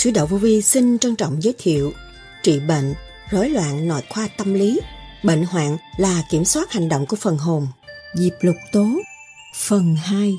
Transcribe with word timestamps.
Sứ 0.00 0.10
Đạo 0.10 0.26
Vô 0.26 0.36
Vi 0.36 0.62
xin 0.62 0.98
trân 0.98 1.16
trọng 1.16 1.42
giới 1.42 1.54
thiệu 1.58 1.92
trị 2.42 2.60
bệnh, 2.60 2.94
rối 3.30 3.48
loạn 3.48 3.88
nội 3.88 4.02
khoa 4.08 4.28
tâm 4.36 4.54
lý, 4.54 4.80
bệnh 5.24 5.44
hoạn 5.44 5.76
là 5.96 6.22
kiểm 6.30 6.44
soát 6.44 6.72
hành 6.72 6.88
động 6.88 7.06
của 7.06 7.16
phần 7.16 7.38
hồn. 7.38 7.66
Diệp 8.14 8.32
Lục 8.40 8.56
Tố, 8.72 8.86
phần 9.54 9.96
2 9.96 10.38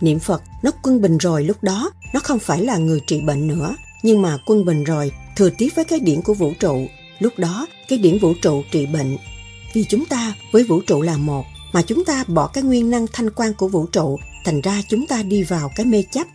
Niệm 0.00 0.18
Phật, 0.18 0.42
nó 0.62 0.70
quân 0.82 1.00
bình 1.00 1.18
rồi 1.18 1.44
lúc 1.44 1.62
đó, 1.62 1.90
nó 2.12 2.20
không 2.20 2.38
phải 2.38 2.62
là 2.62 2.76
người 2.76 3.00
trị 3.06 3.20
bệnh 3.20 3.46
nữa, 3.46 3.76
nhưng 4.02 4.22
mà 4.22 4.38
quân 4.46 4.64
bình 4.64 4.84
rồi, 4.84 5.12
thừa 5.36 5.50
tiếp 5.58 5.68
với 5.74 5.84
cái 5.84 6.00
điển 6.00 6.22
của 6.22 6.34
vũ 6.34 6.52
trụ. 6.60 6.86
Lúc 7.18 7.32
đó, 7.38 7.66
cái 7.88 7.98
điển 7.98 8.18
vũ 8.18 8.34
trụ 8.42 8.62
trị 8.70 8.86
bệnh. 8.86 9.16
Vì 9.72 9.84
chúng 9.84 10.06
ta 10.06 10.34
với 10.52 10.64
vũ 10.64 10.80
trụ 10.80 11.02
là 11.02 11.16
một, 11.16 11.44
mà 11.72 11.82
chúng 11.82 12.04
ta 12.04 12.24
bỏ 12.28 12.46
cái 12.46 12.64
nguyên 12.64 12.90
năng 12.90 13.06
thanh 13.12 13.30
quan 13.30 13.54
của 13.54 13.68
vũ 13.68 13.86
trụ, 13.86 14.18
thành 14.44 14.60
ra 14.60 14.82
chúng 14.88 15.06
ta 15.06 15.22
đi 15.22 15.42
vào 15.42 15.70
cái 15.76 15.86
mê 15.86 16.04
chấp. 16.12 16.26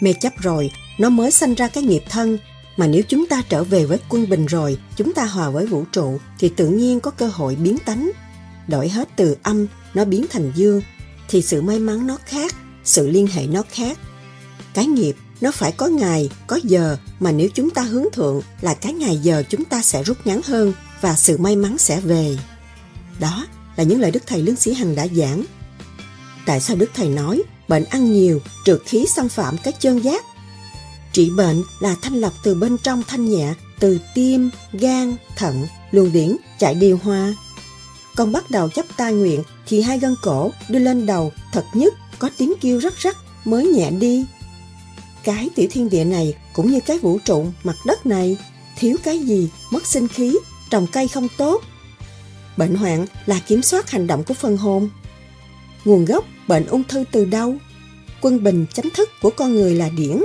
Mê 0.00 0.12
chấp 0.12 0.32
rồi, 0.38 0.70
nó 0.98 1.08
mới 1.08 1.30
sanh 1.30 1.54
ra 1.54 1.68
cái 1.68 1.84
nghiệp 1.84 2.02
thân. 2.08 2.38
Mà 2.76 2.86
nếu 2.86 3.02
chúng 3.08 3.26
ta 3.26 3.42
trở 3.48 3.64
về 3.64 3.84
với 3.84 3.98
quân 4.08 4.28
bình 4.28 4.46
rồi 4.46 4.78
chúng 4.96 5.12
ta 5.12 5.24
hòa 5.24 5.50
với 5.50 5.66
vũ 5.66 5.84
trụ 5.92 6.18
thì 6.38 6.48
tự 6.48 6.68
nhiên 6.68 7.00
có 7.00 7.10
cơ 7.10 7.26
hội 7.26 7.56
biến 7.56 7.78
tánh. 7.78 8.10
Đổi 8.68 8.88
hết 8.88 9.08
từ 9.16 9.36
âm 9.42 9.66
nó 9.94 10.04
biến 10.04 10.26
thành 10.30 10.52
dương 10.54 10.82
thì 11.28 11.42
sự 11.42 11.62
may 11.62 11.78
mắn 11.78 12.06
nó 12.06 12.18
khác 12.26 12.54
sự 12.84 13.08
liên 13.08 13.26
hệ 13.26 13.46
nó 13.46 13.62
khác. 13.70 13.98
Cái 14.74 14.86
nghiệp 14.86 15.16
nó 15.40 15.50
phải 15.50 15.72
có 15.72 15.86
ngày 15.86 16.30
có 16.46 16.60
giờ 16.64 16.96
mà 17.20 17.32
nếu 17.32 17.48
chúng 17.54 17.70
ta 17.70 17.82
hướng 17.82 18.06
thượng 18.12 18.42
là 18.60 18.74
cái 18.74 18.92
ngày 18.92 19.16
giờ 19.16 19.42
chúng 19.48 19.64
ta 19.64 19.82
sẽ 19.82 20.02
rút 20.02 20.26
ngắn 20.26 20.40
hơn 20.44 20.72
và 21.00 21.14
sự 21.14 21.38
may 21.38 21.56
mắn 21.56 21.78
sẽ 21.78 22.00
về. 22.00 22.38
Đó 23.20 23.46
là 23.76 23.84
những 23.84 24.00
lời 24.00 24.10
đức 24.10 24.22
thầy 24.26 24.42
lương 24.42 24.56
sĩ 24.56 24.74
hằng 24.74 24.94
đã 24.94 25.06
giảng. 25.12 25.44
Tại 26.46 26.60
sao 26.60 26.76
đức 26.76 26.90
thầy 26.94 27.08
nói 27.08 27.42
bệnh 27.68 27.84
ăn 27.84 28.12
nhiều 28.12 28.40
trượt 28.64 28.82
khí 28.84 29.06
xâm 29.06 29.28
phạm 29.28 29.56
cái 29.58 29.72
chân 29.72 30.04
giác 30.04 30.24
Trị 31.16 31.30
bệnh 31.30 31.62
là 31.80 31.96
thanh 32.02 32.14
lọc 32.14 32.32
từ 32.42 32.54
bên 32.54 32.76
trong 32.78 33.02
thanh 33.08 33.24
nhẹ, 33.24 33.54
từ 33.80 33.98
tim, 34.14 34.50
gan, 34.72 35.16
thận, 35.36 35.66
luồng 35.90 36.12
điển, 36.12 36.36
chạy 36.58 36.74
điều 36.74 36.98
hòa. 37.02 37.34
Còn 38.16 38.32
bắt 38.32 38.50
đầu 38.50 38.68
chấp 38.68 38.86
tai 38.96 39.12
nguyện 39.12 39.42
thì 39.66 39.82
hai 39.82 39.98
gân 39.98 40.14
cổ 40.22 40.50
đưa 40.68 40.78
lên 40.78 41.06
đầu 41.06 41.32
thật 41.52 41.64
nhất 41.72 41.94
có 42.18 42.30
tiếng 42.38 42.52
kêu 42.60 42.78
rắc 42.80 42.98
rắc 42.98 43.16
mới 43.44 43.66
nhẹ 43.66 43.90
đi. 43.90 44.24
Cái 45.24 45.50
tiểu 45.54 45.68
thiên 45.70 45.90
địa 45.90 46.04
này 46.04 46.34
cũng 46.52 46.70
như 46.70 46.80
cái 46.80 46.98
vũ 46.98 47.18
trụ 47.24 47.46
mặt 47.64 47.76
đất 47.86 48.06
này, 48.06 48.36
thiếu 48.78 48.96
cái 49.04 49.18
gì 49.18 49.50
mất 49.70 49.86
sinh 49.86 50.08
khí, 50.08 50.38
trồng 50.70 50.86
cây 50.92 51.08
không 51.08 51.28
tốt. 51.36 51.62
Bệnh 52.56 52.74
hoạn 52.74 53.06
là 53.26 53.40
kiểm 53.46 53.62
soát 53.62 53.90
hành 53.90 54.06
động 54.06 54.24
của 54.24 54.34
phần 54.34 54.56
hồn. 54.56 54.88
Nguồn 55.84 56.04
gốc 56.04 56.24
bệnh 56.48 56.66
ung 56.66 56.84
thư 56.84 57.04
từ 57.12 57.24
đâu? 57.24 57.54
Quân 58.20 58.42
bình 58.42 58.66
chánh 58.72 58.90
thức 58.94 59.10
của 59.22 59.30
con 59.30 59.54
người 59.54 59.74
là 59.74 59.88
điển, 59.96 60.18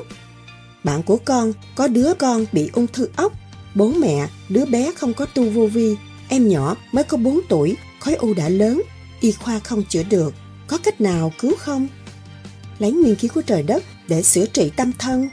bạn 0.83 1.03
của 1.03 1.17
con 1.17 1.53
có 1.75 1.87
đứa 1.87 2.13
con 2.13 2.45
bị 2.51 2.69
ung 2.73 2.87
thư 2.87 3.09
ốc, 3.15 3.33
bố 3.75 3.91
mẹ, 3.91 4.27
đứa 4.49 4.65
bé 4.65 4.91
không 4.95 5.13
có 5.13 5.25
tu 5.25 5.49
vô 5.49 5.67
vi, 5.67 5.95
em 6.29 6.47
nhỏ 6.47 6.75
mới 6.91 7.03
có 7.03 7.17
4 7.17 7.39
tuổi, 7.49 7.77
khối 7.99 8.15
u 8.15 8.33
đã 8.33 8.49
lớn, 8.49 8.81
y 9.21 9.31
khoa 9.31 9.59
không 9.59 9.83
chữa 9.89 10.03
được, 10.03 10.33
có 10.67 10.77
cách 10.77 11.01
nào 11.01 11.33
cứu 11.39 11.55
không? 11.57 11.87
Lấy 12.79 12.91
nguyên 12.91 13.15
khí 13.15 13.27
của 13.27 13.41
trời 13.41 13.63
đất 13.63 13.83
để 14.07 14.23
sửa 14.23 14.45
trị 14.45 14.71
tâm 14.75 14.91
thân. 14.99 15.29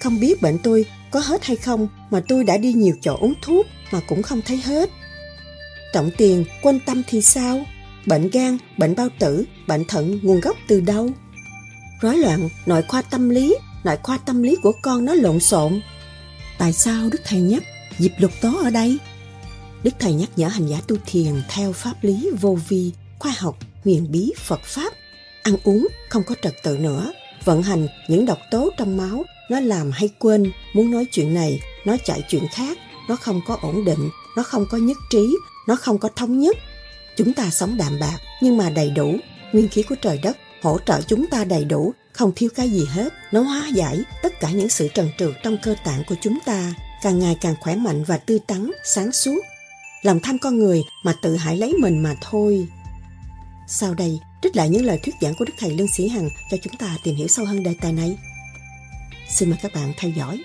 Không 0.00 0.20
biết 0.20 0.42
bệnh 0.42 0.58
tôi 0.58 0.86
có 1.10 1.20
hết 1.20 1.44
hay 1.44 1.56
không 1.56 1.88
mà 2.10 2.22
tôi 2.28 2.44
đã 2.44 2.56
đi 2.56 2.72
nhiều 2.72 2.94
chỗ 3.00 3.16
uống 3.20 3.34
thuốc 3.42 3.66
mà 3.92 4.00
cũng 4.08 4.22
không 4.22 4.40
thấy 4.42 4.56
hết. 4.56 4.90
Trọng 5.92 6.10
tiền, 6.16 6.44
quan 6.62 6.78
tâm 6.86 7.02
thì 7.08 7.22
sao? 7.22 7.64
Bệnh 8.06 8.30
gan, 8.30 8.58
bệnh 8.78 8.94
bao 8.96 9.08
tử, 9.18 9.44
bệnh 9.66 9.84
thận 9.84 10.18
nguồn 10.22 10.40
gốc 10.40 10.56
từ 10.68 10.80
đâu? 10.80 11.10
Rối 12.00 12.16
loạn 12.16 12.48
nội 12.66 12.82
khoa 12.88 13.02
tâm 13.02 13.28
lý 13.28 13.56
nội 13.84 13.96
khoa 14.02 14.18
tâm 14.18 14.42
lý 14.42 14.56
của 14.62 14.72
con 14.82 15.04
nó 15.04 15.14
lộn 15.14 15.40
xộn. 15.40 15.80
Tại 16.58 16.72
sao 16.72 17.08
Đức 17.10 17.20
Thầy 17.24 17.40
nhắc 17.40 17.62
dịp 17.98 18.12
lục 18.18 18.30
tố 18.40 18.58
ở 18.64 18.70
đây? 18.70 18.98
Đức 19.82 19.94
Thầy 19.98 20.14
nhắc 20.14 20.30
nhở 20.36 20.46
hành 20.46 20.68
giả 20.68 20.80
tu 20.86 20.96
thiền 21.06 21.42
theo 21.48 21.72
pháp 21.72 21.94
lý 22.02 22.30
vô 22.40 22.58
vi, 22.68 22.92
khoa 23.18 23.34
học, 23.38 23.58
huyền 23.84 24.06
bí, 24.10 24.32
Phật 24.38 24.60
Pháp. 24.64 24.92
Ăn 25.42 25.56
uống 25.64 25.88
không 26.08 26.22
có 26.22 26.34
trật 26.42 26.54
tự 26.62 26.78
nữa, 26.78 27.12
vận 27.44 27.62
hành 27.62 27.86
những 28.08 28.26
độc 28.26 28.38
tố 28.50 28.70
trong 28.78 28.96
máu, 28.96 29.24
nó 29.50 29.60
làm 29.60 29.90
hay 29.90 30.08
quên, 30.18 30.52
muốn 30.74 30.90
nói 30.90 31.06
chuyện 31.12 31.34
này, 31.34 31.60
nó 31.84 31.96
chạy 32.04 32.24
chuyện 32.28 32.42
khác, 32.52 32.78
nó 33.08 33.16
không 33.16 33.40
có 33.46 33.58
ổn 33.62 33.84
định, 33.84 34.10
nó 34.36 34.42
không 34.42 34.66
có 34.70 34.78
nhất 34.78 34.96
trí, 35.10 35.36
nó 35.66 35.76
không 35.76 35.98
có 35.98 36.08
thống 36.16 36.38
nhất. 36.38 36.56
Chúng 37.16 37.32
ta 37.32 37.50
sống 37.50 37.76
đạm 37.76 37.98
bạc 38.00 38.18
nhưng 38.40 38.56
mà 38.56 38.70
đầy 38.70 38.90
đủ, 38.90 39.16
nguyên 39.52 39.68
khí 39.68 39.82
của 39.82 39.94
trời 40.02 40.18
đất 40.22 40.36
hỗ 40.62 40.78
trợ 40.86 41.00
chúng 41.02 41.26
ta 41.26 41.44
đầy 41.44 41.64
đủ 41.64 41.92
không 42.12 42.32
thiếu 42.36 42.50
cái 42.54 42.70
gì 42.70 42.84
hết. 42.90 43.12
Nó 43.32 43.40
hóa 43.40 43.68
giải 43.74 44.00
tất 44.22 44.40
cả 44.40 44.50
những 44.50 44.68
sự 44.68 44.88
trần 44.94 45.10
trượt 45.18 45.32
trong 45.42 45.56
cơ 45.62 45.74
tạng 45.84 46.02
của 46.08 46.14
chúng 46.20 46.38
ta, 46.44 46.74
càng 47.02 47.18
ngày 47.18 47.36
càng 47.40 47.54
khỏe 47.60 47.76
mạnh 47.76 48.04
và 48.04 48.18
tươi 48.18 48.38
tắn, 48.46 48.70
sáng 48.84 49.12
suốt. 49.12 49.40
Lòng 50.02 50.20
tham 50.22 50.38
con 50.38 50.58
người 50.58 50.82
mà 51.04 51.14
tự 51.22 51.36
hại 51.36 51.56
lấy 51.56 51.72
mình 51.72 52.02
mà 52.02 52.14
thôi. 52.20 52.66
Sau 53.68 53.94
đây, 53.94 54.20
trích 54.42 54.56
lại 54.56 54.68
những 54.68 54.84
lời 54.84 54.98
thuyết 55.02 55.14
giảng 55.20 55.34
của 55.38 55.44
Đức 55.44 55.54
Thầy 55.58 55.70
Lương 55.70 55.88
Sĩ 55.88 56.08
Hằng 56.08 56.28
cho 56.50 56.56
chúng 56.62 56.76
ta 56.76 56.96
tìm 57.04 57.16
hiểu 57.16 57.28
sâu 57.28 57.44
hơn 57.44 57.62
đề 57.62 57.74
tài 57.80 57.92
này. 57.92 58.16
Xin 59.28 59.50
mời 59.50 59.58
các 59.62 59.72
bạn 59.74 59.92
theo 59.98 60.10
dõi. 60.10 60.42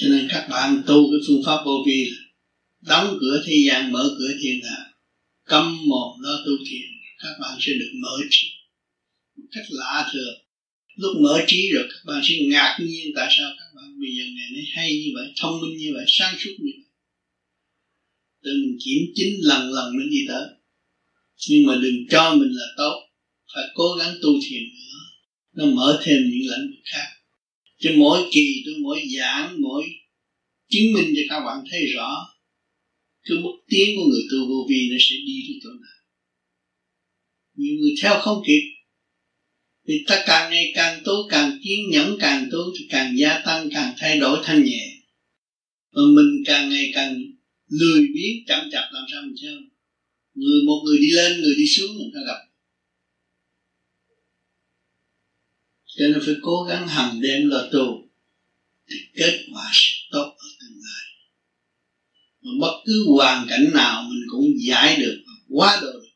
Cho 0.00 0.08
nên 0.08 0.28
các 0.30 0.46
bạn 0.50 0.82
tu 0.86 1.10
cái 1.10 1.20
phương 1.26 1.42
pháp 1.46 1.62
vô 1.64 1.84
vi 1.86 2.10
đóng 2.80 3.16
cửa 3.20 3.42
thế 3.46 3.54
gian, 3.66 3.92
mở 3.92 4.16
cửa 4.18 4.32
thiên 4.42 4.60
đàng 4.62 4.90
câm 5.44 5.86
mồm 5.88 6.20
lo 6.20 6.36
tu 6.46 6.52
thiền, 6.70 6.88
các 7.18 7.34
bạn 7.40 7.58
sẽ 7.60 7.72
được 7.72 7.90
mở 8.02 8.16
trí. 8.30 8.48
Một 9.36 9.44
cách 9.52 9.64
lạ 9.68 10.10
thường. 10.12 10.34
Lúc 10.96 11.16
mở 11.20 11.44
trí 11.46 11.70
rồi, 11.74 11.84
các 11.88 12.00
bạn 12.06 12.22
sẽ 12.24 12.34
ngạc 12.40 12.78
nhiên 12.80 13.06
tại 13.16 13.28
sao 13.38 13.50
các 13.58 13.64
bạn 13.76 14.00
bây 14.00 14.10
giờ 14.16 14.24
ngày 14.24 14.48
nay 14.52 14.64
hay 14.74 14.92
như 14.92 15.10
vậy, 15.14 15.32
thông 15.40 15.60
minh 15.60 15.76
như 15.78 15.90
vậy, 15.94 16.04
sáng 16.08 16.34
suốt 16.38 16.50
như 16.58 16.72
vậy. 16.76 16.84
Tự 18.42 18.50
mình 18.54 18.78
kiểm 18.84 19.02
chính 19.14 19.34
lần 19.40 19.70
lần 19.72 19.96
mới 19.96 20.06
đi 20.10 20.24
tới. 20.28 20.46
Nhưng 21.48 21.66
mà 21.66 21.74
đừng 21.82 21.96
cho 22.10 22.34
mình 22.34 22.50
là 22.52 22.66
tốt. 22.76 23.06
Phải 23.54 23.64
cố 23.74 23.96
gắng 23.98 24.14
tu 24.22 24.28
thiền 24.48 24.62
nữa. 24.62 24.98
Nó 25.54 25.66
mở 25.66 26.00
thêm 26.04 26.18
những 26.30 26.50
lãnh 26.50 26.66
vực 26.66 26.80
khác 26.84 27.06
cho 27.80 27.90
mỗi 27.96 28.28
kỳ 28.32 28.62
tôi, 28.66 28.74
mỗi 28.82 29.02
giảng, 29.18 29.60
mỗi 29.60 29.84
chứng 30.68 30.92
minh 30.92 31.14
cho 31.16 31.22
các 31.28 31.40
bạn 31.46 31.64
thấy 31.70 31.86
rõ, 31.94 32.10
cái 33.22 33.36
bước 33.42 33.64
tiến 33.68 33.96
của 33.96 34.04
người 34.10 34.22
tu 34.32 34.38
vô 34.48 34.66
vi 34.68 34.88
nó 34.90 34.96
sẽ 35.00 35.16
đi 35.26 35.42
đến 35.48 35.58
chỗ 35.62 35.70
nào. 35.70 35.98
Nhiều 37.56 37.74
người 37.80 37.94
theo 38.02 38.20
không 38.20 38.42
kịp. 38.46 38.62
Thì 39.88 39.94
ta 40.06 40.24
càng 40.26 40.50
ngày 40.50 40.72
càng 40.74 41.02
tu, 41.04 41.12
càng 41.30 41.58
kiên 41.64 41.90
nhẫn, 41.90 42.16
càng 42.20 42.48
tu 42.52 42.58
thì 42.78 42.86
càng 42.90 43.18
gia 43.18 43.42
tăng, 43.46 43.68
càng 43.72 43.94
thay 43.98 44.18
đổi 44.18 44.40
thanh 44.44 44.64
nhẹ. 44.64 44.96
Mà 45.92 46.02
mình 46.16 46.42
càng 46.46 46.68
ngày 46.68 46.90
càng 46.94 47.16
lười 47.68 48.00
biếng, 48.14 48.36
chậm 48.46 48.68
chạp 48.72 48.84
làm 48.92 49.04
sao 49.12 49.22
mình 49.22 49.34
theo. 49.42 49.52
Người, 50.34 50.62
một 50.66 50.82
người 50.84 50.98
đi 50.98 51.10
lên, 51.10 51.40
người 51.40 51.54
đi 51.58 51.66
xuống, 51.66 51.96
người 51.96 52.10
ta 52.14 52.20
gặp 52.26 52.49
cho 55.96 56.06
nên 56.08 56.20
phải 56.26 56.34
cố 56.42 56.62
gắng 56.68 56.88
hàng 56.88 57.20
đêm 57.20 57.48
lo 57.48 57.62
tu 57.72 58.08
thì 58.90 58.96
kết 59.14 59.46
quả 59.52 59.70
sẽ 59.72 59.92
tốt 60.12 60.36
ở 60.38 60.48
tương 60.60 60.78
lai. 60.82 61.04
Mà 62.42 62.50
bất 62.60 62.82
cứ 62.86 63.04
hoàn 63.16 63.46
cảnh 63.48 63.70
nào 63.74 64.02
mình 64.02 64.22
cũng 64.30 64.44
giải 64.68 64.96
được 65.00 65.22
quá 65.48 65.78
độ 65.82 65.92
được. 65.92 66.06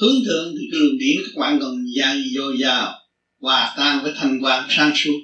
Hướng 0.00 0.24
thượng 0.26 0.54
thì 0.58 0.68
cái 0.72 0.80
luồng 0.80 0.98
điển 0.98 1.16
các 1.24 1.40
bạn 1.40 1.58
còn 1.60 1.84
dài 1.96 2.22
dồi 2.34 2.58
dào 2.58 2.94
hòa 3.40 3.74
tan 3.76 4.02
với 4.02 4.12
thanh 4.16 4.38
quan 4.42 4.68
sáng 4.70 4.92
suốt. 4.96 5.20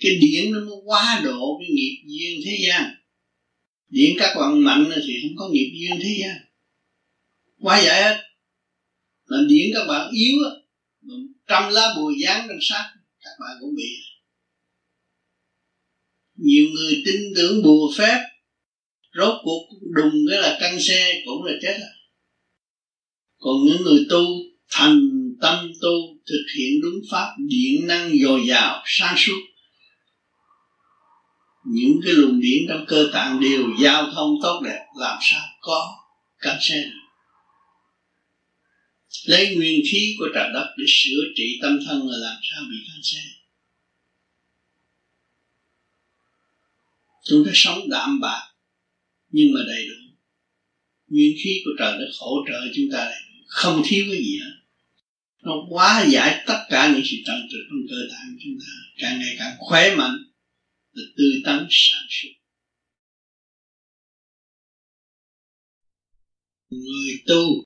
Cái 0.00 0.12
điển 0.20 0.52
nó 0.52 0.60
quá 0.84 1.20
độ 1.24 1.58
cái 1.60 1.68
nghiệp 1.74 1.96
duyên 2.06 2.40
thế 2.44 2.58
gian. 2.66 2.94
Điển 3.88 4.10
các 4.18 4.36
bạn 4.36 4.58
mạnh 4.58 4.90
thì 5.06 5.14
không 5.22 5.36
có 5.36 5.48
nghiệp 5.48 5.72
duyên 5.74 6.00
thế 6.02 6.16
gian. 6.20 6.36
Quá 7.58 7.80
vậy 7.84 8.02
hết. 8.02 8.16
Là 9.26 9.38
điển 9.48 9.70
các 9.74 9.86
bạn 9.86 10.10
yếu 10.12 10.34
trăm 11.48 11.72
lá 11.72 11.94
bùi 11.96 12.14
dán 12.24 12.46
trên 12.48 12.58
xác, 12.60 12.84
các 13.20 13.30
bạn 13.40 13.56
cũng 13.60 13.74
bị. 13.76 13.90
Nhiều 16.36 16.64
người 16.74 17.02
tin 17.06 17.20
tưởng 17.36 17.62
bùa 17.62 17.92
phép, 17.98 18.18
rốt 19.18 19.34
cuộc 19.42 19.68
đùng 19.94 20.14
cái 20.30 20.38
là 20.40 20.56
căng 20.60 20.80
xe 20.80 21.22
cũng 21.26 21.44
là 21.44 21.52
chết 21.62 21.74
à. 21.74 21.92
Còn 23.38 23.54
những 23.64 23.82
người 23.82 24.06
tu 24.10 24.20
thành 24.70 25.00
tâm 25.40 25.72
tu, 25.82 25.90
thực 26.26 26.44
hiện 26.58 26.80
đúng 26.82 27.00
pháp, 27.10 27.34
điện 27.48 27.86
năng 27.86 28.10
dồi 28.24 28.46
dào, 28.48 28.82
sáng 28.86 29.14
suốt. 29.18 29.40
Những 31.72 32.00
cái 32.04 32.12
luồng 32.12 32.40
điện 32.40 32.66
trong 32.68 32.84
cơ 32.88 33.10
tạng 33.12 33.40
đều 33.40 33.64
giao 33.80 34.10
thông 34.14 34.30
tốt 34.42 34.60
đẹp, 34.64 34.86
làm 35.00 35.18
sao 35.20 35.42
có 35.60 35.96
căng 36.38 36.58
xe. 36.60 36.82
được 36.82 36.97
lấy 39.24 39.56
nguyên 39.56 39.82
khí 39.90 40.14
của 40.18 40.26
trời 40.34 40.50
đất 40.54 40.74
để 40.78 40.84
sửa 40.88 41.22
trị 41.36 41.58
tâm 41.62 41.78
thân 41.86 42.08
là 42.08 42.18
làm 42.18 42.36
sao 42.42 42.64
bị 42.70 42.76
căng 42.86 43.02
xe 43.02 43.20
chúng 47.28 47.44
ta 47.44 47.50
sống 47.54 47.88
đạm 47.90 48.20
bạc, 48.20 48.52
nhưng 49.30 49.52
mà 49.54 49.60
đầy 49.66 49.88
đủ. 49.88 49.94
Nguyên 51.06 51.36
khí 51.44 51.60
của 51.64 51.70
trời 51.78 51.98
đất 51.98 52.10
hỗ 52.20 52.36
trợ 52.48 52.60
chúng 52.74 52.84
ta 52.92 53.04
đầy 53.04 53.20
đủ. 53.28 53.44
Không 53.46 53.82
thiếu 53.86 54.04
cái 54.10 54.18
gì 54.18 54.38
hết. 54.38 54.54
Nó 55.42 55.52
quá 55.70 56.06
giải 56.10 56.44
tất 56.46 56.64
cả 56.68 56.92
những 56.94 57.02
sự 57.04 57.16
trần 57.26 57.48
trực 57.50 57.60
trong 57.70 57.86
cơ 57.90 57.96
thể 58.10 58.22
của 58.32 58.38
chúng 58.44 58.58
ta. 58.60 58.72
Càng 58.98 59.18
ngày 59.18 59.36
càng 59.38 59.56
khỏe 59.58 59.96
mạnh 59.96 60.16
và 60.94 61.02
tươi 61.16 61.42
tắn 61.44 61.66
sáng 61.70 62.06
suốt. 62.10 62.28
Người 66.70 67.22
tu 67.26 67.64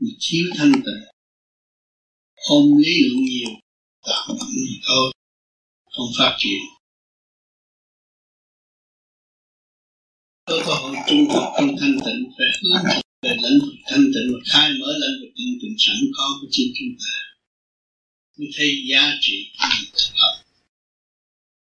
mà 0.00 0.08
chiếu 0.18 0.46
thanh 0.56 0.72
tịnh. 0.72 1.04
Ôm 2.48 2.64
lý 2.78 2.92
luận 3.04 3.24
nhiều, 3.24 3.50
tạo 4.06 4.26
động 4.28 4.48
thôi. 4.86 5.12
Không 5.90 6.10
phát 6.18 6.36
triển. 6.38 6.60
Có 10.46 10.74
hội 10.80 10.96
trung 11.08 11.26
tập 11.34 11.44
trong 11.58 11.76
thanh 11.80 11.96
tịnh, 12.04 12.20
phải 12.36 12.50
hướng 12.62 12.82
về 13.22 13.36
lãnh 13.42 13.58
vực 13.60 13.74
thanh 13.86 14.04
tịnh 14.14 14.28
và 14.32 14.38
khai 14.52 14.70
mở 14.80 14.92
lãnh 14.98 15.16
vực 15.20 15.32
thanh 15.36 15.54
tịnh 15.62 15.76
sẵn 15.78 15.96
có 16.16 16.38
của 16.40 16.46
chính 16.50 16.72
chúng 16.78 16.94
ta. 16.98 17.14
Mới 18.38 18.48
thấy 18.56 18.68
giá 18.90 19.18
trị 19.20 19.36
của 19.58 19.66
việc 19.80 19.90
thực 19.94 20.14
hợp 20.14 20.44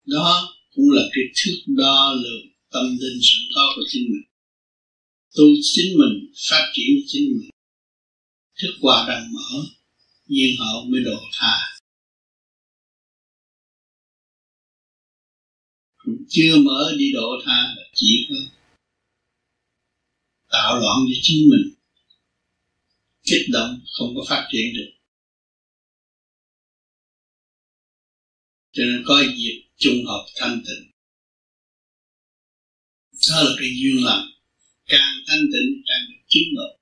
đó 0.08 0.56
cũng 0.74 0.90
là 0.90 1.02
cái 1.12 1.24
thước 1.36 1.58
đo 1.66 2.14
lượng 2.22 2.46
tâm 2.72 2.84
linh 3.00 3.18
sẵn 3.22 3.42
có 3.54 3.72
của 3.76 3.82
chính 3.88 4.04
mình. 4.12 4.22
Tu 5.36 5.44
chính 5.62 5.98
mình, 5.98 6.32
phát 6.50 6.72
triển 6.74 6.96
chính 7.06 7.22
mình 7.38 7.50
thức 8.62 8.74
quà 8.80 9.04
rằng 9.08 9.32
mở 9.32 9.64
nhiên 10.26 10.56
hậu 10.58 10.84
mới 10.84 11.00
độ 11.04 11.20
tha. 11.32 11.78
Chưa 16.28 16.56
mở 16.64 16.92
đi 16.98 17.12
độ 17.12 17.28
tha 17.44 17.74
là 17.76 17.82
chỉ 17.94 18.26
có 18.28 18.36
tạo 20.48 20.80
loạn 20.80 20.98
cho 21.08 21.18
chính 21.22 21.48
mình. 21.50 21.74
Kích 23.22 23.46
động 23.52 23.80
không 23.92 24.14
có 24.16 24.24
phát 24.28 24.48
triển 24.52 24.74
được. 24.74 24.90
Cho 28.72 28.82
nên 28.84 29.02
có 29.06 29.22
dịp 29.36 29.64
trung 29.76 30.04
hợp 30.06 30.26
thanh 30.36 30.62
tịnh. 30.66 30.90
Đó 33.30 33.42
là 33.42 33.50
cái 33.58 33.68
duyên 33.82 34.04
lành. 34.04 34.26
Càng 34.86 35.14
thanh 35.26 35.40
tịnh, 35.40 35.82
càng 35.86 36.08
được 36.08 36.24
chứng 36.28 36.54
ngộ. 36.54 36.77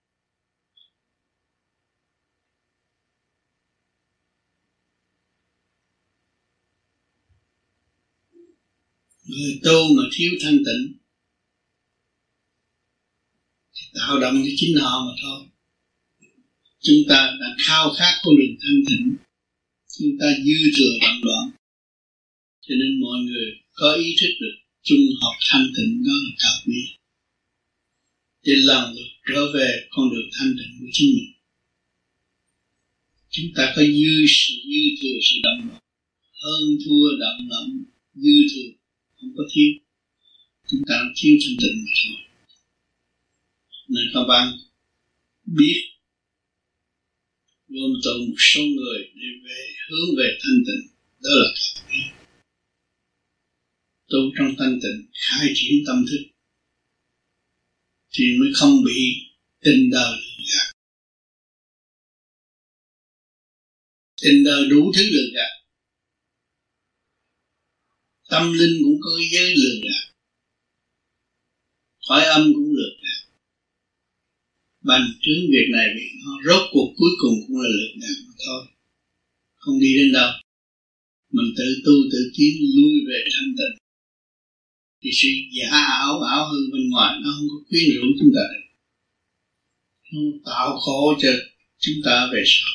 Người 9.28 9.60
tu 9.64 9.94
mà 9.96 10.02
thiếu 10.12 10.30
thanh 10.42 10.56
tịnh 10.56 10.92
tạo 13.94 14.20
động 14.20 14.42
cho 14.44 14.50
chính 14.56 14.76
họ 14.76 15.04
mà 15.06 15.12
thôi. 15.22 15.46
Chúng 16.80 16.96
ta 17.08 17.36
đã 17.40 17.56
khao 17.66 17.94
khát 17.98 18.12
con 18.22 18.34
đường 18.38 18.56
thanh 18.62 18.80
tịnh, 18.86 19.16
chúng 19.98 20.18
ta 20.20 20.26
dư 20.44 20.70
thừa 20.76 20.98
động 21.02 21.20
loạn 21.22 21.50
cho 22.68 22.74
nên 22.80 23.00
mọi 23.00 23.18
người 23.26 23.48
có 23.72 23.92
ý 23.92 24.16
thức 24.20 24.32
được 24.40 24.56
chung 24.82 25.04
học 25.22 25.34
thanh 25.50 25.66
tịnh 25.76 26.04
đó 26.06 26.12
là 26.24 26.30
cao 26.38 26.54
quý 26.66 26.80
để 28.44 28.52
lần 28.56 28.94
lượt 28.94 29.10
trở 29.28 29.52
về 29.54 29.86
con 29.90 30.10
đường 30.10 30.28
thanh 30.38 30.54
tịnh 30.58 30.72
của 30.80 30.86
chính 30.92 31.10
mình. 31.16 31.32
Chúng 33.30 33.46
ta 33.56 33.72
có 33.76 33.82
dư 33.82 34.14
sự, 34.28 34.52
dư 34.70 34.82
thừa 35.02 35.18
sự 35.22 35.36
động 35.42 35.68
loạn, 35.68 35.82
hơn 36.42 36.62
thua 36.84 37.06
động 37.20 37.48
loạn, 37.48 37.84
dư 38.14 38.36
thừa 38.54 38.70
không 39.26 39.36
có 39.36 39.44
thiếu 39.54 39.70
chúng 40.70 40.82
ta 40.88 40.94
thiếu 41.16 41.34
thanh 41.42 41.56
tịnh 41.60 41.76
mà 41.84 41.92
thôi. 42.02 42.16
Nên 43.88 44.06
các 44.14 44.24
bạn 44.28 44.58
biết 45.44 45.80
gồm 47.68 47.92
tụ 48.04 48.26
một 48.28 48.36
số 48.38 48.60
người 48.60 48.98
để 49.14 49.28
về 49.44 49.60
hướng 49.88 50.16
về 50.18 50.38
thanh 50.42 50.62
tịnh, 50.66 50.96
đó 51.20 51.30
là 51.40 51.48
thật. 51.56 51.82
Tu 54.08 54.18
trong 54.38 54.54
thanh 54.58 54.78
tịnh, 54.82 55.10
khai 55.12 55.48
triển 55.54 55.84
tâm 55.86 56.04
thức 56.10 56.22
thì 58.12 58.24
mới 58.40 58.48
không 58.54 58.84
bị 58.84 59.00
tình 59.64 59.90
đời 59.90 60.16
lừa 60.16 60.44
gạt. 60.52 60.72
Tình 64.22 64.44
đời 64.44 64.68
đủ 64.68 64.92
thứ 64.94 65.02
lừa 65.02 65.28
gạt 65.34 65.65
tâm 68.28 68.52
linh 68.52 68.82
cũng 68.84 68.98
có 69.00 69.10
giới 69.32 69.54
lừa 69.54 69.74
gạt 69.84 70.06
khỏi 72.08 72.24
âm 72.24 72.42
cũng 72.54 72.70
lừa 72.76 72.90
gạt 73.02 73.20
à. 73.20 73.34
bành 74.80 75.06
trướng 75.22 75.42
việc 75.52 75.68
này 75.72 75.86
việc 75.96 76.10
nó 76.24 76.32
rốt 76.46 76.62
cuộc 76.72 76.88
cuối 76.96 77.10
cùng 77.20 77.34
cũng 77.46 77.60
là 77.60 77.68
lừa 77.68 77.90
gạt 78.00 78.16
mà 78.26 78.34
thôi. 78.46 78.62
Không 79.54 79.80
đi 79.80 79.96
đến 79.96 80.12
đâu. 80.12 80.30
Mình 81.32 81.54
tự 81.56 81.64
tu 81.84 81.92
tự 82.12 82.18
tiến 82.36 82.54
lui 82.76 82.94
về 83.08 83.18
thanh 83.32 83.54
tịnh. 83.58 83.74
Thì 85.02 85.10
sự 85.12 85.28
giả 85.56 85.70
ảo 85.70 86.20
ảo 86.20 86.48
hư 86.50 86.58
bên 86.72 86.90
ngoài 86.90 87.18
nó 87.22 87.28
không 87.36 87.48
có 87.48 87.58
quyến 87.68 87.84
rũ 87.96 88.06
chúng 88.18 88.32
ta 88.36 88.42
được. 88.52 88.66
Nó 90.12 90.20
tạo 90.44 90.78
khổ 90.78 91.14
cho 91.22 91.28
chúng 91.78 91.94
ta 92.04 92.28
về 92.32 92.42
sau. 92.46 92.68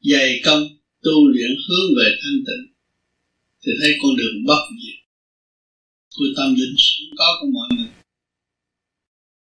Dày 0.00 0.40
công 0.44 0.62
tu 1.02 1.28
luyện 1.28 1.50
hướng 1.68 1.88
về 1.98 2.08
thanh 2.22 2.38
tịnh 2.46 2.71
thì 3.66 3.72
thấy 3.80 3.90
con 4.02 4.16
đường 4.16 4.44
bất 4.46 4.62
diệt. 4.82 4.98
Của 6.16 6.24
tâm 6.36 6.54
linh 6.54 6.74
sẵn 6.78 7.06
có 7.18 7.38
của 7.40 7.46
mọi 7.52 7.68
người. 7.76 7.92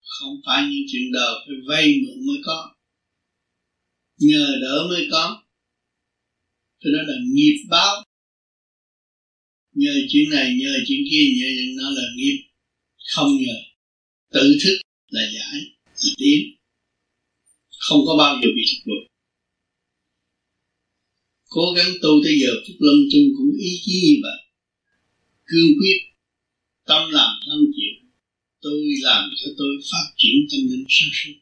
Không 0.01 0.41
phải 0.45 0.63
những 0.69 0.85
chuyện 0.91 1.11
đời 1.11 1.33
phải 1.45 1.55
vay 1.67 1.85
mượn 2.03 2.27
mới 2.27 2.37
có. 2.45 2.75
Nhờ 4.17 4.57
đỡ 4.61 4.87
mới 4.89 5.07
có. 5.11 5.43
Cho 6.79 6.89
đó 6.93 7.01
là 7.07 7.15
nghiệp 7.33 7.57
báo. 7.69 8.03
Nhờ 9.73 9.93
chuyện 10.09 10.29
này, 10.29 10.55
nhờ 10.59 10.73
chuyện 10.87 10.99
kia, 11.11 11.23
nhờ 11.37 11.47
chuyện 11.57 11.75
nó 11.75 11.89
là 11.89 12.03
nghiệp. 12.15 12.37
Không 13.15 13.37
nhờ. 13.37 13.55
Tự 14.31 14.57
thức 14.63 14.77
là 15.09 15.21
giải, 15.35 15.61
là 15.85 16.13
tiến. 16.17 16.55
Không 17.79 17.99
có 18.07 18.15
bao 18.17 18.35
giờ 18.35 18.47
bị 18.55 18.63
thất 18.71 18.83
bại 18.85 19.14
cố 21.55 21.65
gắng 21.77 21.91
tu 22.01 22.11
tới 22.23 22.35
giờ 22.41 22.51
phút 22.67 22.75
lâm 22.79 22.99
chung 23.11 23.27
cũng 23.37 23.51
ý 23.59 23.71
chí 23.85 23.93
như 24.05 24.15
vậy. 24.23 24.39
Cương 25.45 25.71
quyết, 25.79 25.99
tâm 26.85 27.11
làm 27.11 27.31
thân 27.45 27.59
chịu, 27.75 27.95
tôi 28.61 28.79
làm 29.01 29.29
cho 29.39 29.47
tôi 29.57 29.71
phát 29.91 30.07
triển 30.17 30.35
tâm 30.51 30.59
linh 30.71 30.85
sáng 30.89 31.09
suốt. 31.13 31.35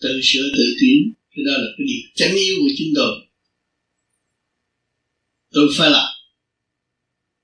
Tự 0.00 0.20
sửa 0.22 0.48
tự 0.56 0.76
tiến 0.80 1.12
cái 1.32 1.44
đó 1.44 1.52
là 1.52 1.68
cái 1.76 1.86
điều 1.86 2.02
chánh 2.14 2.36
yếu 2.36 2.56
của 2.60 2.72
chính 2.76 2.92
tôi. 2.96 3.12
Tôi 5.52 5.68
phải 5.76 5.90
làm. 5.90 6.12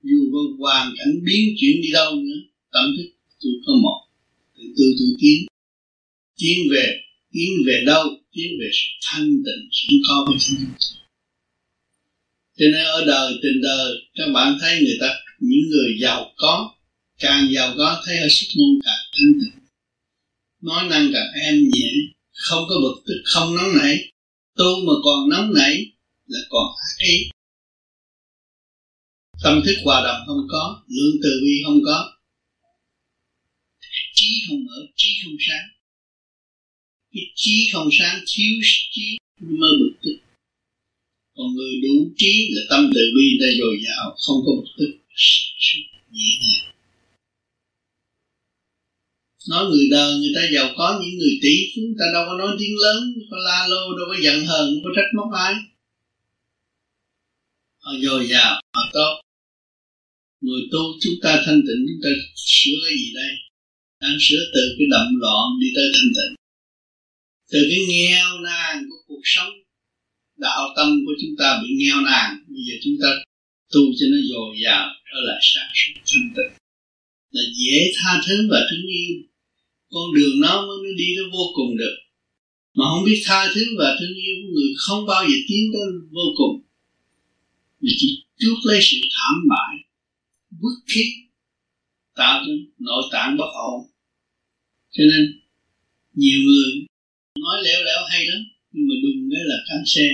Dù 0.03 0.19
có 0.33 0.39
hoàn 0.59 0.93
cảnh 0.97 1.13
biến 1.25 1.55
chuyển 1.59 1.81
đi 1.81 1.91
đâu 1.91 2.15
nữa, 2.15 2.41
tâm 2.71 2.85
thức 2.97 3.09
tôi 3.41 3.51
có 3.65 3.73
một. 3.83 3.99
Tự 4.57 4.63
tư 4.77 4.83
tôi 4.99 5.07
tiến. 5.19 5.45
Tiến 6.37 6.57
về 6.71 7.01
tiến 7.31 7.49
về 7.65 7.83
đâu? 7.85 8.05
Tiến 8.31 8.51
về 8.59 8.69
sự 8.73 8.87
thanh 9.01 9.29
tịnh 9.29 9.69
sẵn 9.71 9.95
có 10.07 10.25
của 10.27 10.37
chính 10.39 10.57
tôi 10.59 11.02
cho 12.63 12.77
nên 12.77 12.85
ở 12.85 13.05
đời, 13.05 13.33
tình 13.43 13.61
đời, 13.61 13.93
các 14.13 14.25
bạn 14.33 14.57
thấy 14.61 14.79
người 14.79 14.97
ta, 15.01 15.07
những 15.39 15.69
người 15.69 15.97
giàu 16.01 16.33
có, 16.35 16.75
càng 17.19 17.47
giàu 17.51 17.73
có 17.77 18.03
thấy 18.05 18.17
ở 18.17 18.27
sức 18.29 18.47
ngôn 18.55 18.79
càng 18.83 19.03
thanh 19.17 19.33
tịnh. 19.39 19.59
Nói 20.61 20.83
năng 20.89 21.11
càng 21.13 21.27
em 21.45 21.55
nhẹ, 21.55 21.91
không 22.31 22.63
có 22.69 22.75
bực 22.83 23.03
tức, 23.05 23.21
không 23.25 23.55
nóng 23.55 23.77
nảy. 23.77 24.11
Tu 24.55 24.85
mà 24.85 24.93
còn 25.03 25.29
nóng 25.29 25.53
nảy 25.53 25.85
là 26.27 26.39
còn 26.49 26.67
ác 26.67 27.05
ý. 27.07 27.29
Tâm 29.43 29.61
thức 29.65 29.75
hòa 29.83 30.03
đồng 30.03 30.21
không 30.27 30.47
có 30.49 30.83
lượng 30.87 31.15
từ 31.23 31.29
bi 31.43 31.61
không 31.65 31.79
có. 31.85 32.13
Trí 34.13 34.43
không 34.47 34.65
mở, 34.65 34.85
trí 34.95 35.09
không 35.23 35.35
sáng. 35.39 35.69
Cái 37.13 37.23
trí 37.35 37.69
không 37.73 37.89
sáng 37.99 38.19
thiếu 38.27 38.51
trí, 38.91 39.17
mới 39.41 39.71
bực 39.79 39.93
tức 40.03 40.22
còn 41.35 41.47
người 41.55 41.73
đủ 41.83 41.95
trí 42.17 42.49
là 42.53 42.61
tâm 42.69 42.91
từ 42.95 43.01
bi 43.15 43.37
ta 43.41 43.47
dồi 43.59 43.75
dào, 43.85 44.15
không 44.25 44.39
có 44.45 44.51
bực 44.57 44.69
tức 44.77 44.91
nhẹ 46.11 46.31
nhàng. 46.41 46.73
Nói 49.49 49.65
người 49.69 49.87
đời, 49.91 50.19
người 50.19 50.31
ta 50.35 50.41
giàu 50.53 50.73
có, 50.77 50.99
những 51.01 51.17
người 51.19 51.39
tỷ 51.41 51.55
phú 51.75 51.81
ta 51.99 52.05
đâu 52.13 52.23
có 52.27 52.37
nói 52.37 52.55
tiếng 52.59 52.75
lớn 52.77 53.13
có 53.31 53.37
la 53.37 53.67
lô, 53.67 53.97
đâu 53.97 54.05
có 54.09 54.15
giận 54.23 54.45
hờn 54.45 54.65
đâu 54.73 54.81
có 54.83 54.89
trách 54.95 55.09
móc 55.17 55.29
ai. 55.45 55.53
Họ 57.79 57.91
dồi 58.03 58.27
dào, 58.27 58.61
họ 58.75 58.83
tốt. 58.93 59.21
Người 60.41 60.61
tu, 60.71 60.79
chúng 61.01 61.13
ta 61.23 61.41
thanh 61.45 61.61
tịnh, 61.67 61.85
chúng 61.87 62.01
ta 62.03 62.09
sửa 62.35 62.77
cái 62.85 62.97
gì 62.97 63.11
đây? 63.13 63.31
Đang 64.01 64.17
sửa 64.19 64.43
từ 64.53 64.61
cái 64.77 64.87
động 64.91 65.11
loạn 65.21 65.45
đi 65.61 65.67
tới 65.75 65.85
thanh 65.93 66.11
tịnh. 66.17 66.35
Từ 67.51 67.59
cái 67.69 67.79
nghèo 67.89 68.39
nàn 68.39 68.85
của 68.89 69.01
cuộc 69.07 69.21
sống 69.23 69.62
đạo 70.37 70.73
tâm 70.75 70.87
của 71.05 71.13
chúng 71.21 71.35
ta 71.39 71.59
bị 71.63 71.69
nghèo 71.77 72.01
nàn. 72.01 72.43
Bây 72.47 72.61
giờ 72.67 72.75
chúng 72.83 72.97
ta 73.01 73.09
tu 73.73 73.81
cho 73.97 74.05
nó 74.11 74.17
dồi 74.29 74.55
dào, 74.63 74.89
trở 75.05 75.19
lại 75.27 75.39
sáng 75.41 75.71
suốt 75.73 75.93
thanh 76.07 76.29
tịnh. 76.35 76.53
Là 77.31 77.43
dễ 77.59 77.91
tha 77.97 78.21
thứ 78.27 78.47
và 78.51 78.59
thương 78.69 78.87
yêu. 78.87 79.13
Con 79.89 80.13
đường 80.15 80.39
nó 80.39 80.65
mới 80.67 80.93
đi 80.97 81.15
nó 81.17 81.23
vô 81.33 81.45
cùng 81.55 81.77
được. 81.77 81.95
Mà 82.75 82.85
không 82.89 83.03
biết 83.05 83.21
tha 83.25 83.47
thứ 83.55 83.61
và 83.79 83.97
thương 83.99 84.15
yêu 84.15 84.35
của 84.41 84.49
người 84.55 84.71
không 84.77 85.05
bao 85.05 85.23
giờ 85.23 85.37
tiến 85.47 85.63
tới 85.73 85.81
vô 86.11 86.27
cùng. 86.37 86.61
Mà 87.81 87.91
chỉ 87.97 88.23
chuốc 88.39 88.57
lấy 88.63 88.79
sự 88.81 88.97
thảm 89.11 89.35
bại, 89.49 89.73
bức 90.61 90.75
thiết 90.87 91.09
tạo 92.15 92.43
cho 92.45 92.51
nội 92.79 93.03
tạng 93.11 93.37
bất 93.37 93.51
ổn. 93.71 93.89
Cho 94.91 95.03
nên, 95.11 95.39
nhiều 96.13 96.39
người 96.45 96.85
nói 97.39 97.63
lẻo 97.63 97.79
lẻo 97.85 98.01
hay 98.09 98.25
lắm 98.25 98.43
nhưng 98.73 98.85
mà 98.89 98.95
đùng 99.03 99.29
cái 99.31 99.43
là 99.51 99.57
căng 99.69 99.85
xe 99.93 100.07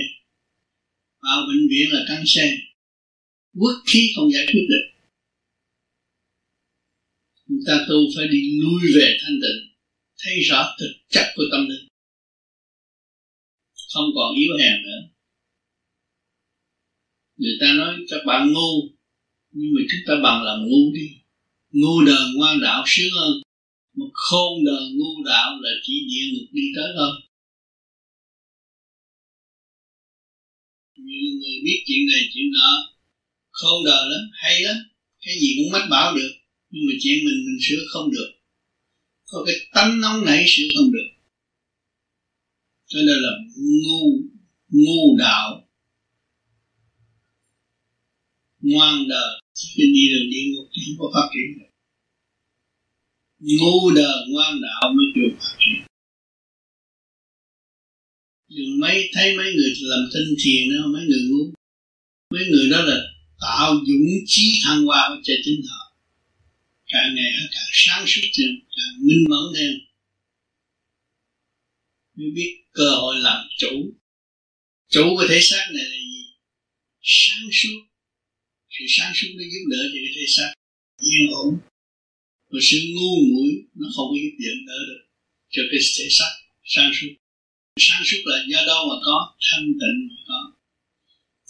vào 1.22 1.38
bệnh 1.48 1.64
viện 1.70 1.86
là 1.92 2.04
căng 2.08 2.24
xe 2.26 2.46
quốc 3.60 3.76
khí 3.86 4.12
không 4.16 4.32
giải 4.32 4.46
quyết 4.46 4.66
được 4.72 4.90
chúng 7.50 7.66
ta 7.66 7.86
tu 7.88 7.96
phải 8.16 8.28
đi 8.28 8.40
lui 8.60 8.80
về 8.96 9.18
thanh 9.22 9.38
tịnh, 9.42 9.60
thấy 10.18 10.40
rõ 10.40 10.76
thực 10.80 10.92
chất 11.08 11.26
của 11.36 11.42
tâm 11.52 11.68
linh. 11.68 11.88
Không 13.94 14.08
còn 14.14 14.36
yếu 14.36 14.52
hèn 14.60 14.82
nữa. 14.82 15.00
Người 17.36 17.56
ta 17.60 17.72
nói 17.72 17.96
các 18.08 18.20
bạn 18.26 18.52
ngu, 18.52 18.88
nhưng 19.50 19.70
mà 19.74 19.80
chúng 19.90 20.00
ta 20.06 20.14
bằng 20.22 20.42
làm 20.44 20.58
ngu 20.68 20.92
đi. 20.94 21.08
Ngu 21.70 22.04
đời 22.06 22.24
ngoan 22.34 22.60
đạo 22.60 22.84
sướng 22.86 23.12
hơn 23.20 23.32
một 23.96 24.10
khôn 24.12 24.64
đời 24.64 24.84
ngu 24.92 25.24
đạo 25.24 25.50
là 25.60 25.70
chỉ 25.82 25.92
địa 26.08 26.26
ngục 26.32 26.48
đi 26.52 26.62
tới 26.76 26.92
thôi. 26.96 27.12
Nhiều 31.10 31.32
người 31.40 31.56
biết 31.64 31.78
chuyện 31.86 32.02
này, 32.06 32.22
chuyện 32.32 32.50
nọ. 32.56 32.70
Khôn 33.50 33.84
đời 33.84 34.04
lắm, 34.10 34.22
hay 34.32 34.60
lắm. 34.60 34.76
Cái 35.22 35.34
gì 35.40 35.48
cũng 35.56 35.72
mách 35.72 35.88
bảo 35.90 36.16
được. 36.16 36.32
Nhưng 36.70 36.82
mà 36.86 36.92
chuyện 37.02 37.24
mình 37.24 37.38
mình 37.46 37.58
sửa 37.62 37.82
không 37.92 38.10
được. 38.10 38.30
Có 39.26 39.44
cái 39.46 39.54
tánh 39.74 40.00
nóng 40.00 40.24
nảy 40.24 40.44
sửa 40.48 40.68
không 40.76 40.92
được. 40.92 41.08
Cho 42.86 42.98
nên 42.98 43.16
là 43.24 43.30
ngu 43.56 44.02
ngu 44.68 45.16
đạo. 45.18 45.66
Ngoan 48.60 49.08
đời 49.08 49.40
khi 49.54 49.82
đi 49.94 50.08
đường 50.12 50.30
đi 50.30 50.52
ngục 50.52 50.68
thì 50.72 50.82
không 50.86 50.98
có 50.98 51.10
phát 51.14 51.28
triển 51.34 51.58
được. 51.58 51.70
Ngu 53.38 53.90
đời 53.90 54.26
ngoan 54.28 54.60
đạo 54.62 54.92
mới 54.94 55.06
được 55.14 55.36
phát 55.40 55.56
triển 55.58 55.89
mấy, 58.80 59.10
thấy 59.12 59.36
mấy 59.36 59.52
người 59.54 59.72
làm 59.80 60.08
tinh 60.14 60.34
thiền 60.44 60.76
đó 60.76 60.86
mấy 60.86 61.06
người 61.06 61.22
ngu 61.30 61.52
mấy 62.34 62.44
người 62.50 62.70
đó 62.70 62.82
là 62.82 62.96
tạo 63.40 63.74
dũng 63.74 64.08
trí 64.26 64.52
thăng 64.64 64.84
hoa 64.84 65.08
cho 65.24 65.34
chính 65.44 65.62
họ 65.68 65.96
càng 66.92 67.14
ngày 67.14 67.32
họ 67.40 67.46
càng 67.50 67.70
sáng 67.72 68.04
suốt 68.06 68.22
thêm 68.38 68.50
càng 68.76 69.06
minh 69.06 69.24
mẫn 69.28 69.44
thêm 69.56 69.72
mới 72.20 72.30
biết 72.34 72.64
cơ 72.72 72.90
hội 72.90 73.20
làm 73.20 73.48
chủ. 73.58 73.94
Chủ 74.88 75.16
của 75.16 75.26
thể 75.28 75.40
xác 75.42 75.66
này 75.74 75.84
là 75.84 75.96
gì? 75.96 76.24
Sáng 77.02 77.48
suốt. 77.52 77.80
Sự 78.70 78.84
sáng 78.88 79.12
suốt 79.14 79.28
nó 79.36 79.42
giúp 79.52 79.64
đỡ 79.70 79.82
cho 79.92 79.98
cái 80.04 80.12
thể 80.16 80.26
xác 80.36 80.52
yên 80.98 81.30
ổn. 81.30 81.58
Và 82.50 82.58
sự 82.62 82.78
ngu 82.94 83.14
muội 83.32 83.52
nó 83.74 83.88
không 83.96 84.06
có 84.10 84.16
giúp 84.22 84.36
đỡ 84.66 84.78
được 84.88 85.02
cho 85.50 85.62
cái 85.70 85.80
thể 85.98 86.08
xác 86.10 86.32
sáng 86.64 86.92
suốt 87.00 87.08
sáng 87.80 88.02
suốt 88.04 88.22
là 88.24 88.44
do 88.48 88.64
đâu 88.66 88.88
mà 88.88 88.96
có 89.04 89.34
thanh 89.50 89.66
tịnh 89.66 89.98
mà 90.08 90.22
có. 90.28 90.52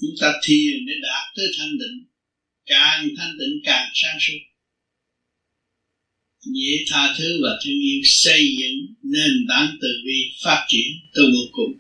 Chúng 0.01 0.15
ta 0.21 0.33
thiền 0.45 0.87
để 0.87 0.95
đạt 1.03 1.25
tới 1.37 1.47
thanh 1.59 1.73
tịnh, 1.81 2.05
càng 2.67 3.09
thanh 3.17 3.33
tịnh 3.39 3.61
càng 3.65 3.91
sáng 3.95 4.17
suốt. 4.21 4.41
Dễ 6.41 6.85
tha 6.89 7.15
thứ 7.19 7.41
và 7.43 7.51
thương 7.65 7.81
yêu 7.81 8.01
xây 8.05 8.57
dựng 8.59 8.95
nền 9.03 9.47
tảng 9.49 9.77
từ 9.81 9.89
bi 10.05 10.19
phát 10.45 10.67
triển 10.69 10.91
từ 11.15 11.23
vô 11.35 11.49
cùng 11.53 11.73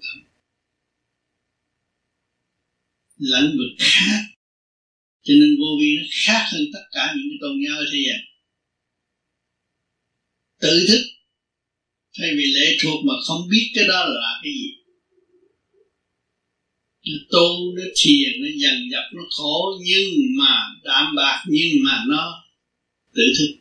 lĩnh 3.20 3.56
vực 3.58 3.76
khác, 3.78 4.22
cho 5.22 5.34
nên 5.40 5.56
vô 5.58 5.78
vi 5.80 5.96
nó 5.96 6.02
khác 6.10 6.44
hơn 6.52 6.62
tất 6.72 6.84
cả 6.90 7.14
những 7.16 7.26
cái 7.30 7.38
tôn 7.40 7.60
giáo 7.66 7.78
ở 7.78 7.84
thế 7.92 7.98
gian. 8.06 8.20
Tự 10.60 10.86
thức 10.88 11.02
thay 12.18 12.30
vì 12.36 12.44
lệ 12.54 12.76
thuộc 12.82 13.04
mà 13.04 13.14
không 13.26 13.48
biết 13.50 13.70
cái 13.74 13.84
đó 13.88 14.04
là 14.04 14.40
cái 14.42 14.52
gì. 14.52 14.70
Nó 17.06 17.16
tu 17.30 17.76
nó 17.76 17.82
thiền 17.96 18.30
nó 18.40 18.48
dần 18.62 18.76
dập 18.92 19.04
nó 19.12 19.22
khổ 19.30 19.78
nhưng 19.86 20.10
mà 20.38 20.54
đạm 20.84 21.14
bạc 21.16 21.44
nhưng 21.48 21.72
mà 21.84 22.04
nó 22.08 22.44
tự 23.14 23.22
thức. 23.38 23.56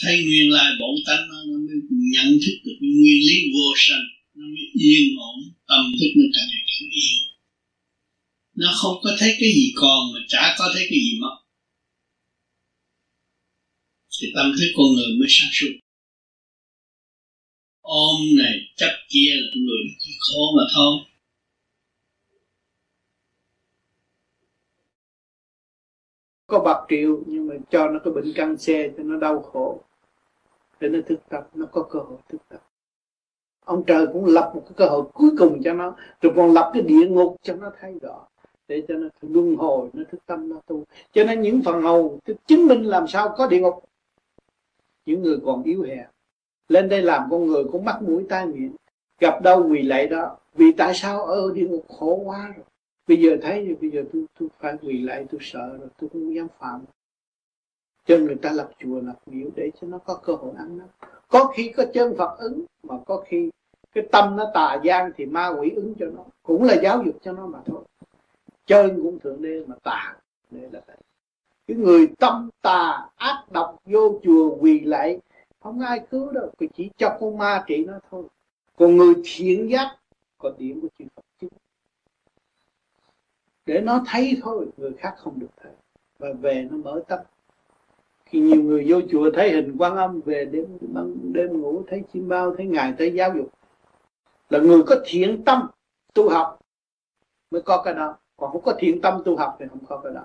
Thấy 0.00 0.24
nguyên 0.24 0.50
lai 0.50 0.72
bổn 0.80 0.94
tánh 1.06 1.28
nó, 1.28 1.36
nó 1.48 1.58
mới 1.58 1.76
nhận 1.90 2.38
thức 2.46 2.56
được 2.64 2.78
nguyên 2.80 3.20
lý 3.28 3.36
vô 3.52 3.74
sanh. 3.76 4.06
Nó 4.34 4.46
mới 4.46 4.66
yên 4.74 5.16
ổn 5.18 5.38
tâm 5.68 5.92
thức 6.00 6.12
nó 6.16 6.24
càng 6.34 6.46
ngày 6.50 6.62
càng 6.66 6.88
yên. 6.90 7.16
Nó 8.54 8.72
không 8.76 8.96
có 9.02 9.16
thấy 9.18 9.36
cái 9.40 9.50
gì 9.52 9.72
còn 9.74 10.12
mà 10.12 10.20
chả 10.28 10.54
có 10.58 10.70
thấy 10.74 10.86
cái 10.90 10.98
gì 10.98 11.18
mất. 11.20 11.36
Thì 14.20 14.26
tâm 14.34 14.52
thức 14.58 14.72
con 14.76 14.86
người 14.94 15.16
mới 15.18 15.28
sáng 15.30 15.50
suốt 15.52 15.72
ôm 17.88 18.16
này 18.38 18.54
chấp 18.76 18.90
kia 19.08 19.30
là 19.34 19.52
người 19.54 19.82
chỉ 19.98 20.10
khổ 20.20 20.42
mà 20.56 20.62
thôi. 20.76 20.92
Có 26.46 26.58
bạc 26.58 26.86
triệu, 26.88 27.22
nhưng 27.26 27.46
mà 27.46 27.54
cho 27.70 27.88
nó 27.88 27.98
cái 28.04 28.12
bệnh 28.14 28.32
căng 28.34 28.56
xe 28.56 28.90
cho 28.96 29.02
nó 29.02 29.18
đau 29.18 29.42
khổ. 29.42 29.80
Để 30.80 30.88
nó 30.88 30.98
thức 31.06 31.20
tập, 31.28 31.50
nó 31.54 31.66
có 31.66 31.82
cơ 31.90 31.98
hội 31.98 32.18
thức 32.28 32.38
tập. 32.48 32.62
Ông 33.64 33.84
trời 33.86 34.06
cũng 34.12 34.24
lập 34.24 34.52
một 34.54 34.62
cái 34.64 34.72
cơ 34.76 34.86
hội 34.86 35.04
cuối 35.14 35.30
cùng 35.38 35.60
cho 35.64 35.72
nó. 35.72 35.96
Rồi 36.20 36.32
còn 36.36 36.52
lập 36.52 36.70
cái 36.74 36.82
địa 36.82 37.08
ngục 37.08 37.36
cho 37.42 37.54
nó 37.54 37.70
thấy 37.80 37.94
rõ 38.02 38.26
để 38.68 38.82
cho 38.88 38.94
nó 38.94 39.08
luân 39.20 39.56
hồi, 39.56 39.88
nó 39.92 40.02
thức 40.10 40.20
tâm, 40.26 40.48
nó 40.48 40.60
tu. 40.66 40.84
Cho 41.12 41.24
nên 41.24 41.42
những 41.42 41.62
phần 41.64 41.82
hầu 41.82 42.20
chứng 42.46 42.66
minh 42.66 42.82
làm 42.82 43.08
sao 43.08 43.34
có 43.36 43.46
địa 43.46 43.60
ngục. 43.60 43.84
Những 45.06 45.22
người 45.22 45.38
còn 45.44 45.62
yếu 45.62 45.82
hèn 45.82 46.06
lên 46.68 46.88
đây 46.88 47.02
làm 47.02 47.28
con 47.30 47.46
người 47.46 47.64
cũng 47.72 47.84
mắc 47.84 48.02
mũi 48.02 48.26
tai 48.28 48.46
miệng. 48.46 48.72
Gặp 49.20 49.42
đâu 49.42 49.68
quỳ 49.70 49.82
lạy 49.82 50.06
đó, 50.06 50.36
vì 50.54 50.72
tại 50.72 50.94
sao 50.94 51.24
ơ, 51.24 51.52
đi 51.54 51.62
ngục 51.62 51.86
khổ 51.88 52.22
quá 52.24 52.52
rồi? 52.56 52.64
Bây 53.08 53.16
giờ 53.16 53.36
thấy 53.42 53.64
thì 53.68 53.74
bây 53.74 53.90
giờ 53.90 54.04
tôi 54.12 54.24
tôi 54.38 54.48
phải 54.58 54.74
quỳ 54.82 55.02
lại 55.02 55.26
tôi 55.30 55.40
sợ 55.42 55.76
rồi, 55.78 55.88
tôi 56.00 56.10
không 56.12 56.34
dám 56.34 56.46
phạm. 56.58 56.84
Cho 58.06 58.18
người 58.18 58.34
ta 58.34 58.52
lập 58.52 58.70
chùa, 58.78 59.00
lập 59.00 59.16
miếu 59.26 59.48
để 59.56 59.70
cho 59.80 59.86
nó 59.86 59.98
có 59.98 60.14
cơ 60.24 60.34
hội 60.34 60.52
ăn 60.58 60.78
năn 60.78 60.88
có 61.28 61.52
khi 61.54 61.72
có 61.76 61.84
chân 61.94 62.14
Phật 62.18 62.38
ứng, 62.38 62.64
mà 62.82 62.94
có 63.06 63.24
khi 63.26 63.50
cái 63.94 64.04
tâm 64.12 64.36
nó 64.36 64.50
tà 64.54 64.80
gian 64.84 65.10
thì 65.16 65.26
ma 65.26 65.48
quỷ 65.48 65.70
ứng 65.70 65.94
cho 65.98 66.06
nó. 66.06 66.22
Cũng 66.42 66.64
là 66.64 66.74
giáo 66.82 67.02
dục 67.06 67.18
cho 67.22 67.32
nó 67.32 67.46
mà 67.46 67.58
thôi. 67.66 67.82
Chân 68.66 69.02
cũng 69.02 69.18
thượng 69.18 69.42
đế 69.42 69.62
mà 69.66 69.74
tà, 69.82 70.16
đây 70.50 70.68
là 70.72 70.80
vậy. 70.86 70.96
Cái 71.66 71.76
người 71.76 72.08
tâm 72.18 72.50
tà 72.62 73.08
ác 73.16 73.44
độc 73.50 73.76
vô 73.86 74.20
chùa 74.24 74.56
quỳ 74.60 74.80
lại 74.80 75.18
không 75.60 75.80
ai 75.80 76.00
cứu 76.10 76.30
đâu 76.30 76.50
cứ 76.58 76.66
chỉ 76.74 76.90
cho 76.96 77.16
con 77.20 77.38
ma 77.38 77.64
trị 77.66 77.84
nó 77.84 77.98
thôi. 78.10 78.24
Còn 78.76 78.96
người 78.96 79.14
thiện 79.24 79.70
giác 79.70 79.96
có 80.38 80.52
điểm 80.58 80.80
của 80.80 80.88
chư 80.98 81.04
Phật 81.16 81.22
chứ. 81.40 81.48
Để 83.66 83.80
nó 83.80 84.04
thấy 84.06 84.36
thôi, 84.42 84.66
người 84.76 84.92
khác 84.98 85.14
không 85.18 85.40
được 85.40 85.50
thấy. 85.62 85.72
Và 86.18 86.28
về 86.40 86.68
nó 86.70 86.76
mở 86.76 87.02
tâm. 87.08 87.18
Khi 88.24 88.40
nhiều 88.40 88.62
người 88.62 88.84
vô 88.88 89.00
chùa 89.10 89.30
thấy 89.34 89.50
hình 89.50 89.76
quan 89.78 89.96
âm, 89.96 90.20
về 90.20 90.44
đêm 90.44 90.78
đêm 91.32 91.60
ngủ, 91.60 91.82
thấy 91.88 92.02
chim 92.12 92.28
bao, 92.28 92.54
thấy 92.56 92.66
ngài, 92.66 92.94
thấy 92.98 93.12
giáo 93.12 93.32
dục. 93.36 93.50
Là 94.50 94.58
người 94.58 94.82
có 94.86 94.96
thiện 95.04 95.44
tâm 95.44 95.68
tu 96.14 96.28
học 96.28 96.60
mới 97.50 97.62
có 97.62 97.82
cái 97.84 97.94
đó. 97.94 98.16
Còn 98.36 98.52
không 98.52 98.62
có 98.62 98.74
thiện 98.78 99.00
tâm 99.00 99.22
tu 99.24 99.36
học 99.36 99.56
thì 99.60 99.66
không 99.70 99.84
có 99.88 100.00
cái 100.04 100.12
đó. 100.14 100.24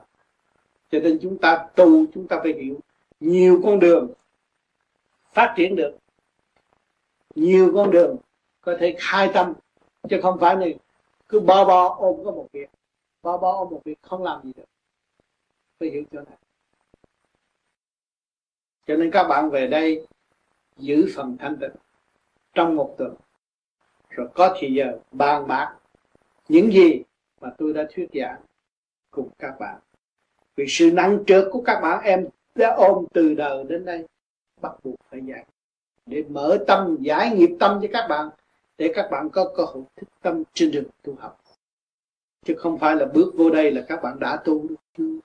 Cho 0.92 1.00
nên 1.00 1.20
chúng 1.22 1.38
ta 1.38 1.68
tu, 1.76 2.06
chúng 2.14 2.28
ta 2.28 2.40
phải 2.44 2.54
hiểu. 2.54 2.80
Nhiều 3.20 3.62
con 3.64 3.80
đường 3.80 4.14
phát 5.34 5.54
triển 5.58 5.76
được. 5.76 5.98
Nhiều 7.36 7.72
con 7.76 7.92
đường 7.92 8.18
có 8.62 8.78
thể 8.80 8.96
khai 9.00 9.32
tâm, 9.34 9.54
chứ 10.10 10.20
không 10.22 10.38
phải 10.40 10.56
là 10.56 10.66
cứ 11.30 11.40
bo 11.40 11.66
bo 11.66 11.96
ôm 12.00 12.26
có 12.26 12.32
một 12.32 12.48
việc, 12.52 12.70
bo 13.22 13.38
bo 13.38 13.52
ôm 13.52 13.70
một 13.70 13.82
việc 13.86 14.02
không 14.02 14.24
làm 14.24 14.42
gì 14.44 14.52
được. 14.56 14.66
Phải 15.80 15.90
hiểu 15.90 16.04
chỗ 16.12 16.20
này. 16.20 16.38
Cho 18.88 18.96
nên 18.96 19.12
các 19.12 19.24
bạn 19.24 19.50
về 19.50 19.68
đây 19.68 20.08
giữ 20.78 21.12
phần 21.16 21.38
thanh 21.40 21.58
tịnh 21.60 21.76
trong 22.54 22.76
một 22.76 22.96
tuần, 22.98 23.16
rồi 24.10 24.28
có 24.36 24.56
thì 24.60 24.74
giờ 24.74 25.00
bàn 25.12 25.48
bạc 25.48 25.76
những 26.48 26.72
gì 26.72 27.04
mà 27.42 27.50
tôi 27.58 27.74
đã 27.74 27.88
thuyết 27.94 28.08
giảng 28.14 28.42
cùng 29.12 29.30
các 29.40 29.60
bạn. 29.60 29.80
Vì 30.56 30.66
sự 30.68 30.92
năng 30.94 31.24
trượt 31.28 31.48
của 31.52 31.62
các 31.66 31.80
bạn 31.82 32.04
em 32.04 32.28
đã 32.56 32.76
ôm 32.76 33.06
từ 33.14 33.34
đời 33.34 33.64
đến 33.64 33.86
đây 33.86 34.08
bắt 34.64 34.72
buộc 34.84 34.96
phải 35.10 35.22
giải 35.26 35.46
để 36.06 36.24
mở 36.30 36.58
tâm, 36.68 36.98
giải 37.00 37.36
nghiệp 37.36 37.50
tâm 37.60 37.80
cho 37.82 37.88
các 37.94 38.08
bạn, 38.10 38.30
để 38.78 38.92
các 38.96 39.08
bạn 39.12 39.30
có 39.30 39.54
cơ 39.56 39.64
hội 39.64 39.84
thức 39.96 40.08
tâm 40.22 40.44
trên 40.54 40.72
đường 40.72 40.84
tu 41.04 41.16
học. 41.20 41.42
Chứ 42.46 42.54
không 42.58 42.80
phải 42.80 42.96
là 42.96 43.06
bước 43.06 43.34
vô 43.38 43.50
đây 43.50 43.72
là 43.72 43.86
các 43.88 44.04
bạn 44.04 44.20
đã 44.20 44.38
tu 44.46 44.68
được 44.68 45.20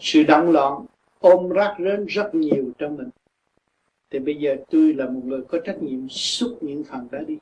sự 0.00 0.22
động 0.22 0.50
loạn, 0.50 0.86
ôm 1.18 1.48
rác 1.48 1.76
rến 1.78 2.06
rất 2.06 2.34
nhiều 2.34 2.70
trong 2.78 2.96
mình. 2.96 3.10
Thì 4.10 4.18
bây 4.18 4.34
giờ 4.34 4.56
tôi 4.70 4.94
là 4.94 5.06
một 5.06 5.20
người 5.24 5.42
có 5.48 5.58
trách 5.64 5.82
nhiệm 5.82 6.08
xúc 6.08 6.58
những 6.60 6.84
phần 6.84 7.08
đó 7.10 7.18
đi. 7.26 7.38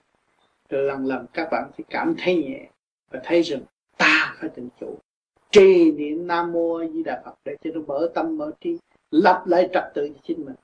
Rồi 0.68 0.82
lần 0.82 1.06
lần 1.06 1.26
các 1.32 1.48
bạn 1.50 1.70
phải 1.76 1.84
cảm 1.90 2.14
thấy 2.18 2.36
nhẹ 2.36 2.68
và 3.10 3.20
thấy 3.24 3.42
rằng 3.42 3.60
ta 3.96 4.36
phải 4.40 4.50
tự 4.54 4.62
chủ. 4.80 4.98
Trì 5.50 5.92
niệm 5.92 6.26
nam 6.26 6.52
mô 6.52 6.84
di 6.92 7.02
đà 7.02 7.22
phật 7.24 7.34
để 7.44 7.56
cho 7.64 7.70
nó 7.74 7.80
mở 7.86 8.10
tâm, 8.14 8.36
mở 8.36 8.50
trí, 8.60 8.78
lập 9.10 9.42
lại 9.46 9.68
trật 9.72 9.84
tự 9.94 10.08
cho 10.08 10.20
chính 10.22 10.44
mình 10.44 10.54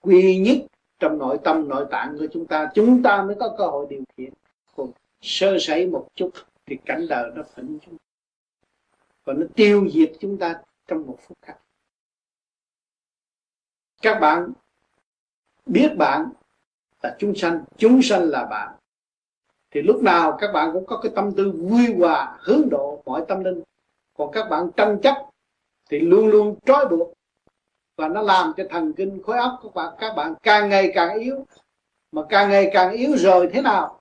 quy 0.00 0.38
nhất 0.38 0.56
trong 0.98 1.18
nội 1.18 1.38
tâm, 1.44 1.68
nội 1.68 1.86
tạng 1.90 2.16
của 2.18 2.26
chúng 2.32 2.46
ta 2.46 2.70
chúng 2.74 3.02
ta 3.02 3.22
mới 3.22 3.36
có 3.40 3.54
cơ 3.58 3.66
hội 3.66 3.86
điều 3.90 4.02
khiển. 4.16 4.32
Còn 4.76 4.90
sơ 5.20 5.56
sẩy 5.60 5.86
một 5.86 6.08
chút 6.14 6.30
thì 6.66 6.76
cảnh 6.84 7.06
đời 7.08 7.30
nó 7.34 7.42
phỉnh 7.42 7.78
chúng 7.86 7.96
và 9.24 9.32
nó 9.32 9.46
tiêu 9.54 9.88
diệt 9.92 10.12
chúng 10.20 10.38
ta 10.38 10.60
trong 10.86 11.06
một 11.06 11.18
phút 11.20 11.38
khắc 11.42 11.58
các 14.02 14.20
bạn 14.20 14.52
biết 15.66 15.92
bạn 15.98 16.30
là 17.02 17.16
chúng 17.18 17.34
sanh 17.34 17.64
chúng 17.76 18.02
sanh 18.02 18.22
là 18.22 18.44
bạn. 18.44 18.74
Thì 19.70 19.82
lúc 19.82 20.02
nào 20.02 20.36
các 20.40 20.52
bạn 20.52 20.70
cũng 20.72 20.86
có 20.86 21.00
cái 21.02 21.12
tâm 21.14 21.32
tư 21.36 21.50
vui 21.50 21.94
hòa, 21.98 22.38
hướng 22.40 22.68
độ 22.70 23.02
mọi 23.06 23.24
tâm 23.28 23.44
linh. 23.44 23.62
Còn 24.16 24.32
các 24.32 24.48
bạn 24.50 24.70
tranh 24.76 24.98
chấp 25.02 25.14
thì 25.90 26.00
luôn 26.00 26.26
luôn 26.26 26.58
trói 26.66 26.86
buộc 26.88 27.12
và 28.00 28.08
nó 28.08 28.22
làm 28.22 28.52
cho 28.56 28.64
thần 28.70 28.92
kinh 28.92 29.22
khối 29.22 29.38
óc 29.38 29.58
của 29.62 29.68
bạn, 29.68 29.94
các 29.98 30.14
bạn 30.16 30.34
càng 30.42 30.68
ngày 30.68 30.92
càng 30.94 31.18
yếu. 31.18 31.46
Mà 32.12 32.22
càng 32.28 32.50
ngày 32.50 32.70
càng 32.72 32.92
yếu 32.92 33.16
rồi 33.16 33.48
thế 33.52 33.62
nào? 33.62 34.00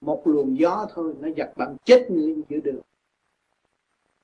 Một 0.00 0.22
luồng 0.24 0.58
gió 0.58 0.86
thôi, 0.94 1.14
nó 1.20 1.28
giật 1.36 1.52
bạn 1.56 1.76
chết 1.84 2.06
người 2.10 2.36
giữa 2.48 2.60
đường. 2.60 2.80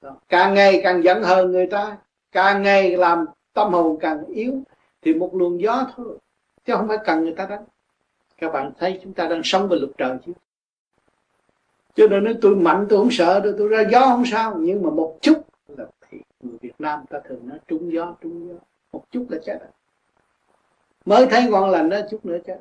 Đó. 0.02 0.16
càng 0.28 0.54
ngày 0.54 0.80
càng 0.84 1.02
giận 1.04 1.22
hờn 1.22 1.52
người 1.52 1.66
ta, 1.66 1.96
càng 2.32 2.62
ngày 2.62 2.96
làm 2.96 3.24
tâm 3.52 3.72
hồn 3.72 3.98
càng 4.00 4.24
yếu, 4.26 4.62
thì 5.02 5.14
một 5.14 5.34
luồng 5.34 5.60
gió 5.60 5.86
thôi, 5.96 6.18
chứ 6.64 6.74
không 6.76 6.88
phải 6.88 6.98
cần 7.04 7.24
người 7.24 7.34
ta 7.34 7.46
đánh. 7.46 7.64
Các 8.38 8.52
bạn 8.52 8.72
thấy 8.78 9.00
chúng 9.02 9.12
ta 9.12 9.28
đang 9.28 9.40
sống 9.44 9.68
với 9.68 9.78
luật 9.78 9.92
trời 9.98 10.16
chứ? 10.26 10.32
Cho 11.94 12.06
nên 12.06 12.24
nói, 12.24 12.34
tôi 12.42 12.56
mạnh, 12.56 12.86
tôi 12.88 12.98
không 12.98 13.10
sợ 13.10 13.40
đâu 13.40 13.52
tôi 13.58 13.68
ra 13.68 13.84
gió 13.92 14.00
không 14.00 14.24
sao. 14.26 14.56
Nhưng 14.58 14.82
mà 14.82 14.90
một 14.90 15.18
chút 15.20 15.45
Nam 16.86 17.04
ta 17.10 17.18
thường 17.28 17.48
nói 17.48 17.58
trúng 17.68 17.92
gió 17.92 18.14
trúng 18.20 18.48
gió. 18.48 18.54
Một 18.92 19.04
chút 19.10 19.26
là 19.30 19.38
chết 19.46 19.58
rồi. 19.60 19.70
Mới 21.04 21.26
thấy 21.26 21.50
ngon 21.50 21.70
lành 21.70 21.88
đó, 21.88 21.98
chút 22.10 22.26
nữa 22.26 22.38
chết. 22.46 22.60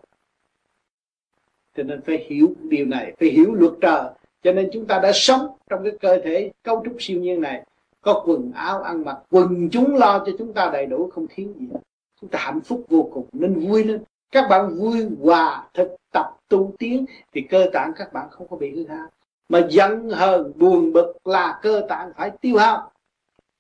Cho 1.76 1.84
nên 1.84 2.02
phải 2.02 2.26
hiểu 2.30 2.54
điều 2.62 2.86
này, 2.86 3.14
phải 3.20 3.30
hiểu 3.30 3.54
luật 3.54 3.74
trời. 3.82 4.04
Cho 4.44 4.52
nên 4.52 4.70
chúng 4.74 4.86
ta 4.86 5.00
đã 5.00 5.12
sống 5.14 5.48
trong 5.70 5.84
cái 5.84 5.94
cơ 6.02 6.22
thể 6.24 6.52
cấu 6.64 6.82
trúc 6.86 6.96
siêu 7.00 7.20
nhiên 7.22 7.42
này. 7.42 7.64
Có 8.02 8.24
quần 8.26 8.52
áo 8.52 8.82
ăn 8.82 9.06
mặc, 9.06 9.18
quần 9.32 9.70
chúng 9.72 9.96
lo 9.96 10.24
cho 10.26 10.32
chúng 10.38 10.54
ta 10.54 10.70
đầy 10.74 10.86
đủ, 10.86 11.10
không 11.14 11.28
thiếu 11.30 11.48
gì 11.60 11.68
chúng 12.22 12.30
ta 12.30 12.40
hạnh 12.40 12.62
phúc 12.62 12.86
vô 12.90 13.10
cùng, 13.14 13.26
nên 13.34 13.70
vui 13.70 13.84
lên. 13.84 14.04
Các 14.32 14.46
bạn 14.50 14.76
vui 14.80 15.08
hòa 15.22 15.68
thực 15.74 15.96
tập 16.12 16.38
tu 16.48 16.74
tiến, 16.80 17.06
thì 17.34 17.42
cơ 17.42 17.66
tạng 17.74 17.92
các 17.96 18.14
bạn 18.14 18.30
không 18.32 18.48
có 18.48 18.58
bị 18.58 18.76
hư 18.76 18.88
hao. 18.88 19.08
Mà 19.50 19.68
giận 19.70 20.10
hờn, 20.10 20.52
buồn 20.56 20.94
bực 20.94 21.28
là 21.28 21.60
cơ 21.62 21.86
tạng 21.90 22.12
phải 22.18 22.32
tiêu 22.42 22.58
hao 22.58 22.92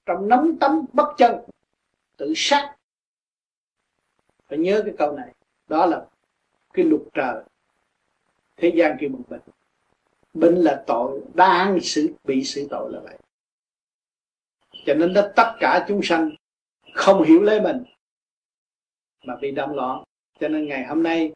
trong 0.05 0.27
nắm 0.27 0.57
tấm 0.59 0.85
bất 0.93 1.13
chân, 1.17 1.35
tự 2.17 2.33
sát. 2.35 2.75
Phải 4.47 4.57
nhớ 4.57 4.81
cái 4.85 4.93
câu 4.97 5.11
này. 5.11 5.33
Đó 5.67 5.85
là 5.85 6.05
cái 6.73 6.85
luật 6.85 7.01
trời. 7.13 7.43
Thế 8.57 8.71
gian 8.75 8.97
kêu 8.99 9.09
bằng 9.09 9.23
bệnh. 9.29 9.41
Bệnh 10.33 10.55
là 10.55 10.83
tội, 10.87 11.21
đang 11.33 11.79
xử, 11.81 12.13
bị 12.23 12.43
xử 12.43 12.67
tội 12.69 12.91
là 12.91 12.99
vậy. 12.99 13.17
Cho 14.85 14.93
nên 14.93 15.13
đó, 15.13 15.21
tất 15.35 15.53
cả 15.59 15.85
chúng 15.87 16.01
sanh 16.03 16.31
không 16.93 17.23
hiểu 17.23 17.41
lấy 17.41 17.61
mình, 17.61 17.83
mà 19.23 19.35
bị 19.35 19.51
động 19.51 19.75
loạn. 19.75 20.03
Cho 20.39 20.47
nên 20.47 20.67
ngày 20.67 20.85
hôm 20.85 21.03
nay, 21.03 21.33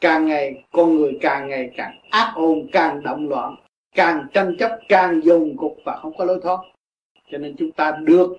càng 0.00 0.26
ngày, 0.26 0.64
con 0.72 0.96
người 0.96 1.18
càng 1.20 1.48
ngày 1.48 1.72
càng 1.76 2.00
ác 2.10 2.32
ôn, 2.36 2.68
càng 2.72 3.02
động 3.02 3.28
loạn, 3.28 3.56
càng 3.92 4.26
tranh 4.32 4.56
chấp, 4.58 4.78
càng 4.88 5.20
dùng 5.24 5.56
cục 5.56 5.76
và 5.84 5.98
không 6.02 6.16
có 6.16 6.24
lối 6.24 6.40
thoát 6.42 6.58
cho 7.34 7.38
nên 7.38 7.54
chúng 7.58 7.72
ta 7.72 7.98
được 8.04 8.32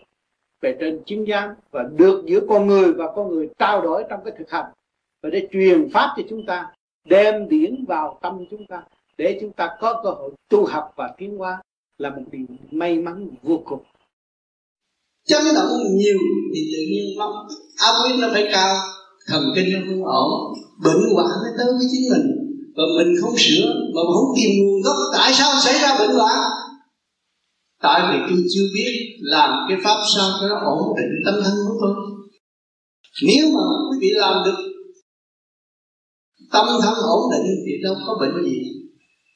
về 0.61 0.77
trên 0.79 1.01
chính 1.05 1.27
giác 1.27 1.55
và 1.71 1.83
được 1.97 2.23
giữa 2.25 2.39
con 2.49 2.67
người 2.67 2.93
và 2.93 3.05
con 3.15 3.29
người 3.29 3.49
trao 3.59 3.81
đổi 3.81 4.03
trong 4.09 4.19
cái 4.25 4.33
thực 4.37 4.49
hành. 4.49 4.65
Và 5.23 5.29
để 5.29 5.47
truyền 5.51 5.89
pháp 5.93 6.13
cho 6.17 6.23
chúng 6.29 6.45
ta, 6.45 6.65
đem 7.05 7.49
điển 7.49 7.85
vào 7.87 8.19
tâm 8.21 8.45
chúng 8.51 8.65
ta, 8.65 8.83
để 9.17 9.37
chúng 9.41 9.51
ta 9.51 9.69
có 9.79 10.01
cơ 10.03 10.09
hội 10.09 10.31
tu 10.49 10.65
học 10.65 10.93
và 10.95 11.13
tiến 11.17 11.37
hóa 11.37 11.61
là 11.97 12.09
một 12.09 12.21
điều 12.31 12.45
may 12.71 12.99
mắn 12.99 13.27
vô 13.43 13.61
cùng. 13.65 13.83
Chấn 15.27 15.41
động 15.55 15.67
nhiều, 15.95 16.17
thì 16.53 16.61
tự 16.73 16.79
nhiên 16.91 17.17
nó 17.17 17.47
áp 17.77 17.93
huyết 18.01 18.19
nó 18.19 18.27
phải 18.33 18.49
cao 18.51 18.75
thần 19.27 19.43
kinh 19.55 19.65
nó 19.73 19.79
không 19.87 20.05
ổn, 20.05 20.53
bệnh 20.83 21.13
hoạn 21.13 21.27
nó 21.43 21.49
tới 21.57 21.67
với 21.67 21.87
chính 21.91 22.09
mình. 22.11 22.25
Và 22.75 22.83
mình 22.97 23.15
không 23.21 23.33
sửa 23.37 23.65
mà 23.95 24.01
không 24.13 24.35
tìm 24.35 24.65
nguồn 24.65 24.81
gốc 24.81 24.95
tại 25.13 25.33
sao 25.33 25.51
xảy 25.63 25.73
ra 25.81 25.97
bệnh 25.99 26.15
hoạn? 26.15 26.64
Tại 27.81 28.01
vì 28.09 28.17
tôi 28.29 28.43
chưa 28.53 28.67
biết 28.73 28.91
làm 29.21 29.49
cái 29.69 29.77
pháp 29.83 29.97
sao 30.15 30.29
cho 30.39 30.47
nó 30.47 30.59
ổn 30.59 30.95
định 30.97 31.11
tâm 31.25 31.35
thân 31.43 31.53
của 31.67 31.75
tôi. 31.81 31.95
Nếu 33.27 33.45
mà 33.55 33.61
quý 33.89 33.97
vị 34.01 34.09
làm 34.15 34.43
được 34.45 34.59
tâm 36.51 36.65
thân 36.81 36.93
ổn 37.17 37.31
định 37.31 37.47
thì 37.65 37.71
đâu 37.83 37.95
có 38.07 38.17
bệnh 38.21 38.45
gì. 38.45 38.57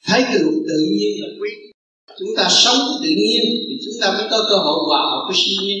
Thấy 0.06 0.22
cái 0.22 0.38
luật 0.38 0.54
tự 0.68 0.78
nhiên 0.96 1.12
là 1.22 1.28
quý. 1.40 1.50
Chúng 2.18 2.28
ta 2.36 2.48
sống 2.50 2.80
tự 3.02 3.08
nhiên 3.08 3.42
thì 3.68 3.74
chúng 3.84 3.96
ta 4.00 4.12
mới 4.12 4.26
có 4.30 4.38
cơ 4.50 4.56
hội 4.56 4.78
hòa 4.88 5.00
hợp 5.10 5.22
với 5.28 5.36
siêu 5.40 5.60
nhiên. 5.62 5.78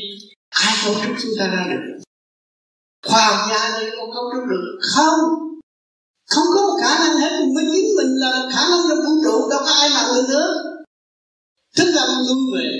Ai 0.50 0.74
cấu 0.84 0.94
trúc 0.94 1.16
chúng 1.22 1.32
ta 1.38 1.46
ra 1.46 1.62
được? 1.70 1.84
Khoa 3.06 3.20
học 3.30 3.50
gia 3.50 3.80
này 3.80 3.90
có 3.96 4.04
cấu 4.14 4.24
trúc 4.32 4.44
được 4.50 4.78
không? 4.94 5.20
Không 6.30 6.48
có 6.54 6.60
một 6.66 6.76
khả 6.82 6.98
năng 6.98 7.16
hết. 7.16 7.32
Mình 7.56 7.68
chính 7.72 7.96
mình 7.96 8.12
là 8.22 8.48
khả 8.52 8.62
năng 8.70 8.80
trong 8.88 8.98
vũ 9.04 9.12
trụ, 9.24 9.50
đâu 9.50 9.60
có 9.66 9.72
ai 9.72 9.90
làm 9.90 10.06
được 10.14 10.26
nữa 10.28 10.69
thức 11.76 11.92
âm 11.96 12.08
lui 12.28 12.58
về 12.58 12.70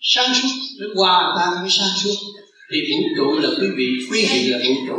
sáng 0.00 0.34
suốt 0.34 0.48
để 0.80 0.86
hòa 0.96 1.34
tan 1.38 1.62
với 1.62 1.70
sáng 1.70 1.88
suốt. 2.04 2.16
Thì 2.72 2.78
vũ 2.90 3.08
trụ 3.16 3.38
là 3.42 3.48
quý 3.60 3.68
vị 3.76 3.86
quý 4.12 4.26
vị 4.32 4.50
là 4.50 4.58
vũ 4.58 4.74
trụ. 4.88 4.96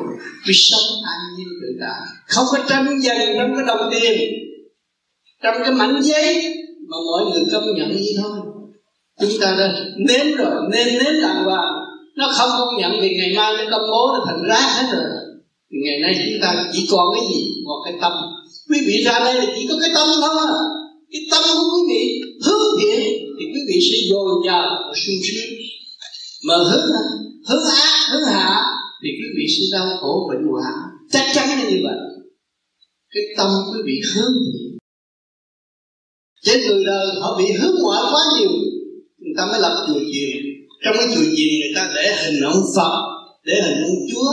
Quý 0.48 0.54
sống 0.54 0.88
an 1.06 1.20
nhiên 1.38 1.48
tự 1.62 1.68
tại. 1.82 2.02
Không 2.28 2.46
có 2.52 2.58
tranh 2.70 3.02
giành 3.02 3.36
trong 3.38 3.56
cái 3.56 3.66
đồng 3.68 3.90
tiền. 3.92 4.32
Trong 5.44 5.56
cái 5.64 5.72
mảnh 5.72 6.00
giấy 6.02 6.56
mà 6.90 6.98
mọi 7.12 7.32
người 7.32 7.44
công 7.52 7.76
nhận 7.78 7.96
như 7.96 8.12
thôi. 8.22 8.32
Chúng 9.22 9.42
ta 9.42 9.56
đã 9.60 9.74
nếm 10.08 10.36
rồi 10.36 10.56
nên 10.72 10.88
nếm 10.88 11.22
đàng 11.22 11.44
hoàng. 11.46 11.74
Nó 12.18 12.30
không 12.38 12.50
công 12.58 12.78
nhận 12.78 12.92
thì 13.02 13.18
ngày 13.18 13.34
mai 13.38 13.54
nó 13.58 13.64
công 13.72 13.90
bố 13.92 14.08
nó 14.14 14.26
thành 14.28 14.44
rác 14.50 14.70
hết 14.76 14.88
rồi. 14.94 15.06
Thì 15.72 15.78
ngày 15.86 16.00
nay 16.00 16.26
chúng 16.26 16.42
ta 16.42 16.66
chỉ 16.74 16.88
còn 16.92 17.06
cái 17.16 17.24
gì? 17.30 17.44
Một 17.66 17.82
cái 17.86 17.94
tâm. 18.02 18.12
Quý 18.70 18.78
vị 18.88 19.04
ra 19.06 19.20
đây 19.20 19.34
là 19.34 19.46
chỉ 19.56 19.68
có 19.70 19.76
cái 19.82 19.90
tâm 19.96 20.08
thôi. 20.22 20.48
Cái 21.12 21.22
tâm 21.32 21.44
của 21.56 21.68
quý 21.76 21.82
vị 21.90 22.22
hướng 22.46 22.80
thiện 22.82 23.29
thì 23.40 23.46
quý 23.54 23.60
vị 23.68 23.78
sẽ 23.88 23.98
dồi 24.10 24.32
dào 24.46 24.68
và 24.88 24.94
sung 24.96 25.20
sướng. 25.28 25.52
Mà 26.48 26.56
hướng 26.70 26.88
hướng 27.48 27.66
ác 27.76 28.10
hướng 28.12 28.26
hạ 28.34 28.50
thì 29.04 29.10
quý 29.20 29.28
vị 29.38 29.46
sẽ 29.56 29.78
đau 29.78 29.88
khổ 30.02 30.30
bệnh 30.30 30.44
hoạn. 30.52 30.74
Chắc 31.12 31.26
chắn 31.34 31.50
là 31.50 31.70
như 31.70 31.78
vậy. 31.84 32.00
Cái 33.14 33.24
tâm 33.38 33.50
quý 33.74 33.80
vị 33.86 33.96
hướng 34.14 34.34
thiện. 34.46 34.78
Trên 36.46 36.60
người 36.62 36.84
đời 36.86 37.06
họ 37.22 37.38
bị 37.38 37.46
hướng 37.60 37.76
ngoại 37.82 38.02
quá 38.12 38.22
nhiều, 38.40 38.52
người 39.18 39.34
ta 39.38 39.46
mới 39.46 39.60
lập 39.60 39.86
chùa 39.88 40.00
chiền. 40.14 40.38
Trong 40.84 40.96
cái 40.98 41.08
chùa 41.16 41.26
chiền 41.36 41.50
người 41.60 41.74
ta 41.76 41.92
để 41.96 42.06
hình 42.24 42.44
ông 42.44 42.64
phật, 42.76 42.96
để 43.44 43.54
hình 43.66 43.84
ông 43.84 44.00
chúa, 44.12 44.32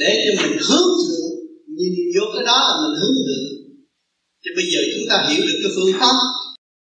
để 0.00 0.10
cho 0.24 0.42
mình 0.42 0.58
hướng 0.68 0.88
thượng. 1.06 1.30
Nhìn 1.76 1.92
vô 2.14 2.26
cái 2.34 2.44
đó 2.44 2.56
là 2.68 2.74
mình 2.82 3.00
hướng 3.00 3.16
thượng. 3.26 3.50
Cho 4.44 4.50
bây 4.56 4.64
giờ 4.72 4.80
chúng 4.94 5.08
ta 5.10 5.26
hiểu 5.28 5.42
được 5.46 5.58
cái 5.62 5.72
phương 5.76 5.92
pháp 6.00 6.14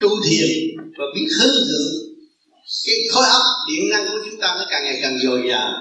tu 0.02 0.10
thiền 0.26 0.75
và 0.98 1.06
biết 1.16 1.28
hướng 1.38 1.56
thượng 1.68 1.94
cái 2.86 2.96
khối 3.12 3.26
óc 3.26 3.44
điện 3.70 3.90
năng 3.90 4.06
của 4.12 4.20
chúng 4.26 4.40
ta 4.42 4.56
nó 4.60 4.66
càng 4.70 4.84
ngày 4.84 5.00
càng 5.02 5.20
dồi 5.24 5.40
dào. 5.50 5.72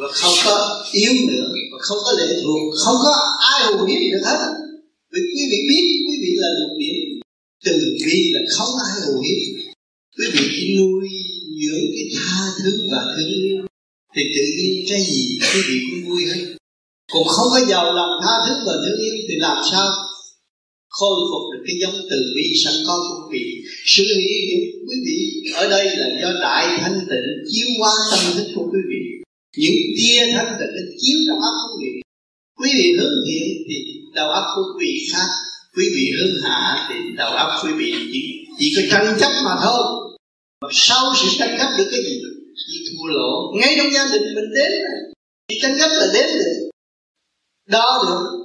Và 0.00 0.08
không 0.12 0.36
có 0.44 0.84
yếu 0.92 1.12
nữa, 1.12 1.46
và 1.72 1.78
không 1.80 1.98
có 2.04 2.12
lệ 2.12 2.26
thuộc, 2.42 2.60
không 2.84 2.96
có 3.04 3.12
ai 3.52 3.72
hù 3.72 3.84
hiếp 3.84 4.00
được 4.12 4.24
hết. 4.24 4.38
Vì 5.12 5.20
quý 5.34 5.42
vị 5.50 5.58
biết, 5.68 5.84
quý 6.06 6.14
vị 6.22 6.32
là 6.36 6.48
một 6.60 6.74
điểm 6.78 7.20
từ 7.64 7.72
bi 8.06 8.32
là 8.34 8.40
không 8.56 8.70
ai 8.86 9.00
hù 9.06 9.20
hiếp 9.20 9.58
quý 10.18 10.26
vị 10.32 10.48
chỉ 10.56 10.78
nuôi 10.78 11.08
dưỡng 11.62 11.84
cái 11.94 12.06
tha 12.14 12.40
thứ 12.58 12.70
và 12.92 13.02
thương 13.16 13.28
yêu. 13.28 13.56
Thì 14.16 14.22
tự 14.36 14.42
nhiên 14.58 14.84
cái 14.88 15.00
gì 15.00 15.38
quý 15.54 15.60
vị 15.68 15.76
cũng 15.90 16.10
vui 16.10 16.22
hết. 16.26 16.56
Còn 17.12 17.24
không 17.24 17.48
có 17.50 17.60
giàu 17.68 17.94
lòng 17.94 18.10
tha 18.22 18.32
thứ 18.46 18.54
và 18.66 18.72
thương 18.82 18.98
yêu 19.04 19.14
thì 19.28 19.34
làm 19.38 19.62
sao? 19.70 19.86
Khôi 20.98 21.16
phục 21.30 21.44
được 21.52 21.62
cái 21.66 21.76
giống 21.82 21.96
từ 22.10 22.18
bi 22.36 22.46
sẵn 22.64 22.74
có 22.86 22.94
của 23.08 23.18
quý 23.22 23.38
vị. 23.38 23.46
Sự 23.94 24.04
hiện 24.04 24.40
diện 24.48 24.62
quý 24.88 24.96
vị 25.06 25.18
ở 25.54 25.68
đây 25.74 25.84
là 26.00 26.08
do 26.22 26.30
đại 26.40 26.64
thanh 26.80 26.98
tịnh 27.10 27.28
chiếu 27.50 27.68
qua 27.80 27.92
tâm 28.10 28.20
thức 28.36 28.48
của 28.54 28.66
quý 28.72 28.80
vị. 28.90 29.02
Những 29.62 29.80
tia 29.98 30.20
thanh 30.32 30.52
tịnh 30.58 30.72
nó 30.76 30.82
chiếu 31.02 31.18
trong 31.28 31.40
óc 31.50 31.54
quý 31.70 31.76
vị. 31.82 32.00
Quý 32.60 32.70
vị 32.78 32.88
hướng 32.98 33.18
thiện 33.26 33.46
thì 33.68 33.76
đầu 34.14 34.28
óc 34.30 34.44
của 34.56 34.62
quý 34.78 34.86
vị 34.86 34.94
khác. 35.12 35.28
Quý 35.76 35.84
vị 35.94 36.04
hướng 36.18 36.34
hạ 36.42 36.86
thì 36.88 36.94
đầu 37.16 37.30
óc 37.30 37.50
quý 37.64 37.72
vị 37.80 37.92
chỉ, 38.12 38.20
chỉ 38.58 38.66
có 38.76 38.82
tranh 38.90 39.16
chấp 39.20 39.32
mà 39.44 39.54
thôi. 39.64 39.82
Mà 40.62 40.68
sau 40.72 41.04
sự 41.20 41.28
tranh 41.38 41.56
chấp 41.58 41.70
được 41.78 41.88
cái 41.90 42.00
gì? 42.02 42.14
Chỉ 42.68 42.78
thua 42.88 43.06
lỗ. 43.06 43.30
Ngay 43.60 43.74
trong 43.78 43.92
gia 43.94 44.04
đình 44.12 44.34
mình 44.34 44.50
đến 44.56 44.72
chỉ 45.48 45.58
tranh 45.62 45.76
chấp 45.78 45.88
là 45.88 46.06
đến 46.14 46.26
được. 46.34 46.70
Đó 47.70 48.04
được 48.06 48.37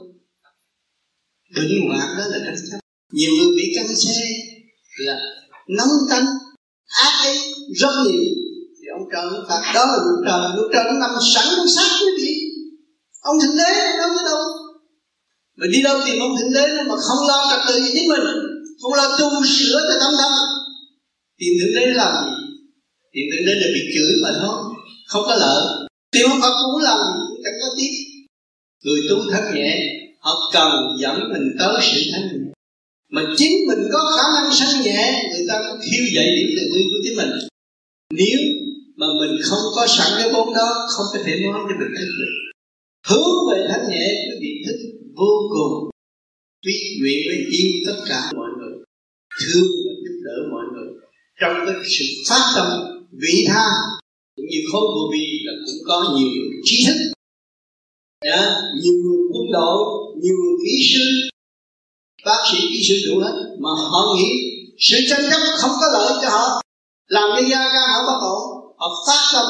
bệnh 1.55 1.87
hoạn 1.87 2.07
đó 2.17 2.23
là 2.31 2.39
tranh 2.45 2.55
chấp 2.71 2.79
nhiều 3.13 3.31
người 3.37 3.55
bị 3.57 3.73
căng 3.75 3.95
xe 3.95 4.27
là 4.97 5.19
nóng 5.67 5.89
tánh 6.09 6.25
ác 6.87 7.13
ấy 7.23 7.37
rất 7.75 7.93
nhiều. 8.05 8.23
Thì 8.77 8.85
ông 8.97 9.03
trời 9.13 9.23
ông 9.37 9.45
phạt 9.49 9.71
đó 9.75 9.85
là 9.85 9.97
luật 10.05 10.19
trời 10.25 10.39
luật 10.55 10.69
trời 10.73 10.83
nó 10.85 10.99
nằm 10.99 11.11
sẵn 11.33 11.45
trong 11.55 11.67
xác 11.75 11.89
quý 12.01 12.11
vị. 12.17 12.33
Ông 13.19 13.39
thượng 13.41 13.57
đế 13.57 13.97
đâu 13.97 14.09
có 14.15 14.23
đâu. 14.25 14.43
Mà 15.57 15.67
đi 15.73 15.81
đâu 15.81 15.99
tìm 16.05 16.19
ông 16.19 16.37
thượng 16.37 16.53
đế 16.53 16.83
mà 16.87 16.95
không 16.95 17.27
lo 17.27 17.49
trật 17.51 17.59
tự 17.67 17.81
chính 17.93 18.09
mình. 18.09 18.25
Không 18.81 18.93
lo 18.93 19.17
tu 19.19 19.45
sửa 19.45 19.81
cho 19.89 19.99
tâm 19.99 20.13
thân 20.17 20.31
tìm 21.39 21.53
thượng 21.59 21.75
đế 21.75 21.93
làm 21.93 22.13
gì? 22.25 22.45
Tìm 23.13 23.25
thượng 23.31 23.45
đế 23.45 23.53
là 23.53 23.67
bị 23.73 23.81
chửi 23.93 24.11
mà 24.23 24.29
thôi, 24.41 24.57
không 25.07 25.23
có 25.27 25.35
lợi. 25.35 25.87
Tìm 26.11 26.29
ông 26.29 26.41
Phật 26.41 26.53
cũng 26.63 26.81
làm 26.81 26.97
gì 26.97 27.21
cũng 27.29 27.41
chẳng 27.43 27.53
có 27.61 27.67
tiếp 27.77 27.91
người 28.83 29.01
tu 29.09 29.31
thất 29.31 29.43
nhẹ 29.53 30.02
họ 30.23 30.33
cần 30.53 30.71
dẫn 30.99 31.15
mình 31.33 31.55
tới 31.59 31.73
sự 31.81 32.01
thanh 32.11 32.27
nhẹ 32.31 32.53
mà 33.15 33.21
chính 33.37 33.53
mình 33.67 33.81
có 33.93 33.99
khả 34.15 34.25
năng 34.35 34.53
sanh 34.53 34.83
nhẹ, 34.83 35.01
người 35.31 35.45
ta 35.49 35.55
cũng 35.67 35.79
khiêu 35.85 36.05
dậy 36.15 36.27
điểm 36.35 36.49
từ 36.57 36.63
bi 36.73 36.81
của 36.91 36.99
chính 37.03 37.17
mình. 37.17 37.31
Nếu 38.13 38.39
mà 38.95 39.07
mình 39.19 39.33
không 39.43 39.65
có 39.75 39.87
sẵn 39.87 40.07
cái 40.17 40.29
vốn 40.33 40.53
đó, 40.53 40.69
không 40.89 41.05
có 41.13 41.19
thể 41.25 41.39
nói 41.43 41.59
cho 41.69 41.75
mình 41.79 41.93
thức 41.97 42.11
được. 42.19 42.33
Hướng 43.07 43.33
về 43.49 43.67
thanh 43.69 43.89
nhẹ, 43.89 44.05
quý 44.25 44.35
vị 44.41 44.51
thức 44.65 44.77
vô 45.15 45.33
cùng. 45.53 45.89
Quý 46.65 46.73
nguyện 47.01 47.19
với 47.27 47.37
yêu 47.57 47.71
tất 47.87 47.97
cả 48.09 48.21
mọi 48.35 48.49
người, 48.59 48.73
thương 49.41 49.71
và 49.85 49.93
giúp 50.03 50.15
đỡ 50.25 50.37
mọi 50.51 50.65
người. 50.73 50.89
Trong 51.41 51.53
cái 51.65 51.75
sự 51.97 52.05
phát 52.29 52.43
tâm 52.55 52.67
vị 53.11 53.45
tha, 53.47 53.67
cũng 54.35 54.45
như 54.51 54.59
khối 54.71 54.81
vô 54.81 55.03
vi 55.13 55.25
là 55.45 55.53
cũng 55.65 55.79
có 55.87 56.15
nhiều 56.17 56.43
trí 56.63 56.85
thức 56.87 56.97
yeah, 58.31 58.53
nhiều 58.81 58.93
người 59.03 59.21
quân 59.33 59.45
đội 59.51 59.77
nhiều 60.21 60.35
người 60.41 60.55
kỹ 60.65 60.75
sư 60.93 61.03
bác 62.25 62.39
sĩ 62.51 62.59
kỹ 62.61 62.79
sư 62.87 62.95
đủ 63.05 63.19
hết 63.19 63.35
mà 63.59 63.69
họ 63.91 64.15
nghĩ 64.15 64.29
sự 64.79 64.97
tranh 65.09 65.23
chấp 65.31 65.41
không 65.57 65.71
có 65.81 65.87
lợi 65.93 66.13
cho 66.21 66.29
họ. 66.29 66.61
Làm 67.07 67.29
cho 67.35 67.47
gia 67.49 67.57
ca 67.73 67.87
họ 67.93 68.03
bất 68.07 68.19
ổn 68.27 68.43
họ 68.77 68.87
phát 69.07 69.21
tâm 69.33 69.45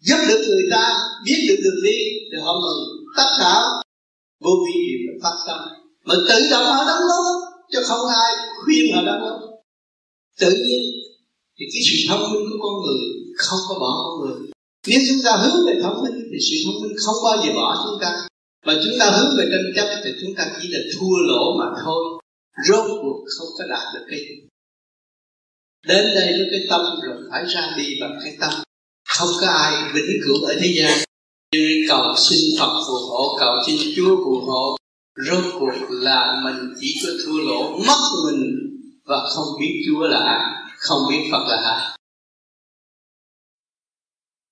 giúp 0.00 0.18
được 0.28 0.44
người 0.48 0.64
ta 0.70 0.98
biết 1.24 1.46
được 1.48 1.56
đường 1.64 1.84
đi 1.84 1.98
thì 2.32 2.38
họ 2.44 2.52
mừng 2.60 3.06
tất 3.16 3.30
cả. 3.38 3.62
Vô 4.40 4.50
vi 4.66 4.80
đều 4.88 5.00
là 5.06 5.14
phát 5.22 5.36
tâm 5.46 5.58
mà 6.04 6.14
tự 6.28 6.48
động 6.50 6.64
họ 6.64 6.84
đóng 6.84 7.02
góp 7.08 7.24
chứ 7.72 7.78
không 7.84 8.06
ai 8.08 8.36
khuyên 8.64 8.94
họ 8.94 9.02
đóng 9.02 9.20
góp. 9.24 9.40
Tự 10.40 10.50
nhiên 10.50 10.82
thì 11.58 11.64
cái 11.72 11.82
sự 11.86 11.96
thông 12.08 12.32
minh 12.32 12.44
của 12.50 12.58
con 12.62 12.74
người 12.82 13.00
không 13.36 13.58
có 13.68 13.74
bỏ 13.78 14.04
con 14.04 14.20
người 14.20 14.50
nếu 14.86 15.00
chúng 15.08 15.20
ta 15.24 15.30
hướng 15.36 15.66
về 15.66 15.74
thông 15.82 16.02
minh 16.02 16.16
thì 16.30 16.38
sự 16.46 16.56
thông 16.64 16.82
minh 16.82 16.96
không 17.04 17.14
bao 17.24 17.36
giờ 17.42 17.52
bỏ 17.54 17.84
chúng 17.84 18.00
ta. 18.00 18.28
Mà 18.66 18.74
chúng 18.84 18.94
ta 19.00 19.10
hướng 19.10 19.36
về 19.38 19.44
tranh 19.52 19.72
chấp, 19.76 20.00
thì 20.04 20.10
chúng 20.20 20.34
ta 20.36 20.50
chỉ 20.62 20.68
là 20.68 20.78
thua 20.94 21.16
lỗ 21.28 21.58
mà 21.58 21.66
thôi. 21.84 22.20
Rốt 22.68 22.84
cuộc 23.02 23.24
không 23.38 23.48
có 23.58 23.64
đạt 23.70 23.94
được 23.94 24.04
cái 24.10 24.18
gì. 24.18 24.34
Đến 25.86 26.04
đây 26.14 26.32
với 26.32 26.46
cái 26.50 26.60
tâm 26.70 26.80
rồi 27.06 27.16
phải 27.30 27.44
ra 27.44 27.74
đi 27.76 27.86
bằng 28.00 28.18
cái 28.24 28.36
tâm. 28.40 28.52
Không 29.08 29.28
có 29.40 29.46
ai 29.46 29.92
vĩnh 29.94 30.20
cửu 30.24 30.44
ở 30.44 30.54
thế 30.60 30.72
gian. 30.76 30.98
Nhưng 31.52 31.88
cầu 31.88 32.14
xin 32.16 32.38
Phật 32.58 32.72
phù 32.86 32.94
hộ, 32.94 33.36
cầu 33.38 33.54
xin 33.66 33.76
Chúa 33.96 34.16
phù 34.16 34.40
hộ, 34.46 34.76
rốt 35.26 35.44
cuộc 35.60 35.86
là 35.90 36.42
mình 36.44 36.74
chỉ 36.80 36.94
có 37.02 37.12
thua 37.24 37.38
lỗ, 37.38 37.78
mất 37.86 38.00
mình 38.26 38.42
và 39.04 39.16
không 39.34 39.44
biết 39.60 39.82
Chúa 39.86 40.06
là 40.06 40.18
ai, 40.18 40.40
không 40.78 41.02
biết 41.10 41.28
Phật 41.32 41.44
là 41.48 41.56
ai. 41.56 41.95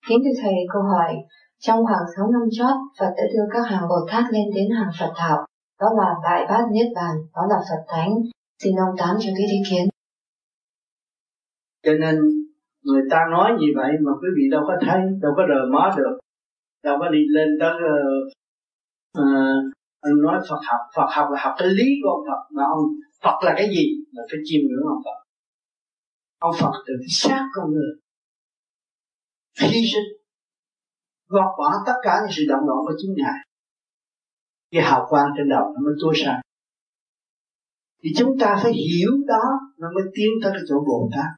Kính 0.09 0.19
thưa 0.25 0.37
Thầy, 0.43 0.55
câu 0.73 0.83
hỏi 0.83 1.15
Trong 1.59 1.85
khoảng 1.87 2.07
6 2.17 2.31
năm 2.33 2.43
chót, 2.59 2.77
Phật 2.99 3.13
đã 3.17 3.25
đưa 3.35 3.45
các 3.53 3.63
hàng 3.71 3.89
Bồ 3.89 3.99
Tát 4.11 4.25
lên 4.33 4.47
đến 4.55 4.69
hàng 4.79 4.91
Phật 5.01 5.13
Thảo. 5.17 5.47
Đó 5.81 5.87
là 5.99 6.15
Đại 6.25 6.47
Bát 6.49 6.65
Niết 6.73 6.87
Bàn, 6.95 7.15
đó 7.35 7.43
là 7.51 7.57
Phật 7.69 7.83
Thánh. 7.89 8.13
Xin 8.63 8.77
ông 8.77 8.97
tán 8.99 9.17
cho 9.21 9.31
cái 9.37 9.47
ý 9.57 9.59
kiến. 9.71 9.89
Cho 11.85 11.93
nên 12.01 12.15
người 12.83 13.03
ta 13.11 13.19
nói 13.31 13.51
như 13.61 13.67
vậy 13.77 13.93
mà 14.01 14.13
quý 14.21 14.29
vị 14.37 14.45
đâu 14.51 14.63
có 14.67 14.75
thấy, 14.87 15.01
đâu 15.23 15.33
có 15.37 15.43
rờ 15.49 15.73
mó 15.73 15.91
được 15.97 16.19
đâu 16.85 16.97
có 17.01 17.09
đi 17.09 17.19
lên 17.35 17.49
tới 17.61 17.73
uh, 17.75 18.33
ờ, 19.13 19.25
ờ, 20.01 20.11
nói 20.23 20.41
Phật 20.49 20.61
học. 20.69 20.81
Phật 20.97 21.09
học 21.17 21.29
là 21.33 21.39
học 21.45 21.55
cái 21.59 21.69
lý 21.69 21.89
của 22.03 22.11
ông 22.11 22.25
Phật 22.29 22.43
mà 22.57 22.63
ông 22.75 22.85
Phật 23.23 23.37
là 23.45 23.55
cái 23.57 23.67
gì 23.77 23.85
là 24.13 24.23
phải 24.31 24.41
chiêm 24.45 24.61
ngưỡng 24.63 24.87
ông 24.89 25.03
Phật? 25.05 25.19
Ông 26.39 26.55
Phật 26.61 26.73
từ 26.87 26.95
cái 27.01 27.09
xác 27.09 27.43
con 27.55 27.73
người 27.73 28.04
hy 29.61 29.81
sinh 29.93 30.09
gọt 31.29 31.59
bỏ 31.59 31.73
tất 31.87 31.99
cả 32.03 32.19
những 32.21 32.33
sự 32.37 32.43
động 32.49 32.67
loạn 32.67 32.79
của 32.87 32.95
chính 32.99 33.15
ngài. 33.17 33.39
Cái 34.71 34.83
hào 34.83 35.07
quang 35.09 35.29
trên 35.37 35.49
đầu 35.49 35.65
nó 35.75 35.81
mới 35.87 35.95
tối 36.01 36.15
sáng 36.25 36.41
thì 38.05 38.11
chúng 38.17 38.39
ta 38.41 38.57
phải 38.63 38.73
hiểu 38.73 39.11
đó, 39.27 39.45
nó 39.79 39.89
mới 39.95 40.05
tiến 40.15 40.31
tới 40.43 40.53
cái 40.55 40.63
chỗ 40.69 40.77
Bồ 40.89 41.09
Tát. 41.17 41.31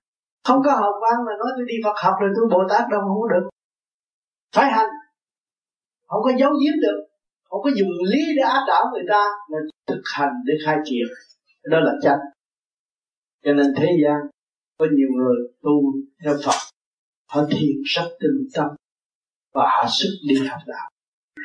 Không 0.44 0.62
có 0.64 0.70
hào 0.70 0.92
quang 1.00 1.18
mà 1.26 1.32
nói 1.40 1.50
tôi 1.56 1.66
đi 1.68 1.74
Phật 1.84 1.96
học 2.04 2.14
rồi 2.20 2.30
tôi 2.36 2.46
Bồ 2.50 2.60
Tát 2.68 2.84
đâu 2.90 3.00
không 3.00 3.20
có 3.22 3.28
được. 3.28 3.48
Phải 4.54 4.70
hành. 4.72 4.90
Không 6.06 6.22
có 6.24 6.30
giấu 6.38 6.50
giếm 6.50 6.74
được. 6.82 6.98
Không 7.48 7.60
có 7.62 7.70
dùng 7.78 7.88
lý 8.12 8.22
để 8.36 8.42
áp 8.42 8.64
đảo 8.68 8.84
người 8.92 9.04
ta 9.08 9.24
mà 9.50 9.58
thực 9.86 10.02
hành 10.14 10.32
để 10.46 10.54
khai 10.64 10.76
triển. 10.84 11.06
Đó 11.70 11.78
là 11.80 11.92
chân 12.02 12.18
cho 13.44 13.52
nên 13.52 13.66
thế 13.76 13.86
gian 14.04 14.16
có 14.78 14.86
nhiều 14.96 15.08
người 15.16 15.36
tu 15.62 15.72
theo 16.24 16.34
Phật 16.44 16.58
họ 17.26 17.44
thiền 17.50 17.76
rất 17.84 18.08
tinh 18.20 18.48
tâm 18.54 18.66
và 19.54 19.62
họ 19.62 19.84
sức 19.88 20.10
đi 20.28 20.46
học 20.46 20.60
đạo. 20.66 20.90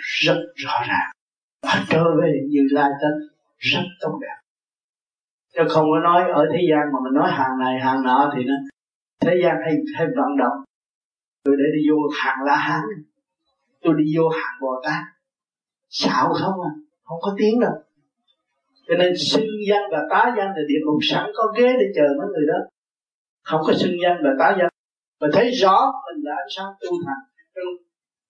Rất 0.02 0.38
rõ 0.56 0.74
ràng. 0.88 1.12
Họ 1.66 1.86
trở 1.90 2.04
về 2.22 2.48
như 2.50 2.68
lai 2.72 2.90
tánh 3.02 3.20
rất 3.58 3.84
tốt 4.02 4.20
đẹp. 4.22 4.38
Chứ 5.54 5.62
không 5.70 5.86
có 5.92 6.00
nói 6.00 6.32
ở 6.32 6.46
thế 6.54 6.60
gian 6.70 6.94
mà 6.94 7.00
mình 7.04 7.14
nói 7.14 7.32
hàng 7.32 7.60
này, 7.60 7.80
hàng 7.80 8.04
nọ 8.04 8.34
thì 8.36 8.44
nó 8.44 8.54
thế 9.20 9.40
gian 9.44 9.56
hay 9.66 9.74
hay 9.96 10.08
vận 10.08 10.38
động. 10.38 10.64
Tôi 11.44 11.56
để 11.58 11.66
đi 11.76 11.90
vô 11.90 11.98
hàng 12.20 12.38
la 12.46 12.56
hán. 12.56 12.82
Tôi 13.82 13.94
đi 13.98 14.18
vô 14.18 14.30
hàng 14.30 14.58
bồ 14.62 14.82
tát. 14.84 15.04
Xạo 15.90 16.34
không 16.34 16.62
à 16.62 16.72
không 17.12 17.20
có 17.22 17.36
tiếng 17.38 17.60
đâu. 17.60 17.74
Cho 18.88 18.96
nên 18.96 19.14
xưng 19.18 19.50
danh 19.70 19.84
và 19.92 20.00
tá 20.10 20.34
danh 20.38 20.48
là 20.48 20.62
địa 20.68 20.80
ngục 20.86 21.00
sẵn 21.02 21.32
có 21.36 21.54
ghế 21.58 21.68
để 21.80 21.86
chờ 21.96 22.04
mấy 22.18 22.28
người 22.28 22.46
đó. 22.48 22.60
Không 23.44 23.62
có 23.68 23.74
xưng 23.74 23.96
danh 24.04 24.18
và 24.24 24.30
tá 24.40 24.56
danh 24.60 24.71
và 25.22 25.28
thấy 25.34 25.52
rõ 25.52 25.92
mình 26.06 26.24
là 26.24 26.34
ánh 26.44 26.52
sáng 26.56 26.72
tu 26.82 26.92
thành 27.06 27.24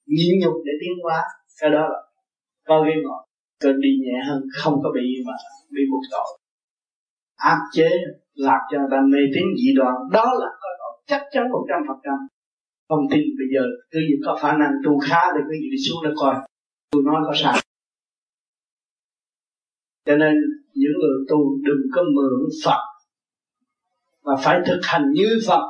nhịn 0.05 0.39
nhục 0.41 0.53
để 0.65 0.71
tiến 0.81 0.93
hóa 1.03 1.23
cái 1.61 1.69
đó 1.69 1.81
là 1.91 1.99
có 2.67 2.83
ghế 2.87 2.93
ngồi 3.03 3.21
cơn 3.59 3.81
đi 3.81 3.89
nhẹ 4.03 4.17
hơn, 4.27 4.43
không 4.57 4.79
có 4.83 4.91
bị 4.95 5.23
mà 5.27 5.33
bị 5.69 5.81
buộc 5.91 6.01
tội. 6.11 6.39
Áp 7.35 7.59
chế, 7.71 7.89
làm 8.33 8.59
cho 8.71 8.77
người 8.79 8.87
ta 8.91 8.97
mê 9.11 9.19
tín 9.35 9.43
dị 9.57 9.73
đoan 9.75 9.95
đó 10.11 10.25
là 10.41 10.47
coi 10.61 10.73
tội 10.79 11.03
chắc 11.07 11.21
chắn 11.31 11.43
một 11.51 11.65
trăm 11.69 11.79
phần 11.87 11.97
trăm. 12.03 12.17
Không 12.89 13.03
tin 13.11 13.21
bây 13.39 13.47
giờ, 13.53 13.63
cứ 13.91 13.99
gì 13.99 14.15
có 14.25 14.39
khả 14.41 14.57
năng 14.57 14.71
tu 14.85 14.99
khá 14.99 15.21
thì 15.33 15.39
cứ 15.47 15.53
gì 15.61 15.69
đi 15.71 15.77
xuống 15.85 15.97
để 16.03 16.11
coi. 16.15 16.35
Tôi 16.91 17.03
nói 17.05 17.21
có 17.25 17.33
sai. 17.35 17.59
Cho 20.05 20.15
nên, 20.15 20.33
những 20.73 20.91
người 21.01 21.25
tu 21.29 21.37
đừng 21.63 21.81
có 21.95 22.01
mượn 22.15 22.49
Phật, 22.65 22.81
mà 24.23 24.33
phải 24.43 24.59
thực 24.67 24.79
hành 24.83 25.11
như 25.11 25.39
Phật 25.47 25.69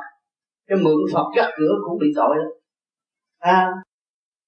cái 0.66 0.78
mượn 0.82 1.00
Phật 1.12 1.26
cắt 1.36 1.50
cửa 1.56 1.72
cũng 1.84 1.98
bị 1.98 2.06
tội 2.16 2.36
đó 2.36 2.44
à, 3.38 3.68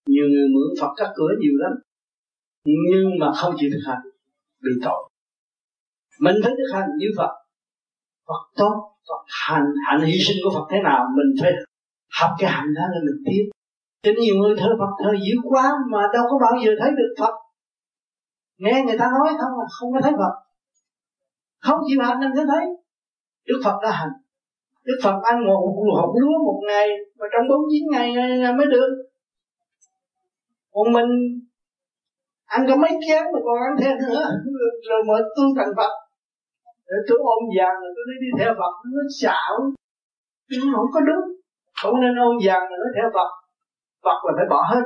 nhiều 0.06 0.26
người 0.28 0.48
mượn 0.54 0.68
Phật 0.80 0.92
cắt 0.96 1.12
cửa 1.14 1.28
nhiều 1.40 1.52
lắm. 1.62 1.72
Nhưng 2.64 3.18
mà 3.20 3.32
không 3.36 3.54
chịu 3.58 3.70
thực 3.72 3.82
hành 3.86 4.02
bị 4.62 4.70
tội. 4.84 5.10
Mình 6.20 6.36
phải 6.42 6.52
thực 6.58 6.74
hành 6.74 6.88
như 6.98 7.06
Phật. 7.16 7.32
Phật 8.28 8.42
tốt 8.56 8.74
Phật 9.08 9.24
hành. 9.26 9.66
Hành 9.86 10.00
hy 10.00 10.18
sinh 10.18 10.36
của 10.44 10.50
Phật 10.54 10.66
thế 10.70 10.78
nào 10.84 11.04
mình 11.16 11.34
phải 11.40 11.52
học 12.20 12.30
cái 12.38 12.50
hạnh 12.50 12.74
đó 12.74 12.82
là 12.92 13.00
mình 13.06 13.22
tiếp 13.26 13.44
cho 14.02 14.12
nhiều 14.20 14.34
người 14.36 14.56
thờ 14.58 14.68
Phật 14.78 14.92
thờ 15.04 15.10
dữ 15.26 15.34
quá 15.44 15.72
mà 15.90 15.98
đâu 16.14 16.24
có 16.30 16.38
bao 16.42 16.60
giờ 16.64 16.70
thấy 16.80 16.90
được 16.90 17.14
Phật. 17.20 17.34
Nghe 18.58 18.82
người 18.86 18.98
ta 18.98 19.06
nói 19.10 19.32
không 19.40 19.58
là 19.58 19.66
không 19.80 19.92
có 19.92 20.00
thấy 20.02 20.12
Phật. 20.12 20.34
Không 21.60 21.78
chịu 21.88 22.00
hành 22.02 22.20
nên 22.20 22.30
mới 22.36 22.46
thấy. 22.46 22.66
Đức 23.46 23.60
Phật 23.64 23.78
đã 23.82 23.90
hành. 23.90 24.10
Đức 24.86 24.98
Phật 25.04 25.16
ăn 25.22 25.36
một 25.46 25.62
hộp 25.96 26.10
lúa 26.20 26.38
một 26.46 26.60
ngày 26.68 26.88
mà 27.18 27.26
trong 27.32 27.48
bốn 27.48 27.60
chín 27.70 27.82
ngày 27.92 28.08
à, 28.16 28.26
à, 28.48 28.56
mới 28.58 28.66
được. 28.74 28.90
Còn 30.72 30.92
mình 30.92 31.10
ăn 32.46 32.60
có 32.68 32.76
mấy 32.76 32.90
chén 33.06 33.22
mà 33.32 33.38
còn 33.44 33.56
ăn 33.68 33.72
thêm 33.80 33.94
nữa 33.98 34.22
rồi 34.88 35.00
mà 35.08 35.14
tu 35.36 35.44
thành 35.56 35.72
Phật. 35.76 35.92
Rồi 36.88 37.00
tôi 37.08 37.18
ôm 37.34 37.42
vàng 37.56 37.76
rồi 37.82 37.92
tôi 37.96 38.04
đi, 38.10 38.16
đi 38.22 38.30
theo 38.38 38.52
Phật 38.60 38.74
nó 38.94 39.02
xạo. 39.20 39.52
Nhưng 40.50 40.66
không 40.74 40.90
có 40.94 41.00
đúng 41.00 41.24
không 41.82 42.00
nên 42.00 42.14
ôm 42.26 42.34
vàng 42.46 42.64
nữa 42.72 42.86
theo 42.96 43.08
Phật. 43.14 43.30
Phật 44.04 44.18
là 44.26 44.32
phải 44.36 44.46
bỏ 44.50 44.60
hết. 44.72 44.84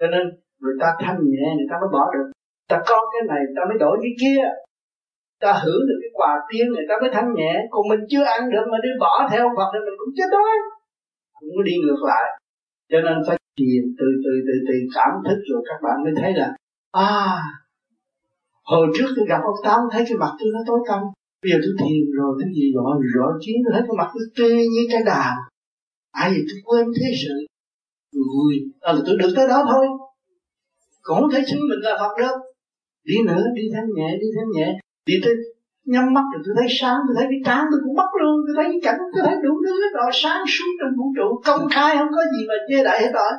Cho 0.00 0.06
nên 0.06 0.22
người 0.60 0.76
ta 0.80 0.88
thanh 1.00 1.18
nhẹ 1.28 1.46
người 1.56 1.68
ta 1.70 1.76
mới 1.80 1.90
bỏ 1.92 2.04
được. 2.14 2.26
Ta 2.70 2.76
có 2.88 2.98
cái 3.12 3.22
này 3.28 3.42
ta 3.56 3.62
mới 3.68 3.78
đổi 3.78 3.96
cái 4.02 4.12
kia 4.20 4.42
ta 5.40 5.52
hưởng 5.64 5.82
được 5.88 5.98
cái 6.02 6.10
quà 6.18 6.32
tiên 6.48 6.66
người 6.68 6.86
ta 6.88 6.94
mới 7.00 7.10
thanh 7.12 7.34
nhẹ. 7.34 7.52
Còn 7.70 7.88
mình 7.88 8.00
chưa 8.10 8.24
ăn 8.36 8.50
được 8.50 8.66
mà 8.72 8.78
đi 8.82 8.88
bỏ 9.00 9.28
theo 9.30 9.44
Phật 9.56 9.68
thì 9.72 9.78
mình 9.86 9.96
cũng 10.00 10.12
chết 10.16 10.28
đói. 10.36 10.54
Cũng 11.40 11.64
đi 11.64 11.74
ngược 11.82 12.02
lại. 12.10 12.26
Cho 12.90 12.98
nên 13.00 13.16
phải 13.26 13.36
thiền 13.58 13.82
từ 13.98 14.06
từ 14.24 14.32
từ 14.46 14.54
từ 14.68 14.74
cảm 14.94 15.12
thức 15.26 15.38
rồi 15.50 15.62
các 15.68 15.78
bạn 15.84 15.96
mới 16.04 16.12
thấy 16.20 16.32
là 16.34 16.48
à 16.92 17.42
hồi 18.64 18.86
trước 18.94 19.08
tôi 19.16 19.26
gặp 19.28 19.40
ông 19.44 19.58
tám 19.64 19.80
thấy 19.92 20.04
cái 20.08 20.16
mặt 20.18 20.32
tôi 20.38 20.48
nó 20.54 20.60
tối 20.66 20.80
tăm. 20.88 21.00
Bây 21.42 21.52
giờ 21.52 21.58
tôi 21.64 21.74
thiền 21.80 22.02
rồi 22.18 22.36
cái 22.40 22.48
gì 22.54 22.72
rõ 22.76 22.86
rõ 23.14 23.26
chiến 23.40 23.56
tôi 23.64 23.72
thấy 23.74 23.82
cái 23.86 23.96
mặt 23.98 24.08
tôi 24.14 24.24
tươi 24.36 24.56
như 24.74 24.82
cái 24.92 25.02
đào 25.06 25.36
ai 26.22 26.30
vậy 26.30 26.44
tôi 26.48 26.58
quên 26.64 26.86
thế 26.96 27.06
sự? 27.22 27.34
Ui 28.42 28.54
à, 28.80 28.92
là 28.92 29.00
tôi 29.06 29.16
được 29.20 29.32
tới 29.36 29.48
đó 29.48 29.64
thôi. 29.70 29.86
Còn 31.02 31.20
không 31.20 31.30
thể 31.32 31.40
xưng 31.46 31.60
mình 31.70 31.80
là 31.82 31.96
phật 32.00 32.22
đâu. 32.22 32.36
Đi 33.04 33.16
nữa 33.26 33.44
đi 33.54 33.62
thanh 33.74 33.88
nhẹ 33.96 34.08
đi 34.20 34.26
thanh 34.36 34.50
nhẹ 34.56 34.78
đi 35.06 35.14
tới 35.24 35.34
nhắm 35.84 36.04
mắt 36.16 36.24
rồi 36.32 36.42
tôi 36.46 36.54
thấy 36.58 36.68
sáng, 36.80 36.98
tôi 37.06 37.14
thấy 37.18 37.26
cái 37.32 37.40
trán 37.46 37.60
tôi 37.70 37.80
cũng 37.84 37.96
bắt 38.00 38.10
luôn, 38.20 38.34
tôi 38.46 38.54
thấy 38.58 38.66
cái 38.72 38.80
cảnh, 38.86 39.00
tôi 39.12 39.22
thấy 39.26 39.36
đủ 39.44 39.52
thứ 39.64 39.72
hết 39.82 39.92
rồi. 39.98 40.10
Sáng 40.22 40.42
suốt 40.54 40.70
trong 40.78 40.92
vũ 40.98 41.06
trụ, 41.16 41.28
công 41.48 41.68
khai, 41.74 41.96
không 41.98 42.12
có 42.16 42.22
gì 42.32 42.40
mà 42.48 42.54
chê 42.68 42.78
đại 42.84 42.98
hết 43.02 43.10
rồi. 43.18 43.32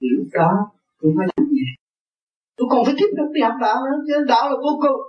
Thì 0.00 0.06
lúc 0.14 0.26
đó, 0.32 0.50
tôi 1.00 1.12
mới 1.16 1.26
làm 1.36 1.46
gì 1.48 1.66
tôi 2.56 2.66
còn 2.70 2.84
phải 2.84 2.94
tiếp 2.98 3.10
tục 3.16 3.28
đi 3.34 3.40
học 3.40 3.54
đạo 3.60 3.76
nữa, 3.84 3.96
chứ 4.06 4.24
đạo 4.28 4.50
là 4.50 4.56
vô 4.56 4.72
cùng. 4.82 5.00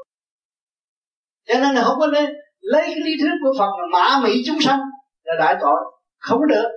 Cho 1.48 1.60
nên 1.62 1.76
là 1.76 1.84
không 1.84 2.00
có 2.00 2.08
nên 2.08 2.26
lấy 2.60 2.84
cái 2.88 3.00
lý 3.06 3.14
thuyết 3.20 3.36
của 3.44 3.54
Phật 3.60 3.72
mà 3.80 3.86
mã 3.94 4.20
mỹ 4.24 4.44
chúng 4.46 4.62
sanh 4.62 4.80
là 5.24 5.34
đại 5.40 5.56
tội. 5.62 5.80
Không 6.18 6.48
được. 6.48 6.70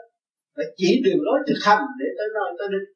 Phải 0.56 0.64
chỉ 0.76 1.02
đường 1.04 1.18
lối 1.20 1.38
thực 1.48 1.58
hành 1.62 1.82
để 1.98 2.06
tới 2.18 2.26
nơi 2.34 2.52
tới 2.58 2.68
đích. 2.72 2.88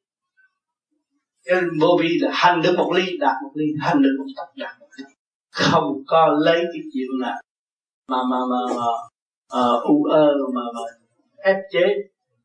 Cho 1.45 1.61
nên 1.61 1.79
vô 1.81 1.97
vi 2.01 2.09
là 2.21 2.31
hành 2.33 2.61
được 2.61 2.75
một 2.77 2.91
ly, 2.95 3.17
đạt 3.19 3.35
một 3.43 3.51
ly, 3.55 3.65
hành 3.79 4.01
được 4.01 4.15
một 4.19 4.25
tấc 4.37 4.47
đạt 4.55 4.79
một 4.79 4.87
tấc 4.97 5.07
không 5.55 6.03
có 6.07 6.37
lấy 6.45 6.59
cái 6.73 6.81
chuyện 6.93 7.09
là 7.19 7.41
mà 8.11 8.17
mà 8.31 8.37
mà, 8.51 8.73
mà 8.77 8.87
uh, 9.59 9.83
u 9.83 10.03
ơ 10.03 10.33
mà 10.53 10.61
mà 10.75 10.81
ép 11.37 11.57
chế 11.71 11.85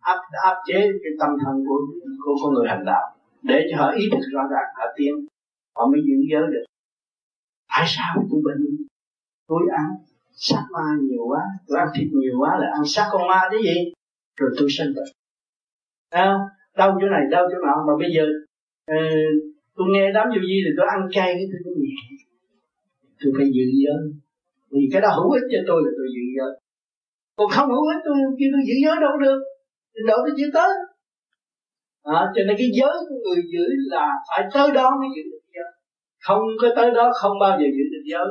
áp 0.00 0.18
áp 0.44 0.56
chế 0.66 0.74
cái 0.74 1.12
tâm 1.20 1.30
thần 1.44 1.64
của 1.68 1.78
của, 2.24 2.34
của 2.42 2.50
người 2.50 2.68
hành 2.68 2.84
đạo 2.86 3.16
để 3.42 3.66
cho 3.70 3.76
họ 3.78 3.92
ý 3.92 4.08
thức 4.10 4.20
rõ 4.32 4.40
ràng 4.50 4.68
họ 4.76 4.84
tiến 4.96 5.26
họ 5.76 5.86
mới 5.86 6.00
giữ 6.06 6.14
giới 6.30 6.42
được. 6.52 6.64
Tại 7.68 7.84
sao 7.86 8.14
tôi 8.30 8.40
bệnh 8.44 8.76
tôi 9.48 9.60
ăn 9.72 9.86
sát 10.32 10.64
ma 10.72 10.84
nhiều 11.00 11.24
quá 11.28 11.40
tôi 11.66 11.78
ăn 11.78 11.88
thịt 11.94 12.08
nhiều 12.12 12.38
quá 12.38 12.58
là 12.58 12.66
ăn 12.72 12.82
sát 12.86 13.08
con 13.12 13.22
ma 13.28 13.40
cái 13.50 13.60
gì? 13.62 13.92
Rồi 14.36 14.50
tôi 14.58 14.68
sinh 14.70 14.94
bệnh. 14.96 15.12
À, 16.10 16.38
đau 16.76 16.98
chỗ 17.00 17.06
này 17.06 17.22
đau 17.30 17.48
chỗ 17.50 17.66
nào 17.66 17.76
mà 17.86 17.92
bây 17.98 18.10
giờ 18.16 18.24
uh, 18.92 19.52
tôi 19.76 19.86
nghe 19.90 20.12
đám 20.14 20.28
vô 20.28 20.40
gì 20.48 20.56
thì 20.64 20.70
tôi 20.76 20.86
ăn 20.90 21.08
chay 21.10 21.34
cái 21.34 21.46
tôi 21.64 21.74
nhẹ 21.76 22.09
tôi 23.20 23.32
phải 23.36 23.46
giữ 23.56 23.66
giới 23.82 24.02
vì 24.72 24.82
cái 24.92 25.00
đó 25.04 25.08
hữu 25.16 25.30
ích 25.38 25.46
cho 25.52 25.60
tôi 25.68 25.78
là 25.84 25.90
tôi 25.98 26.08
giữ 26.16 26.24
giới 26.36 26.52
còn 27.40 27.50
không 27.50 27.68
hữu 27.68 27.86
ích 27.94 28.02
tôi 28.04 28.16
kêu 28.38 28.48
tôi 28.54 28.62
giữ 28.68 28.76
giới 28.84 28.96
đâu 29.00 29.14
được. 29.24 29.40
Trình 29.94 30.06
độ 30.06 30.16
tôi 30.24 30.34
chưa 30.38 30.50
tới. 30.54 30.70
À, 32.02 32.20
cho 32.34 32.42
nên 32.46 32.56
cái 32.58 32.70
giới 32.78 32.96
của 33.08 33.18
người 33.24 33.42
giữ 33.52 33.64
là 33.92 34.06
phải 34.28 34.42
tới 34.54 34.68
đó 34.74 34.90
mới 35.00 35.08
giữ 35.16 35.22
được 35.32 35.44
giới. 35.54 35.70
Không 36.26 36.42
có 36.62 36.68
tới 36.76 36.90
đó 36.90 37.12
không 37.20 37.38
bao 37.40 37.58
giờ 37.60 37.66
giữ 37.76 37.84
được 37.92 38.04
giới. 38.12 38.28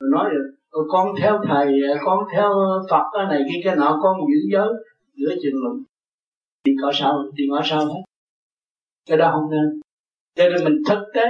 Rồi 0.00 0.10
nói 0.12 0.24
rồi 0.72 0.84
con 0.88 1.06
theo 1.20 1.40
thầy 1.48 1.66
con 2.04 2.18
theo 2.32 2.50
phật 2.90 3.04
cái 3.12 3.24
này 3.30 3.40
kia 3.48 3.60
cái 3.64 3.76
nọ 3.76 3.98
con 4.02 4.14
giữ 4.30 4.40
giới. 4.52 4.68
Giữa 5.14 5.34
chừng 5.42 5.62
luận 5.62 5.76
thì 6.64 6.72
có 6.82 6.90
sao 6.94 7.12
thì 7.38 7.44
có 7.50 7.60
sao 7.64 7.86
hết. 7.86 8.02
Cái 9.08 9.18
đó 9.18 9.30
không 9.32 9.50
nên. 9.50 9.80
Cho 10.36 10.44
nên 10.48 10.64
mình 10.64 10.82
thực 10.88 11.02
tế 11.14 11.26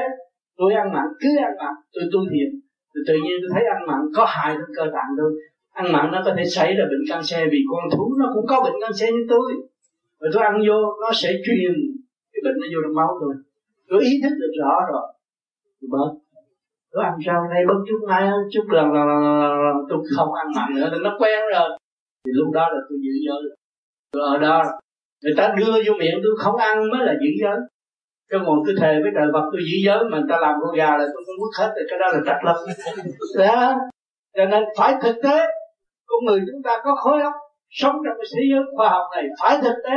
tôi 0.57 0.73
ăn 0.75 0.93
mặn 0.93 1.05
cứ 1.21 1.29
ăn 1.39 1.53
mặn 1.59 1.75
tôi 1.93 2.05
tu 2.13 2.21
thiền 2.31 2.61
thì 2.97 3.03
tự 3.09 3.15
nhiên 3.15 3.37
tôi 3.43 3.51
thấy 3.55 3.65
ăn 3.75 3.81
mặn 3.87 4.01
có 4.17 4.25
hại 4.29 4.55
đến 4.55 4.69
cơ 4.77 4.85
tạng 4.95 5.11
tôi. 5.19 5.31
Ăn 5.73 5.93
mặn 5.93 6.11
nó 6.13 6.23
có 6.25 6.35
thể 6.37 6.45
xảy 6.45 6.75
ra 6.77 6.85
bệnh 6.91 7.05
canxi 7.09 7.37
vì 7.53 7.61
con 7.71 7.85
thú 7.93 8.15
nó 8.19 8.27
cũng 8.35 8.47
có 8.47 8.57
bệnh 8.65 8.81
canxi 8.81 9.07
như 9.07 9.25
tôi. 9.29 9.53
Và 10.21 10.29
tôi 10.33 10.43
ăn 10.43 10.55
vô 10.69 10.79
nó 11.03 11.11
sẽ 11.21 11.29
truyền 11.47 11.73
cái 12.33 12.41
bệnh 12.45 12.57
nó 12.61 12.67
vô 12.73 12.79
trong 12.85 12.95
máu 12.95 13.11
tôi. 13.21 13.35
Tôi 13.89 14.01
ý 14.11 14.21
thức 14.23 14.35
được 14.41 14.53
rõ 14.61 14.73
rồi. 14.93 15.07
Tôi 15.81 15.89
bớt. 15.93 16.11
Tôi 16.93 17.05
ăn 17.05 17.15
rau 17.27 17.41
này 17.53 17.63
bớt 17.69 17.81
chút 17.89 18.01
nay 18.09 18.31
chút 18.53 18.65
lần 18.77 18.93
là, 18.93 19.05
là, 19.05 19.19
là, 19.21 19.49
là 19.65 19.73
tôi 19.89 19.99
không 20.17 20.35
ăn 20.35 20.47
mặn 20.57 20.69
nữa 20.77 20.89
thì 20.93 20.99
nó 21.03 21.17
quen 21.21 21.41
rồi. 21.55 21.69
Thì 22.25 22.31
lúc 22.39 22.49
đó 22.55 22.69
là 22.73 22.81
tôi 22.89 22.99
giữ 23.05 23.15
giới. 23.27 23.43
Tôi 24.13 24.23
ở 24.33 24.39
đó. 24.39 24.63
Người 25.23 25.35
ta 25.37 25.55
đưa 25.59 25.73
vô 25.87 25.95
miệng 25.99 26.19
tôi 26.25 26.33
không 26.39 26.57
ăn 26.57 26.91
mới 26.91 27.07
là 27.07 27.15
giữ 27.23 27.31
giới 27.41 27.59
cái 28.29 28.41
còn 28.47 28.57
tôi 28.67 28.75
thề 28.81 28.93
với 29.03 29.11
trời 29.15 29.29
Phật, 29.33 29.45
tôi 29.53 29.61
giữ 29.69 29.77
giới 29.87 29.99
mà 30.11 30.19
người 30.19 30.29
ta 30.31 30.37
làm 30.41 30.55
con 30.63 30.77
gà 30.77 30.91
là 30.99 31.05
tôi 31.15 31.23
không 31.27 31.39
mất 31.43 31.53
hết 31.59 31.73
rồi, 31.77 31.85
cái 31.91 31.99
đó 31.99 32.07
là 32.13 32.21
trật 32.27 32.39
lắm 32.45 32.57
đó 33.39 33.75
cho 34.37 34.45
nên 34.45 34.65
phải 34.79 34.95
thực 35.03 35.17
tế. 35.23 35.47
Con 36.07 36.25
người 36.25 36.41
chúng 36.41 36.63
ta 36.65 36.71
có 36.85 36.97
khối 36.97 37.23
óc 37.23 37.33
sống 37.71 37.95
trong 38.05 38.17
cái 38.19 38.27
thế 38.35 38.43
giới 38.51 38.61
khoa 38.77 38.89
học 38.89 39.07
này, 39.15 39.25
phải 39.43 39.59
thực 39.63 39.75
tế. 39.85 39.95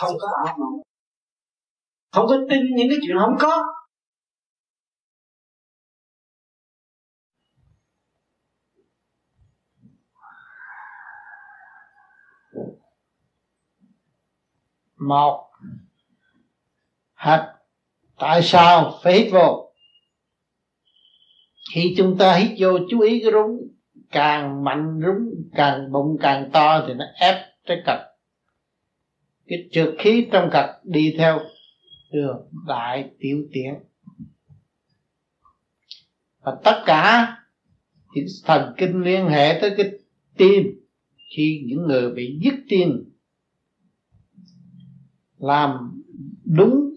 Không 0.00 0.14
có 0.20 0.28
ảo 0.46 0.56
mộng. 0.58 0.80
Không 2.12 2.26
có 2.28 2.36
tin 2.50 2.60
những 2.76 2.88
cái 2.90 2.98
chuyện 3.06 3.16
không 3.20 3.36
có. 3.40 3.64
Một 14.96 15.51
hít 17.26 17.40
tại 18.18 18.42
sao 18.42 18.98
phải 19.02 19.18
hít 19.18 19.32
vô? 19.32 19.72
Khi 21.74 21.94
chúng 21.96 22.18
ta 22.18 22.34
hít 22.34 22.50
vô, 22.58 22.78
chú 22.90 23.00
ý 23.00 23.20
cái 23.20 23.32
rúng 23.32 23.58
càng 24.10 24.64
mạnh, 24.64 25.00
rúng 25.06 25.50
càng 25.54 25.92
bụng 25.92 26.16
càng 26.20 26.50
to 26.52 26.84
thì 26.86 26.94
nó 26.94 27.04
ép 27.20 27.34
cái 27.66 27.82
cật 27.86 27.98
cái 29.46 29.68
trượt 29.72 29.94
khí 29.98 30.26
trong 30.32 30.48
cật 30.52 30.66
đi 30.84 31.14
theo 31.18 31.40
đường 32.12 32.48
đại 32.66 33.10
tiểu 33.18 33.44
tiện 33.52 33.74
và 36.40 36.56
tất 36.64 36.82
cả 36.86 37.36
những 38.14 38.26
thần 38.44 38.74
kinh 38.78 39.02
liên 39.02 39.28
hệ 39.28 39.58
tới 39.60 39.74
cái 39.76 39.90
tim 40.36 40.66
khi 41.36 41.62
những 41.66 41.86
người 41.86 42.10
bị 42.10 42.38
dứt 42.42 42.54
tim 42.68 42.90
làm 45.38 46.00
đúng 46.44 46.91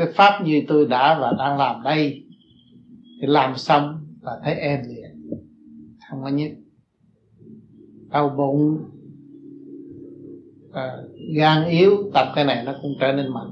cái 0.00 0.12
pháp 0.12 0.42
như 0.44 0.62
tôi 0.68 0.86
đã 0.86 1.18
và 1.20 1.32
đang 1.38 1.58
làm 1.58 1.82
đây 1.84 2.24
thì 3.20 3.26
làm 3.26 3.56
xong 3.56 4.06
là 4.22 4.40
thấy 4.44 4.54
em 4.54 4.80
liền. 4.88 5.40
Không 6.10 6.22
có 6.22 6.28
nhức 6.28 6.50
đau 8.10 8.28
bụng 8.28 8.78
à, 10.72 10.96
gan 11.36 11.68
yếu 11.68 12.10
tập 12.14 12.26
cái 12.34 12.44
này 12.44 12.64
nó 12.64 12.74
cũng 12.82 12.92
trở 13.00 13.12
nên 13.12 13.32
mạnh. 13.32 13.50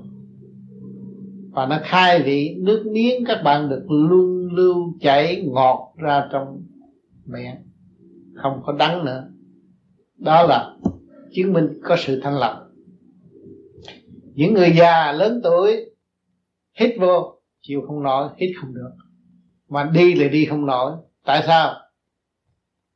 Và 1.50 1.66
nó 1.66 1.78
khai 1.82 2.22
vị 2.22 2.56
nước 2.58 2.86
miếng 2.92 3.24
các 3.26 3.40
bạn 3.44 3.68
được 3.68 3.84
luôn 3.88 4.48
lưu 4.52 4.94
chảy 5.00 5.42
ngọt 5.46 5.94
ra 5.96 6.28
trong 6.32 6.62
miệng 7.26 7.56
không 8.34 8.62
có 8.66 8.72
đắng 8.72 9.04
nữa. 9.04 9.28
Đó 10.18 10.46
là 10.46 10.76
chứng 11.32 11.52
minh 11.52 11.68
có 11.82 11.96
sự 11.98 12.20
thanh 12.20 12.38
lọc. 12.38 12.52
Những 14.34 14.54
người 14.54 14.72
già 14.78 15.12
lớn 15.12 15.40
tuổi 15.42 15.87
hít 16.80 16.94
vô, 16.98 17.40
chịu 17.60 17.82
không 17.86 18.02
nổi, 18.02 18.30
hít 18.36 18.50
không 18.60 18.74
được. 18.74 18.90
Mà 19.68 19.90
đi 19.94 20.14
là 20.14 20.28
đi 20.28 20.46
không 20.46 20.66
nổi. 20.66 20.92
Tại 21.24 21.42
sao? 21.46 21.74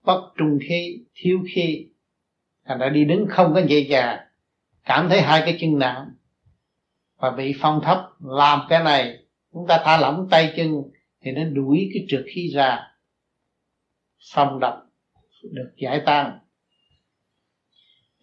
Bất 0.04 0.32
trung 0.38 0.58
khí, 0.68 1.04
thiếu 1.14 1.38
khí. 1.54 1.88
Thành 2.64 2.78
ra 2.78 2.88
đi 2.88 3.04
đứng 3.04 3.26
không 3.30 3.54
có 3.54 3.60
dễ 3.60 3.78
dàng 3.78 4.18
cảm 4.84 5.08
thấy 5.08 5.20
hai 5.20 5.42
cái 5.44 5.56
chân 5.60 5.78
nặng. 5.78 6.10
Và 7.16 7.30
bị 7.30 7.54
phong 7.60 7.80
thấp, 7.84 7.98
làm 8.20 8.60
cái 8.68 8.84
này, 8.84 9.18
chúng 9.52 9.66
ta 9.68 9.82
thả 9.84 10.00
lỏng 10.00 10.28
tay 10.30 10.52
chân 10.56 10.82
thì 11.20 11.30
nó 11.30 11.44
đuổi 11.44 11.90
cái 11.94 12.04
trượt 12.08 12.24
khí 12.34 12.50
ra. 12.54 12.88
Phong 14.34 14.60
độc 14.60 14.86
được 15.42 15.72
giải 15.76 16.02
tan 16.06 16.38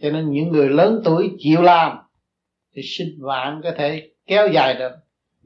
cho 0.01 0.09
nên 0.09 0.31
những 0.31 0.49
người 0.49 0.69
lớn 0.69 1.01
tuổi 1.05 1.35
chịu 1.37 1.61
làm 1.61 1.97
thì 2.75 2.81
sinh 2.85 3.17
mạng 3.19 3.61
có 3.63 3.71
thể 3.77 4.11
kéo 4.25 4.47
dài 4.53 4.73
được 4.73 4.91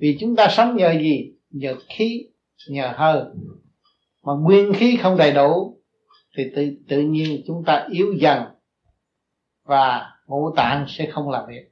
vì 0.04 0.18
chúng 0.20 0.36
ta 0.36 0.48
sống 0.50 0.76
nhờ 0.76 0.92
gì? 0.92 1.34
Nhờ 1.50 1.76
khí, 1.90 2.28
nhờ 2.70 2.94
hơi. 2.96 3.24
Mà 4.24 4.34
nguyên 4.34 4.74
khí 4.74 4.98
không 5.02 5.18
đầy 5.18 5.32
đủ, 5.32 5.82
thì 6.38 6.44
tự 6.56 6.72
tự 6.90 7.02
nhiên 7.02 7.44
chúng 7.48 7.64
ta 7.66 7.88
yếu 7.92 8.14
dần 8.14 8.44
và 9.64 10.12
ngũ 10.28 10.56
tạng 10.56 10.86
sẽ 10.88 11.10
không 11.12 11.30
làm 11.30 11.44
việc. 11.50 11.72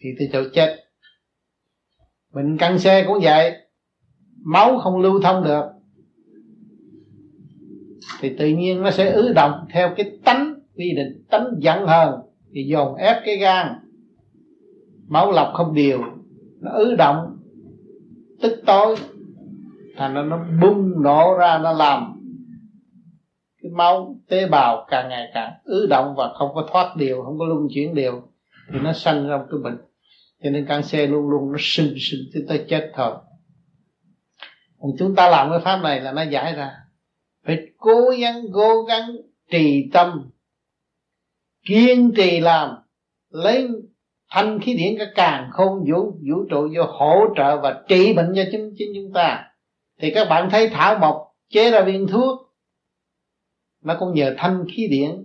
Thì 0.00 0.08
từ 0.18 0.26
chỗ 0.32 0.42
chết, 0.54 0.76
bệnh 2.32 2.58
căng 2.58 2.78
xe 2.78 3.04
cũng 3.06 3.18
vậy. 3.22 3.52
Máu 4.44 4.78
không 4.78 5.00
lưu 5.00 5.20
thông 5.22 5.44
được, 5.44 5.64
thì 8.20 8.36
tự 8.38 8.46
nhiên 8.46 8.82
nó 8.82 8.90
sẽ 8.90 9.10
ứ 9.10 9.32
động 9.32 9.66
theo 9.72 9.94
cái 9.96 10.10
tánh 10.24 10.54
quy 10.76 10.92
định, 10.96 11.24
tánh 11.30 11.46
giận 11.58 11.86
hờn, 11.86 12.20
thì 12.54 12.64
dồn 12.64 12.94
ép 12.94 13.16
cái 13.24 13.36
gan 13.36 13.91
máu 15.08 15.32
lọc 15.32 15.52
không 15.54 15.74
đều, 15.74 16.02
nó 16.60 16.70
ứ 16.72 16.94
động, 16.94 17.38
tức 18.40 18.62
tối, 18.66 18.96
thành 19.96 20.14
ra 20.14 20.22
nó 20.22 20.44
bung 20.60 21.02
nổ 21.02 21.36
ra, 21.38 21.58
nó 21.58 21.72
làm 21.72 22.20
cái 23.62 23.72
máu 23.72 24.16
tế 24.28 24.48
bào 24.48 24.86
càng 24.90 25.08
ngày 25.08 25.30
càng 25.34 25.52
ứ 25.64 25.86
động 25.90 26.14
và 26.16 26.32
không 26.34 26.54
có 26.54 26.68
thoát 26.72 26.96
đều, 26.96 27.22
không 27.22 27.38
có 27.38 27.44
luân 27.44 27.68
chuyển 27.74 27.94
đều, 27.94 28.22
thì 28.72 28.78
nó 28.82 28.92
sanh 28.92 29.28
ra 29.28 29.36
một 29.36 29.44
cái 29.50 29.60
bệnh. 29.62 29.78
Cho 30.42 30.50
nên 30.50 30.66
canxi 30.66 31.06
luôn 31.06 31.28
luôn 31.28 31.52
nó 31.52 31.58
sưng 31.60 31.94
sưng 31.98 32.20
tới 32.34 32.44
tới 32.48 32.64
chết 32.68 32.92
thôi. 32.94 33.12
Còn 34.80 34.90
chúng 34.98 35.14
ta 35.14 35.30
làm 35.30 35.50
cái 35.50 35.60
pháp 35.60 35.76
này 35.82 36.00
là 36.00 36.12
nó 36.12 36.22
giải 36.22 36.54
ra. 36.54 36.72
Phải 37.46 37.58
cố 37.76 38.10
gắng 38.20 38.42
cố 38.52 38.82
gắng 38.82 39.10
trì 39.50 39.90
tâm, 39.92 40.30
kiên 41.66 42.12
trì 42.16 42.40
làm, 42.40 42.70
lấy 43.30 43.68
thanh 44.34 44.60
khí 44.60 44.74
điển 44.74 44.98
cả 44.98 45.04
càng 45.14 45.50
không 45.52 45.84
vũ 45.88 46.10
vũ 46.10 46.44
trụ 46.50 46.68
vô 46.76 46.82
hỗ 46.84 47.20
trợ 47.36 47.60
và 47.60 47.82
trị 47.88 48.12
bệnh 48.16 48.32
cho 48.36 48.42
chính 48.52 48.74
chính 48.78 48.88
chúng 48.94 49.12
ta. 49.12 49.50
Thì 50.00 50.10
các 50.14 50.28
bạn 50.28 50.48
thấy 50.50 50.68
thảo 50.68 50.98
mộc 50.98 51.36
chế 51.48 51.70
ra 51.70 51.82
viên 51.82 52.06
thuốc, 52.06 52.54
nó 53.82 53.96
cũng 54.00 54.14
nhờ 54.14 54.34
thanh 54.38 54.64
khí 54.68 54.88
điển 54.90 55.24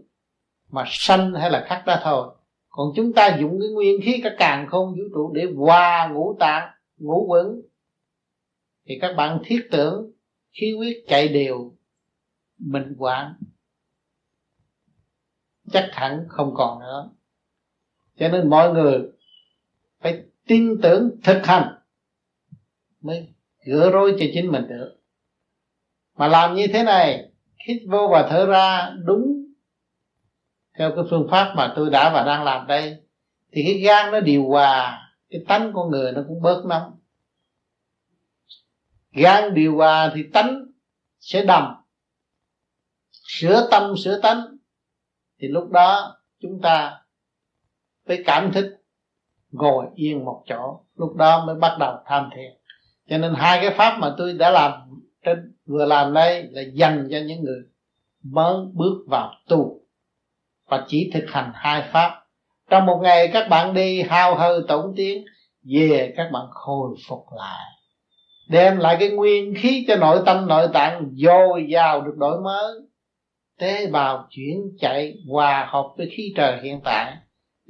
mà 0.69 0.83
sanh 0.87 1.33
hay 1.33 1.51
là 1.51 1.65
khắc 1.67 1.85
ra 1.85 1.99
thôi. 2.03 2.35
Còn 2.69 2.87
chúng 2.95 3.13
ta 3.13 3.37
dùng 3.39 3.59
cái 3.61 3.69
nguyên 3.69 4.01
khí 4.03 4.21
cả 4.23 4.35
càng 4.37 4.67
không 4.69 4.87
vũ 4.87 5.03
trụ 5.13 5.31
để 5.33 5.45
hòa 5.55 6.09
ngũ 6.13 6.37
tạng, 6.39 6.69
ngũ 6.97 7.25
quẩn. 7.27 7.61
Thì 8.87 8.97
các 9.01 9.13
bạn 9.17 9.39
thiết 9.45 9.67
tưởng 9.71 10.11
khí 10.51 10.73
huyết 10.77 10.95
chạy 11.07 11.27
đều 11.27 11.75
mình 12.57 12.95
quản 12.97 13.33
chắc 15.71 15.89
hẳn 15.91 16.25
không 16.29 16.53
còn 16.55 16.79
nữa 16.79 17.09
cho 18.19 18.27
nên 18.27 18.49
mọi 18.49 18.73
người 18.73 19.01
phải 19.99 20.23
tin 20.47 20.82
tưởng 20.82 21.10
thực 21.23 21.45
hành 21.45 21.75
mới 23.01 23.34
gỡ 23.65 23.89
rối 23.91 24.15
cho 24.19 24.25
chính 24.34 24.51
mình 24.51 24.67
được. 24.67 24.97
Mà 26.17 26.27
làm 26.27 26.56
như 26.56 26.67
thế 26.73 26.84
này 26.84 27.32
hít 27.67 27.82
vô 27.88 28.08
và 28.12 28.27
thở 28.30 28.45
ra, 28.45 28.93
đúng, 29.03 29.45
theo 30.77 30.91
cái 30.95 31.03
phương 31.10 31.27
pháp 31.32 31.53
mà 31.56 31.73
tôi 31.75 31.89
đã 31.89 32.13
và 32.13 32.23
đang 32.23 32.43
làm 32.43 32.67
đây, 32.67 32.97
thì 33.51 33.63
cái 33.63 33.73
gan 33.73 34.12
nó 34.12 34.19
điều 34.19 34.47
hòa, 34.47 35.10
cái 35.30 35.41
tánh 35.47 35.71
con 35.73 35.89
người 35.91 36.12
nó 36.12 36.21
cũng 36.27 36.41
bớt 36.41 36.65
nóng. 36.65 36.99
Gan 39.12 39.53
điều 39.53 39.75
hòa 39.75 40.12
thì 40.15 40.23
tánh 40.34 40.65
sẽ 41.19 41.45
đầm, 41.45 41.73
sửa 43.12 43.67
tâm, 43.71 43.97
sửa 43.97 44.21
tánh. 44.21 44.58
Thì 45.39 45.47
lúc 45.47 45.71
đó 45.71 46.17
chúng 46.41 46.62
ta 46.62 46.96
phải 48.07 48.23
cảm 48.25 48.51
thức 48.51 48.77
ngồi 49.51 49.85
yên 49.95 50.25
một 50.25 50.43
chỗ, 50.47 50.79
lúc 50.95 51.15
đó 51.15 51.45
mới 51.45 51.55
bắt 51.55 51.77
đầu 51.79 51.95
tham 52.05 52.29
thiền. 52.35 52.51
Cho 53.09 53.17
nên 53.17 53.33
hai 53.37 53.59
cái 53.61 53.69
pháp 53.77 53.97
mà 53.99 54.15
tôi 54.17 54.33
đã 54.33 54.49
làm 54.51 54.71
trên, 55.25 55.55
vừa 55.65 55.85
làm 55.85 56.13
đây 56.13 56.43
là 56.51 56.61
dành 56.73 57.07
cho 57.11 57.17
những 57.25 57.43
người 57.43 57.59
mới 58.23 58.55
bước 58.73 59.05
vào 59.07 59.31
tu 59.47 59.79
và 60.69 60.85
chỉ 60.87 61.11
thực 61.13 61.23
hành 61.27 61.51
hai 61.53 61.83
pháp. 61.91 62.23
Trong 62.69 62.85
một 62.85 62.99
ngày 63.03 63.29
các 63.33 63.49
bạn 63.49 63.73
đi 63.73 64.01
hao 64.01 64.35
hơi 64.35 64.61
tổn 64.67 64.93
tiếng, 64.95 65.25
về 65.63 66.13
các 66.17 66.29
bạn 66.31 66.43
khôi 66.51 66.95
phục 67.07 67.25
lại. 67.37 67.65
Đem 68.49 68.77
lại 68.77 68.97
cái 68.99 69.09
nguyên 69.09 69.53
khí 69.57 69.85
cho 69.87 69.95
nội 69.95 70.21
tâm, 70.25 70.47
nội 70.47 70.67
tạng 70.73 71.09
dồi 71.13 71.65
dào 71.69 72.01
được 72.01 72.15
đổi 72.17 72.41
mới. 72.41 72.73
Tế 73.59 73.87
bào 73.87 74.27
chuyển 74.29 74.57
chạy 74.79 75.13
hòa 75.29 75.67
hợp 75.69 75.87
với 75.97 76.09
khí 76.17 76.33
trời 76.35 76.59
hiện 76.63 76.81
tại 76.83 77.13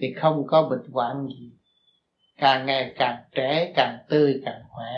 thì 0.01 0.13
không 0.13 0.47
có 0.47 0.69
bệnh 0.69 0.91
hoạn 0.91 1.27
gì. 1.27 1.51
Càng 2.37 2.65
ngày 2.65 2.93
càng 2.97 3.23
trẻ, 3.31 3.73
càng 3.75 3.97
tươi, 4.09 4.41
càng 4.45 4.61
khỏe 4.69 4.91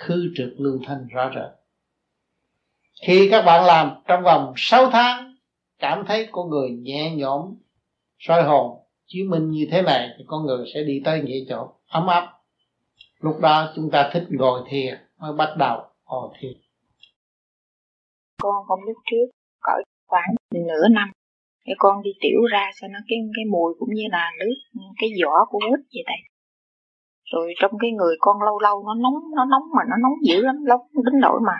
khư 0.00 0.32
trực 0.36 0.50
lưu 0.58 0.78
thanh 0.86 1.06
rõ 1.08 1.30
rệt. 1.34 1.60
Khi 3.06 3.28
các 3.30 3.42
bạn 3.42 3.64
làm 3.64 3.90
trong 4.08 4.22
vòng 4.22 4.52
6 4.56 4.90
tháng, 4.90 5.34
cảm 5.78 6.04
thấy 6.06 6.28
con 6.32 6.50
người 6.50 6.70
nhẹ 6.70 7.16
nhõm, 7.16 7.54
soi 8.18 8.42
hồn 8.42 8.80
chứng 9.06 9.30
minh 9.30 9.50
như 9.50 9.68
thế 9.70 9.82
này 9.82 10.08
thì 10.18 10.24
con 10.26 10.46
người 10.46 10.66
sẽ 10.74 10.82
đi 10.82 11.02
tới 11.04 11.22
nghĩa 11.22 11.44
chỗ 11.48 11.72
ấm 11.88 12.06
áp. 12.06 12.32
Lúc 13.20 13.40
đó 13.40 13.72
chúng 13.76 13.90
ta 13.90 14.10
thích 14.12 14.26
ngồi 14.30 14.62
thiền 14.68 14.94
mới 15.18 15.32
bắt 15.32 15.54
đầu 15.58 15.80
ngồi 16.04 16.28
thiền. 16.40 16.52
Con 18.42 18.54
hôm 18.68 18.78
lúc 18.86 18.96
trước, 19.10 19.30
cỡ 19.62 19.72
khoảng 20.06 20.34
nửa 20.54 20.88
năm 20.90 21.10
cái 21.64 21.74
con 21.78 22.02
đi 22.02 22.10
tiểu 22.22 22.40
ra 22.52 22.64
sao 22.80 22.88
nó 22.94 22.98
cái 23.08 23.18
cái 23.36 23.44
mùi 23.52 23.70
cũng 23.78 23.88
như 23.94 24.06
là 24.10 24.30
nước, 24.38 24.54
cái 25.00 25.10
vỏ 25.22 25.34
của 25.50 25.58
quýt 25.58 25.80
vậy 25.94 26.04
tại 26.06 26.20
rồi 27.32 27.54
trong 27.60 27.72
cái 27.80 27.90
người 27.90 28.14
con 28.20 28.36
lâu 28.42 28.58
lâu 28.66 28.76
nó 28.86 28.94
nóng 28.94 29.18
nó 29.36 29.44
nóng 29.44 29.66
mà 29.76 29.82
nó 29.90 29.96
nóng 30.02 30.16
dữ 30.28 30.38
lắm 30.42 30.56
lắm 30.64 30.78
đến 31.04 31.20
nỗi 31.20 31.40
mà 31.48 31.56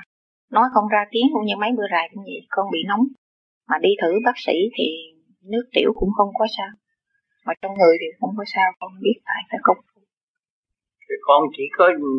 nói 0.51 0.67
không 0.75 0.89
ra 0.95 1.03
tiếng 1.11 1.27
cũng 1.33 1.45
như 1.47 1.55
mấy 1.61 1.71
bữa 1.77 1.89
rày 1.95 2.07
cũng 2.13 2.25
vậy, 2.25 2.41
con 2.51 2.67
bị 2.73 2.81
nóng. 2.91 3.05
Mà 3.69 3.77
đi 3.85 3.91
thử 4.03 4.13
bác 4.25 4.37
sĩ 4.47 4.57
thì 4.77 4.87
nước 5.53 5.65
tiểu 5.75 5.91
cũng 5.95 6.11
không 6.17 6.31
có 6.39 6.47
sao. 6.57 6.71
Mà 7.47 7.53
trong 7.63 7.73
người 7.79 7.97
thì 8.01 8.07
không 8.21 8.35
có 8.39 8.45
sao, 8.55 8.69
con 8.81 8.91
biết 9.03 9.19
phải 9.27 9.43
phải 9.51 9.61
không 9.63 9.77
thì 11.09 11.17
con 11.29 11.43
chỉ 11.57 11.63
có 11.79 11.85
ừ, 11.85 12.13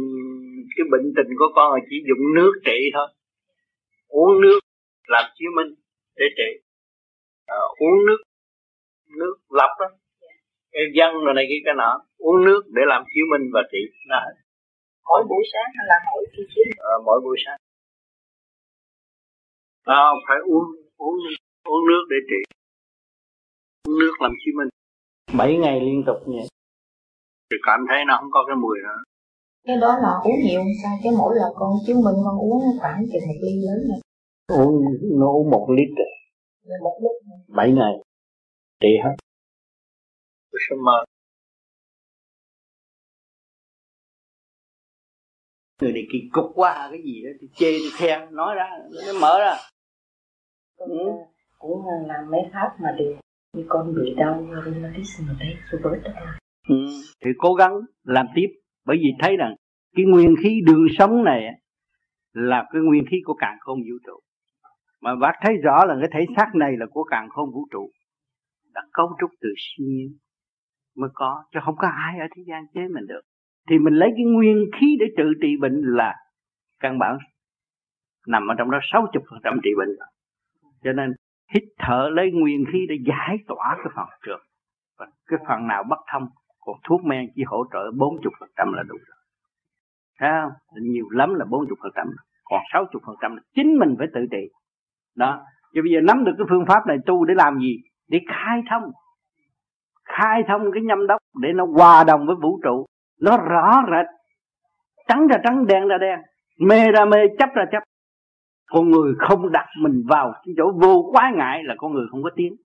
cái 0.75 0.85
bệnh 0.91 1.07
tình 1.15 1.31
của 1.39 1.49
con 1.55 1.73
là 1.73 1.79
chỉ 1.89 1.95
dùng 2.07 2.23
nước 2.35 2.53
trị 2.65 2.79
thôi. 2.93 3.07
Uống 4.07 4.41
nước 4.41 4.59
làm 5.07 5.25
chiếu 5.35 5.51
minh 5.57 5.71
để 6.15 6.25
trị 6.37 6.49
à, 7.57 7.59
uống 7.83 7.97
nước 8.07 8.21
nước 9.19 9.35
lọc 9.49 9.71
đó. 9.79 9.87
Cái 10.71 10.83
dân 10.97 11.11
rồi 11.25 11.33
này 11.37 11.45
cái 11.49 11.59
cái 11.65 11.73
nọ. 11.77 11.91
Uống 12.17 12.45
nước 12.45 12.61
để 12.75 12.81
làm 12.85 13.01
chiếu 13.11 13.25
minh 13.31 13.45
và 13.53 13.61
trị. 13.71 13.81
Nó 14.09 14.17
mỗi 15.09 15.23
buổi 15.29 15.43
sáng 15.51 15.69
hay 15.77 15.85
là 15.91 15.97
mỗi 16.07 16.25
khi 16.31 16.43
chiếu? 16.53 16.65
À, 16.77 16.93
mỗi 17.05 17.19
buổi 17.23 17.37
sáng. 17.45 17.59
À, 19.85 20.01
phải 20.27 20.37
uống 20.53 20.65
uống 20.97 21.17
uống 21.73 21.83
nước 21.89 22.03
để 22.11 22.17
trị. 22.29 22.41
Uống 23.87 23.99
nước 23.99 24.13
làm 24.21 24.31
chiếu 24.41 24.53
minh. 24.57 24.69
Bảy 25.37 25.57
ngày 25.57 25.79
liên 25.81 26.03
tục 26.07 26.17
vậy. 26.25 26.47
Thì 27.49 27.57
cảm 27.67 27.79
thấy 27.89 27.99
nó 28.07 28.17
không 28.19 28.31
có 28.31 28.43
cái 28.47 28.55
mùi 28.55 28.77
nữa 28.83 28.99
cái 29.67 29.77
đó 29.77 29.97
là 30.03 30.11
uống 30.23 30.39
nhiều 30.43 30.61
sao? 30.83 30.91
Chứ 31.03 31.09
mỗi 31.17 31.35
lần 31.35 31.51
con 31.55 31.71
chiếu 31.85 31.95
minh 31.95 32.15
con 32.25 32.37
uống 32.39 32.61
khoảng 32.79 33.03
chừng 33.11 33.27
một 33.27 33.39
ly 33.41 33.53
lớn 33.65 33.79
này 33.89 33.99
uống 34.57 34.83
nó 35.19 35.27
uống 35.27 35.49
một 35.49 35.67
lít 35.77 35.89
rồi 35.97 36.10
một 36.63 36.99
lít 37.01 37.37
bảy 37.47 37.71
ngày. 37.71 37.93
Trị 38.79 38.89
hết. 39.03 39.15
Người 45.81 45.91
này 45.91 46.03
kỳ 46.11 46.19
cục 46.31 46.51
quá 46.55 46.87
cái 46.91 47.01
gì 47.05 47.23
đó 47.23 47.29
thì 47.41 47.47
chê 47.55 47.71
thì 47.71 47.89
khen 47.93 48.35
nói 48.35 48.55
ra 48.55 48.69
nó 48.91 49.19
mở 49.21 49.39
ra. 49.39 49.55
Con 50.77 50.89
ừ. 50.89 51.11
cũng 51.59 51.85
làm 52.07 52.31
mấy 52.31 52.41
pháp 52.53 52.69
mà 52.79 52.95
được. 52.99 53.15
Như 53.53 53.65
con 53.67 53.95
bị 53.95 54.13
đau 54.17 54.45
rheumatism 54.65 55.27
mà 55.27 55.35
thấy 55.39 55.55
rồi 55.71 55.81
bớt 55.83 55.97
đó 56.03 56.11
ừ. 56.69 56.75
thì 57.25 57.31
cố 57.37 57.53
gắng 57.53 57.73
làm 58.03 58.27
tiếp. 58.35 58.47
Bởi 58.85 58.97
vì 58.97 59.09
thấy 59.19 59.37
rằng 59.37 59.55
cái 59.95 60.05
nguyên 60.05 60.35
khí 60.43 60.61
đường 60.65 60.87
sống 60.97 61.23
này 61.23 61.43
là 62.33 62.65
cái 62.73 62.81
nguyên 62.81 63.05
khí 63.11 63.17
của 63.25 63.33
càng 63.39 63.57
không 63.59 63.77
vũ 63.77 63.97
trụ 64.05 64.19
mà 65.01 65.15
bác 65.15 65.33
thấy 65.41 65.57
rõ 65.57 65.85
là 65.85 65.95
cái 65.99 66.09
thể 66.13 66.33
xác 66.35 66.55
này 66.55 66.77
là 66.77 66.85
của 66.91 67.03
càng 67.03 67.29
không 67.29 67.51
vũ 67.51 67.67
trụ 67.71 67.91
đã 68.73 68.81
cấu 68.93 69.17
trúc 69.19 69.29
từ 69.41 69.49
siêu 69.57 69.87
nhiên 69.87 70.17
mới 70.95 71.09
có 71.13 71.43
chứ 71.53 71.59
không 71.63 71.75
có 71.77 71.87
ai 71.87 72.19
ở 72.19 72.27
thế 72.35 72.43
gian 72.47 72.63
chế 72.73 72.81
mình 72.81 73.07
được 73.07 73.21
thì 73.69 73.79
mình 73.79 73.93
lấy 73.93 74.09
cái 74.15 74.25
nguyên 74.25 74.65
khí 74.79 74.97
để 74.99 75.05
trị 75.17 75.23
trị 75.41 75.57
bệnh 75.61 75.81
là 75.81 76.15
căn 76.79 76.99
bản 76.99 77.17
nằm 78.27 78.47
ở 78.47 78.55
trong 78.57 78.71
đó 78.71 78.79
60% 78.93 79.59
trị 79.63 79.69
bệnh 79.77 79.89
rồi. 79.99 80.07
Cho 80.83 80.93
nên 80.93 81.13
hít 81.53 81.63
thở 81.79 82.09
lấy 82.13 82.31
nguyên 82.31 82.65
khí 82.71 82.85
để 82.89 82.95
giải 83.05 83.37
tỏa 83.47 83.75
cái 83.77 83.93
phần 83.95 84.07
trượt. 84.25 84.39
Và 84.97 85.07
cái 85.27 85.39
phần 85.47 85.67
nào 85.67 85.83
bất 85.89 85.99
thông, 86.11 86.27
còn 86.59 86.75
thuốc 86.83 87.05
men 87.05 87.27
chỉ 87.35 87.43
hỗ 87.45 87.65
trợ 87.73 87.91
40% 87.91 88.73
là 88.73 88.83
đủ 88.83 88.95
rồi. 89.07 89.17
Thấy 90.19 90.29
không? 90.41 90.81
Nhiều 90.81 91.09
lắm 91.09 91.33
là 91.33 91.45
40%, 91.45 91.67
còn 92.43 92.61
60% 92.73 93.35
là 93.35 93.41
chính 93.55 93.79
mình 93.79 93.95
phải 93.97 94.07
tự 94.13 94.25
trị. 94.31 94.49
Đó. 95.15 95.41
Chứ 95.73 95.81
bây 95.83 95.91
giờ 95.91 95.99
nắm 96.01 96.23
được 96.23 96.31
cái 96.37 96.45
phương 96.49 96.65
pháp 96.67 96.87
này 96.87 96.97
tu 97.05 97.25
để 97.25 97.33
làm 97.33 97.59
gì? 97.59 97.77
Để 98.07 98.19
khai 98.27 98.61
thông. 98.69 98.83
khai 100.05 100.43
thông 100.47 100.71
cái 100.73 100.83
nhâm 100.83 101.07
đốc 101.07 101.17
để 101.41 101.49
nó 101.53 101.65
hòa 101.65 102.03
đồng 102.03 102.27
với 102.27 102.35
vũ 102.41 102.59
trụ. 102.63 102.85
Nó 103.21 103.37
rõ 103.37 103.83
rệt. 103.91 104.05
Trắng 105.07 105.27
ra 105.27 105.37
trắng 105.43 105.67
đen 105.67 105.87
ra 105.87 105.97
đen. 105.97 106.19
Mê 106.59 106.91
ra 106.91 107.05
mê 107.05 107.17
chấp 107.39 107.49
ra 107.53 107.65
chấp. 107.71 107.83
Con 108.71 108.89
người 108.89 109.13
không 109.19 109.51
đặt 109.51 109.65
mình 109.79 110.03
vào 110.07 110.33
cái 110.45 110.53
chỗ 110.57 110.71
vô 110.81 111.09
quá 111.11 111.31
ngại 111.35 111.63
là 111.63 111.75
con 111.77 111.93
người 111.93 112.05
không 112.11 112.23
có 112.23 112.29
tiếng. 112.35 112.55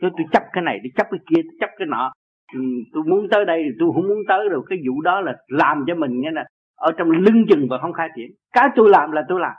Chứ 0.00 0.08
tôi 0.16 0.26
chấp 0.32 0.42
cái 0.52 0.62
này 0.62 0.78
tôi 0.82 0.90
chấp 0.96 1.06
cái 1.10 1.20
kia 1.26 1.42
tôi 1.42 1.56
chấp 1.60 1.70
cái 1.78 1.86
nọ. 1.86 2.12
Ừ, 2.54 2.60
tôi 2.92 3.02
muốn 3.06 3.26
tới 3.30 3.44
đây 3.44 3.62
thì 3.64 3.70
tôi 3.78 3.90
không 3.94 4.08
muốn 4.08 4.18
tới 4.28 4.48
rồi 4.48 4.62
cái 4.68 4.78
vụ 4.88 5.00
đó 5.00 5.20
là 5.20 5.36
làm 5.48 5.84
cho 5.86 5.94
mình 5.94 6.20
nghe 6.20 6.30
là 6.30 6.44
ở 6.76 6.92
trong 6.98 7.10
lưng 7.10 7.44
chừng 7.48 7.66
và 7.70 7.78
không 7.78 7.92
khai 7.92 8.08
triển. 8.16 8.30
Cái 8.52 8.68
tôi 8.76 8.88
làm 8.88 9.10
là 9.10 9.24
tôi 9.28 9.40
làm. 9.40 9.54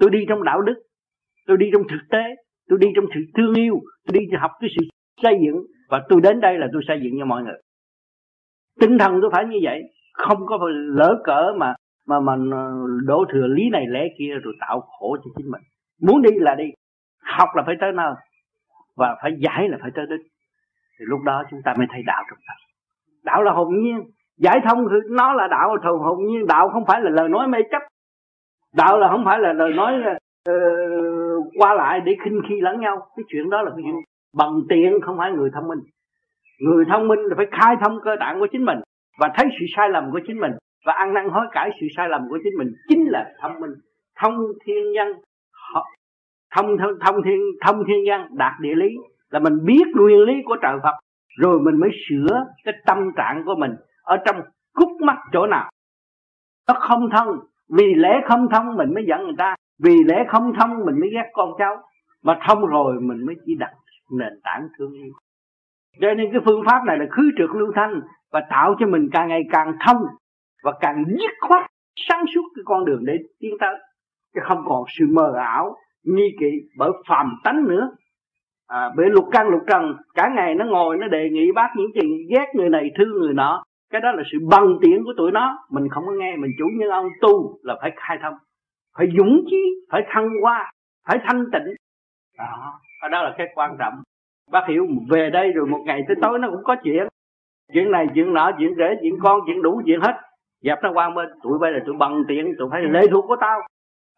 Tôi 0.00 0.10
đi 0.10 0.18
trong 0.28 0.44
đạo 0.44 0.60
đức 0.62 0.74
tôi 1.48 1.56
đi 1.56 1.66
trong 1.72 1.82
thực 1.90 2.08
tế 2.10 2.22
tôi 2.68 2.78
đi 2.78 2.88
trong 2.96 3.04
sự 3.14 3.20
thương 3.36 3.54
yêu 3.54 3.74
tôi 4.06 4.18
đi 4.18 4.26
học 4.38 4.50
cái 4.60 4.70
sự 4.76 4.86
xây 5.22 5.34
dựng 5.44 5.62
và 5.88 6.02
tôi 6.08 6.20
đến 6.20 6.40
đây 6.40 6.58
là 6.58 6.66
tôi 6.72 6.82
xây 6.88 7.00
dựng 7.02 7.14
cho 7.18 7.24
mọi 7.24 7.42
người. 7.42 7.60
Tinh 8.80 8.98
thần 8.98 9.18
tôi 9.22 9.30
phải 9.32 9.46
như 9.46 9.58
vậy 9.62 9.82
không 10.12 10.46
có 10.46 10.58
phải 10.58 10.72
lỡ 10.72 11.22
cỡ 11.24 11.52
mà 11.56 11.74
mà 12.06 12.20
mà 12.20 12.36
đổ 13.06 13.24
thừa 13.32 13.46
lý 13.46 13.70
này 13.70 13.86
lẽ 13.88 14.08
kia 14.18 14.34
rồi 14.42 14.54
tạo 14.60 14.80
khổ 14.80 15.16
cho 15.24 15.30
chính 15.36 15.50
mình. 15.50 15.62
Muốn 16.02 16.22
đi 16.22 16.30
là 16.34 16.54
đi 16.54 16.64
học 17.22 17.48
là 17.54 17.62
phải 17.66 17.74
tới 17.80 17.92
nơi 17.92 18.14
và 18.96 19.16
phải 19.22 19.32
giải 19.38 19.68
là 19.68 19.78
phải 19.80 19.90
tới 19.94 20.06
đích. 20.10 20.26
Thì 20.98 21.04
lúc 21.08 21.20
đó 21.24 21.44
chúng 21.50 21.60
ta 21.64 21.74
mới 21.78 21.86
thấy 21.90 22.02
đạo 22.06 22.24
trong 22.30 22.38
tâm 22.46 22.56
đạo 23.28 23.42
là 23.42 23.52
hồn 23.52 23.68
nhiên 23.82 24.00
giải 24.38 24.60
thông 24.68 24.78
thì 24.90 24.96
nó 25.10 25.32
là 25.32 25.48
đạo 25.48 25.76
thường 25.82 25.98
hồn 25.98 26.18
nhiên. 26.26 26.46
Đạo 26.46 26.68
không 26.68 26.84
phải 26.86 27.00
là 27.00 27.10
lời 27.10 27.28
nói 27.28 27.48
mê 27.48 27.58
chấp. 27.70 27.82
Đạo 28.74 28.98
là 28.98 29.08
không 29.08 29.24
phải 29.24 29.38
là 29.38 29.52
lời 29.52 29.72
nói 29.72 29.92
uh, 30.50 30.54
qua 31.56 31.74
lại 31.74 32.00
để 32.00 32.16
khinh 32.24 32.40
khi 32.48 32.60
lẫn 32.60 32.80
nhau. 32.80 33.06
Cái 33.16 33.24
chuyện 33.28 33.50
đó 33.50 33.62
là 33.62 33.70
cái 33.70 33.82
chuyện 33.84 33.94
bằng 34.36 34.60
tiện 34.68 35.00
không 35.02 35.16
phải 35.18 35.32
người 35.32 35.50
thông 35.54 35.68
minh. 35.68 35.78
Người 36.60 36.84
thông 36.84 37.08
minh 37.08 37.18
là 37.18 37.34
phải 37.36 37.46
khai 37.50 37.76
thông 37.80 37.98
cơ 38.04 38.16
tạng 38.20 38.40
của 38.40 38.46
chính 38.52 38.64
mình 38.64 38.78
và 39.18 39.28
thấy 39.36 39.46
sự 39.60 39.66
sai 39.76 39.88
lầm 39.88 40.10
của 40.12 40.20
chính 40.26 40.40
mình 40.40 40.52
và 40.86 40.92
ăn 40.92 41.14
năn 41.14 41.28
hối 41.28 41.46
cải 41.52 41.70
sự 41.80 41.86
sai 41.96 42.08
lầm 42.08 42.28
của 42.28 42.38
chính 42.44 42.56
mình. 42.58 42.68
Chính 42.88 43.04
là 43.10 43.32
thông 43.40 43.60
minh. 43.60 43.70
Thông 44.20 44.34
thiên 44.64 44.92
nhân 44.92 45.12
thông 46.56 46.76
thông, 46.78 46.92
thông 47.00 47.22
thiên 47.24 47.40
thông 47.66 47.84
thiên 47.86 48.04
nhân 48.04 48.20
đạt 48.30 48.52
địa 48.60 48.74
lý 48.74 48.88
là 49.30 49.38
mình 49.38 49.64
biết 49.64 49.84
nguyên 49.94 50.20
lý 50.20 50.34
của 50.44 50.56
trời 50.62 50.76
Phật 50.82 50.94
rồi 51.38 51.60
mình 51.60 51.80
mới 51.80 51.90
sửa 52.08 52.44
cái 52.64 52.74
tâm 52.86 52.98
trạng 53.16 53.42
của 53.46 53.54
mình 53.58 53.70
ở 54.02 54.16
trong 54.26 54.40
khúc 54.74 54.90
mắc 55.00 55.16
chỗ 55.32 55.46
nào. 55.46 55.70
Nó 56.68 56.74
không 56.74 57.10
thông 57.16 57.38
vì 57.68 57.94
lẽ 57.94 58.20
không 58.28 58.48
thông 58.52 58.76
mình 58.76 58.94
mới 58.94 59.04
giận 59.08 59.24
người 59.24 59.36
ta 59.38 59.54
vì 59.84 59.96
lẽ 60.06 60.24
không 60.28 60.52
thông 60.60 60.84
mình 60.84 61.00
mới 61.00 61.10
ghét 61.12 61.30
con 61.32 61.50
cháu 61.58 61.76
mà 62.22 62.38
thông 62.48 62.66
rồi 62.66 63.00
mình 63.00 63.26
mới 63.26 63.34
chỉ 63.46 63.54
đặt 63.58 63.72
nền 64.18 64.40
tảng 64.42 64.68
thương 64.78 64.92
yêu. 64.92 65.12
Cho 66.00 66.14
nên 66.14 66.32
cái 66.32 66.40
phương 66.44 66.62
pháp 66.66 66.84
này 66.86 66.98
là 66.98 67.06
khứ 67.10 67.30
trượt 67.38 67.50
lưu 67.54 67.72
thanh 67.74 68.00
và 68.32 68.46
tạo 68.50 68.74
cho 68.78 68.86
mình 68.86 69.08
càng 69.12 69.28
ngày 69.28 69.42
càng 69.52 69.72
thông 69.86 70.02
và 70.64 70.72
càng 70.80 71.04
dứt 71.06 71.30
khoát 71.48 71.70
sáng 72.08 72.24
suốt 72.34 72.42
cái 72.54 72.62
con 72.64 72.84
đường 72.84 73.04
để 73.04 73.18
tiến 73.40 73.54
tới. 73.60 73.74
Chứ 74.34 74.40
không 74.48 74.64
còn 74.66 74.84
sự 74.98 75.04
mờ 75.08 75.32
ảo 75.36 75.76
nghi 76.04 76.36
kỵ 76.40 76.50
bởi 76.78 76.90
phàm 77.08 77.34
tánh 77.44 77.64
nữa. 77.68 77.90
À, 78.68 78.90
bởi 78.96 79.06
lục 79.10 79.24
căn 79.32 79.48
lục 79.48 79.60
trần 79.68 79.96
cả 80.14 80.30
ngày 80.36 80.54
nó 80.54 80.64
ngồi 80.64 80.96
nó 80.96 81.08
đề 81.08 81.30
nghị 81.30 81.52
bác 81.54 81.68
những 81.76 81.90
chuyện 81.94 82.10
ghét 82.30 82.46
người 82.54 82.68
này 82.68 82.90
thương 82.98 83.18
người 83.18 83.34
nọ. 83.34 83.64
Cái 83.90 84.00
đó 84.00 84.12
là 84.12 84.22
sự 84.32 84.38
bằng 84.50 84.78
tiện 84.82 85.04
của 85.04 85.12
tụi 85.16 85.30
nó. 85.32 85.58
Mình 85.70 85.88
không 85.88 86.04
có 86.06 86.12
nghe 86.12 86.36
mình 86.36 86.50
chủ 86.58 86.64
nhân 86.78 86.90
ông 86.90 87.08
tu 87.20 87.58
là 87.62 87.76
phải 87.80 87.90
khai 87.96 88.18
thông 88.22 88.34
phải 88.96 89.06
dũng 89.18 89.44
chí, 89.50 89.62
phải 89.90 90.02
thăng 90.08 90.28
hoa, 90.42 90.72
phải 91.08 91.18
thanh 91.24 91.44
tịnh. 91.52 91.74
Đó 92.38 92.80
đó 93.10 93.22
là 93.22 93.34
cái 93.38 93.46
quan 93.54 93.76
trọng. 93.78 93.94
Bác 94.50 94.66
hiểu, 94.68 94.86
về 95.10 95.30
đây 95.30 95.52
rồi 95.52 95.66
một 95.66 95.82
ngày 95.86 96.02
tới 96.08 96.16
tối 96.22 96.38
nó 96.38 96.48
cũng 96.50 96.64
có 96.64 96.76
chuyện. 96.84 97.06
Chuyện 97.72 97.90
này, 97.90 98.06
chuyện 98.14 98.34
nọ, 98.34 98.50
chuyện 98.58 98.74
rể, 98.78 98.94
chuyện 99.02 99.14
con, 99.22 99.40
chuyện 99.46 99.62
đủ, 99.62 99.82
chuyện 99.86 100.00
hết. 100.00 100.14
Dẹp 100.62 100.78
nó 100.82 100.90
qua 100.94 101.10
bên, 101.10 101.28
tụi 101.42 101.58
bây 101.58 101.72
là 101.72 101.78
tụi 101.86 101.96
bằng 101.98 102.24
tiện 102.28 102.54
tụi 102.58 102.68
phải 102.70 102.82
lệ 102.82 103.06
thuộc 103.10 103.24
của 103.28 103.36
tao. 103.40 103.60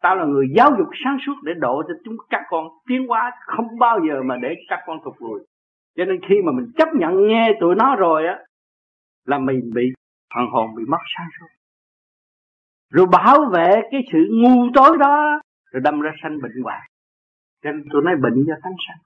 Tao 0.01 0.15
là 0.15 0.25
người 0.25 0.47
giáo 0.55 0.69
dục 0.77 0.87
sáng 1.03 1.17
suốt 1.25 1.33
để 1.43 1.53
độ 1.57 1.83
cho 1.87 1.93
chúng 2.05 2.15
các 2.29 2.41
con 2.49 2.67
tiến 2.87 3.07
hóa 3.07 3.31
không 3.45 3.79
bao 3.79 3.99
giờ 4.09 4.23
mà 4.25 4.35
để 4.41 4.55
các 4.69 4.79
con 4.85 4.99
thụt 5.03 5.13
lùi 5.19 5.39
cho 5.97 6.05
nên 6.05 6.19
khi 6.29 6.35
mà 6.45 6.51
mình 6.51 6.71
chấp 6.77 6.87
nhận 6.95 7.27
nghe 7.27 7.51
tụi 7.59 7.75
nó 7.75 7.95
rồi 7.95 8.27
á, 8.27 8.39
là 9.25 9.37
mình 9.37 9.71
bị 9.75 9.93
phần 10.35 10.45
hồn 10.51 10.75
bị 10.75 10.83
mất 10.87 10.97
sáng 11.17 11.27
suốt 11.39 11.47
rồi 12.91 13.05
bảo 13.11 13.45
vệ 13.53 13.81
cái 13.91 14.01
sự 14.11 14.19
ngu 14.31 14.67
tối 14.73 14.97
đó 14.99 15.41
rồi 15.71 15.81
đâm 15.83 16.01
ra 16.01 16.11
sanh 16.23 16.41
bệnh 16.41 16.63
hoạn. 16.63 16.81
Nên 17.63 17.83
tôi 17.91 18.01
nói 18.05 18.15
bệnh 18.15 18.43
do 18.47 18.53
tánh 18.63 18.73
sanh. 18.87 18.97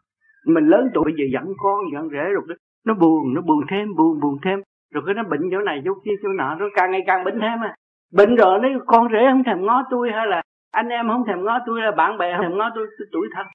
Mình 0.53 0.67
lớn 0.67 0.89
tuổi 0.93 1.13
giờ 1.17 1.25
dẫn 1.33 1.53
con 1.57 1.79
dẫn 1.93 2.09
rể 2.09 2.23
rồi 2.33 2.43
đó. 2.47 2.55
Nó 2.85 2.93
buồn 2.93 3.33
nó 3.33 3.41
buồn 3.41 3.65
thêm 3.69 3.95
buồn 3.95 4.19
buồn 4.19 4.37
thêm. 4.43 4.59
Rồi 4.93 5.03
cái 5.05 5.15
nó 5.15 5.23
bệnh 5.23 5.41
chỗ 5.51 5.59
này 5.59 5.81
chỗ 5.85 5.93
kia 6.05 6.11
chỗ 6.23 6.29
nọ 6.29 6.55
nó 6.55 6.65
càng 6.75 6.91
ngày 6.91 7.03
càng 7.07 7.23
bệnh 7.23 7.39
thêm 7.41 7.59
à. 7.63 7.75
Bệnh 8.13 8.35
rồi 8.35 8.59
nó 8.59 8.69
con 8.85 9.07
rể 9.11 9.19
không 9.31 9.43
thèm 9.43 9.65
ngó 9.65 9.83
tôi 9.89 10.11
hay 10.11 10.27
là 10.27 10.41
anh 10.71 10.87
em 10.87 11.07
không 11.07 11.23
thèm 11.27 11.43
ngó 11.45 11.59
tôi 11.65 11.81
là 11.81 11.91
bạn 11.91 12.17
bè 12.17 12.33
không 12.37 12.45
thèm 12.45 12.57
ngó 12.57 12.69
tôi, 12.75 12.87
tôi 12.99 13.07
tuổi 13.11 13.27
thân. 13.35 13.47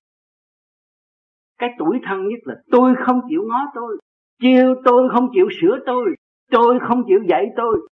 Cái 1.59 1.70
tuổi 1.78 2.01
thân 2.05 2.28
nhất 2.28 2.39
là 2.45 2.55
tôi 2.70 2.95
không 3.07 3.20
chịu 3.28 3.43
ngó 3.49 3.66
tôi. 3.74 3.99
Chiêu 4.43 4.74
tôi 4.85 5.09
không 5.12 5.28
chịu 5.33 5.49
sửa 5.61 5.78
tôi. 5.87 6.14
Tôi 6.51 6.78
không 6.89 7.03
chịu 7.07 7.18
dạy 7.28 7.47
tôi 7.57 7.89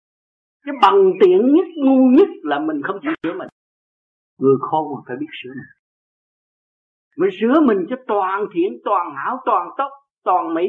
cái 0.68 0.76
bằng 0.82 1.11
tiện 1.22 1.53
nhất, 1.53 1.65
ngu 1.76 2.09
nhất 2.11 2.28
là 2.43 2.59
mình 2.59 2.82
không 2.84 2.99
chịu 3.01 3.11
sửa 3.24 3.34
mình. 3.34 3.47
Người 4.39 4.55
khôn 4.59 4.88
mà 4.95 5.01
phải 5.07 5.18
biết 5.20 5.28
sửa 5.43 5.49
mình. 5.49 5.72
Mình 7.18 7.30
sửa 7.39 7.61
mình 7.61 7.86
cho 7.89 7.95
toàn 8.07 8.45
thiện, 8.53 8.78
toàn 8.86 9.15
hảo, 9.15 9.38
toàn 9.45 9.70
tốt, 9.78 9.89
toàn 10.24 10.53
mỹ. 10.53 10.68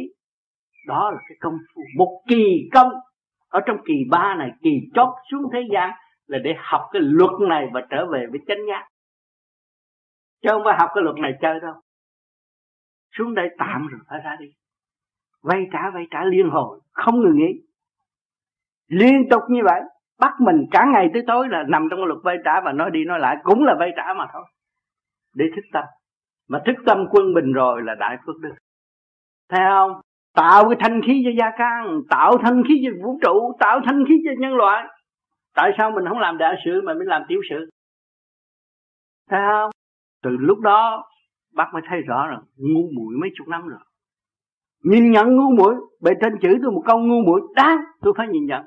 Đó 0.86 1.11
là 1.11 1.18
cái 1.28 1.36
công 1.40 1.59
phu, 1.74 1.82
một 1.99 2.22
kỳ 2.28 2.68
công. 2.72 2.92
Ở 3.49 3.61
trong 3.66 3.76
kỳ 3.86 3.94
ba 4.11 4.34
này, 4.38 4.51
kỳ 4.62 4.70
chót 4.94 5.09
xuống 5.30 5.42
thế 5.53 5.61
gian 5.72 5.90
là 6.26 6.38
để 6.44 6.55
học 6.59 6.80
cái 6.92 7.03
luật 7.05 7.30
này 7.49 7.66
và 7.72 7.80
trở 7.90 8.07
về 8.12 8.26
với 8.30 8.40
chánh 8.46 8.66
giác. 8.68 8.88
Chứ 10.42 10.49
không 10.53 10.62
phải 10.64 10.76
học 10.78 10.90
cái 10.94 11.05
luật 11.05 11.16
này 11.16 11.32
chơi 11.40 11.61
đâu. 11.61 11.74
Xuống 13.18 13.34
đây 13.34 13.49
tạm 13.59 13.86
rồi 13.86 14.01
phải 14.09 14.20
ra 14.24 14.36
đi. 14.40 14.46
Vay 15.42 15.66
trả 15.72 15.90
vay 15.94 16.07
trả 16.11 16.24
liên 16.24 16.49
hồi, 16.51 16.80
không 16.92 17.20
ngừng 17.20 17.36
nghỉ 17.36 17.67
liên 18.89 19.28
tục 19.30 19.43
như 19.49 19.61
vậy, 19.64 19.80
bắt 20.20 20.32
mình 20.41 20.66
cả 20.70 20.86
ngày 20.93 21.11
tới 21.14 21.22
tối 21.26 21.49
là 21.49 21.64
nằm 21.68 21.89
trong 21.91 21.99
cái 22.01 22.07
luật 22.07 22.18
vay 22.24 22.36
trả 22.45 22.61
và 22.61 22.72
nói 22.72 22.91
đi 22.91 23.05
nói 23.05 23.20
lại, 23.20 23.36
cũng 23.43 23.64
là 23.64 23.74
vay 23.78 23.91
trả 23.97 24.14
mà 24.16 24.26
thôi. 24.32 24.45
Để 25.34 25.45
thức 25.57 25.64
tâm. 25.72 25.84
Mà 26.49 26.62
thức 26.66 26.76
tâm 26.86 27.07
quân 27.11 27.34
bình 27.34 27.53
rồi 27.53 27.82
là 27.82 27.95
đại 27.95 28.16
phước 28.26 28.36
đức. 28.41 28.55
Thấy 29.49 29.61
không? 29.68 30.01
Tạo 30.34 30.68
cái 30.68 30.78
thanh 30.80 31.01
khí 31.07 31.22
cho 31.24 31.30
gia 31.39 31.51
can, 31.59 32.01
tạo 32.11 32.39
thanh 32.43 32.62
khí 32.68 32.82
cho 32.84 33.05
vũ 33.05 33.18
trụ, 33.22 33.57
tạo 33.61 33.80
thanh 33.84 34.05
khí 34.09 34.14
cho 34.24 34.30
nhân 34.39 34.55
loại. 34.55 34.86
Tại 35.55 35.72
sao 35.78 35.91
mình 35.91 36.05
không 36.09 36.18
làm 36.18 36.39
đại 36.39 36.55
sự 36.64 36.80
mà 36.84 36.95
mình 36.95 37.09
làm 37.09 37.22
tiểu 37.28 37.41
sự? 37.51 37.70
Thấy 39.30 39.41
không? 39.51 39.70
Từ 40.22 40.30
lúc 40.30 40.59
đó, 40.61 41.05
bác 41.55 41.70
mới 41.72 41.82
thấy 41.89 42.01
rõ 42.01 42.26
rồi, 42.26 42.41
ngu 42.57 42.82
muội 42.97 43.14
mấy 43.20 43.30
chục 43.39 43.49
năm 43.49 43.68
rồi. 43.68 43.80
Nhìn 44.84 45.11
nhận 45.11 45.36
ngu 45.36 45.51
muội, 45.57 45.74
bề 46.03 46.11
trên 46.20 46.32
chữ 46.43 46.59
tôi 46.62 46.72
một 46.72 46.82
câu 46.86 46.99
ngu 46.99 47.22
muội, 47.26 47.41
đáng, 47.55 47.78
tôi 48.01 48.14
phải 48.16 48.28
nhìn 48.28 48.47
nhận 48.47 48.64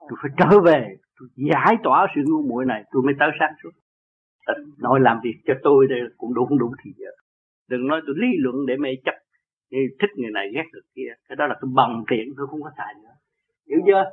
tôi 0.00 0.18
phải 0.22 0.30
trở 0.38 0.60
về, 0.60 0.96
tôi 1.18 1.28
giải 1.36 1.76
tỏa 1.82 2.06
sự 2.14 2.20
ngu 2.26 2.42
muội 2.48 2.64
này, 2.64 2.84
tôi 2.90 3.02
mới 3.02 3.14
tới 3.18 3.30
sáng 3.40 3.52
suốt. 3.62 3.70
Ờ, 4.46 4.54
nói 4.78 5.00
làm 5.00 5.20
việc 5.24 5.40
cho 5.46 5.54
tôi 5.62 5.86
đây 5.88 6.00
cũng 6.16 6.34
đủ, 6.34 6.46
không 6.46 6.58
đủ 6.58 6.74
thì 6.84 6.90
giờ 6.96 7.10
đừng 7.68 7.86
nói 7.86 8.00
tôi 8.06 8.14
lý 8.18 8.28
luận 8.38 8.66
để 8.66 8.76
mê 8.76 8.90
chấp 9.04 9.14
thích 9.70 10.10
người 10.16 10.30
này, 10.30 10.50
ghét 10.54 10.64
người 10.72 10.82
kia, 10.94 11.14
cái 11.28 11.36
đó 11.36 11.46
là 11.46 11.56
tôi 11.60 11.70
bằng 11.74 12.04
tiện, 12.08 12.34
tôi 12.36 12.46
không 12.46 12.62
có 12.62 12.70
xài 12.76 12.94
nữa. 13.02 13.14
Hiểu 13.68 13.78
chưa? 13.86 14.10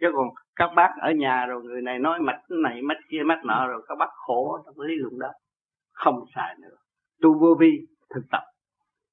Chứ 0.00 0.06
còn 0.14 0.28
các 0.56 0.70
bác 0.76 0.90
ở 1.00 1.10
nhà 1.10 1.46
rồi, 1.46 1.62
người 1.62 1.82
này 1.82 1.98
nói 1.98 2.20
mạch 2.20 2.40
này 2.48 2.82
mạch 2.82 2.98
kia 3.10 3.22
mạch 3.24 3.44
nọ 3.44 3.66
rồi, 3.66 3.82
các 3.88 3.94
bác 3.98 4.10
khổ 4.26 4.58
trong 4.66 4.74
cái 4.78 4.88
lý 4.88 4.94
luận 4.94 5.18
đó. 5.18 5.28
Không 5.92 6.24
xài 6.34 6.54
nữa. 6.62 6.76
Tu 7.22 7.38
vô 7.38 7.54
vi 7.60 7.86
thực 8.14 8.22
tập, 8.30 8.42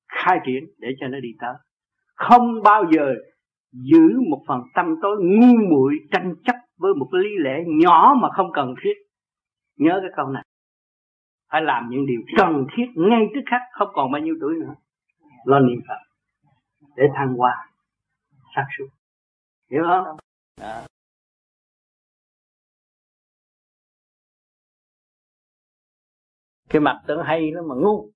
khai 0.07 0.39
triển 0.45 0.63
để 0.77 0.87
cho 0.99 1.07
nó 1.07 1.19
đi 1.19 1.29
tới. 1.39 1.53
Không 2.15 2.63
bao 2.63 2.85
giờ 2.91 3.15
giữ 3.71 4.21
một 4.29 4.43
phần 4.47 4.61
tâm 4.75 4.95
tối 5.01 5.17
ngu 5.21 5.69
muội 5.69 5.93
tranh 6.11 6.35
chấp 6.45 6.55
với 6.77 6.93
một 6.93 7.09
cái 7.11 7.21
lý 7.21 7.29
lẽ 7.39 7.63
nhỏ 7.67 8.15
mà 8.21 8.29
không 8.35 8.47
cần 8.53 8.73
thiết. 8.83 8.93
Nhớ 9.77 9.99
cái 10.01 10.11
câu 10.15 10.27
này. 10.27 10.43
Phải 11.51 11.61
làm 11.61 11.89
những 11.89 12.05
điều 12.05 12.21
cần 12.37 12.65
thiết 12.75 12.85
ngay 12.95 13.27
tức 13.35 13.41
khắc, 13.51 13.61
không 13.71 13.89
còn 13.93 14.11
bao 14.11 14.21
nhiêu 14.21 14.35
tuổi 14.41 14.55
nữa. 14.59 14.75
Lo 15.45 15.59
niệm 15.59 15.79
phật. 15.87 15.99
Để 16.95 17.03
thăng 17.15 17.33
hoa. 17.33 17.71
Sáng 18.55 18.65
suốt. 18.77 18.87
Hiểu 19.71 19.83
không? 19.87 20.17
Đó. 20.61 20.85
cái 26.69 26.79
mặt 26.79 27.01
tưởng 27.07 27.23
hay 27.25 27.51
nó 27.51 27.61
mà 27.61 27.75
ngu. 27.75 28.11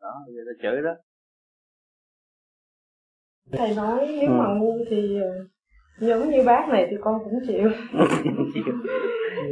Đó 0.00 0.24
người 0.28 0.44
ta 0.46 0.62
chửi 0.62 0.82
đó 0.82 0.94
thầy 3.52 3.74
nói 3.74 4.16
nếu 4.20 4.30
ừ. 4.30 4.34
mà 4.34 4.54
ngu 4.54 4.78
thì 4.90 5.18
ờ, 5.22 5.46
giống 5.98 6.30
như 6.30 6.42
bác 6.46 6.68
này 6.68 6.86
thì 6.90 6.96
con 7.00 7.20
cũng 7.24 7.40
chịu. 7.46 7.70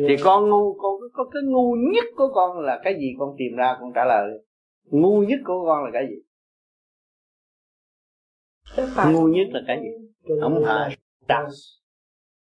Thì 0.09 0.17
con 0.25 0.51
ngu 0.51 0.75
con 0.75 0.95
có 1.13 1.25
cái 1.33 1.43
ngu 1.43 1.75
nhất 1.93 2.05
của 2.17 2.29
con 2.35 2.61
là 2.61 2.81
cái 2.85 2.95
gì 3.01 3.15
con 3.19 3.35
tìm 3.39 3.57
ra 3.57 3.77
con 3.81 3.93
trả 3.95 4.05
lời. 4.05 4.31
Ngu 4.85 5.23
nhất 5.23 5.41
của 5.45 5.65
con 5.67 5.85
là 5.85 5.91
cái 5.93 6.09
gì? 6.09 6.17
Ngu 9.13 9.29
nhất 9.29 9.47
là 9.51 9.61
cái 9.67 9.81
gì? 9.83 9.89
Không 10.41 10.63
phải 10.67 10.97
trắng 11.29 11.49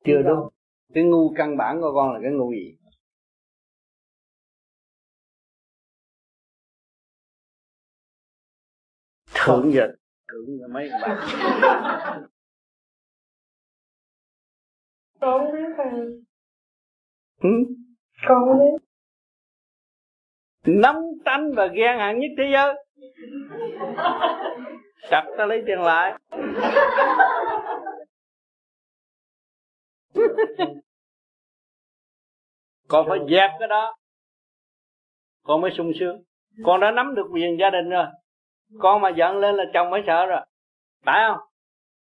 chưa 0.05 0.21
đúng. 0.21 0.49
Cái 0.93 1.03
ngu 1.03 1.33
căn 1.37 1.57
bản 1.57 1.81
của 1.81 1.91
con 1.95 2.13
là 2.13 2.19
cái 2.23 2.31
ngu 2.31 2.51
gì? 2.51 2.75
Thượng 9.45 9.71
giờ 9.73 9.87
giờ 10.59 10.67
mấy 10.67 10.89
bạn. 11.01 11.17
Con 15.21 15.51
biết 15.53 15.69
thầy 15.77 15.91
ừ? 17.41 17.49
con 18.27 18.59
biết. 18.59 18.85
Nóng 20.65 20.97
tanh 21.25 21.51
và 21.55 21.67
ghen 21.67 21.97
hạng 21.97 22.19
nhất 22.19 22.31
thế 22.37 22.43
giới. 22.53 22.75
Chặt 25.09 25.23
ta 25.37 25.45
lấy 25.45 25.63
tiền 25.67 25.79
lại. 25.79 26.17
Con 32.87 33.05
phải 33.09 33.19
dẹp 33.29 33.51
cái 33.59 33.67
đó. 33.67 33.95
Con 35.43 35.61
mới 35.61 35.71
sung 35.77 35.91
sướng. 35.99 36.23
Con 36.65 36.79
đã 36.79 36.91
nắm 36.91 37.15
được 37.15 37.25
quyền 37.31 37.57
gia 37.59 37.69
đình 37.69 37.89
rồi 37.89 38.05
con 38.77 39.01
mà 39.01 39.09
giận 39.09 39.37
lên 39.37 39.55
là 39.55 39.63
chồng 39.73 39.89
mới 39.89 40.01
sợ 40.07 40.25
rồi. 40.25 40.41
Phải 41.05 41.23
không? 41.27 41.37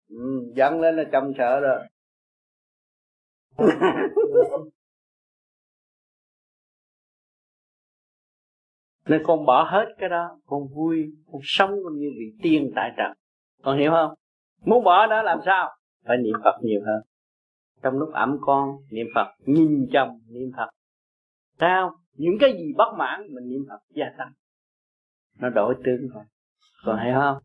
Ừ, 0.08 0.52
giận 0.56 0.80
lên 0.80 0.96
là 0.96 1.04
chồng 1.12 1.32
sợ 1.38 1.60
rồi. 1.60 1.80
Nên 9.06 9.22
con 9.24 9.46
bỏ 9.46 9.62
hết 9.62 9.84
cái 9.98 10.08
đó 10.08 10.38
con 10.46 10.68
vui 10.74 11.12
con 11.32 11.40
sống 11.44 11.70
con 11.84 11.98
như 11.98 12.10
vị 12.18 12.32
tiên 12.42 12.72
tại 12.76 12.92
trần. 12.96 13.12
Con 13.62 13.78
hiểu 13.78 13.90
không? 13.90 14.14
Muốn 14.64 14.84
bỏ 14.84 15.06
đó 15.06 15.22
làm 15.22 15.38
sao? 15.46 15.76
Phải 16.04 16.16
niệm 16.16 16.34
phật 16.44 16.58
nhiều 16.62 16.80
hơn. 16.86 17.02
Trong 17.82 17.98
lúc 17.98 18.12
ẩm 18.12 18.36
con 18.40 18.76
niệm 18.90 19.06
phật 19.14 19.34
nhìn 19.38 19.86
chồng 19.92 20.20
niệm 20.28 20.50
phật. 20.56 20.70
Sao 21.60 21.96
những 22.12 22.34
cái 22.40 22.52
gì 22.52 22.72
bất 22.76 22.94
mãn 22.98 23.20
mình 23.34 23.48
niệm 23.48 23.64
phật 23.68 23.80
gia 23.90 24.06
tăng. 24.18 24.32
Nó 25.38 25.48
đổi 25.48 25.74
tướng 25.84 26.08
rồi 26.14 26.24
còn 26.84 27.04
hiểu 27.04 27.14
không 27.14 27.42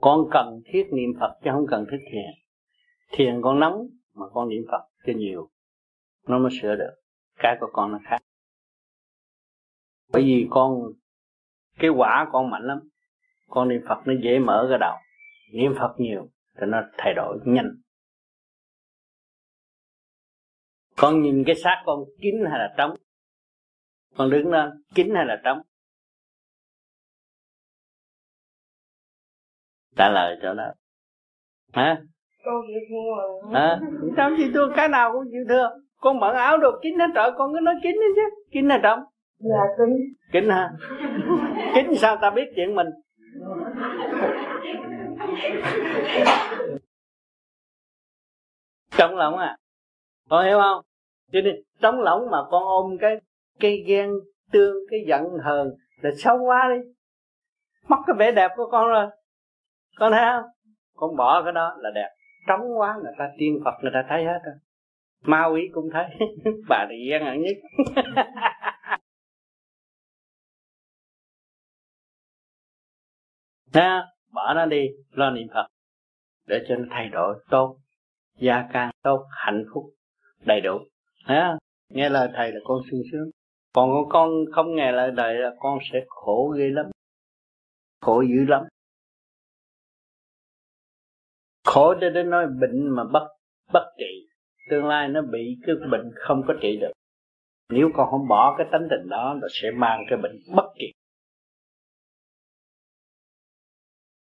con 0.00 0.28
cần 0.30 0.60
thiết 0.64 0.86
niệm 0.92 1.10
phật 1.20 1.38
chứ 1.44 1.50
không 1.52 1.66
cần 1.70 1.86
thức 1.90 1.98
thiền. 2.12 2.30
Thiền 3.12 3.40
con 3.42 3.60
nóng 3.60 3.88
mà 4.14 4.26
con 4.32 4.48
niệm 4.48 4.62
phật 4.70 4.88
cho 5.06 5.12
nhiều. 5.16 5.50
Nó 6.26 6.38
mới 6.38 6.50
sửa 6.60 6.76
được. 6.76 6.94
Cái 7.36 7.56
của 7.60 7.66
con 7.72 7.92
nó 7.92 7.98
khác. 8.04 8.18
Bởi 10.12 10.22
vì 10.22 10.46
con, 10.50 10.78
cái 11.78 11.90
quả 11.90 12.28
con 12.32 12.50
mạnh 12.50 12.66
lắm. 12.66 12.78
Con 13.48 13.68
niệm 13.68 13.80
phật 13.88 14.02
nó 14.06 14.14
dễ 14.22 14.38
mở 14.38 14.66
cái 14.70 14.78
đầu. 14.78 14.96
Niệm 15.52 15.74
phật 15.78 15.94
nhiều 15.98 16.30
thì 16.54 16.66
nó 16.66 16.82
thay 16.98 17.14
đổi 17.14 17.38
nhanh. 17.44 17.70
Con 20.96 21.22
nhìn 21.22 21.42
cái 21.46 21.54
xác 21.54 21.82
con 21.86 22.04
kín 22.20 22.34
hay 22.50 22.58
là 22.58 22.74
trống? 22.78 22.94
Con 24.16 24.30
đứng 24.30 24.50
lên 24.50 24.70
kín 24.94 25.14
hay 25.14 25.24
là 25.26 25.40
trống? 25.44 25.58
Trả 29.96 30.08
lời 30.08 30.36
cho 30.42 30.54
đó. 30.54 30.72
Hả? 31.72 32.02
Con 32.44 32.62
chịu 32.66 32.80
thua 32.90 33.48
hả? 33.52 33.80
Sao 34.16 34.30
chịu 34.36 34.48
thua 34.54 34.74
cái 34.76 34.88
nào 34.88 35.12
cũng 35.12 35.24
chịu 35.30 35.44
thua. 35.48 35.68
Con 36.00 36.20
bận 36.20 36.34
áo 36.34 36.58
đồ 36.58 36.70
kín 36.82 36.98
hết 36.98 37.06
trời 37.14 37.30
con 37.36 37.52
cứ 37.52 37.60
nói 37.62 37.74
kín 37.82 37.94
hết 37.94 38.12
chứ. 38.16 38.22
Kín 38.50 38.68
là 38.68 38.80
trống 38.82 39.00
dạ 39.38 39.60
kính. 39.78 40.14
Kín 40.32 40.48
ha 40.48 40.70
kín 41.74 41.86
sao 41.96 42.16
ta 42.16 42.30
biết 42.30 42.52
chuyện 42.56 42.74
mình? 42.74 42.86
Trống 48.90 49.16
lỏng 49.16 49.38
à? 49.38 49.56
Con 50.28 50.46
hiểu 50.46 50.58
không? 50.60 50.84
Cho 51.32 51.40
nên 51.44 51.54
trống 51.80 52.00
lỏng 52.00 52.30
mà 52.30 52.38
con 52.50 52.62
ôm 52.62 52.96
cái 53.00 53.16
cái 53.60 53.84
ghen 53.86 54.10
tương 54.52 54.76
cái 54.90 55.00
giận 55.08 55.22
hờn 55.42 55.70
là 56.00 56.10
xấu 56.16 56.38
quá 56.38 56.68
đi. 56.74 56.88
Mất 57.88 57.96
cái 58.06 58.16
vẻ 58.18 58.32
đẹp 58.32 58.50
của 58.56 58.68
con 58.70 58.88
rồi 58.88 59.06
con 59.96 60.12
thấy 60.12 60.24
không 60.32 60.50
con 60.96 61.16
bỏ 61.16 61.42
cái 61.44 61.52
đó 61.52 61.76
là 61.78 61.90
đẹp 61.94 62.08
trống 62.48 62.78
quá 62.78 62.98
người 63.02 63.12
ta 63.18 63.28
tiên 63.38 63.60
phật 63.64 63.74
người 63.82 63.92
ta 63.94 64.04
thấy 64.08 64.24
hết 64.24 64.38
rồi 64.44 64.54
ma 65.22 65.46
quỷ 65.46 65.70
cũng 65.72 65.88
thấy 65.92 66.04
bà 66.68 66.86
thì 66.90 67.08
ghen 67.10 67.22
hẳn 67.24 67.42
nhất 67.42 67.56
ha 73.74 74.06
Bỏ 74.36 74.54
nó 74.54 74.66
đi, 74.66 74.88
lo 75.10 75.30
niệm 75.30 75.48
Phật. 75.54 75.66
Để 76.46 76.64
cho 76.68 76.76
nó 76.76 76.84
thay 76.90 77.08
đổi 77.08 77.44
tốt, 77.50 77.76
gia 78.38 78.68
can 78.72 78.90
tốt, 79.02 79.26
hạnh 79.30 79.64
phúc, 79.74 79.84
đầy 80.44 80.60
đủ. 80.60 80.78
ha 81.24 81.58
Nghe 81.88 82.08
lời 82.08 82.28
thầy 82.34 82.52
là 82.52 82.60
con 82.64 82.78
sung 82.90 83.00
sướng. 83.12 83.30
Còn 83.74 83.90
con 84.08 84.30
không 84.54 84.74
nghe 84.74 84.92
lời 84.92 85.12
thầy 85.16 85.34
là 85.34 85.50
con 85.58 85.78
sẽ 85.92 85.98
khổ 86.06 86.54
ghê 86.58 86.68
lắm. 86.68 86.86
Khổ 88.00 88.22
dữ 88.22 88.44
lắm. 88.48 88.62
Khổ 91.66 91.94
cho 92.00 92.10
đến 92.10 92.30
nói 92.30 92.46
bệnh 92.60 92.88
mà 92.96 93.04
bất 93.04 93.28
bất 93.72 93.84
trị. 93.98 94.28
Tương 94.70 94.84
lai 94.84 95.08
nó 95.08 95.22
bị 95.22 95.56
cái 95.66 95.76
bệnh 95.90 96.10
không 96.14 96.42
có 96.48 96.54
trị 96.60 96.78
được. 96.80 96.92
Nếu 97.68 97.90
con 97.94 98.10
không 98.10 98.28
bỏ 98.28 98.54
cái 98.58 98.66
tánh 98.72 98.86
tình 98.90 99.08
đó, 99.08 99.36
nó 99.40 99.48
sẽ 99.50 99.70
mang 99.70 100.04
cái 100.10 100.18
bệnh 100.18 100.36
bất 100.56 100.66
trị. 100.78 100.92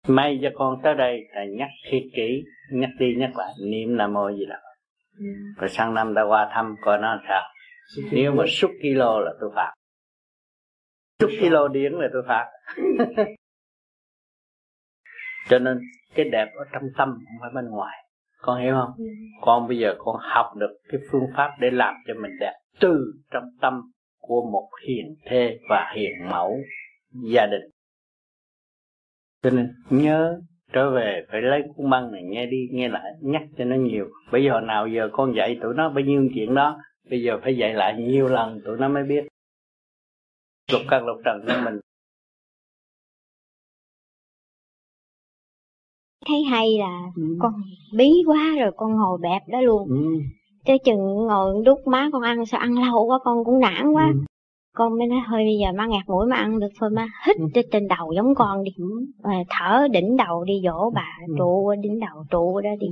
may 0.09 0.39
cho 0.43 0.49
con 0.55 0.81
tới 0.83 0.95
đây 0.95 1.29
thầy 1.35 1.47
nhắc 1.49 1.69
thiệt 1.91 2.03
kỹ 2.17 2.45
nhắc 2.73 2.91
đi 2.99 3.15
nhắc 3.19 3.31
lại 3.37 3.53
niệm 3.67 3.97
nam 3.97 4.13
mô 4.13 4.31
gì 4.31 4.47
đó 4.49 4.57
ừ. 5.19 5.25
rồi 5.57 5.69
sang 5.69 5.95
năm 5.95 6.13
ta 6.17 6.23
qua 6.23 6.51
thăm 6.55 6.75
coi 6.81 6.99
nó 6.99 7.15
làm 7.15 7.25
sao 7.29 7.43
nếu 8.13 8.33
mà 8.33 8.45
xúc 8.49 8.71
kilo 8.83 9.21
là 9.21 9.33
tôi 9.41 9.51
phạt 9.55 9.75
xúc 11.21 11.31
kilo 11.41 11.69
điển 11.69 11.93
là 11.93 12.09
tôi 12.13 12.23
phạt 12.29 12.47
cho 15.49 15.59
nên 15.59 15.79
cái 16.15 16.29
đẹp 16.33 16.49
ở 16.55 16.65
trong 16.73 16.83
tâm 16.97 17.09
không 17.09 17.39
phải 17.41 17.51
bên 17.55 17.71
ngoài. 17.71 18.05
Con 18.41 18.63
hiểu 18.63 18.75
không? 18.75 18.91
Ừ. 18.99 19.05
con 19.41 19.69
bây 19.69 19.79
giờ 19.79 19.95
con 19.99 20.17
học 20.21 20.47
được 20.57 20.79
cái 20.89 21.01
phương 21.11 21.27
pháp 21.37 21.51
để 21.61 21.71
làm 21.71 21.95
cho 22.07 22.15
mình 22.23 22.33
đẹp 22.41 22.53
từ 22.81 23.13
trong 23.31 23.45
tâm 23.61 23.83
của 24.21 24.51
một 24.53 24.69
hiền 24.87 25.15
thê 25.27 25.59
và 25.71 25.93
hiền 25.97 26.13
mẫu 26.31 26.59
gia 27.33 27.47
đình. 27.47 27.71
Cho 29.43 29.51
nên 29.51 29.75
nhớ 29.91 30.41
trở 30.73 30.91
về 30.91 31.27
phải 31.31 31.43
lấy 31.43 31.63
cuốn 31.75 31.91
băng 31.91 32.13
này 32.13 32.23
nghe 32.25 32.47
đi 32.47 32.69
nghe 32.73 32.89
lại 32.89 33.13
nhắc 33.21 33.43
cho 33.59 33.65
nó 33.65 33.77
nhiều. 33.77 34.09
Bây 34.33 34.45
giờ 34.45 34.61
nào 34.61 34.87
giờ 34.89 35.09
con 35.13 35.35
dạy 35.37 35.59
tụi 35.63 35.75
nó 35.75 35.89
bao 35.89 36.05
nhiêu 36.05 36.29
chuyện 36.35 36.55
đó 36.55 36.79
bây 37.11 37.23
giờ 37.23 37.39
phải 37.43 37.57
dạy 37.57 37.75
lại 37.75 37.95
nhiều 37.99 38.29
lần 38.29 38.61
tụi 38.65 38.77
nó 38.79 38.89
mới 38.89 39.05
biết. 39.05 39.25
Lục 40.73 40.83
căn 40.89 41.07
lục 41.07 41.17
trần 41.25 41.41
của 41.47 41.61
mình 41.65 41.81
thấy 46.29 46.43
hay 46.43 46.79
là 46.79 47.03
ừ. 47.17 47.23
con 47.39 47.53
bí 47.97 48.13
quá 48.27 48.55
rồi 48.61 48.71
con 48.77 48.97
ngồi 48.97 49.19
bẹp 49.23 49.43
đó 49.49 49.61
luôn 49.61 49.89
ừ. 49.89 49.97
tới 50.67 50.79
chừng 50.79 51.27
ngồi 51.27 51.63
đút 51.65 51.79
má 51.87 52.11
con 52.13 52.23
ăn 52.23 52.47
sao 52.47 52.61
ăn 52.61 52.75
lâu 52.75 53.07
quá 53.07 53.19
con 53.25 53.45
cũng 53.45 53.61
nản 53.61 53.93
quá 53.93 54.11
ừ 54.15 54.19
con 54.79 54.99
mới 54.99 55.07
nói 55.07 55.19
hơi 55.27 55.45
bây 55.45 55.59
giờ 55.59 55.73
má 55.77 55.87
ngạt 55.87 56.09
mũi 56.09 56.27
mà 56.27 56.37
ăn 56.37 56.61
được 56.61 56.69
thôi 56.81 56.91
má 56.91 57.09
hít 57.27 57.37
ừ. 57.37 57.63
trên 57.73 57.89
đầu 57.89 58.13
giống 58.17 58.35
con 58.35 58.65
đi 58.65 58.71
ừ. 59.23 59.31
thở 59.49 59.89
đỉnh 59.93 60.17
đầu 60.17 60.45
đi 60.45 60.55
dỗ 60.65 60.91
bà 60.95 61.07
ừ. 61.27 61.35
trụ 61.39 61.73
đỉnh 61.83 62.01
đầu 62.01 62.25
trụ 62.31 62.61
đó 62.61 62.71
đi 62.81 62.87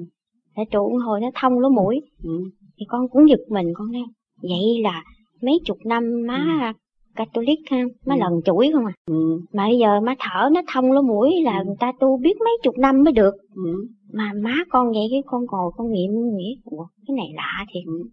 để 0.57 0.65
trụ 0.71 0.99
hồi 1.07 1.21
nó 1.21 1.31
thông 1.35 1.59
lỗ 1.59 1.69
mũi 1.69 2.01
ừ. 2.25 2.31
thì 2.79 2.87
con 2.89 3.09
cũng 3.09 3.29
giật 3.29 3.41
mình 3.49 3.67
con 3.75 3.93
nói 3.93 4.03
vậy 4.43 4.83
là 4.83 5.05
mấy 5.43 5.61
chục 5.65 5.79
năm 5.85 6.27
má 6.27 6.45
ừ. 6.61 6.73
Catholic 7.17 7.59
ha, 7.71 7.79
má 8.07 8.15
ừ. 8.15 8.19
lần 8.21 8.33
chuỗi 8.45 8.71
không 8.73 8.87
à. 8.87 8.93
Ừ. 9.07 9.41
Mà 9.53 9.67
bây 9.67 9.79
giờ 9.79 10.01
má 10.01 10.15
thở 10.19 10.49
nó 10.53 10.63
thông 10.73 10.93
lỗ 10.93 11.03
mũi 11.03 11.31
là 11.45 11.59
ừ. 11.59 11.65
người 11.67 11.77
ta 11.81 11.93
tu 12.01 12.19
biết 12.23 12.37
mấy 12.39 12.59
chục 12.63 12.75
năm 12.79 13.05
mới 13.05 13.13
được. 13.13 13.35
Ừ. 13.55 13.87
Mà 14.13 14.33
má 14.43 14.55
con 14.69 14.87
vậy 14.89 15.07
cái 15.11 15.23
con 15.27 15.45
ngồi 15.51 15.73
con 15.77 15.93
nghiệm 15.93 16.11
nghĩ, 16.37 16.61
Ủa, 16.65 16.87
cái 17.07 17.15
này 17.17 17.27
lạ 17.37 17.65
thiệt. 17.73 17.83
Ừ 17.87 18.11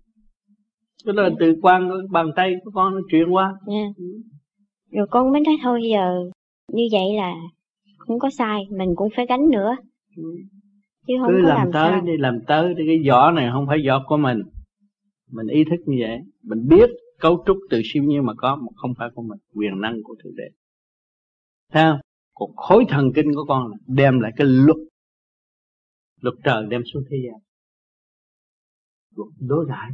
cái 1.05 1.13
đó 1.13 1.23
là 1.23 1.29
từ 1.39 1.55
quan 1.61 1.89
bàn 2.11 2.31
tay 2.35 2.55
của 2.63 2.71
con 2.73 2.95
nó 2.95 3.01
truyền 3.11 3.29
qua 3.29 3.53
yeah. 3.67 3.87
Dạ. 3.97 4.03
rồi 4.91 5.07
con 5.11 5.31
mới 5.31 5.41
nói 5.41 5.55
thôi 5.63 5.81
giờ 5.91 6.29
như 6.73 6.83
vậy 6.91 7.15
là 7.17 7.33
không 7.97 8.19
có 8.19 8.29
sai 8.29 8.63
mình 8.77 8.89
cũng 8.95 9.09
phải 9.15 9.25
gánh 9.25 9.49
nữa 9.49 9.75
ừ. 10.17 10.23
chứ 11.07 11.13
không 11.21 11.31
cứ 11.31 11.39
có 11.43 11.49
làm, 11.49 11.57
làm 11.57 11.71
tới 11.71 11.91
sao. 11.91 12.01
đi 12.01 12.17
làm 12.17 12.39
tới 12.47 12.73
đi 12.73 12.83
cái 12.87 12.99
vỏ 13.09 13.31
này 13.31 13.49
không 13.53 13.67
phải 13.67 13.77
vỏ 13.87 14.03
của 14.07 14.17
mình 14.17 14.41
mình 15.31 15.47
ý 15.47 15.63
thức 15.63 15.79
như 15.85 15.97
vậy 15.99 16.19
mình 16.43 16.67
biết 16.67 16.89
cấu 17.19 17.43
trúc 17.47 17.57
từ 17.69 17.81
siêu 17.83 18.03
nhiên 18.03 18.25
mà 18.25 18.33
có 18.37 18.55
mà 18.55 18.67
không 18.75 18.93
phải 18.97 19.09
của 19.15 19.21
mình 19.21 19.39
quyền 19.53 19.81
năng 19.81 20.03
của 20.03 20.15
thượng 20.23 20.35
đế. 20.35 20.49
Thấy 21.71 21.83
không? 21.83 21.99
Còn 22.33 22.55
khối 22.55 22.85
thần 22.89 23.11
kinh 23.15 23.33
của 23.35 23.45
con 23.47 23.71
là 23.71 23.77
đem 23.87 24.19
lại 24.19 24.31
cái 24.35 24.47
luật. 24.47 24.77
Luật 26.21 26.35
trời 26.43 26.65
đem 26.69 26.81
xuống 26.93 27.03
thế 27.09 27.17
gian. 27.25 27.41
Luật 29.15 29.29
đối 29.39 29.65
đãi. 29.69 29.89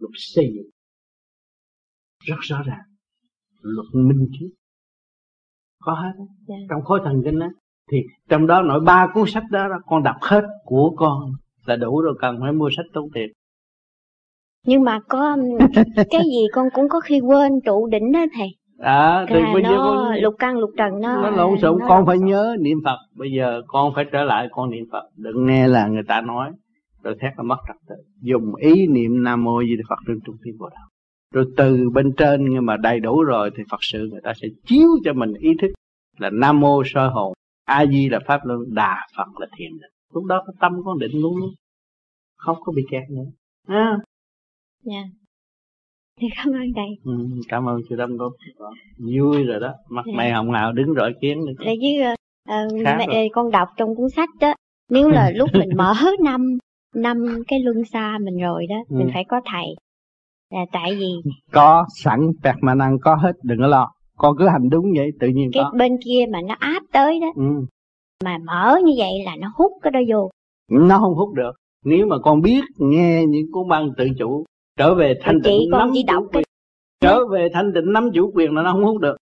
Luật 0.00 0.12
xây 0.14 0.52
dựng. 0.54 0.70
Rất 2.24 2.36
rõ 2.40 2.62
ràng. 2.66 2.84
Luật 3.60 3.86
minh 3.94 4.28
triết. 4.32 4.50
Có 5.78 5.94
hết 5.94 6.12
yeah. 6.16 6.28
Dạ. 6.48 6.54
trong 6.70 6.82
khối 6.84 7.00
thần 7.04 7.22
kinh 7.24 7.38
đó 7.38 7.46
thì 7.90 7.98
trong 8.28 8.46
đó 8.46 8.62
nội 8.62 8.80
ba 8.80 9.08
cuốn 9.14 9.24
sách 9.28 9.44
đó, 9.50 9.68
đó 9.68 9.76
con 9.86 10.02
đọc 10.02 10.16
hết 10.20 10.44
của 10.64 10.94
con 10.96 11.32
là 11.64 11.76
đủ 11.76 12.00
rồi 12.00 12.16
cần 12.20 12.36
phải 12.40 12.52
mua 12.52 12.70
sách 12.76 12.86
tốn 12.92 13.08
tiền 13.14 13.32
nhưng 14.66 14.82
mà 14.84 15.00
có 15.08 15.36
cái 16.10 16.22
gì 16.24 16.46
con 16.52 16.66
cũng 16.74 16.88
có 16.88 17.00
khi 17.00 17.20
quên 17.20 17.52
trụ 17.64 17.86
đỉnh 17.86 18.12
đó 18.12 18.20
thầy. 18.36 18.48
À 18.78 19.26
thì 19.28 19.34
bây 19.52 19.62
giờ 19.62 19.76
con 19.76 20.14
lục 20.22 20.34
căn 20.38 20.58
lục 20.58 20.70
trần 20.76 21.00
nó 21.00 21.22
nó 21.22 21.30
lộn 21.30 21.58
xộn 21.58 21.78
con 21.88 22.06
phải 22.06 22.18
nhớ 22.18 22.56
niệm 22.60 22.78
phật. 22.84 22.98
Bây 23.14 23.32
giờ 23.32 23.62
con 23.66 23.92
phải 23.94 24.04
trở 24.12 24.24
lại 24.24 24.48
con 24.50 24.70
niệm 24.70 24.84
phật. 24.92 25.04
Đừng 25.16 25.46
nghe 25.46 25.68
là 25.68 25.86
người 25.86 26.02
ta 26.08 26.20
nói 26.20 26.50
rồi 27.02 27.14
thét 27.20 27.32
là 27.36 27.42
mất 27.42 27.56
trật 27.68 27.76
tự. 27.88 27.94
Dùng 28.22 28.54
ý 28.54 28.86
niệm 28.86 29.22
nam 29.22 29.44
mô 29.44 29.62
di 29.62 29.76
phật 29.88 29.98
trên 30.06 30.20
trung 30.24 30.36
tim 30.44 30.54
bồ 30.58 30.68
đạo 30.68 30.88
rồi 31.34 31.44
từ 31.56 31.90
bên 31.94 32.12
trên 32.16 32.50
nhưng 32.50 32.66
mà 32.66 32.76
đầy 32.76 33.00
đủ 33.00 33.22
rồi 33.22 33.50
thì 33.56 33.62
phật 33.70 33.78
sự 33.80 34.08
người 34.10 34.20
ta 34.24 34.32
sẽ 34.42 34.48
chiếu 34.66 34.88
cho 35.04 35.12
mình 35.12 35.32
ý 35.34 35.50
thức 35.62 35.70
là 36.18 36.30
nam 36.30 36.60
mô 36.60 36.82
sơ 36.84 37.08
hồn 37.08 37.32
a 37.64 37.86
di 37.86 38.08
là 38.08 38.18
pháp 38.26 38.40
luân 38.44 38.60
đà 38.74 39.06
phật 39.16 39.40
là 39.40 39.46
thiền 39.58 39.70
định. 39.70 39.90
Lúc 40.14 40.24
đó 40.24 40.42
cái 40.46 40.54
tâm 40.60 40.72
con 40.84 40.98
định 40.98 41.20
luôn 41.20 41.36
luôn. 41.36 41.50
Không 42.36 42.56
có 42.60 42.72
bị 42.76 42.82
kẹt 42.90 43.02
nữa. 43.10 43.30
À. 43.66 43.98
dạ. 44.86 45.02
Thì 46.20 46.26
cảm 46.36 46.46
ơn 46.46 46.72
thầy. 46.76 46.88
Ừ, 47.04 47.12
cảm 47.48 47.68
ơn 47.68 47.80
sư 47.88 47.96
tâm 47.98 48.18
con 48.18 48.32
vui 48.98 49.44
rồi 49.44 49.60
đó. 49.60 49.74
Mặt 49.88 50.02
dạ. 50.06 50.12
mày 50.16 50.32
hồng 50.32 50.52
hào 50.52 50.72
đứng 50.72 50.94
rõ 50.94 51.08
kiến 51.20 51.46
được 51.46 51.54
để 51.58 51.74
chứ 51.80 52.12
uh, 52.50 52.98
mẹ, 52.98 53.28
con 53.32 53.50
đọc 53.50 53.68
trong 53.76 53.96
cuốn 53.96 54.10
sách 54.16 54.28
đó 54.40 54.54
nếu 54.90 55.08
là 55.08 55.30
lúc 55.34 55.48
mình 55.52 55.68
mở 55.76 55.94
năm 56.24 56.58
năm 56.94 57.16
cái 57.48 57.60
luân 57.60 57.84
xa 57.92 58.18
mình 58.24 58.38
rồi 58.38 58.66
đó 58.68 58.76
ừ. 58.88 58.96
mình 58.96 59.10
phải 59.14 59.24
có 59.28 59.40
thầy. 59.52 59.66
Là 60.54 60.64
tại 60.72 60.96
vì 60.96 61.12
có 61.52 61.86
sẵn 62.04 62.30
bẹt 62.42 62.54
mà 62.62 62.74
năng 62.74 62.98
có 62.98 63.14
hết 63.14 63.32
đừng 63.42 63.58
có 63.58 63.66
lo. 63.66 63.92
Con 64.16 64.36
cứ 64.38 64.48
hành 64.48 64.68
đúng 64.70 64.84
vậy 64.96 65.10
tự 65.20 65.28
nhiên 65.28 65.50
cái 65.52 65.62
có. 65.62 65.78
bên 65.78 65.92
kia 66.04 66.24
mà 66.32 66.40
nó 66.48 66.54
áp 66.58 66.82
tới 66.92 67.20
đó 67.20 67.26
ừ. 67.36 67.66
mà 68.24 68.38
mở 68.46 68.78
như 68.84 68.92
vậy 68.98 69.12
là 69.24 69.36
nó 69.40 69.52
hút 69.56 69.72
cái 69.82 69.90
đó 69.90 70.00
vô. 70.08 70.30
Nó 70.70 70.98
không 70.98 71.14
hút 71.14 71.34
được. 71.34 71.52
Nếu 71.84 72.06
mà 72.06 72.16
con 72.18 72.42
biết 72.42 72.64
nghe 72.78 73.26
những 73.26 73.52
cuốn 73.52 73.68
băng 73.68 73.90
tự 73.96 74.08
chủ 74.18 74.44
trở 74.76 74.94
về 74.94 75.14
thanh 75.20 75.38
tịnh 75.44 75.70
nắm 75.70 75.90
chỉ 75.94 76.02
đọc 76.02 76.24
cái 76.32 76.42
trở 77.00 77.26
về 77.32 77.48
thanh 77.52 77.72
tịnh 77.74 77.92
nắm 77.92 78.10
chủ 78.14 78.30
quyền 78.34 78.54
là 78.54 78.62
nó 78.62 78.72
không 78.72 78.84
hút 78.84 79.00
được 79.00 79.16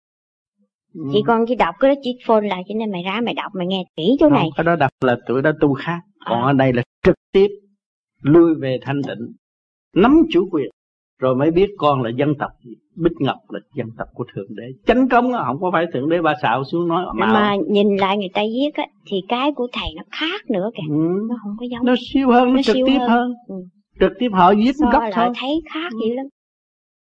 ừ. 0.93 1.02
chị 1.14 1.20
con 1.28 1.45
chỉ 1.47 1.56
đọc 1.56 1.76
cái 1.80 1.95
đó 1.95 2.02
chỉ 2.04 2.18
phone 2.26 2.47
lại 2.47 2.64
cho 2.68 2.76
nên 2.78 2.91
mày 2.91 3.04
ra 3.04 3.22
mày 3.24 3.34
đọc 3.34 3.52
mày 3.56 3.68
nghe 3.68 3.84
kỹ 3.97 4.18
chỗ 4.20 4.30
này 4.30 4.49
cái 4.56 4.64
đó 4.64 4.76
đọc 4.76 4.91
là 5.02 5.18
tụi 5.28 5.41
đó 5.41 5.52
tu 5.60 5.74
khác 5.74 5.99
còn 6.26 6.41
à. 6.41 6.45
ở 6.45 6.54
đây 6.54 6.74
là 6.74 6.84
trực 7.06 7.16
tiếp 7.32 7.47
lui 8.22 8.56
về 8.62 8.80
thanh 8.82 9.02
tịnh 9.08 9.34
nắm 9.95 10.22
chủ 10.32 10.47
quyền 10.52 10.70
rồi 11.20 11.36
mới 11.36 11.52
biết 11.52 11.70
con 11.78 12.02
là 12.02 12.10
dân 12.16 12.34
tộc 12.39 12.52
bích 12.95 13.14
ngọc 13.20 13.38
là 13.49 13.60
dân 13.76 13.88
tộc 13.97 14.08
của 14.14 14.26
thượng 14.36 14.56
đế 14.56 14.64
chánh 14.88 15.10
công 15.10 15.32
không 15.45 15.62
có 15.62 15.70
phải 15.74 15.86
thượng 15.93 16.10
đế 16.10 16.22
ba 16.22 16.34
xạo 16.41 16.64
xuống 16.64 16.88
nói 16.88 17.06
mà, 17.16 17.26
mà 17.34 17.56
nhìn 17.70 17.95
lại 17.95 18.18
người 18.18 18.30
ta 18.34 18.41
viết 18.41 18.74
á 18.74 18.84
thì 19.08 19.18
cái 19.28 19.52
của 19.52 19.68
thầy 19.74 19.89
nó 19.95 20.04
khác 20.12 20.49
nữa 20.49 20.70
kìa 20.76 20.93
ừ. 20.95 21.28
nó 21.30 21.36
không 21.43 21.56
có 21.60 21.66
giống 21.72 21.86
nó 21.86 21.95
siêu 22.14 22.30
hơn 22.30 22.49
nó, 22.49 22.56
nó 22.56 22.62
trực 22.62 22.76
tiếp 22.76 22.97
hơn, 22.99 23.10
hơn. 23.10 23.34
Ừ. 23.47 23.56
trực 24.00 24.12
tiếp 24.20 24.30
họ 24.34 24.54
viết 24.58 24.72
so 24.80 24.89
gấp 24.92 25.10
thôi. 25.14 25.30
thấy 25.39 25.62
khác 25.74 25.89
ừ. 25.92 26.00
dữ 26.04 26.14
lắm. 26.16 26.26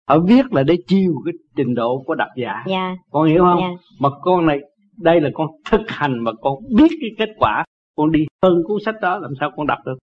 Họ 0.09 0.19
viết 0.19 0.53
là 0.53 0.63
để 0.63 0.77
chiều 0.87 1.13
cái 1.25 1.33
trình 1.57 1.75
độ 1.75 2.03
của 2.07 2.15
độc 2.15 2.29
giả. 2.37 2.65
Dạ. 2.67 2.97
con 3.11 3.29
hiểu 3.29 3.45
không? 3.45 3.61
Dạ. 3.61 3.71
mà 4.01 4.09
con 4.23 4.47
này 4.47 4.59
đây 4.97 5.21
là 5.21 5.31
con 5.35 5.47
thực 5.71 5.81
hành 5.87 6.19
mà 6.19 6.31
con 6.41 6.55
biết 6.77 6.89
cái 7.01 7.11
kết 7.19 7.35
quả. 7.39 7.65
Con 7.97 8.13
đi 8.13 8.27
hơn 8.43 8.63
cuốn 8.67 8.79
sách 8.85 8.95
đó 9.03 9.19
làm 9.19 9.31
sao 9.41 9.51
con 9.57 9.67
đọc 9.67 9.79
được? 9.87 9.99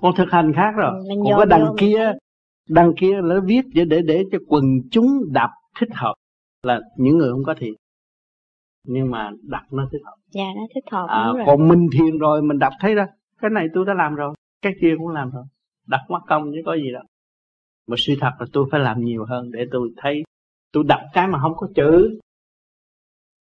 Con 0.00 0.14
thực 0.16 0.30
hành 0.30 0.52
khác 0.56 0.70
rồi. 0.76 0.92
Ừ, 1.08 1.14
còn 1.24 1.38
có 1.38 1.44
đằng 1.44 1.66
kia 1.78 2.12
đằng 2.68 2.92
kia 2.96 3.20
nó 3.24 3.40
viết 3.44 3.62
để 3.74 3.84
để 3.84 4.02
để 4.06 4.24
cho 4.32 4.38
quần 4.48 4.64
chúng 4.90 5.06
đọc 5.32 5.50
thích 5.80 5.88
hợp. 5.92 6.14
Là 6.62 6.80
những 6.96 7.18
người 7.18 7.30
không 7.30 7.44
có 7.44 7.54
thiền 7.58 7.72
nhưng 8.86 9.10
mà 9.10 9.30
đọc 9.42 9.62
nó 9.70 9.88
thích 9.92 10.02
hợp. 10.04 10.14
Dạ 10.30 10.44
nó 10.56 10.62
thích 10.74 10.84
hợp 10.92 11.06
à, 11.08 11.32
còn 11.46 11.68
mình 11.68 11.88
thiền 11.92 12.18
rồi 12.18 12.42
mình 12.42 12.58
đọc 12.58 12.72
thấy 12.80 12.94
đó 12.94 13.04
cái 13.40 13.50
này 13.50 13.66
tôi 13.74 13.84
đã 13.86 13.94
làm 13.94 14.14
rồi 14.14 14.34
cái 14.62 14.72
kia 14.80 14.94
cũng 14.98 15.08
làm 15.08 15.30
rồi 15.30 15.44
đặt 15.86 16.00
mắt 16.08 16.22
công 16.28 16.50
chứ 16.54 16.62
có 16.66 16.74
gì 16.74 16.92
đâu. 16.92 17.02
Mà 17.86 17.96
sự 17.98 18.14
thật 18.20 18.30
là 18.38 18.46
tôi 18.52 18.68
phải 18.70 18.80
làm 18.80 19.00
nhiều 19.00 19.24
hơn 19.24 19.50
để 19.50 19.66
tôi 19.72 19.88
thấy. 19.96 20.22
Tôi 20.72 20.84
đặt 20.86 21.00
cái 21.12 21.28
mà 21.28 21.38
không 21.42 21.52
có 21.56 21.68
chữ. 21.74 22.18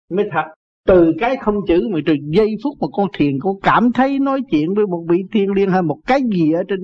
Mới 0.10 0.26
thật, 0.32 0.44
từ 0.88 1.14
cái 1.20 1.38
không 1.38 1.56
chữ 1.68 1.88
mà 1.92 2.00
từ 2.06 2.14
giây 2.34 2.56
phút 2.64 2.74
mà 2.82 2.88
con 2.92 3.08
thiền, 3.14 3.40
con 3.42 3.56
cảm 3.62 3.92
thấy 3.92 4.20
nói 4.20 4.42
chuyện 4.52 4.74
với 4.74 4.86
một 4.86 5.06
vị 5.10 5.18
thiên 5.32 5.52
liên 5.52 5.70
hay 5.70 5.82
một 5.82 6.00
cái 6.08 6.22
gì 6.34 6.52
ở 6.52 6.64
trên 6.68 6.80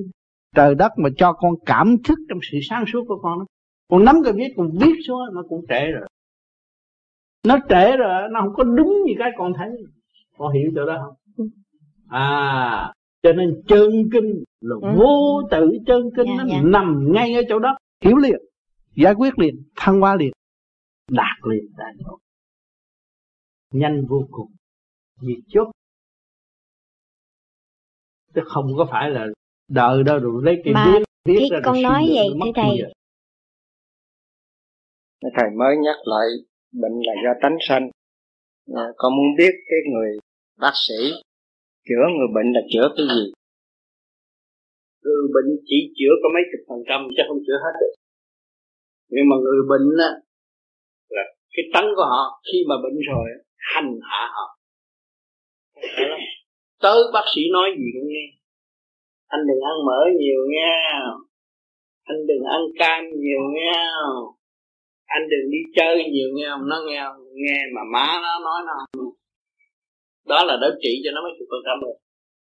trời 0.55 0.75
đất 0.75 0.91
mà 0.97 1.09
cho 1.17 1.33
con 1.33 1.53
cảm 1.65 1.95
thức 2.03 2.19
trong 2.29 2.39
sự 2.51 2.57
sáng 2.69 2.83
suốt 2.93 3.03
của 3.07 3.19
con 3.21 3.39
đó. 3.39 3.45
con 3.89 4.05
nắm 4.05 4.15
cái 4.23 4.33
viết, 4.33 4.53
con 4.57 4.69
viết 4.81 4.95
xuống 5.07 5.19
nó 5.33 5.43
cũng 5.49 5.65
trễ 5.69 5.86
rồi. 5.91 6.07
Nó 7.47 7.57
trễ 7.69 7.97
rồi 7.97 8.29
nó 8.31 8.41
không 8.41 8.53
có 8.53 8.63
đúng 8.63 8.93
như 9.05 9.13
cái 9.19 9.29
con 9.38 9.53
thấy. 9.57 9.69
Con 10.38 10.53
hiểu 10.53 10.71
chỗ 10.75 10.86
đó 10.86 10.97
không? 11.05 11.47
À 12.07 12.93
cho 13.26 13.34
nên 13.34 13.63
chân 13.67 13.89
kinh 14.13 14.43
là 14.61 14.76
ừ. 14.82 14.89
vô 14.99 15.41
tự 15.51 15.69
chân 15.88 16.09
kinh 16.17 16.28
dạ, 16.38 16.43
nó 16.43 16.45
dạ. 16.49 16.61
nằm 16.63 17.11
ngay 17.13 17.34
ở 17.34 17.41
chỗ 17.49 17.59
đó. 17.59 17.78
Hiểu 18.01 18.15
liền 18.15 18.41
giải 18.95 19.13
quyết 19.13 19.39
liền 19.39 19.55
thăng 19.76 20.01
hoa 20.01 20.15
liền 20.15 20.32
đạt 21.11 21.38
liền 21.49 21.65
đại 21.78 21.93
ngộ 21.97 22.17
nhanh 23.71 24.05
vô 24.09 24.28
cùng 24.32 24.51
diệt 25.21 25.43
chốt. 25.47 25.67
Chứ 28.36 28.41
không 28.45 28.65
có 28.78 28.88
phải 28.91 29.09
là 29.09 29.28
đợi 29.67 30.03
đâu 30.03 30.19
rồi 30.19 30.41
lấy 30.43 30.61
cái 30.63 30.73
mà 30.73 30.91
viết 30.93 31.03
viết 31.26 31.47
ra 31.51 31.59
con 31.63 31.82
nói 31.82 32.05
vậy 32.15 32.28
thưa 32.43 32.51
thầy. 32.55 32.78
thầy 35.38 35.49
mới 35.57 35.76
nhắc 35.78 35.95
lại 36.05 36.28
bệnh 36.71 36.93
là 37.05 37.13
do 37.23 37.39
tánh 37.41 37.57
sanh. 37.67 37.89
À, 38.76 38.84
con 38.97 39.15
muốn 39.15 39.26
biết 39.38 39.51
cái 39.65 39.80
người 39.93 40.17
bác 40.59 40.73
sĩ 40.88 41.13
chữa 41.88 42.05
người 42.15 42.29
bệnh 42.36 42.49
là 42.55 42.61
chữa 42.71 42.88
cái 42.97 43.05
gì? 43.11 43.23
Người 45.03 45.25
bệnh 45.36 45.49
chỉ 45.67 45.77
chữa 45.97 46.13
có 46.21 46.27
mấy 46.33 46.43
chục 46.51 46.61
phần 46.69 46.81
trăm 46.88 46.99
chứ 47.15 47.23
không 47.27 47.41
chữa 47.47 47.59
hết 47.63 47.73
được. 47.81 47.93
Nhưng 49.13 49.25
mà 49.29 49.36
người 49.43 49.61
bệnh 49.71 49.88
á, 50.07 50.11
là 51.15 51.23
cái 51.53 51.65
tánh 51.73 51.89
của 51.95 52.05
họ, 52.11 52.23
khi 52.47 52.57
mà 52.69 52.75
bệnh 52.83 52.97
rồi 53.09 53.27
hành 53.57 53.91
hạ 54.09 54.23
họ. 54.36 54.45
Tới 56.81 56.99
bác 57.13 57.25
sĩ 57.36 57.41
nói 57.53 57.67
gì 57.77 57.88
cũng 57.93 58.07
nghe. 58.13 58.25
Anh 59.27 59.41
đừng 59.47 59.61
ăn 59.71 59.75
mỡ 59.88 59.99
nhiều 60.19 60.41
nha. 60.55 60.75
Anh 62.03 62.17
đừng 62.27 62.43
ăn 62.57 62.61
cam 62.79 63.03
nhiều 63.23 63.41
nha. 63.55 63.83
Anh 65.05 65.23
đừng 65.31 65.51
đi 65.51 65.57
chơi 65.75 66.03
nhiều 66.11 66.29
nha. 66.36 66.57
Nó 66.69 66.77
nghe 66.88 67.01
nghe 67.33 67.59
mà 67.75 67.81
má 67.93 68.07
nó 68.23 68.39
nói 68.39 68.61
nó 68.67 69.05
đó 70.32 70.39
là 70.47 70.55
đã 70.61 70.69
trị 70.82 70.93
cho 71.03 71.09
nó 71.15 71.19
mấy 71.26 71.34
chục 71.38 71.47
phần 71.51 71.63
trăm 71.67 71.78
rồi 71.86 71.95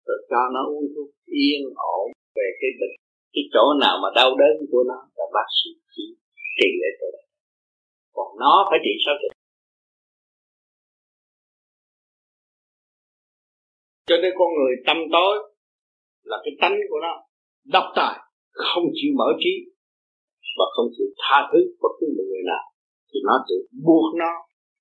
rồi 0.07 0.19
cho 0.29 0.41
nó 0.55 0.61
uống 0.73 0.87
thuốc 0.93 1.09
yên 1.41 1.61
ổn 1.97 2.05
về 2.37 2.47
cái 2.59 2.71
bệnh. 2.79 2.95
Cái 3.33 3.43
chỗ 3.53 3.63
nào 3.83 3.95
mà 4.03 4.09
đau 4.19 4.29
đớn 4.41 4.53
của 4.71 4.83
nó 4.89 4.97
là 5.17 5.25
bác 5.35 5.47
sĩ 5.57 5.69
chỉ 5.93 6.05
trị 6.57 6.69
để 6.83 6.89
chỗ 6.99 7.07
đó. 7.15 7.23
Còn 8.15 8.29
nó 8.43 8.53
phải 8.69 8.79
trị 8.85 8.93
sao 9.05 9.15
được 9.21 9.33
cho 14.09 14.17
nên 14.21 14.31
con 14.39 14.49
người 14.57 14.73
tâm 14.87 14.97
tối 15.15 15.35
là 16.23 16.37
cái 16.43 16.53
tánh 16.61 16.75
của 16.89 16.99
nó 17.05 17.11
độc 17.75 17.87
tài, 17.95 18.15
không 18.51 18.83
chịu 18.97 19.11
mở 19.19 19.29
trí 19.43 19.53
và 20.57 20.65
không 20.75 20.87
chịu 20.95 21.07
tha 21.21 21.37
thứ 21.51 21.59
bất 21.81 21.93
cứ 21.99 22.05
một 22.17 22.25
người 22.29 22.43
nào. 22.51 22.63
Thì 23.09 23.19
nó 23.27 23.35
tự 23.49 23.55
buộc 23.85 24.15
nó 24.15 24.31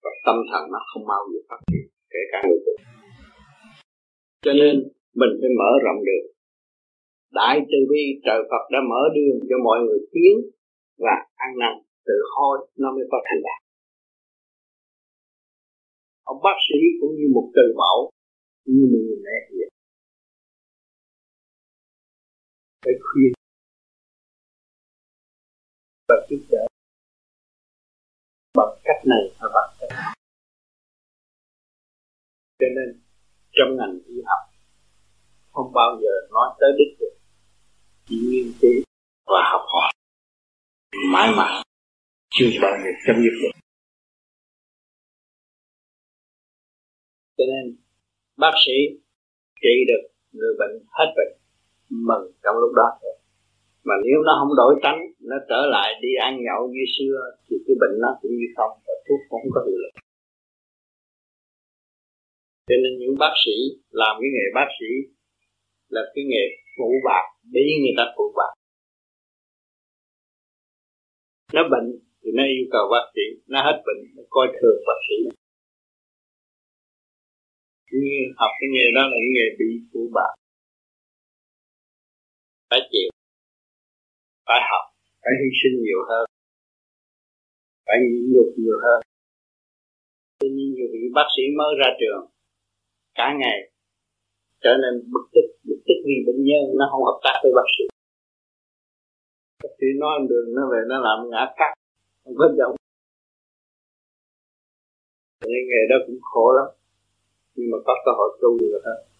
và 0.03 0.11
tâm 0.27 0.37
thần 0.51 0.63
nó 0.73 0.81
không 0.93 1.05
bao 1.13 1.23
giờ 1.33 1.41
phát 1.49 1.61
triển 1.69 1.90
kể 2.13 2.23
cả 2.33 2.39
người 2.45 2.61
tu 2.65 2.73
cho 4.45 4.53
nên, 4.61 4.75
mình 5.21 5.33
phải 5.41 5.51
mở 5.59 5.71
rộng 5.85 6.01
đường 6.07 6.31
đại 7.33 7.57
từ 7.71 7.79
bi, 7.91 8.03
trời 8.25 8.41
Phật 8.51 8.65
đã 8.73 8.79
mở 8.91 9.03
đường 9.17 9.39
cho 9.49 9.57
mọi 9.65 9.79
người 9.85 10.01
tiến 10.13 10.35
và 10.99 11.15
ăn 11.35 11.51
năn, 11.59 11.73
tự 12.07 12.15
hôi 12.35 12.69
nó 12.77 12.89
mới 12.97 13.05
có 13.11 13.19
thành 13.27 13.41
đạt. 13.47 13.61
Ông 16.25 16.39
bác 16.45 16.57
sĩ 16.67 16.79
cũng 17.01 17.13
như 17.17 17.27
một 17.35 17.51
từ 17.55 17.63
mẫu 17.77 18.11
như 18.65 18.83
một 18.93 19.01
người 19.07 19.21
mẹ 19.25 19.37
vậy. 19.51 19.71
Phải 22.85 22.95
khuyên. 23.07 23.33
Và 26.09 26.17
giúp 26.31 26.41
đỡ. 26.51 26.67
Bằng 28.59 28.79
cách 28.85 29.01
này 29.07 29.25
và 29.41 29.49
bằng 29.55 29.71
cho 32.61 32.67
nên, 32.77 33.01
trong 33.53 33.77
ngành 33.77 33.99
y 34.07 34.15
học, 34.27 34.43
không 35.51 35.73
bao 35.73 35.99
giờ 36.03 36.15
nói 36.31 36.57
tới 36.61 36.71
đích 36.79 36.99
được 37.01 37.15
chỉ 38.07 38.17
nghiên 38.31 38.53
cứu 38.61 38.83
và 39.27 39.43
học 39.53 39.65
hỏi. 39.67 39.93
Mãi 41.13 41.29
mãi 41.37 41.65
chưa 42.31 42.47
bao 42.63 42.73
giờ 42.85 42.91
chấm 43.07 43.17
dứt 43.17 43.35
được. 43.43 43.61
Cho 47.37 47.45
nên, 47.53 47.77
bác 48.37 48.53
sĩ 48.67 48.73
trị 49.63 49.75
được 49.89 50.09
người 50.33 50.55
bệnh 50.59 50.85
hết 50.99 51.09
bệnh, 51.17 51.33
mừng 51.91 52.33
trong 52.43 52.57
lúc 52.57 52.73
đó. 52.77 52.99
Thôi 53.03 53.17
mà 53.85 53.95
nếu 54.05 54.19
nó 54.27 54.33
không 54.39 54.57
đổi 54.57 54.81
tránh 54.83 55.01
nó 55.21 55.37
trở 55.49 55.61
lại 55.71 55.89
đi 56.03 56.09
ăn 56.21 56.33
nhậu 56.45 56.69
như 56.69 56.85
xưa, 56.99 57.19
thì 57.47 57.57
cái 57.67 57.75
bệnh 57.81 58.01
nó 58.01 58.09
cũng 58.21 58.31
như 58.31 58.47
không, 58.57 58.73
và 58.87 58.95
thuốc 59.09 59.21
cũng 59.29 59.41
không 59.43 59.51
có 59.55 59.61
hiệu 59.67 59.79
lực 59.85 60.00
cho 62.71 62.77
nên 62.83 62.93
những 63.01 63.15
bác 63.19 63.35
sĩ 63.45 63.57
làm 63.91 64.13
cái 64.21 64.31
nghề 64.35 64.47
bác 64.55 64.69
sĩ 64.79 64.91
là 65.89 66.03
cái 66.15 66.25
nghề 66.31 66.45
phụ 66.77 66.89
bạc, 67.07 67.25
để 67.55 67.61
người 67.83 67.95
ta 67.97 68.05
phụ 68.17 68.25
bạc. 68.39 68.53
Nó 71.55 71.63
bệnh 71.73 71.89
thì 72.21 72.31
nó 72.35 72.43
yêu 72.55 72.67
cầu 72.75 72.85
bác 72.95 73.05
sĩ, 73.15 73.27
nó 73.47 73.59
hết 73.67 73.77
bệnh, 73.87 74.01
nó 74.17 74.23
coi 74.31 74.47
thường 74.59 74.79
bác 74.89 74.99
sĩ. 75.09 75.19
Như 77.93 78.17
học 78.37 78.53
cái 78.61 78.69
nghề 78.75 78.87
đó 78.97 79.03
là 79.11 79.17
cái 79.25 79.31
nghề 79.37 79.47
bị 79.59 79.71
phụ 79.93 80.01
bạc. 80.17 80.33
Phải 82.71 82.81
chịu. 82.93 83.11
Phải 84.47 84.61
học, 84.71 84.85
phải 85.23 85.33
hy 85.41 85.49
sinh 85.61 85.77
nhiều 85.85 86.01
hơn. 86.09 86.25
Phải 87.87 87.97
nhịn 88.01 88.25
nhục 88.33 88.49
nhiều 88.57 88.79
hơn. 88.85 89.01
Cho 90.39 90.49
nên 90.49 90.75
nhiều 90.75 90.89
vị 90.93 91.03
bác 91.15 91.29
sĩ 91.37 91.43
mới 91.59 91.75
ra 91.81 91.91
trường 92.01 92.30
cả 93.15 93.27
ngày 93.41 93.59
trở 94.61 94.71
nên 94.83 95.11
bực 95.13 95.27
tức 95.35 95.47
bực 95.65 95.81
tức 95.87 95.99
vì 96.07 96.17
bệnh 96.27 96.45
nhân 96.49 96.63
nó 96.79 96.85
không 96.91 97.05
hợp 97.05 97.19
tác 97.25 97.37
với 97.43 97.53
bác 97.59 97.69
sĩ. 97.79 97.85
Bác 99.63 99.73
sĩ 99.79 99.87
nói 99.99 100.13
đường, 100.31 100.55
nó 100.57 100.63
về 100.73 100.81
nó 100.89 100.97
làm 101.07 101.31
ngã 101.31 101.53
cắt, 101.57 101.73
không 102.25 102.35
có 102.39 102.47
giống. 102.59 102.75
Nên 105.47 105.63
nghề 105.69 105.83
đó 105.91 105.97
cũng 106.07 106.19
khổ 106.23 106.53
lắm, 106.57 106.69
nhưng 107.55 107.71
mà 107.71 107.79
có 107.87 107.95
cơ 108.05 108.11
hội 108.19 108.39
tu 108.43 108.59
được 108.59 108.83
hết 108.85 109.11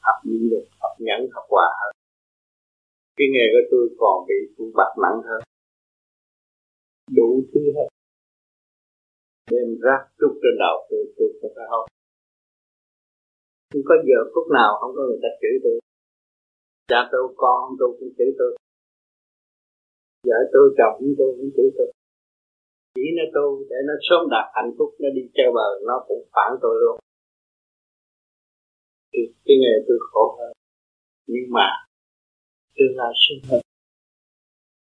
học 0.00 0.16
nhịn 0.24 0.50
được 0.50 0.64
học 0.80 0.94
nhẫn, 0.98 1.20
học 1.32 1.44
hòa 1.48 1.68
hơn 1.80 1.92
cái 3.16 3.28
nghề 3.32 3.46
của 3.52 3.64
tôi 3.70 3.84
còn 3.98 4.26
bị 4.28 4.34
phụ 4.56 4.64
bạc 4.74 4.92
nặng 5.02 5.20
hơn. 5.28 5.42
Đủ 7.16 7.42
thứ 7.52 7.60
hết. 7.76 7.88
Đem 9.50 9.68
rác 9.82 10.00
trút 10.18 10.32
trên 10.42 10.54
đầu 10.58 10.76
tôi 10.90 11.04
tôi 11.16 11.28
sẽ 11.42 11.48
phải 11.56 11.66
học 11.70 11.84
không 13.70 13.82
có 13.88 13.94
giờ 14.08 14.18
phút 14.32 14.46
nào 14.58 14.70
không 14.80 14.92
có 14.96 15.02
người 15.08 15.20
ta 15.22 15.30
chửi 15.40 15.54
tôi? 15.64 15.76
Cha 16.90 17.00
tôi 17.12 17.34
con, 17.36 17.62
tôi 17.78 17.88
cũng 17.98 18.12
chửi 18.18 18.30
tôi. 18.38 18.50
Vợ 20.28 20.38
tôi, 20.52 20.66
chồng 20.78 20.96
tôi 21.18 21.30
cũng 21.36 21.50
chửi 21.56 21.68
tôi. 21.76 21.88
Chỉ 22.94 23.06
nó 23.16 23.24
tu 23.34 23.46
để 23.70 23.78
nó 23.88 23.94
sớm 24.06 24.22
đạt 24.34 24.46
hạnh 24.56 24.70
phúc, 24.78 24.90
nó 25.02 25.08
đi 25.16 25.22
chơi 25.34 25.50
bờ, 25.56 25.68
nó 25.88 26.04
cũng 26.08 26.22
phản 26.34 26.50
tôi 26.62 26.74
luôn. 26.82 26.96
Thì 29.12 29.20
cái 29.44 29.56
nghề 29.62 29.74
tôi 29.88 29.98
khổ 30.10 30.36
hơn. 30.38 30.52
Nhưng 31.26 31.46
mà, 31.56 31.68
tương 32.76 32.96
lai 32.96 33.12
sung 33.22 33.42
hơn. 33.50 33.60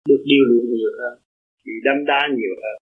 Được 0.10 0.22
điều 0.26 0.44
luyện 0.50 0.66
nhiều 0.74 0.92
hơn, 1.00 1.16
bị 1.66 1.74
đâm 1.86 2.06
đá 2.06 2.22
nhiều 2.38 2.56
hơn. 2.64 2.78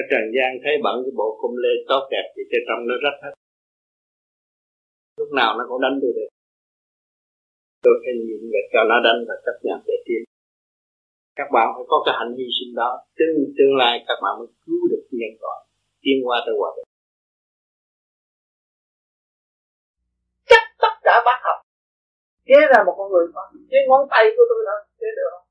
Ở 0.00 0.02
trần 0.10 0.24
gian 0.36 0.50
thấy 0.62 0.74
bận 0.84 0.96
cái 1.04 1.12
bộ 1.16 1.38
cung 1.40 1.56
lê 1.62 1.72
tốt 1.88 2.02
đẹp, 2.10 2.26
thì 2.34 2.42
trên 2.50 2.62
trong 2.68 2.80
nó 2.88 2.94
rất 3.04 3.16
hết 3.22 3.32
lúc 5.16 5.28
nào 5.32 5.50
nó 5.58 5.64
cũng 5.68 5.80
đánh 5.84 5.98
tôi 6.02 6.12
được. 6.16 6.30
Tôi 7.84 7.94
phải 8.02 8.14
nhìn 8.26 8.40
và 8.52 8.60
cho 8.72 8.80
nó 8.90 8.96
đánh 9.06 9.20
và 9.28 9.34
chấp 9.44 9.56
nhận 9.66 9.78
để 9.86 9.96
tiến. 10.06 10.22
Các 11.38 11.48
bạn 11.54 11.66
phải 11.74 11.84
có 11.90 11.96
cái 12.06 12.14
hành 12.18 12.32
hy 12.38 12.46
sinh 12.58 12.74
đó. 12.80 12.90
Tương 13.16 13.36
tương 13.56 13.76
lai 13.80 14.04
các 14.08 14.18
bạn 14.22 14.32
mới 14.38 14.48
cứu 14.64 14.80
được 14.90 15.04
nhân 15.10 15.32
loại. 15.42 15.60
Tiến 16.02 16.16
qua 16.24 16.42
tới 16.46 16.54
hòa 16.58 16.70
bình 16.76 16.86
chắc 20.50 20.62
tất 20.82 20.94
cả 21.02 21.14
bác 21.26 21.38
học. 21.42 21.58
Thế 22.46 22.54
ra 22.70 22.84
một 22.86 22.94
con 22.98 23.12
người 23.12 23.26
mà. 23.34 23.42
Cái 23.70 23.80
ngón 23.88 24.08
tay 24.10 24.24
của 24.36 24.44
tôi 24.50 24.60
là 24.64 24.72
thế 25.00 25.06
được 25.16 25.28
không? 25.32 25.46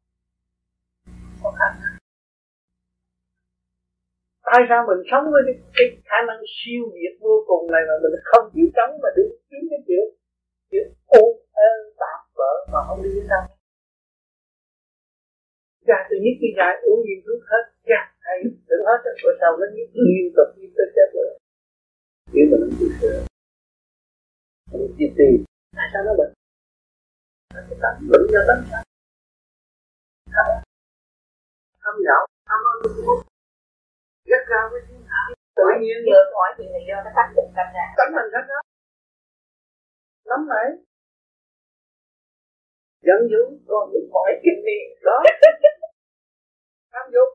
Có 1.44 1.52
khả 1.60 1.66
năng 1.80 1.95
tại 4.48 4.62
sao 4.70 4.80
mình 4.90 5.02
sống 5.12 5.26
với 5.34 5.42
cái, 5.48 5.56
cái 5.76 5.88
khả 6.10 6.20
năng 6.28 6.40
siêu 6.56 6.82
việt 6.96 7.14
vô 7.26 7.36
cùng 7.50 7.64
này 7.74 7.84
mà 7.90 7.96
mình 8.04 8.16
không 8.30 8.46
chịu 8.54 8.68
chống 8.78 8.92
mà 9.04 9.10
đứng 9.18 9.32
kiếm 9.50 9.64
cái 9.72 9.82
chuyện 9.88 10.06
chuyện 10.72 10.88
ô 11.22 11.24
ơn 11.70 11.80
tạp 12.02 12.20
vỡ 12.38 12.52
mà 12.72 12.80
không 12.88 13.00
đi 13.04 13.10
đến 13.16 13.26
đâu? 13.34 13.44
Cha 15.88 15.98
tôi 16.08 16.18
nhất 16.24 16.36
cái 16.42 16.52
dài 16.58 16.74
uống 16.88 17.00
nhiều 17.06 17.20
thuốc 17.26 17.42
hết 17.52 17.64
cha 17.90 18.02
hay 18.26 18.38
đừng 18.70 18.84
hết 18.90 19.00
rồi 19.24 19.34
sau 19.42 19.52
nó 19.60 19.66
nhất 19.76 19.90
liên 20.06 20.26
tục 20.38 20.50
như 20.58 20.68
tới 20.78 20.88
chết 20.96 21.10
rồi. 21.18 21.30
Nếu 22.34 22.46
mà 22.52 22.58
nó 22.62 22.68
chịu 22.78 22.90
sửa. 23.00 23.18
Mình 24.72 24.94
chỉ 24.98 25.06
tìm. 25.18 25.34
Tại 25.78 25.88
sao 25.94 26.02
nó 26.08 26.14
bệnh? 26.20 26.34
Cái 27.54 27.78
tánh 27.84 27.98
bệnh 28.12 28.26
do 28.34 28.42
tánh 28.48 28.64
sao 28.72 28.84
không 31.80 31.96
nhậu 32.06 32.22
không 32.50 32.64
ăn 32.72 33.35
cao 34.50 34.64
với 34.72 34.82
thiên 34.88 35.02
hạ 35.12 35.22
tự 35.60 35.68
nhiên 35.82 35.98
giờ 36.08 36.20
hỏi 36.36 36.50
chuyện 36.58 36.70
này 36.74 36.84
do 36.90 36.98
nó 37.06 37.12
tác 37.18 37.28
dụng 37.36 37.50
tâm 37.56 37.68
nhà 37.76 37.86
tánh 37.98 38.12
mình 38.16 38.30
rất 38.36 38.46
đó 38.52 38.60
lắm 40.30 40.42
đấy 40.54 40.68
dẫn 43.08 43.20
dữ 43.32 43.42
còn 43.68 43.84
những 43.92 44.08
hỏi 44.14 44.30
kinh 44.44 44.60
nghiệm 44.66 44.88
đó 45.08 45.18
tham 46.94 47.06
dục 47.14 47.30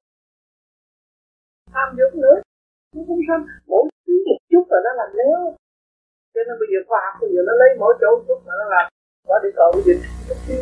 tham 1.74 1.88
dục 1.98 2.12
nữa 2.22 2.36
nó 2.94 3.02
không 3.08 3.22
sao 3.28 3.38
mỗi 3.70 3.84
thứ 4.06 4.14
một 4.26 4.38
chút 4.50 4.64
là 4.72 4.78
nó 4.84 4.90
làm 5.00 5.08
nếu 5.18 5.38
cho 6.34 6.40
nên 6.46 6.56
bây 6.60 6.68
giờ 6.72 6.80
khoa 6.88 6.98
học 7.04 7.14
bây 7.20 7.30
giờ 7.32 7.40
nó 7.46 7.52
lấy 7.60 7.70
mỗi 7.80 7.94
chỗ 8.00 8.08
một 8.16 8.24
chút 8.28 8.40
là 8.46 8.54
nó 8.60 8.66
làm 8.74 8.86
nó 9.28 9.36
đi 9.44 9.50
cầu 9.56 9.70
cái 9.74 9.82
gì 9.86 9.94
chút 10.28 10.38
xíu 10.46 10.60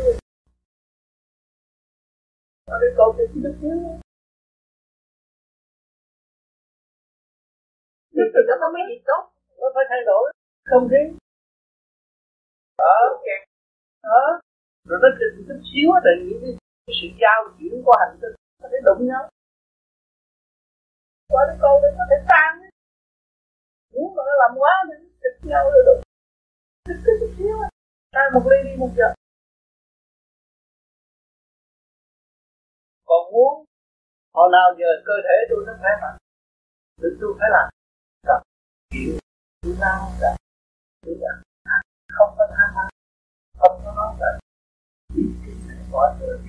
nó 2.69 2.77
đi 2.83 2.89
cầu 2.97 3.15
cái 3.17 3.27
chút 3.33 3.55
xíu 3.61 3.77
thì 8.19 8.25
từ 8.35 8.41
đó 8.49 8.55
có 8.61 8.69
mấy 8.75 8.83
gì 8.89 8.97
tốt. 9.09 9.23
Nó 9.61 9.67
phải 9.75 9.85
thay 9.91 10.01
đổi. 10.11 10.25
Không 10.71 10.89
khí. 10.91 11.03
Ở 12.77 12.99
kẹt 13.25 13.43
đó 14.03 14.41
rồi 14.89 14.99
nó 15.03 15.09
trình 15.19 15.45
chút 15.49 15.61
xíu 15.71 15.89
là 16.05 16.13
những 16.25 16.41
cái, 16.43 16.53
sự 17.01 17.09
giao 17.21 17.41
chuyển 17.57 17.83
qua 17.87 17.97
hành 18.03 18.19
tinh 18.21 18.35
có 18.63 18.69
thể 18.73 18.79
đụng 18.87 19.07
nhau. 19.11 19.23
Qua 21.33 21.43
cái 21.49 21.57
câu 21.63 21.81
đấy 21.83 21.93
có 21.99 22.05
thể 22.11 22.17
tan 22.31 22.51
nếu 23.93 24.07
mà 24.17 24.23
nó 24.27 24.35
làm 24.43 24.53
quá 24.61 24.73
thì 24.89 24.95
nó 25.23 25.31
nhau 25.51 25.71
rồi 25.73 25.83
đụng. 25.87 26.03
Cái 27.07 27.15
chút 27.21 27.31
xíu 27.39 27.57
tan 28.13 28.27
một 28.35 28.45
ly 28.51 28.59
đi 28.65 28.77
một 28.77 28.91
giờ. 28.97 29.09
Còn 33.09 33.33
muốn 33.33 33.65
hồi 34.35 34.49
nào 34.53 34.69
giờ 34.79 34.91
cơ 35.07 35.17
thể 35.27 35.37
tôi 35.51 35.65
nó 35.67 35.73
khỏe 35.81 35.93
mạnh 36.03 36.19
thì 37.01 37.09
tôi 37.21 37.35
phải 37.39 37.49
làm 37.53 37.78
chịu 38.91 39.19
tôi 39.63 39.75
lao 39.79 40.13
ra 40.21 40.37
ăn 41.25 41.83
không 42.09 42.35
có 42.39 42.47
tham 42.57 42.71
ăn 42.83 42.89
không 43.59 43.81
có 43.85 43.93
nói 43.97 44.17
là 44.21 44.39
chỉ 45.15 45.23
cái 45.47 45.55
này 45.69 45.77
được 46.21 46.41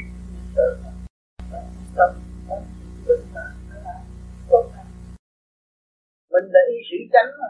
tự 0.55 0.77
tâm 1.95 2.11
bình 3.07 3.25
thản 3.33 3.51
là 3.83 4.01
tốt 4.49 4.71
mình 6.31 6.45
là 6.53 6.59
y 6.71 6.77
sĩ 6.89 6.97
tránh 7.13 7.31
mà. 7.39 7.47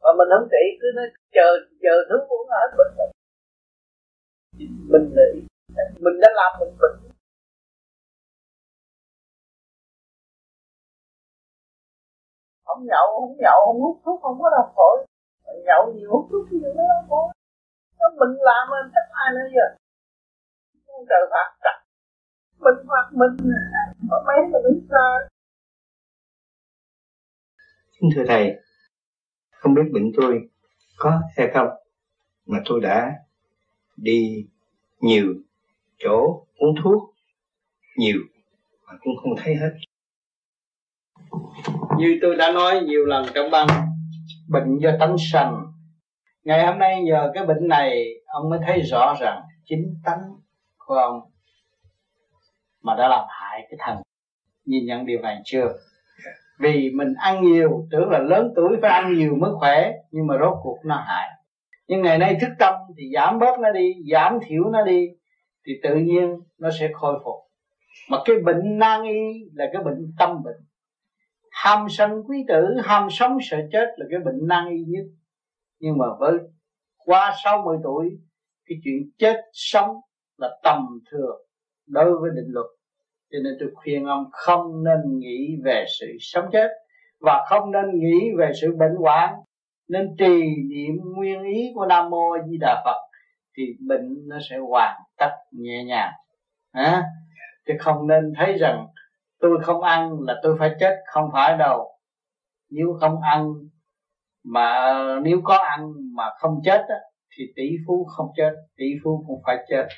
Mà 0.00 0.10
mình 0.18 0.28
không 0.30 0.48
trị 0.50 0.64
cứ 0.80 0.86
nói 0.96 1.06
chờ 1.32 1.48
chờ 1.82 1.94
thứ 2.08 2.16
uống 2.28 2.48
hết 2.50 2.70
bệnh 2.78 3.10
mình 4.92 5.12
là 5.16 5.24
y 5.34 5.40
mình 6.00 6.20
đã 6.20 6.28
làm 6.34 6.60
mình 6.60 6.76
bệnh 6.80 7.11
không 12.74 12.86
nhậu 12.86 13.06
không 13.20 13.36
nhậu 13.44 13.58
không 13.66 13.80
hút 13.80 13.96
thuốc 14.04 14.20
không 14.22 14.38
có 14.42 14.50
đau 14.50 14.72
phổi. 14.76 15.06
Nhậu 15.66 15.92
nhiều 15.94 16.10
hút 16.12 16.28
thuốc 16.30 16.52
nhiều 16.52 16.72
nó 16.76 16.82
đau 16.92 17.04
phổi. 17.08 17.28
Nó 17.98 18.06
mình 18.20 18.38
làm 18.40 18.62
mình 18.70 18.92
chắc 18.94 19.06
ai 19.12 19.28
nữa 19.34 19.48
giờ? 19.54 19.66
Không 20.86 21.04
trời 21.08 21.22
phạt 21.30 21.48
chặt. 21.62 21.76
Mình 22.58 22.86
phạt 22.88 23.06
mình 23.12 23.52
có 24.10 24.24
mấy 24.26 24.36
mình 24.52 24.62
đứng 24.62 24.86
xa. 24.90 25.06
Kính 28.00 28.10
thưa 28.14 28.24
Thầy, 28.28 28.56
không 29.50 29.74
biết 29.74 29.82
bệnh 29.92 30.12
tôi 30.16 30.50
có 30.98 31.20
hay 31.36 31.50
không 31.54 31.68
mà 32.46 32.58
tôi 32.64 32.80
đã 32.80 33.12
đi 33.96 34.48
nhiều 35.00 35.34
chỗ 35.98 36.44
uống 36.56 36.74
thuốc 36.82 37.14
nhiều 37.96 38.18
mà 38.86 38.92
cũng 39.00 39.12
không 39.22 39.32
thấy 39.36 39.54
hết. 39.54 39.70
Như 42.02 42.18
tôi 42.22 42.36
đã 42.36 42.52
nói 42.52 42.80
nhiều 42.80 43.04
lần 43.04 43.26
trong 43.34 43.50
băng, 43.50 43.66
bệnh 44.48 44.78
do 44.78 44.90
tánh 45.00 45.16
sanh. 45.32 45.66
Ngày 46.44 46.66
hôm 46.66 46.78
nay 46.78 47.02
nhờ 47.02 47.30
cái 47.34 47.46
bệnh 47.46 47.68
này, 47.68 48.06
ông 48.26 48.50
mới 48.50 48.58
thấy 48.66 48.80
rõ 48.80 49.14
rằng 49.20 49.42
chính 49.64 49.94
tánh 50.04 50.20
của 50.78 50.94
ông 50.94 51.20
mà 52.82 52.94
đã 52.94 53.08
làm 53.08 53.24
hại 53.28 53.66
cái 53.70 53.78
thần. 53.78 53.96
Nhìn 54.64 54.86
nhận 54.86 55.06
điều 55.06 55.20
này 55.20 55.40
chưa? 55.44 55.68
vì 56.58 56.90
mình 56.94 57.14
ăn 57.18 57.44
nhiều, 57.44 57.86
tưởng 57.90 58.10
là 58.10 58.18
lớn 58.18 58.52
tuổi 58.56 58.76
phải 58.82 58.90
ăn 58.90 59.14
nhiều 59.14 59.36
mới 59.40 59.50
khỏe, 59.54 59.92
nhưng 60.10 60.26
mà 60.26 60.34
rốt 60.40 60.54
cuộc 60.62 60.78
nó 60.84 60.96
hại 60.96 61.28
nhưng 61.88 62.02
ngày 62.02 62.18
nay 62.18 62.36
thức 62.40 62.50
tâm 62.58 62.74
thì 62.98 63.10
giảm 63.14 63.38
bớt 63.38 63.60
nó 63.60 63.70
đi, 63.70 63.94
giảm 64.12 64.38
thiểu 64.46 64.70
nó 64.72 64.84
đi, 64.84 65.08
thì 65.66 65.72
tự 65.82 65.94
nhiên 65.94 66.40
nó 66.58 66.70
sẽ 66.80 66.88
khôi 66.92 67.20
phục 67.24 67.34
mà 68.10 68.18
cái 68.24 68.36
bệnh 68.44 68.78
nan 68.78 69.02
y 69.02 69.50
là 69.54 69.64
cái 69.72 69.82
bệnh 69.82 70.12
tâm 70.18 70.42
bệnh 70.44 70.56
ham 71.64 71.86
sân 71.88 72.10
quý 72.28 72.44
tử 72.48 72.76
ham 72.84 73.08
sống 73.10 73.38
sợ 73.42 73.56
chết 73.72 73.86
là 73.96 74.06
cái 74.10 74.20
bệnh 74.24 74.48
nan 74.48 74.68
y 74.70 74.84
nhất. 74.86 75.04
Nhưng 75.80 75.98
mà 75.98 76.06
với 76.18 76.32
qua 77.04 77.32
60 77.44 77.76
tuổi 77.84 78.10
cái 78.66 78.78
chuyện 78.84 79.10
chết 79.18 79.36
sống 79.52 79.96
là 80.38 80.48
tầm 80.62 80.98
thường 81.10 81.46
đối 81.86 82.18
với 82.18 82.30
định 82.34 82.48
luật. 82.48 82.66
Cho 83.32 83.38
nên 83.44 83.52
tôi 83.60 83.70
khuyên 83.74 84.04
ông 84.04 84.24
không 84.32 84.84
nên 84.84 85.18
nghĩ 85.18 85.56
về 85.64 85.84
sự 86.00 86.06
sống 86.20 86.44
chết 86.52 86.68
và 87.20 87.44
không 87.48 87.72
nên 87.72 87.84
nghĩ 88.00 88.30
về 88.38 88.50
sự 88.60 88.76
bệnh 88.78 88.94
hoạn. 88.98 89.34
Nên 89.88 90.16
trì 90.18 90.42
niệm 90.70 90.94
nguyên 91.16 91.42
ý 91.42 91.72
của 91.74 91.86
nam 91.86 92.10
mô 92.10 92.36
di 92.46 92.56
đà 92.60 92.82
phật 92.84 93.00
thì 93.56 93.62
bệnh 93.88 94.28
nó 94.28 94.38
sẽ 94.50 94.56
hoàn 94.58 94.96
tất 95.18 95.30
nhẹ 95.52 95.84
nhàng. 95.84 96.12
À, 96.72 97.02
chứ 97.66 97.74
không 97.80 98.06
nên 98.06 98.32
thấy 98.36 98.58
rằng 98.58 98.86
tôi 99.42 99.58
không 99.62 99.82
ăn 99.82 100.20
là 100.20 100.40
tôi 100.42 100.56
phải 100.58 100.74
chết 100.80 100.96
không 101.06 101.30
phải 101.32 101.56
đâu. 101.56 101.98
Nếu 102.70 102.96
không 103.00 103.20
ăn 103.20 103.52
mà 104.44 104.94
nếu 105.22 105.40
có 105.44 105.56
ăn 105.56 105.92
mà 106.16 106.24
không 106.38 106.60
chết 106.64 106.80
á, 106.88 106.96
thì 107.36 107.44
tỷ 107.56 107.70
phú 107.86 108.04
không 108.04 108.26
chết 108.36 108.52
tỷ 108.76 108.84
phú 109.04 109.24
cũng 109.26 109.42
phải 109.46 109.56
chết. 109.68 109.88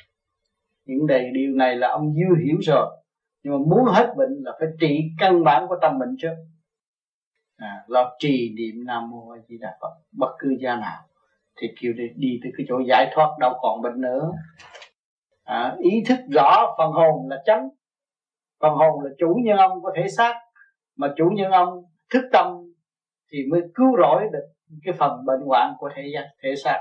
Những 0.85 1.07
đề 1.07 1.29
điều 1.33 1.55
này 1.55 1.75
là 1.75 1.87
ông 1.89 2.13
dư 2.13 2.45
hiểu 2.45 2.57
rồi 2.61 2.97
nhưng 3.43 3.53
mà 3.53 3.59
muốn 3.59 3.85
hết 3.85 4.13
bệnh 4.17 4.33
là 4.43 4.51
phải 4.59 4.67
trị 4.79 5.01
căn 5.19 5.43
bản 5.43 5.67
của 5.67 5.75
tâm 5.81 5.99
bệnh 5.99 6.15
trước. 6.19 6.35
À, 7.57 7.83
lo 7.87 8.15
trì 8.19 8.53
niệm 8.55 8.85
nam 8.85 9.09
mô 9.09 9.29
a 9.29 9.37
di 9.47 9.57
đà 9.57 9.77
phật 9.81 9.93
bất 10.11 10.35
cứ 10.39 10.55
gia 10.59 10.75
nào 10.75 11.01
thì 11.61 11.67
kêu 11.81 11.93
đi, 11.93 12.03
đi 12.15 12.39
tới 12.43 12.51
cái 12.57 12.65
chỗ 12.69 12.75
giải 12.87 13.11
thoát 13.13 13.29
đâu 13.39 13.53
còn 13.61 13.81
bệnh 13.81 14.01
nữa. 14.01 14.31
À, 15.43 15.75
ý 15.79 16.03
thức 16.07 16.19
rõ 16.33 16.75
phần 16.77 16.91
hồn 16.91 17.29
là 17.29 17.43
chánh 17.45 17.69
phần 18.65 18.77
hồn 18.77 19.03
là 19.03 19.09
chủ 19.17 19.35
nhân 19.43 19.57
ông 19.57 19.83
có 19.83 19.91
thể 19.95 20.07
xác 20.17 20.33
mà 20.95 21.13
chủ 21.17 21.29
nhân 21.35 21.51
ông 21.51 21.83
thức 22.13 22.21
tâm 22.31 22.47
thì 23.31 23.37
mới 23.51 23.61
cứu 23.75 23.87
rỗi 23.97 24.23
được 24.33 24.45
cái 24.83 24.93
phần 24.99 25.25
bệnh 25.25 25.41
hoạn 25.45 25.73
của 25.79 25.89
thể 25.95 26.03
giác 26.13 26.25
thể 26.43 26.55
xác. 26.63 26.79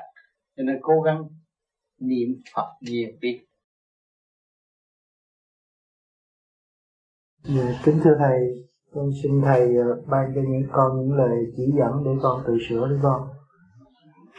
Cho 0.56 0.62
nên 0.62 0.78
cố 0.82 1.00
gắng 1.00 1.24
niệm 2.00 2.28
phật 2.54 2.68
nhiều 2.80 3.08
biết 3.20 3.46
Dạ, 7.42 7.80
kính 7.84 8.00
thưa 8.04 8.16
thầy, 8.18 8.40
con 8.94 9.10
xin 9.22 9.40
thầy 9.44 9.60
ờ, 9.60 10.02
ban 10.10 10.32
cho 10.34 10.40
những 10.48 10.68
con 10.72 11.00
những 11.00 11.16
lời 11.16 11.38
chỉ 11.56 11.62
dẫn 11.78 12.04
để 12.04 12.10
con 12.22 12.42
tự 12.46 12.58
sửa 12.68 12.88
để 12.90 12.96
con. 13.02 13.28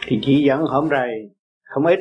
Thì 0.08 0.20
chỉ 0.22 0.44
dẫn 0.48 0.62
hôm 0.62 0.90
nay 0.90 1.10
không 1.64 1.86
ít, 1.86 2.00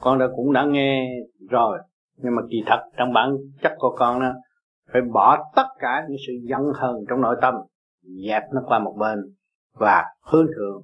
con 0.00 0.18
đã 0.18 0.26
cũng 0.36 0.52
đã 0.52 0.64
nghe 0.68 1.08
rồi, 1.50 1.78
nhưng 2.22 2.34
mà 2.36 2.42
kỳ 2.50 2.62
thật 2.66 2.80
trong 2.96 3.12
bản 3.12 3.36
chất 3.62 3.72
của 3.78 3.96
con 3.98 4.20
đó 4.20 4.32
phải 4.92 5.02
bỏ 5.12 5.52
tất 5.56 5.66
cả 5.78 6.06
những 6.08 6.18
sự 6.26 6.32
giận 6.42 6.60
hờn 6.74 6.94
trong 7.08 7.20
nội 7.20 7.36
tâm, 7.42 7.54
dẹp 8.26 8.42
nó 8.54 8.60
qua 8.66 8.78
một 8.78 8.96
bên 8.98 9.18
và 9.72 10.04
hướng 10.32 10.46
thượng, 10.46 10.82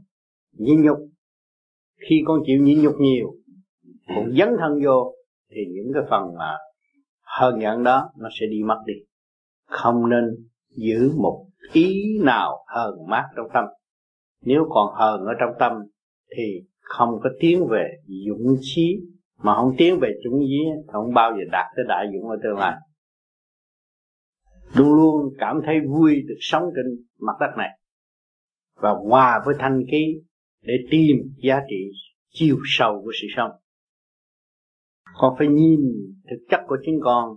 nhịn 0.59 0.83
nhục. 0.83 0.99
Khi 2.09 2.23
con 2.27 2.41
chịu 2.47 2.63
nhịn 2.63 2.83
nhục 2.83 2.95
nhiều, 2.99 3.35
cũng 4.15 4.37
dấn 4.39 4.49
thân 4.59 4.73
vô 4.85 5.15
thì 5.51 5.61
những 5.75 5.93
cái 5.95 6.03
phần 6.11 6.35
mà 6.39 6.57
hờn 7.39 7.61
giận 7.63 7.85
đó 7.85 8.11
nó 8.19 8.29
sẽ 8.41 8.47
đi 8.51 8.63
mất 8.63 8.79
đi 8.87 8.95
không 9.69 10.09
nên 10.09 10.25
giữ 10.77 11.13
một 11.17 11.47
ý 11.73 12.19
nào 12.25 12.65
hờn 12.67 12.95
mát 13.09 13.25
trong 13.37 13.47
tâm 13.55 13.65
nếu 14.43 14.67
còn 14.71 14.95
hờn 14.95 15.21
ở 15.21 15.33
trong 15.41 15.51
tâm 15.59 15.73
thì 16.37 16.43
không 16.81 17.11
có 17.23 17.31
tiến 17.41 17.67
về 17.71 17.89
dũng 18.27 18.57
chí 18.61 19.01
mà 19.43 19.55
không 19.55 19.75
tiến 19.79 19.99
về 20.01 20.09
chúng 20.25 20.39
dí 20.39 20.59
không 20.93 21.15
bao 21.15 21.33
giờ 21.33 21.45
đạt 21.53 21.67
tới 21.77 21.85
đại 21.89 22.07
dũng 22.13 22.31
ở 22.31 22.37
tương 22.43 22.59
lai. 22.59 22.77
Luôn 24.75 24.95
luôn 24.95 25.35
cảm 25.39 25.61
thấy 25.67 25.81
vui 25.89 26.23
được 26.29 26.39
sống 26.41 26.63
trên 26.77 27.07
mặt 27.19 27.33
đất 27.41 27.55
này. 27.57 27.69
Và 28.75 28.91
hòa 28.91 29.43
với 29.47 29.55
thanh 29.59 29.83
khí 29.91 30.15
để 30.63 30.75
tìm 30.91 31.17
giá 31.43 31.61
trị 31.71 31.91
chiều 32.31 32.57
sâu 32.65 33.03
của 33.05 33.13
sự 33.23 33.27
sống. 33.37 33.51
Con 35.15 35.35
phải 35.39 35.49
nhìn 35.49 35.81
thực 36.31 36.39
chất 36.51 36.61
của 36.67 36.77
chính 36.87 37.01
con 37.03 37.37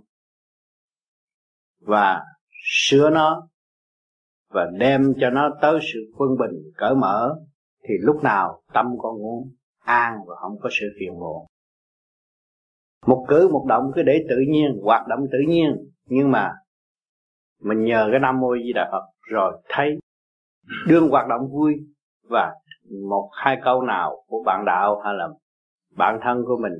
và 1.80 2.20
sửa 2.64 3.10
nó 3.10 3.48
và 4.48 4.70
đem 4.78 5.12
cho 5.20 5.30
nó 5.30 5.50
tới 5.62 5.80
sự 5.92 5.98
quân 6.16 6.30
bình, 6.38 6.72
cởi 6.76 6.94
mở, 6.94 7.34
thì 7.82 7.94
lúc 8.00 8.22
nào 8.22 8.62
tâm 8.72 8.86
con 8.98 9.12
cũng 9.16 9.52
an 9.78 10.12
và 10.26 10.34
không 10.40 10.58
có 10.60 10.68
sự 10.72 10.86
phiền 11.00 11.12
muộn 11.12 11.46
một 13.06 13.24
cử 13.28 13.48
một 13.48 13.64
động 13.68 13.90
cứ 13.94 14.02
để 14.02 14.24
tự 14.28 14.36
nhiên, 14.48 14.78
hoạt 14.82 15.06
động 15.08 15.20
tự 15.32 15.38
nhiên. 15.48 15.76
Nhưng 16.06 16.30
mà 16.30 16.52
mình 17.62 17.84
nhờ 17.84 18.08
cái 18.10 18.20
nam 18.20 18.40
mô 18.40 18.56
di 18.56 18.72
đà 18.72 18.88
phật 18.92 19.02
rồi 19.30 19.62
thấy 19.68 19.98
đương 20.88 21.08
hoạt 21.08 21.28
động 21.28 21.48
vui 21.52 21.74
và 22.28 22.52
một, 23.08 23.30
hai 23.32 23.60
câu 23.64 23.82
nào 23.82 24.24
của 24.26 24.42
bạn 24.46 24.64
đạo 24.64 25.00
hay 25.04 25.14
là 25.14 25.28
bản 25.96 26.18
thân 26.22 26.44
của 26.46 26.56
mình 26.62 26.72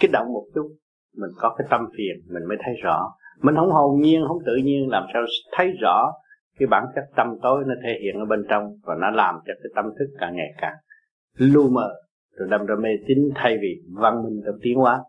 kích 0.00 0.10
động 0.12 0.32
một 0.32 0.44
chút, 0.54 0.68
mình 1.16 1.30
có 1.36 1.54
cái 1.58 1.66
tâm 1.70 1.80
phiền, 1.96 2.34
mình 2.34 2.48
mới 2.48 2.58
thấy 2.64 2.74
rõ. 2.82 3.14
Mình 3.42 3.54
không 3.54 3.70
hồn 3.70 4.00
nhiên, 4.00 4.24
không 4.28 4.38
tự 4.46 4.56
nhiên, 4.64 4.88
làm 4.90 5.04
sao 5.12 5.22
thấy 5.56 5.72
rõ 5.80 6.12
cái 6.58 6.66
bản 6.66 6.84
chất 6.94 7.04
tâm 7.16 7.26
tối 7.42 7.64
nó 7.66 7.74
thể 7.84 7.98
hiện 8.02 8.20
ở 8.20 8.24
bên 8.24 8.40
trong 8.50 8.62
và 8.82 8.94
nó 9.00 9.10
làm 9.10 9.34
cho 9.46 9.52
cái 9.62 9.70
tâm 9.76 9.84
thức 9.98 10.06
càng 10.20 10.36
ngày 10.36 10.50
càng 10.58 10.76
lu 11.34 11.70
mờ 11.70 11.94
rồi 12.38 12.48
đâm 12.50 12.66
ra 12.66 12.74
mê 12.82 12.88
tín 13.06 13.18
thay 13.34 13.58
vì 13.60 13.82
văn 13.88 14.22
minh 14.24 14.42
trong 14.46 14.54
tiến 14.62 14.78
hóa. 14.78 15.04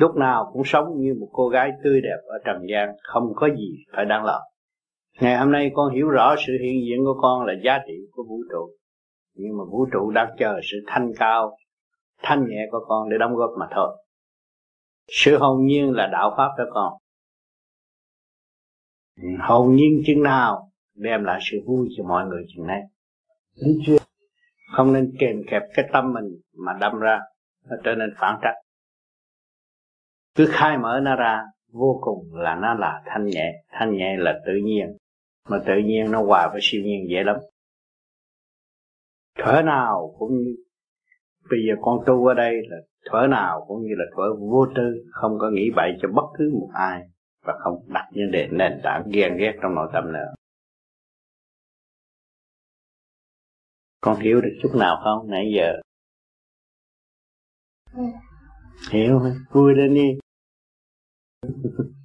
Lúc 0.00 0.16
nào 0.16 0.50
cũng 0.52 0.62
sống 0.64 0.86
như 0.96 1.14
một 1.20 1.28
cô 1.32 1.48
gái 1.48 1.70
tươi 1.84 2.00
đẹp 2.00 2.18
ở 2.26 2.38
trần 2.44 2.66
gian, 2.70 2.88
không 3.02 3.32
có 3.36 3.48
gì 3.48 3.84
phải 3.92 4.04
đáng 4.04 4.24
lo. 4.24 4.40
Ngày 5.20 5.38
hôm 5.38 5.52
nay 5.52 5.70
con 5.74 5.94
hiểu 5.94 6.08
rõ 6.08 6.34
sự 6.46 6.52
hiện 6.62 6.80
diện 6.86 6.98
của 7.04 7.18
con 7.22 7.46
là 7.46 7.52
giá 7.64 7.78
trị 7.86 7.94
của 8.12 8.24
vũ 8.28 8.42
trụ. 8.50 8.76
Nhưng 9.34 9.58
mà 9.58 9.64
vũ 9.64 9.86
trụ 9.92 10.10
đang 10.10 10.28
chờ 10.38 10.60
sự 10.62 10.76
thanh 10.86 11.12
cao, 11.18 11.56
thanh 12.22 12.46
nhẹ 12.48 12.66
của 12.70 12.84
con 12.88 13.08
để 13.08 13.18
đóng 13.18 13.34
góp 13.34 13.50
mà 13.58 13.66
thôi. 13.74 13.96
Sự 15.08 15.38
hồn 15.38 15.66
nhiên 15.66 15.92
là 15.92 16.06
đạo 16.12 16.34
pháp 16.36 16.48
cho 16.58 16.64
con. 16.72 16.92
Hồn 19.40 19.74
nhiên 19.74 20.02
chừng 20.06 20.22
nào 20.22 20.70
đem 20.94 21.24
lại 21.24 21.40
sự 21.50 21.58
vui 21.66 21.88
cho 21.96 22.04
mọi 22.04 22.26
người 22.26 22.44
chừng 22.54 22.66
này 22.66 22.82
không 24.72 24.92
nên 24.92 25.12
kèm 25.18 25.36
kẹp 25.50 25.62
cái 25.74 25.88
tâm 25.92 26.12
mình 26.12 26.24
mà 26.56 26.72
đâm 26.80 26.98
ra, 27.00 27.20
nó 27.70 27.76
trở 27.84 27.94
nên 27.94 28.10
phản 28.18 28.38
trắc. 28.42 28.54
Cứ 30.34 30.46
khai 30.50 30.78
mở 30.78 31.00
nó 31.02 31.16
ra, 31.16 31.42
vô 31.72 31.98
cùng 32.02 32.34
là 32.34 32.54
nó 32.54 32.74
là 32.74 33.02
thanh 33.06 33.26
nhẹ 33.26 33.52
thanh 33.70 33.96
nhẹ 33.96 34.16
là 34.16 34.40
tự 34.46 34.52
nhiên, 34.64 34.96
mà 35.48 35.58
tự 35.66 35.74
nhiên 35.84 36.10
nó 36.10 36.22
hòa 36.22 36.48
với 36.52 36.60
siêu 36.62 36.82
nhiên 36.84 37.06
dễ 37.10 37.24
lắm. 37.24 37.36
Thở 39.38 39.62
nào 39.62 40.14
cũng 40.18 40.32
như, 40.32 40.56
bây 41.50 41.60
giờ 41.68 41.74
con 41.82 41.98
tu 42.06 42.26
ở 42.26 42.34
đây 42.34 42.54
là 42.68 42.76
thở 43.10 43.26
nào 43.30 43.64
cũng 43.68 43.82
như 43.82 43.94
là 43.96 44.04
thở 44.16 44.34
vô 44.50 44.66
tư, 44.76 45.04
không 45.12 45.38
có 45.38 45.50
nghĩ 45.50 45.70
bậy 45.76 45.92
cho 46.02 46.08
bất 46.08 46.24
cứ 46.38 46.50
một 46.60 46.68
ai, 46.74 47.02
và 47.44 47.54
không 47.58 47.74
đặt 47.88 48.04
vấn 48.14 48.30
đề 48.30 48.48
nền 48.50 48.80
tảng 48.82 49.02
ghen 49.12 49.36
ghét 49.36 49.52
trong 49.62 49.74
nội 49.74 49.88
tâm 49.92 50.12
nữa. 50.12 50.34
Con 54.00 54.20
hiểu 54.20 54.40
được 54.40 54.58
chút 54.62 54.70
nào 54.74 55.00
không 55.04 55.30
nãy 55.30 55.52
giờ 55.56 55.72
ừ. 57.94 58.02
hiểu 58.90 59.20
vui 59.52 59.74
lên 59.74 59.94
đi 59.94 60.18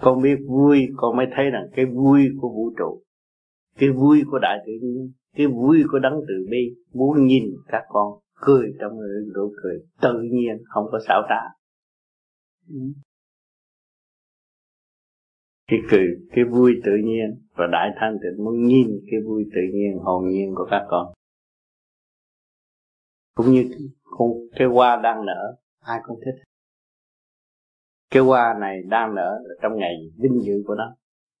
con 0.00 0.22
biết 0.22 0.36
vui, 0.48 0.88
con 0.96 1.16
mới 1.16 1.26
thấy 1.36 1.50
rằng 1.50 1.66
cái 1.76 1.84
vui 1.86 2.28
của 2.40 2.48
vũ 2.48 2.70
trụ, 2.78 3.02
cái 3.78 3.90
vui 3.90 4.22
của 4.30 4.38
đại 4.38 4.58
tự 4.66 4.72
nhiên, 4.82 5.12
cái 5.36 5.46
vui 5.46 5.82
của 5.92 5.98
đấng 5.98 6.20
từ 6.28 6.46
bi 6.50 6.74
muốn 6.92 7.26
nhìn 7.26 7.44
các 7.68 7.82
con 7.88 8.18
cười 8.40 8.74
trong 8.80 8.92
nụ 9.34 9.52
cười 9.62 9.78
tự 10.00 10.22
nhiên, 10.22 10.56
không 10.68 10.84
có 10.92 11.00
xảo 11.08 11.22
trá 11.28 11.40
cái 15.68 15.78
cười 15.90 16.06
cái 16.32 16.44
vui 16.44 16.80
tự 16.84 16.92
nhiên 17.04 17.46
và 17.54 17.66
đại 17.72 17.90
thanh 17.96 18.18
tịnh 18.22 18.44
muốn 18.44 18.66
nhìn 18.66 19.00
cái 19.10 19.20
vui 19.20 19.44
tự 19.54 19.60
nhiên 19.74 19.98
hồn 19.98 20.28
nhiên 20.28 20.54
của 20.54 20.66
các 20.70 20.86
con. 20.88 21.12
Cũng 23.34 23.46
như 23.46 23.70
con 24.04 24.30
cái 24.56 24.68
hoa 24.68 25.00
đang 25.02 25.26
nở 25.26 25.56
ai 25.80 26.00
cũng 26.06 26.20
thích. 26.24 26.42
Cái 28.10 28.22
hoa 28.22 28.54
này 28.60 28.82
đang 28.88 29.14
nở 29.14 29.38
là 29.44 29.54
trong 29.62 29.76
ngày 29.76 29.94
vinh 30.18 30.40
dự 30.42 30.62
của 30.66 30.74
nó 30.74 30.96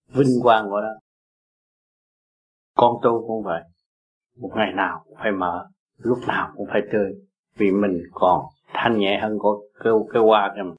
vinh 0.08 0.42
quang 0.42 0.70
của 0.70 0.80
nó. 0.80 0.98
Con 2.74 2.96
tu 3.02 3.26
cũng 3.26 3.42
vậy. 3.42 3.62
Một 4.36 4.50
ngày 4.56 4.72
nào 4.72 5.04
cũng 5.04 5.16
phải 5.18 5.32
mở 5.32 5.68
lúc 5.96 6.18
nào 6.28 6.52
cũng 6.56 6.66
phải 6.72 6.82
tươi 6.92 7.14
vì 7.56 7.70
mình 7.70 8.02
còn 8.12 8.44
thanh 8.66 8.98
nhẹ 8.98 9.18
hơn 9.22 9.38
của 9.38 9.62
cái, 9.84 9.92
cái 10.12 10.22
hoa 10.22 10.52
kia 10.56 10.62
mà 10.62 10.74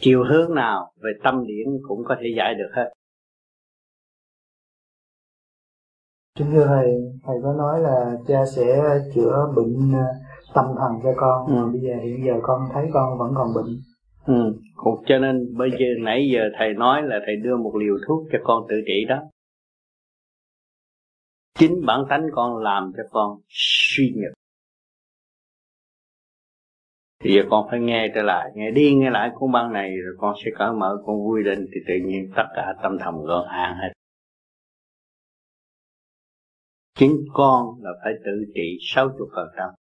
chiều 0.00 0.24
hướng 0.24 0.54
nào 0.54 0.92
về 1.02 1.10
tâm 1.24 1.46
điển 1.46 1.66
cũng 1.88 2.04
có 2.04 2.16
thể 2.20 2.26
giải 2.36 2.54
được 2.54 2.70
hết 2.76 2.92
Kính 6.38 6.50
thưa 6.52 6.66
thầy, 6.66 6.86
thầy 7.26 7.36
có 7.42 7.52
nói 7.58 7.80
là 7.80 8.16
cha 8.28 8.46
sẽ 8.56 8.82
chữa 9.14 9.52
bệnh 9.56 9.92
ờ, 9.92 10.06
tâm 10.54 10.64
thần 10.78 10.92
cho 11.02 11.12
con. 11.16 11.46
Ừ. 11.46 11.70
Bây 11.72 11.80
giờ 11.80 11.94
hiện 12.02 12.24
giờ 12.26 12.32
con 12.42 12.68
thấy 12.72 12.86
con 12.92 13.18
vẫn 13.18 13.32
còn 13.34 13.48
bệnh. 13.54 13.80
Ừ. 14.26 14.60
Cho 15.06 15.18
nên 15.18 15.56
bây 15.56 15.70
giờ 15.70 15.86
nãy 16.00 16.28
giờ 16.32 16.40
thầy 16.58 16.74
nói 16.74 17.02
là 17.02 17.16
thầy 17.26 17.36
đưa 17.36 17.56
một 17.56 17.72
liều 17.76 17.94
thuốc 18.06 18.26
cho 18.32 18.38
con 18.44 18.66
tự 18.68 18.76
trị 18.86 19.04
đó. 19.08 19.22
Chính 21.58 21.86
bản 21.86 22.04
tánh 22.08 22.26
con 22.32 22.56
làm 22.56 22.92
cho 22.96 23.02
con 23.10 23.38
suy 23.48 24.14
nhược. 24.16 24.32
Bây 27.24 27.32
giờ 27.32 27.42
con 27.50 27.66
phải 27.70 27.80
nghe 27.80 28.08
trở 28.14 28.22
lại, 28.22 28.50
nghe 28.54 28.70
đi 28.70 28.94
nghe 28.94 29.10
lại 29.10 29.30
cuốn 29.34 29.52
băng 29.52 29.72
này 29.72 29.96
rồi 29.96 30.14
con 30.18 30.34
sẽ 30.44 30.50
cởi 30.58 30.72
mở, 30.72 31.02
con 31.06 31.16
vui 31.24 31.42
lên 31.42 31.66
thì 31.74 31.80
tự 31.88 31.94
nhiên 32.06 32.30
tất 32.36 32.46
cả 32.54 32.74
tâm 32.82 32.98
thầm 33.00 33.14
gọn 33.24 33.48
an 33.48 33.76
hết. 33.76 33.92
Chính 36.94 37.16
con 37.32 37.66
là 37.82 37.90
phải 38.04 38.12
tự 38.24 38.44
trị 38.54 38.78
60%. 38.80 39.74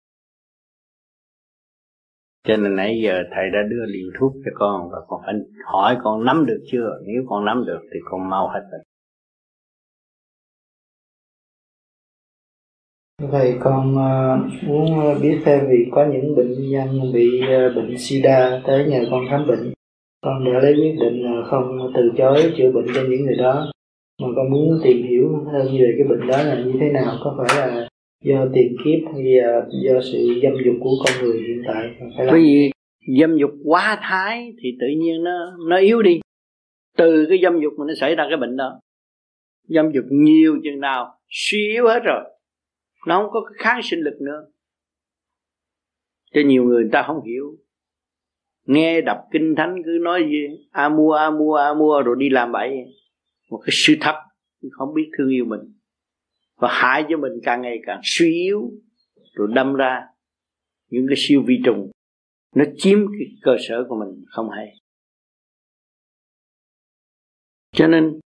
Cho 2.43 2.57
nên 2.57 2.77
nãy 2.77 3.01
giờ 3.05 3.23
thầy 3.31 3.51
đã 3.51 3.59
đưa 3.71 3.87
liều 3.87 4.11
thuốc 4.19 4.33
cho 4.45 4.51
con 4.55 4.91
và 4.91 4.99
con 5.09 5.21
phải 5.27 5.35
hỏi 5.65 5.97
con 6.03 6.25
nắm 6.25 6.47
được 6.47 6.65
chưa? 6.73 6.89
Nếu 7.07 7.23
con 7.29 7.45
nắm 7.45 7.65
được 7.67 7.81
thì 7.93 8.01
con 8.05 8.31
mau 8.31 8.49
hết 8.49 8.61
bệnh. 8.73 8.88
Thầy 13.27 13.55
con 13.61 13.97
ờ, 13.97 14.39
muốn 14.67 15.01
ờ, 15.01 15.19
biết 15.23 15.39
thêm 15.45 15.61
vì 15.71 15.87
có 15.91 16.07
những 16.13 16.37
bệnh 16.37 16.71
nhân 16.71 17.13
bị 17.15 17.41
ờ, 17.49 17.73
bệnh 17.77 17.99
sida 17.99 18.61
tới 18.67 18.85
nhờ 18.85 19.05
con 19.11 19.25
khám 19.31 19.47
bệnh. 19.47 19.73
Con 20.21 20.45
đã 20.45 20.61
lấy 20.63 20.75
quyết 20.75 20.97
định 21.01 21.23
là 21.23 21.43
không 21.51 21.93
từ 21.95 22.13
chối 22.19 22.53
chữa 22.57 22.71
bệnh 22.73 22.87
cho 22.95 23.03
những 23.11 23.27
người 23.27 23.37
đó. 23.37 23.73
Mà 24.23 24.29
con 24.37 24.51
muốn 24.51 24.81
tìm 24.85 25.03
hiểu 25.03 25.45
hơn 25.53 25.67
về 25.73 25.95
cái 25.99 26.09
bệnh 26.09 26.27
đó 26.29 26.43
là 26.43 26.65
như 26.65 26.73
thế 26.81 26.89
nào, 26.93 27.17
có 27.25 27.35
phải 27.39 27.59
là 27.59 27.89
do 28.25 28.47
tiền 28.55 28.77
kiếp 28.85 29.13
hay 29.15 29.23
là 29.25 29.67
do 29.85 30.01
sự 30.13 30.41
dâm 30.43 30.53
dục 30.65 30.75
của 30.81 30.91
con 31.05 31.25
người 31.25 31.43
hiện 31.49 31.63
tại 31.67 31.91
phải 32.17 32.27
bởi 32.27 32.41
vì 32.41 32.71
dâm 33.21 33.37
dục 33.37 33.51
quá 33.65 33.99
thái 34.03 34.53
thì 34.63 34.77
tự 34.81 34.87
nhiên 34.87 35.25
nó 35.25 35.57
nó 35.69 35.77
yếu 35.79 36.03
đi. 36.03 36.21
Từ 36.97 37.27
cái 37.29 37.39
dâm 37.43 37.61
dục 37.61 37.73
mà 37.79 37.85
nó 37.89 37.95
xảy 38.01 38.15
ra 38.15 38.27
cái 38.29 38.37
bệnh 38.37 38.57
đó, 38.57 38.81
dâm 39.69 39.91
dục 39.93 40.05
nhiều 40.11 40.59
chừng 40.65 40.81
nào, 40.81 41.07
suy 41.29 41.69
yếu 41.69 41.87
hết 41.89 42.01
rồi 42.05 42.25
nó 43.07 43.23
không 43.23 43.31
có 43.33 43.41
cái 43.45 43.55
kháng 43.59 43.81
sinh 43.83 44.01
lực 44.01 44.21
nữa. 44.21 44.47
Cho 46.35 46.41
nhiều 46.47 46.65
người, 46.65 46.83
người 46.83 46.91
ta 46.93 47.05
không 47.07 47.25
hiểu. 47.25 47.57
Nghe 48.65 49.01
đọc 49.01 49.19
kinh 49.33 49.55
thánh 49.57 49.83
cứ 49.85 49.99
nói 50.03 50.27
gì 50.31 50.67
a 50.71 50.89
mua 50.89 51.13
a 51.13 51.31
mua 51.31 51.55
a 51.55 51.75
mua 51.75 52.03
rồi 52.03 52.17
đi 52.19 52.31
làm 52.31 52.53
bậy. 52.53 52.71
Một 53.51 53.59
cái 53.59 53.71
sự 53.73 53.95
thật 54.01 54.23
không 54.71 54.95
biết 54.95 55.11
thương 55.19 55.29
yêu 55.29 55.45
mình. 55.45 55.61
Và 56.57 56.69
hại 56.71 57.05
cho 57.09 57.17
mình 57.17 57.33
càng 57.43 57.63
ngày 57.63 57.79
càng 57.87 58.01
suy 58.05 58.33
yếu 58.33 58.71
rồi 59.35 59.49
đâm 59.55 59.75
ra 59.75 60.07
những 60.91 61.07
cái 61.09 61.17
siêu 61.19 61.43
vi 61.47 61.55
trùng. 61.65 61.91
Nó 62.55 62.65
chiếm 62.77 62.99
cái 62.99 63.29
cơ 63.43 63.57
sở 63.69 63.85
của 63.89 63.97
mình 63.97 64.25
không 64.27 64.51
hay. 64.51 64.67
Cho 67.73 67.87
nên 67.87 68.21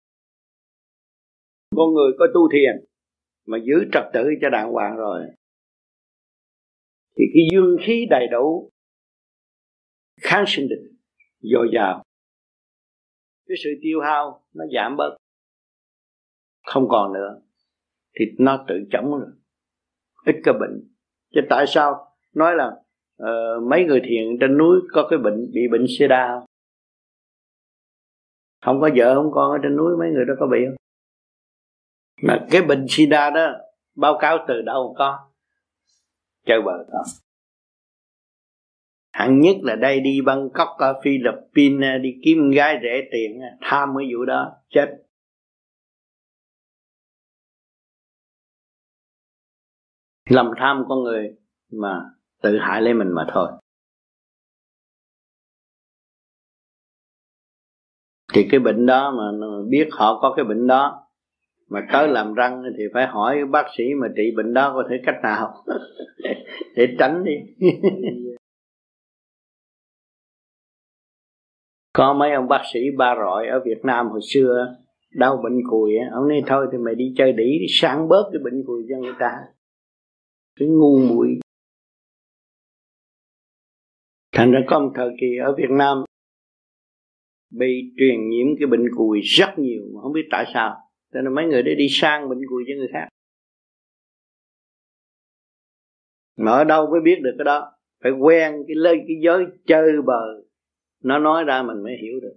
con 1.76 1.94
người 1.94 2.12
có 2.18 2.26
tu 2.34 2.48
thiền 2.52 2.87
mà 3.48 3.58
giữ 3.58 3.74
trật 3.92 4.04
tự 4.12 4.20
cho 4.40 4.50
đàng 4.50 4.72
hoàng 4.72 4.96
rồi. 4.96 5.26
Thì 7.16 7.24
cái 7.34 7.42
dương 7.52 7.76
khí 7.86 8.06
đầy 8.10 8.26
đủ 8.26 8.70
kháng 10.20 10.44
sinh 10.46 10.66
lực 10.70 10.90
dồi 11.40 11.70
dào. 11.74 12.04
Cái 13.46 13.56
sự 13.64 13.70
tiêu 13.82 14.00
hao 14.00 14.44
nó 14.54 14.64
giảm 14.74 14.96
bớt. 14.96 15.16
Không 16.66 16.88
còn 16.88 17.12
nữa 17.12 17.40
thì 18.18 18.24
nó 18.38 18.64
tự 18.68 18.74
chống 18.90 19.10
rồi. 19.10 19.30
Ít 20.24 20.36
cái 20.44 20.54
bệnh. 20.60 20.88
Chứ 21.34 21.40
tại 21.50 21.64
sao 21.68 22.16
nói 22.34 22.54
là 22.56 22.66
uh, 23.22 23.62
mấy 23.70 23.84
người 23.84 24.00
thiền 24.04 24.24
trên 24.40 24.58
núi 24.58 24.80
có 24.92 25.06
cái 25.10 25.18
bệnh 25.18 25.50
bị 25.54 25.60
bệnh 25.72 25.84
sida 25.98 26.28
không? 26.28 26.44
Không 28.62 28.80
có 28.80 28.90
vợ 28.96 29.14
không 29.14 29.32
con 29.34 29.52
ở 29.52 29.58
trên 29.62 29.76
núi 29.76 29.96
mấy 29.98 30.10
người 30.10 30.24
đó 30.24 30.34
có 30.40 30.46
bị 30.46 30.58
không? 30.66 30.76
Mà 32.22 32.46
cái 32.50 32.62
bệnh 32.62 32.86
sida 32.88 33.30
đó, 33.30 33.52
báo 33.94 34.18
cáo 34.20 34.38
từ 34.48 34.62
đâu 34.62 34.94
có, 34.98 35.18
chơi 36.46 36.62
bờ 36.62 36.72
đó 36.92 37.02
hạng 39.18 39.40
nhất 39.40 39.56
là 39.62 39.76
đây 39.76 40.00
đi 40.00 40.20
Bangkok, 40.20 40.68
ở 40.78 41.00
Philippines, 41.04 42.02
đi 42.02 42.20
kiếm 42.24 42.50
gái 42.50 42.78
rẻ 42.82 43.08
tiền, 43.12 43.40
tham 43.60 43.94
cái 43.98 44.08
vụ 44.14 44.24
đó, 44.24 44.52
chết. 44.70 45.04
Lầm 50.30 50.50
tham 50.58 50.84
con 50.88 51.02
người 51.02 51.36
mà 51.72 52.00
tự 52.42 52.58
hại 52.58 52.82
lấy 52.82 52.94
mình 52.94 53.08
mà 53.12 53.26
thôi. 53.32 53.50
Thì 58.32 58.48
cái 58.50 58.60
bệnh 58.60 58.86
đó 58.86 59.10
mà 59.10 59.48
biết 59.68 59.88
họ 59.92 60.18
có 60.20 60.34
cái 60.36 60.44
bệnh 60.44 60.66
đó 60.66 61.07
mà 61.68 61.86
tới 61.92 62.08
làm 62.08 62.34
răng 62.34 62.62
thì 62.78 62.84
phải 62.94 63.06
hỏi 63.06 63.44
bác 63.50 63.66
sĩ 63.76 63.84
mà 64.00 64.08
trị 64.16 64.22
bệnh 64.36 64.54
đó 64.54 64.72
có 64.74 64.84
thể 64.90 64.96
cách 65.06 65.16
nào? 65.22 65.54
Để 66.76 66.86
tránh 66.98 67.24
đi. 67.24 67.32
Có 71.92 72.12
mấy 72.12 72.32
ông 72.32 72.48
bác 72.48 72.62
sĩ 72.72 72.80
ba 72.96 73.14
rọi 73.14 73.46
ở 73.46 73.60
Việt 73.64 73.78
Nam 73.84 74.08
hồi 74.08 74.20
xưa 74.22 74.76
đau 75.10 75.36
bệnh 75.36 75.62
cùi 75.70 75.92
ông 76.12 76.28
nói 76.28 76.42
thôi 76.46 76.66
thì 76.72 76.78
mày 76.78 76.94
đi 76.94 77.14
chơi 77.16 77.32
đĩ, 77.32 77.58
đi 77.60 77.66
sáng 77.68 78.08
bớt 78.08 78.30
cái 78.32 78.40
bệnh 78.44 78.64
cùi 78.66 78.82
cho 78.88 78.96
người 78.96 79.14
ta. 79.18 79.30
Cái 80.60 80.68
ngu 80.68 80.98
muội. 80.98 81.38
Thành 84.32 84.50
ra 84.52 84.60
có 84.66 84.80
một 84.80 84.92
thời 84.94 85.10
kỳ 85.20 85.26
ở 85.44 85.54
Việt 85.54 85.70
Nam 85.70 86.04
bị 87.50 87.92
truyền 87.98 88.28
nhiễm 88.30 88.46
cái 88.58 88.66
bệnh 88.66 88.86
cùi 88.96 89.20
rất 89.20 89.58
nhiều 89.58 89.82
mà 89.94 90.00
không 90.02 90.12
biết 90.12 90.28
tại 90.30 90.44
sao 90.54 90.87
cho 91.12 91.20
nên 91.20 91.34
mấy 91.34 91.46
người 91.46 91.62
để 91.62 91.74
đi 91.74 91.86
sang 91.90 92.28
bệnh 92.28 92.40
cùi 92.48 92.64
cho 92.68 92.74
người 92.76 92.88
khác. 92.92 93.08
Mà 96.36 96.52
ở 96.52 96.64
đâu 96.64 96.90
mới 96.90 97.00
biết 97.00 97.20
được 97.22 97.34
cái 97.38 97.44
đó? 97.44 97.72
Phải 98.02 98.12
quen 98.12 98.64
cái 98.68 98.74
lời 98.74 98.96
cái 99.08 99.16
giới 99.24 99.44
chơi 99.66 99.92
bờ. 100.06 100.42
Nó 101.02 101.18
nói 101.18 101.44
ra 101.44 101.62
mình 101.62 101.82
mới 101.82 101.96
hiểu 102.02 102.20
được. 102.20 102.36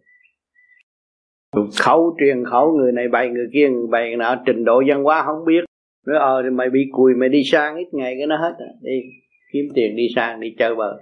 Khẩu 1.80 2.16
truyền 2.20 2.46
khẩu 2.46 2.78
người 2.78 2.92
này 2.92 3.08
bày, 3.08 3.30
người 3.30 3.48
kia 3.54 3.70
người 3.70 3.88
bày 3.88 4.16
nọ 4.16 4.36
trình 4.46 4.66
độ 4.66 4.84
văn 4.88 5.04
hóa 5.04 5.24
không 5.26 5.46
biết. 5.46 5.64
Nói 6.08 6.20
ờ 6.20 6.42
thì 6.44 6.50
mày 6.50 6.70
bị 6.70 6.90
cùi, 6.92 7.16
mày 7.16 7.30
đi 7.30 7.44
sang 7.44 7.76
ít 7.76 7.88
ngày 7.92 8.16
cái 8.18 8.28
nó 8.28 8.38
hết 8.38 8.56
rồi 8.60 8.70
đi 8.82 9.02
kiếm 9.54 9.66
tiền, 9.76 9.96
đi 9.96 10.08
sang, 10.16 10.40
đi 10.40 10.56
chơi 10.60 10.76
bờ. 10.76 11.00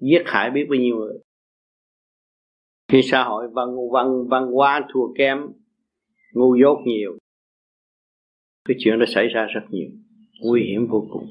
Giết 0.00 0.22
hại 0.26 0.50
biết 0.50 0.66
bao 0.70 0.76
nhiêu 0.76 0.96
người. 0.96 1.18
Khi 2.92 3.02
xã 3.02 3.22
hội 3.22 3.48
văn 3.52 3.68
văn 3.92 4.28
văn 4.28 4.46
hóa 4.46 4.86
thua 4.92 5.14
kém 5.18 5.38
ngu 6.34 6.54
dốt 6.62 6.78
nhiều. 6.84 7.18
Cái 8.68 8.76
chuyện 8.78 8.98
đó 8.98 9.04
xảy 9.08 9.28
ra 9.28 9.46
rất 9.54 9.60
nhiều 9.70 9.88
nguy 10.40 10.62
hiểm 10.70 10.86
vô 10.90 11.06
cùng. 11.12 11.28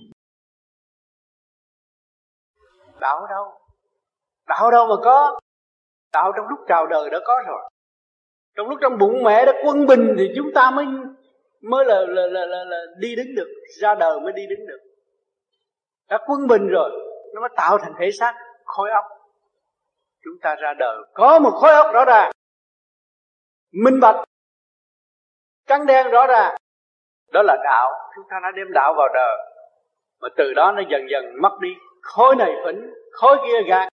Đạo 2.99 3.27
đâu? 3.29 3.45
Đạo 4.47 4.71
đâu 4.71 4.87
mà 4.87 4.95
có? 5.03 5.39
Đạo 6.13 6.31
trong 6.35 6.45
lúc 6.49 6.59
chào 6.67 6.87
đời 6.87 7.09
đã 7.09 7.19
có 7.25 7.43
rồi. 7.47 7.69
Trong 8.55 8.69
lúc 8.69 8.79
trong 8.81 8.97
bụng 8.99 9.23
mẹ 9.23 9.45
đã 9.45 9.53
quân 9.65 9.85
bình 9.85 10.15
thì 10.17 10.23
chúng 10.35 10.47
ta 10.55 10.71
mới 10.71 10.85
mới 11.61 11.85
là 11.85 11.99
là, 12.07 12.27
là, 12.27 12.45
là, 12.45 12.63
là 12.63 12.77
đi 12.97 13.15
đứng 13.15 13.35
được 13.35 13.47
ra 13.81 13.95
đời 13.95 14.19
mới 14.19 14.33
đi 14.33 14.41
đứng 14.49 14.67
được. 14.67 14.79
Đã 16.09 16.17
quân 16.27 16.47
bình 16.47 16.67
rồi 16.67 16.91
nó 17.33 17.41
mới 17.41 17.49
tạo 17.55 17.77
thành 17.77 17.93
thể 17.99 18.11
xác 18.11 18.33
khối 18.65 18.89
óc. 18.89 19.05
Chúng 20.23 20.33
ta 20.41 20.55
ra 20.55 20.73
đời 20.79 20.97
có 21.13 21.39
một 21.39 21.51
khối 21.51 21.71
óc 21.73 21.93
rõ 21.93 22.05
ràng 22.05 22.31
minh 23.71 23.99
bạch 24.01 24.15
trắng 25.67 25.85
đen 25.85 26.09
rõ 26.11 26.27
ràng. 26.27 26.55
Đó 27.31 27.41
là 27.41 27.57
đạo. 27.63 27.91
Chúng 28.15 28.25
ta 28.29 28.39
đã 28.43 28.51
đem 28.55 28.67
đạo 28.73 28.93
vào 28.97 29.07
đời. 29.13 29.37
Mà 30.21 30.29
từ 30.37 30.53
đó 30.53 30.71
nó 30.71 30.81
dần 30.91 31.01
dần 31.11 31.25
mất 31.41 31.57
đi 31.61 31.69
khối 32.01 32.35
này 32.35 32.51
phỉnh, 32.65 32.93
khối 33.11 33.37
kia 33.47 33.69
gạt. 33.69 33.89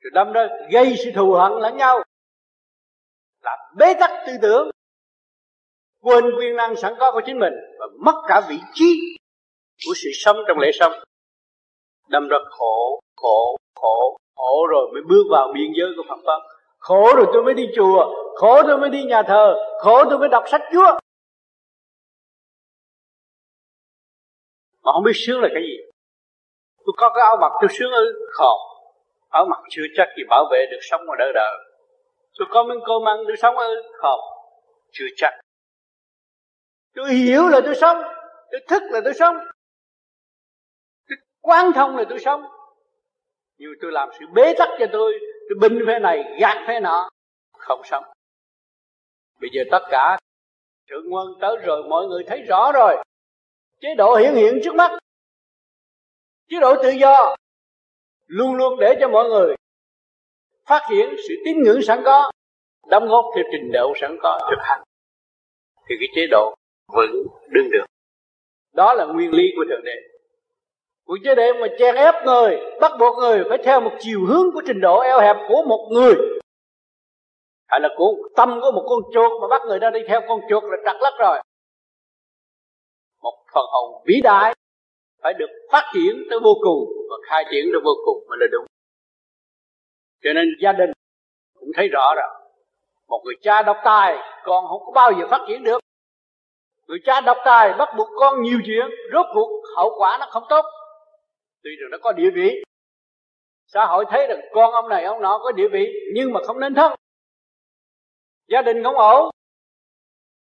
Rồi 0.00 0.10
đâm 0.14 0.32
ra 0.32 0.48
gây 0.72 0.94
sự 1.04 1.10
thù 1.14 1.32
hận 1.32 1.52
lẫn 1.52 1.76
nhau. 1.76 2.02
Làm 3.42 3.58
bế 3.76 3.94
tắc 4.00 4.10
tư 4.26 4.32
tưởng. 4.42 4.70
Quên 6.02 6.24
quyền 6.38 6.56
năng 6.56 6.76
sẵn 6.76 6.94
có 6.98 7.12
của 7.12 7.20
chính 7.26 7.38
mình 7.38 7.52
và 7.78 7.86
mất 8.04 8.22
cả 8.28 8.40
vị 8.48 8.58
trí 8.74 9.00
của 9.86 9.92
sự 9.94 10.10
sống 10.14 10.36
trong 10.48 10.58
lễ 10.58 10.70
sống. 10.80 10.92
Đâm 12.08 12.28
ra 12.28 12.38
khổ 12.50 13.00
khổ 13.16 13.56
khổ 13.74 14.18
khổ 14.36 14.66
rồi 14.70 14.90
mới 14.92 15.02
bước 15.08 15.24
vào 15.30 15.52
biên 15.54 15.72
giới 15.78 15.88
của 15.96 16.02
Phật 16.08 16.20
pháp 16.26 16.57
khổ 16.78 17.16
rồi 17.16 17.26
tôi 17.32 17.42
mới 17.42 17.54
đi 17.54 17.66
chùa, 17.76 18.14
khổ 18.34 18.62
tôi 18.62 18.78
mới 18.78 18.90
đi 18.90 19.04
nhà 19.04 19.22
thờ, 19.22 19.56
khổ 19.78 20.04
tôi 20.10 20.18
mới 20.18 20.28
đọc 20.28 20.44
sách 20.50 20.60
Chúa. 20.72 20.98
Mà 24.82 24.92
không 24.92 25.04
biết 25.04 25.12
sướng 25.14 25.40
là 25.40 25.48
cái 25.54 25.62
gì. 25.62 25.76
Tôi 26.86 26.94
có 26.96 27.10
cái 27.14 27.24
áo 27.24 27.36
mặc, 27.40 27.52
tôi 27.60 27.68
sướng 27.78 27.92
ư 27.92 28.28
không 28.32 28.58
áo 29.28 29.46
mặc 29.50 29.60
chưa 29.70 29.82
chắc 29.96 30.08
gì 30.16 30.22
bảo 30.28 30.44
vệ 30.52 30.66
được 30.70 30.80
sống 30.80 31.00
mà 31.06 31.14
đời 31.18 31.32
đời 31.34 31.68
tôi 32.38 32.48
có 32.50 32.64
miếng 32.64 32.80
cơm 32.86 33.08
ăn, 33.08 33.18
tôi 33.26 33.36
sống 33.36 33.58
ư 33.58 33.82
không 33.92 34.20
chưa 34.92 35.06
chắc. 35.16 35.32
Tôi 36.94 37.12
hiểu 37.12 37.48
là 37.48 37.60
tôi 37.64 37.74
sống, 37.74 37.96
tôi 38.50 38.60
thức 38.68 38.82
là 38.90 39.00
tôi 39.04 39.14
sống. 39.14 39.36
Tôi 41.08 41.16
quan 41.40 41.72
thông 41.72 41.96
là 41.96 42.04
tôi 42.08 42.18
sống. 42.18 42.42
Nhưng 43.58 43.70
tôi 43.82 43.92
làm 43.92 44.08
sự 44.18 44.26
bế 44.34 44.54
tắc 44.58 44.68
cho 44.78 44.86
tôi 44.92 45.12
tôi 45.48 45.58
binh 45.68 45.86
phe 45.86 45.98
này 45.98 46.24
gạt 46.40 46.64
phe 46.66 46.80
nọ, 46.80 47.10
không 47.58 47.80
sống. 47.84 48.04
Bây 49.40 49.50
giờ 49.52 49.62
tất 49.70 49.82
cả 49.90 50.18
thượng 50.90 51.12
quân 51.12 51.26
tới 51.40 51.56
rồi, 51.56 51.82
mọi 51.88 52.06
người 52.06 52.24
thấy 52.26 52.42
rõ 52.42 52.72
rồi. 52.72 52.96
Chế 53.80 53.94
độ 53.94 54.16
hiển 54.16 54.34
hiện 54.34 54.60
trước 54.64 54.74
mắt. 54.74 54.98
Chế 56.48 56.60
độ 56.60 56.82
tự 56.82 56.90
do. 56.90 57.36
Luôn 58.26 58.54
luôn 58.54 58.78
để 58.80 58.94
cho 59.00 59.08
mọi 59.08 59.28
người 59.28 59.54
phát 60.66 60.86
hiện 60.90 61.08
sự 61.28 61.34
tín 61.44 61.62
ngưỡng 61.62 61.82
sẵn 61.82 62.02
có, 62.04 62.30
đóng 62.90 63.08
góp 63.08 63.24
theo 63.34 63.44
trình 63.52 63.72
độ 63.72 63.92
sẵn 64.00 64.16
có 64.22 64.38
thực 64.50 64.58
hành. 64.60 64.82
Thì 65.88 65.94
cái 66.00 66.08
chế 66.14 66.26
độ 66.30 66.54
vẫn 66.88 67.10
đương 67.48 67.70
được. 67.70 67.84
Đó 68.72 68.94
là 68.94 69.04
nguyên 69.04 69.30
lý 69.30 69.44
của 69.56 69.64
thượng 69.70 69.84
đế 69.84 70.17
cuộc 71.08 71.16
chế 71.24 71.34
độ 71.34 71.42
mà 71.60 71.66
chèn 71.78 71.94
ép 71.94 72.14
người, 72.24 72.60
bắt 72.80 72.92
buộc 72.98 73.18
người 73.18 73.44
phải 73.48 73.58
theo 73.64 73.80
một 73.80 73.90
chiều 74.00 74.20
hướng 74.28 74.52
của 74.54 74.62
trình 74.66 74.80
độ 74.80 75.00
eo 75.00 75.20
hẹp 75.20 75.36
của 75.48 75.62
một 75.68 75.88
người. 75.90 76.14
Hay 77.66 77.80
là 77.80 77.88
của 77.96 78.14
tâm 78.36 78.60
của 78.60 78.72
một 78.72 78.86
con 78.88 78.98
chuột 79.14 79.40
mà 79.40 79.48
bắt 79.50 79.62
người 79.66 79.78
ta 79.80 79.90
đi 79.90 80.00
theo 80.08 80.20
con 80.28 80.40
chuột 80.48 80.64
là 80.64 80.76
trật 80.84 80.96
lắc 81.00 81.12
rồi. 81.18 81.42
Một 83.22 83.34
phần 83.54 83.64
hồn 83.68 84.02
vĩ 84.06 84.14
đại 84.22 84.54
phải 85.22 85.34
được 85.34 85.50
phát 85.72 85.90
triển 85.94 86.24
tới 86.30 86.38
vô 86.42 86.54
cùng 86.62 86.88
và 87.10 87.16
khai 87.28 87.44
triển 87.50 87.64
tới 87.72 87.80
vô 87.84 87.92
cùng 88.04 88.24
mới 88.28 88.38
là 88.40 88.46
đúng. 88.52 88.64
Cho 90.24 90.32
nên 90.32 90.44
gia 90.62 90.72
đình 90.72 90.90
cũng 91.60 91.70
thấy 91.76 91.88
rõ 91.88 92.14
rồi 92.16 92.28
một 93.08 93.22
người 93.24 93.34
cha 93.42 93.62
độc 93.62 93.76
tài 93.84 94.16
con 94.44 94.64
không 94.68 94.82
có 94.86 94.92
bao 94.94 95.12
giờ 95.12 95.26
phát 95.30 95.44
triển 95.48 95.64
được. 95.64 95.78
Người 96.86 96.98
cha 97.04 97.20
độc 97.20 97.36
tài 97.44 97.72
bắt 97.72 97.88
buộc 97.96 98.08
con 98.16 98.42
nhiều 98.42 98.58
chuyện, 98.66 98.86
rốt 99.12 99.26
cuộc 99.34 99.62
hậu 99.76 99.94
quả 99.98 100.16
nó 100.20 100.26
không 100.30 100.44
tốt 100.48 100.64
tuy 101.68 101.76
rằng 101.80 101.90
nó 101.90 101.98
có 102.02 102.12
địa 102.12 102.30
vị, 102.34 102.62
xã 103.66 103.86
hội 103.86 104.04
thấy 104.10 104.26
rằng 104.26 104.40
con 104.52 104.72
ông 104.72 104.88
này, 104.88 105.04
ông 105.04 105.22
nọ 105.22 105.38
có 105.42 105.52
địa 105.52 105.68
vị, 105.72 105.86
nhưng 106.14 106.32
mà 106.32 106.40
không 106.46 106.60
nên 106.60 106.74
thân 106.74 106.92
gia 108.48 108.62
đình 108.62 108.84
không 108.84 108.94
ổn. 108.94 109.30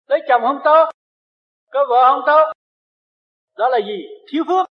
Lấy 0.07 0.20
chồng 0.28 0.41
không 0.41 0.59
tốt, 0.63 0.89
có 1.72 1.86
vợ 1.89 2.11
không 2.11 2.24
tốt. 2.26 2.51
Đó 3.57 3.70
là 3.70 3.78
gì? 3.78 4.03
Thiếu 4.32 4.43
phước. 4.47 4.68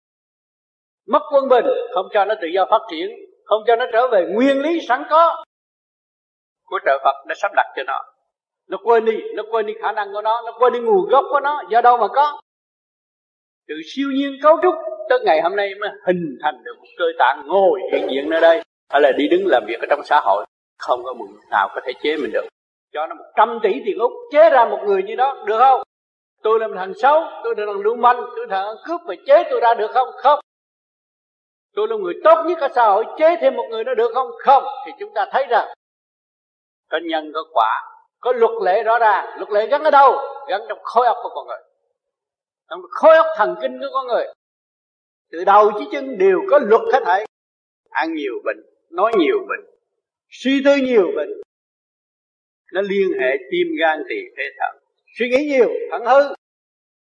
Mất 1.07 1.21
quân 1.33 1.49
bình, 1.49 1.65
không 1.95 2.07
cho 2.13 2.25
nó 2.25 2.35
tự 2.43 2.49
do 2.55 2.67
phát 2.71 2.81
triển, 2.91 3.11
không 3.45 3.63
cho 3.67 3.77
nó 3.77 3.85
trở 3.93 4.09
về 4.09 4.27
nguyên 4.35 4.63
lý 4.63 4.81
sẵn 4.89 5.03
có. 5.11 5.45
Của 6.65 6.79
trợ 6.85 6.99
Phật 7.05 7.27
đã 7.29 7.35
sắp 7.39 7.53
đặt 7.57 7.73
cho 7.77 7.83
nó. 7.87 8.01
Nó 8.69 8.79
quên 8.85 9.05
đi, 9.05 9.19
nó 9.37 9.43
quên 9.51 9.67
đi 9.67 9.75
khả 9.83 9.93
năng 9.93 10.13
của 10.13 10.23
nó 10.23 10.43
nó 10.43 10.53
quên 10.59 10.73
đi 10.73 10.79
nguồn 10.81 11.09
gốc 11.09 11.25
của 11.31 11.41
nó, 11.41 11.63
do 11.71 11.81
đâu 11.81 11.99
mà 11.99 12.09
có. 12.09 12.41
Từ 13.69 13.75
siêu 13.95 14.09
nhiên 14.11 14.33
cấu 14.43 14.59
trúc 14.63 14.75
tới 15.13 15.21
ngày 15.25 15.41
hôm 15.41 15.57
nay 15.57 15.75
mới 15.81 15.91
hình 16.07 16.39
thành 16.43 16.65
được 16.65 16.75
một 16.79 16.87
cơ 16.99 17.05
tạng 17.19 17.43
ngồi 17.47 17.81
hiện 17.93 18.09
diện 18.11 18.31
nơi 18.31 18.41
đây. 18.41 18.63
Hay 18.91 19.01
là 19.01 19.13
đi 19.13 19.29
đứng 19.29 19.47
làm 19.47 19.65
việc 19.67 19.81
ở 19.81 19.87
trong 19.91 20.01
xã 20.05 20.21
hội, 20.25 20.47
không 20.79 21.05
có 21.05 21.13
một 21.13 21.27
nào 21.51 21.69
có 21.75 21.81
thể 21.85 21.93
chế 22.03 22.17
mình 22.17 22.33
được. 22.33 22.45
Cho 22.93 23.07
nó 23.07 23.15
một 23.15 23.25
trăm 23.37 23.59
tỷ 23.63 23.83
tiền 23.85 23.99
úc, 23.99 24.13
chế 24.33 24.51
ra 24.51 24.65
một 24.65 24.79
người 24.87 25.03
như 25.03 25.15
đó, 25.15 25.45
được 25.47 25.59
không? 25.59 25.83
Tôi 26.43 26.59
làm 26.61 26.75
thằng 26.77 26.93
xấu, 26.95 27.23
tôi 27.45 27.55
là 27.57 27.67
thằng 27.67 27.81
lưu 27.81 27.97
manh, 27.97 28.17
tôi 28.37 28.47
là 28.49 28.63
thằng 28.63 28.77
cướp 28.85 29.01
mà 29.07 29.15
chế 29.27 29.45
tôi 29.51 29.61
ra 29.61 29.75
được 29.75 29.91
không? 29.91 30.09
Không. 30.17 30.41
Tôi 31.75 31.89
là 31.89 31.97
người 31.97 32.15
tốt 32.25 32.45
nhất 32.47 32.59
ở 32.59 32.69
xã 32.75 32.85
hội, 32.85 33.05
chế 33.19 33.37
thêm 33.41 33.57
một 33.57 33.65
người 33.71 33.85
nó 33.85 33.95
được 33.95 34.11
không? 34.15 34.31
Không. 34.39 34.65
Thì 34.87 34.93
chúng 35.01 35.15
ta 35.15 35.27
thấy 35.33 35.47
rằng, 35.51 35.69
có 36.91 36.99
nhân, 37.03 37.33
có 37.35 37.45
quả, 37.53 37.83
có 38.21 38.33
luật 38.33 38.53
lệ 38.65 38.83
rõ 38.83 38.99
ràng. 38.99 39.27
Luật 39.37 39.51
lệ 39.51 39.67
gắn 39.67 39.85
ở 39.85 39.91
đâu? 39.91 40.19
Gắn 40.49 40.61
trong 40.69 40.79
khối 40.83 41.07
óc 41.07 41.17
của 41.23 41.31
con 41.35 41.47
người. 41.47 41.61
Trong 42.71 42.81
khối 42.91 43.17
óc 43.17 43.27
thần 43.37 43.57
kinh 43.61 43.79
của 43.81 43.91
con 43.93 44.07
người 44.07 44.27
từ 45.33 45.45
đầu 45.45 45.71
chí 45.79 45.85
chân 45.93 46.19
đều 46.19 46.41
có 46.51 46.59
luật 46.59 46.83
hết 46.93 47.03
thảy. 47.05 47.27
Ăn 47.91 48.15
nhiều 48.15 48.35
bệnh, 48.45 48.61
nói 48.91 49.13
nhiều 49.19 49.39
bệnh, 49.49 49.71
suy 50.31 50.63
tư 50.65 50.77
nhiều 50.77 51.13
bệnh. 51.17 51.31
Nó 52.73 52.81
liên 52.83 53.09
hệ 53.21 53.37
tim 53.51 53.67
gan 53.81 54.03
tỳ 54.09 54.17
phế 54.37 54.43
thận 54.59 54.83
suy 55.19 55.29
nghĩ 55.29 55.45
nhiều 55.45 55.69
thận 55.91 56.03
hư. 56.05 56.35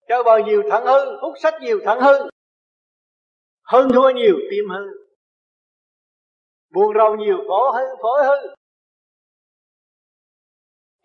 Chơi 0.07 0.23
bời 0.23 0.43
nhiều 0.43 0.63
thận 0.69 0.83
hư, 0.85 1.17
hút 1.21 1.33
sách 1.41 1.53
nhiều 1.61 1.79
thận 1.85 1.99
hư. 1.99 2.29
Hơn 3.63 3.89
thua 3.93 4.09
nhiều 4.09 4.35
tim 4.51 4.65
hư. 4.69 4.85
Buồn 6.69 6.95
rầu 6.97 7.15
nhiều 7.15 7.37
phổi 7.47 7.71
hư 7.73 7.95
phổi 8.01 8.23
hư. 8.25 8.55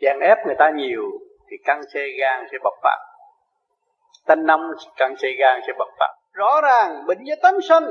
Chèn 0.01 0.21
ép 0.21 0.39
người 0.47 0.57
ta 0.59 0.71
nhiều 0.77 1.03
thì 1.51 1.57
căng 1.65 1.83
xe 1.95 2.07
gan 2.19 2.45
sẽ 2.53 2.59
bộc 2.65 2.75
phát. 2.83 2.99
Tanh 4.27 4.47
năm, 4.47 4.61
căng 4.97 5.17
xe 5.17 5.29
gan 5.39 5.61
sẽ 5.67 5.73
bộc 5.79 5.89
phát 5.99 6.15
rõ 6.37 6.61
ràng 6.63 7.07
bệnh 7.07 7.19
do 7.25 7.35
tánh 7.43 7.61
sanh. 7.69 7.85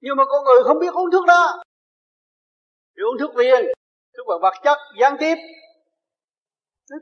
Nhưng 0.00 0.16
mà 0.16 0.24
con 0.24 0.44
người 0.44 0.62
không 0.64 0.78
biết 0.78 0.92
uống 0.92 1.10
thuốc 1.12 1.26
đó. 1.26 1.62
Thì 2.96 3.00
uống 3.02 3.18
thuốc 3.20 3.34
viên, 3.34 3.64
thuốc 4.16 4.26
bằng 4.28 4.40
vật 4.42 4.54
chất, 4.64 4.78
gián 5.00 5.16
tiếp. 5.20 5.34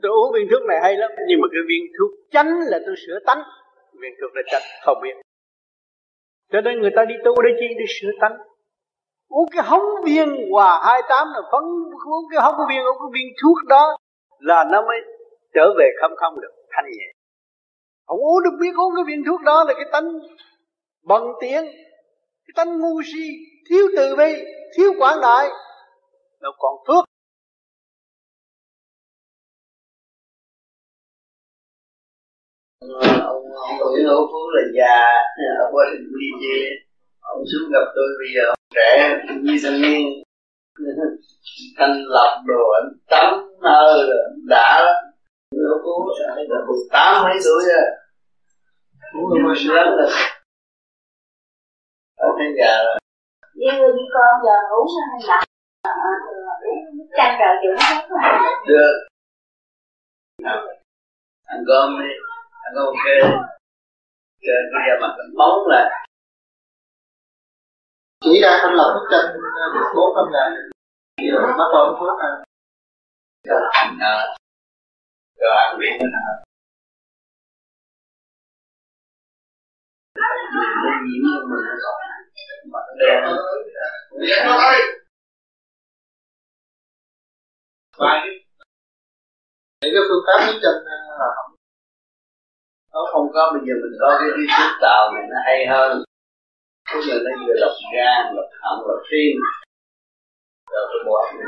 Tôi 0.01 0.11
uống 0.11 0.33
viên 0.33 0.47
thuốc 0.51 0.61
này 0.67 0.77
hay 0.81 0.97
lắm, 0.97 1.11
nhưng 1.27 1.39
mà 1.41 1.47
cái 1.51 1.61
viên 1.69 1.83
thuốc 1.99 2.11
chánh 2.31 2.49
là 2.67 2.79
tôi 2.85 2.95
sửa 3.07 3.19
tánh. 3.25 3.41
Viên 4.01 4.13
thuốc 4.21 4.31
là 4.35 4.41
chánh 4.51 4.61
không 4.85 4.97
biết. 5.03 5.15
Cho 6.51 6.61
nên 6.61 6.81
người 6.81 6.91
ta 6.95 7.05
đi 7.05 7.15
tu 7.25 7.41
để 7.41 7.49
chi 7.59 7.67
để 7.79 7.85
sửa 8.01 8.11
tánh. 8.21 8.37
Uống 9.27 9.49
cái 9.51 9.63
hống 9.65 9.87
viên 10.05 10.51
hòa 10.51 10.81
hai 10.85 11.01
tám 11.09 11.27
là 11.33 11.41
phấn, 11.51 11.63
uống 12.07 12.25
cái 12.31 12.41
hống 12.41 12.55
viên, 12.69 12.79
uống 12.79 12.97
cái 12.99 13.11
viên 13.13 13.27
thuốc 13.43 13.57
đó 13.67 13.97
là 14.39 14.63
nó 14.71 14.81
mới 14.81 14.97
trở 15.53 15.73
về 15.77 15.85
không 16.01 16.11
không 16.15 16.41
được 16.41 16.53
thanh 16.69 16.85
nhẹ 16.85 17.18
không 18.09 18.19
uống 18.19 18.43
được 18.43 18.57
biết 18.59 18.73
uống 18.77 18.93
cái 18.95 19.03
viên 19.07 19.23
thuốc 19.27 19.41
đó 19.41 19.63
là 19.67 19.73
cái 19.73 19.85
tánh 19.91 20.07
bận 21.03 21.23
tiện, 21.41 21.63
cái 22.45 22.53
tánh 22.55 22.79
ngu 22.79 23.01
si 23.13 23.27
thiếu 23.69 23.85
từ 23.97 24.15
bi 24.15 24.31
thiếu 24.77 24.93
quảng 24.99 25.21
đại. 25.21 25.49
Đâu 26.41 26.51
còn 26.57 26.75
phước. 26.87 27.05
Ờ, 32.79 33.19
ông 33.25 33.43
ông 33.55 33.77
tuổi 33.79 34.03
hữu 34.03 34.27
phú 34.31 34.39
là 34.55 34.61
già 34.77 35.03
ở 35.59 35.69
qua 35.71 35.85
hình 35.91 36.07
đi 36.19 36.27
chê 36.41 36.57
ông 37.19 37.43
xuống 37.51 37.71
gặp 37.71 37.85
tôi 37.95 38.07
bây 38.19 38.27
giờ 38.35 38.41
ông 38.49 38.59
trẻ 38.75 39.19
như 39.41 39.57
thanh 39.63 39.81
niên. 39.81 40.07
Thanh 41.77 42.03
lập 42.07 42.43
đồ 42.45 42.71
anh 42.81 42.89
tắm 43.09 43.33
nơ 43.61 44.07
đã 44.47 44.81
lắm 44.85 45.08
hữu 45.55 45.77
phú 45.83 45.93
là 46.19 46.35
mười 46.67 46.77
tám 46.91 47.23
mấy 47.23 47.37
tuổi 47.45 47.61
rồi 47.69 47.85
cũng 49.13 49.43
mà 49.43 49.53
lớn 49.67 49.87
rồi. 49.97 50.11
Ở 52.15 52.27
thấy 52.37 52.47
già 52.59 52.73
rồi. 52.85 52.97
Người 53.53 53.91
với 53.95 54.07
con 54.13 54.33
giờ 54.45 54.55
ngủ 54.69 54.81
sao 54.93 55.05
hay 55.11 55.21
uống 56.67 57.07
chăn 57.17 57.29
trời 57.39 57.53
dưỡng 57.63 57.81
được. 58.67 58.93
Ăn 61.43 61.63
cơm 61.67 61.89
đi. 61.99 62.11
Ăn 62.65 62.71
cơm 62.75 62.85
ok. 62.85 63.05
Trên 64.41 64.63
bây 64.73 64.81
giờ 64.87 64.93
mặt 65.01 65.13
mình 65.17 65.37
bóng 65.37 65.67
lại. 65.67 66.07
Chỉ 68.23 68.41
ra 68.43 68.59
thanh 68.61 68.73
lập 68.73 68.89
bức 68.95 69.05
tranh 69.11 69.25
bốn 69.95 70.15
năm 70.15 70.25
ngày 70.33 70.45
bắt 71.57 71.69
đầu 71.73 71.97
phước 71.99 72.19
ăn 72.19 72.33
rồi 75.39 75.51
ăn 75.63 75.79
rồi 75.79 75.87
ăn 75.89 75.99
nào? 76.15 76.33
Nó 80.83 80.91
nhiễm 81.05 81.23
cho 81.33 81.41
mình 81.49 81.65
mặt 82.73 82.85
đen 82.99 83.23
và 87.97 88.11
những 89.81 89.93
cái 89.95 90.03
phương 90.09 90.23
pháp 90.27 90.39
bức 90.47 90.57
tranh 90.63 90.79
là 90.85 91.27
không 91.35 91.55
nó 92.93 92.99
không 93.11 93.27
có, 93.33 93.51
bây 93.53 93.61
giờ 93.67 93.73
mình 93.83 93.95
có 94.01 94.17
cái 94.19 94.29
trí 94.35 94.45
thức 94.57 94.71
tạo 94.81 95.01
này 95.13 95.23
nó 95.31 95.37
hay 95.45 95.59
hơn. 95.71 96.03
Bây 96.93 97.01
giờ 97.07 97.15
nó 97.25 97.31
vừa 97.47 97.53
lọc 97.63 97.75
gan 97.95 98.35
lọc 98.35 98.49
thận 98.61 98.75
lọc 98.87 99.01
tim 99.11 99.33
rồi 100.71 100.83
cái 100.89 100.99
bộ 101.05 101.13
óc 101.21 101.29
mình 101.35 101.45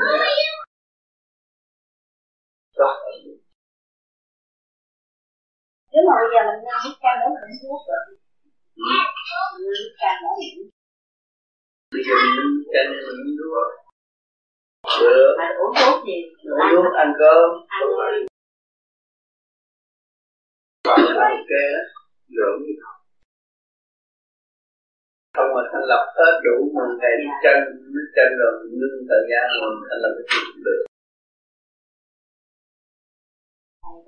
đó 2.78 3.41
nếu 5.92 6.02
mà 6.08 6.14
bây 6.20 6.28
giờ 6.32 6.40
mình 6.48 6.70
ăn 6.74 6.78
bức 6.84 6.96
canh 7.02 7.18
đó 7.22 7.28
mình 7.34 7.56
thuốc 7.62 7.80
rồi 7.88 8.02
bức 9.80 9.92
canh 10.00 10.18
đó 10.24 10.32
mình 10.40 10.56
bây 11.94 12.02
giờ 12.06 12.14
mình 12.24 12.50
canh 12.72 12.88
mình 12.92 13.06
uống 13.10 13.32
thuốc. 13.38 13.68
Được. 15.00 15.30
Mà 15.38 15.46
uống 15.60 15.74
thuốc 15.78 15.96
gì? 16.06 16.18
Uống 16.50 16.84
thuốc 16.84 16.94
ăn 17.02 17.08
cơm. 17.20 17.48
Ăn 17.78 17.82
ok 21.42 21.52
lượng 22.36 22.62
không 25.36 25.50
mà 25.54 25.62
thành 25.72 25.86
lập 25.90 26.04
hết 26.16 26.32
đủ 26.44 26.56
một 26.74 26.88
ngày 27.00 27.14
đi 27.20 27.28
chân 27.42 27.58
nó 27.94 28.02
chân 28.16 28.28
rồi 28.40 28.52
ngưng 28.78 29.06
thời 29.08 29.22
gian 29.30 29.44
rồi 29.60 29.70
thành 29.88 30.00
lập 30.02 30.12
cái 30.16 30.26
chuyện 30.30 30.64
được 30.64 30.91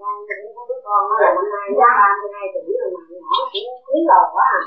con 0.00 0.14
cũng 0.28 0.52
có 0.56 0.62
đứa 0.68 0.80
con 0.86 1.00
nó 1.10 1.16
là 1.24 1.30
năm 1.36 1.46
nay 1.54 1.66
giá 1.78 1.88
ba 2.00 2.08
mươi 2.18 2.30
hai 2.34 2.46
tuổi 2.52 2.70
rồi 2.80 2.88
mà 2.94 3.00
nhỏ 3.22 3.38
cũng 3.52 3.68
quý 3.86 3.98
đầu 4.10 4.24
quá 4.34 4.46
à 4.58 4.62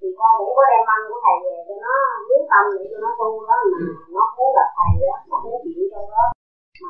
thì 0.00 0.08
con 0.18 0.30
cũng 0.38 0.52
có 0.56 0.62
đem 0.70 0.84
ăn 0.94 1.00
của 1.08 1.18
thầy 1.24 1.36
về 1.44 1.56
cho 1.66 1.74
nó 1.84 1.94
quyết 2.28 2.44
tâm 2.52 2.64
để 2.76 2.84
cho 2.90 2.98
nó 3.04 3.10
tu 3.20 3.28
đó 3.48 3.56
mà 3.70 3.78
nó 4.14 4.22
muốn 4.36 4.50
gặp 4.56 4.68
thầy 4.78 4.90
đó 5.02 5.14
nó 5.30 5.36
muốn 5.44 5.56
chịu 5.64 5.84
trong 5.92 6.08
đó 6.14 6.24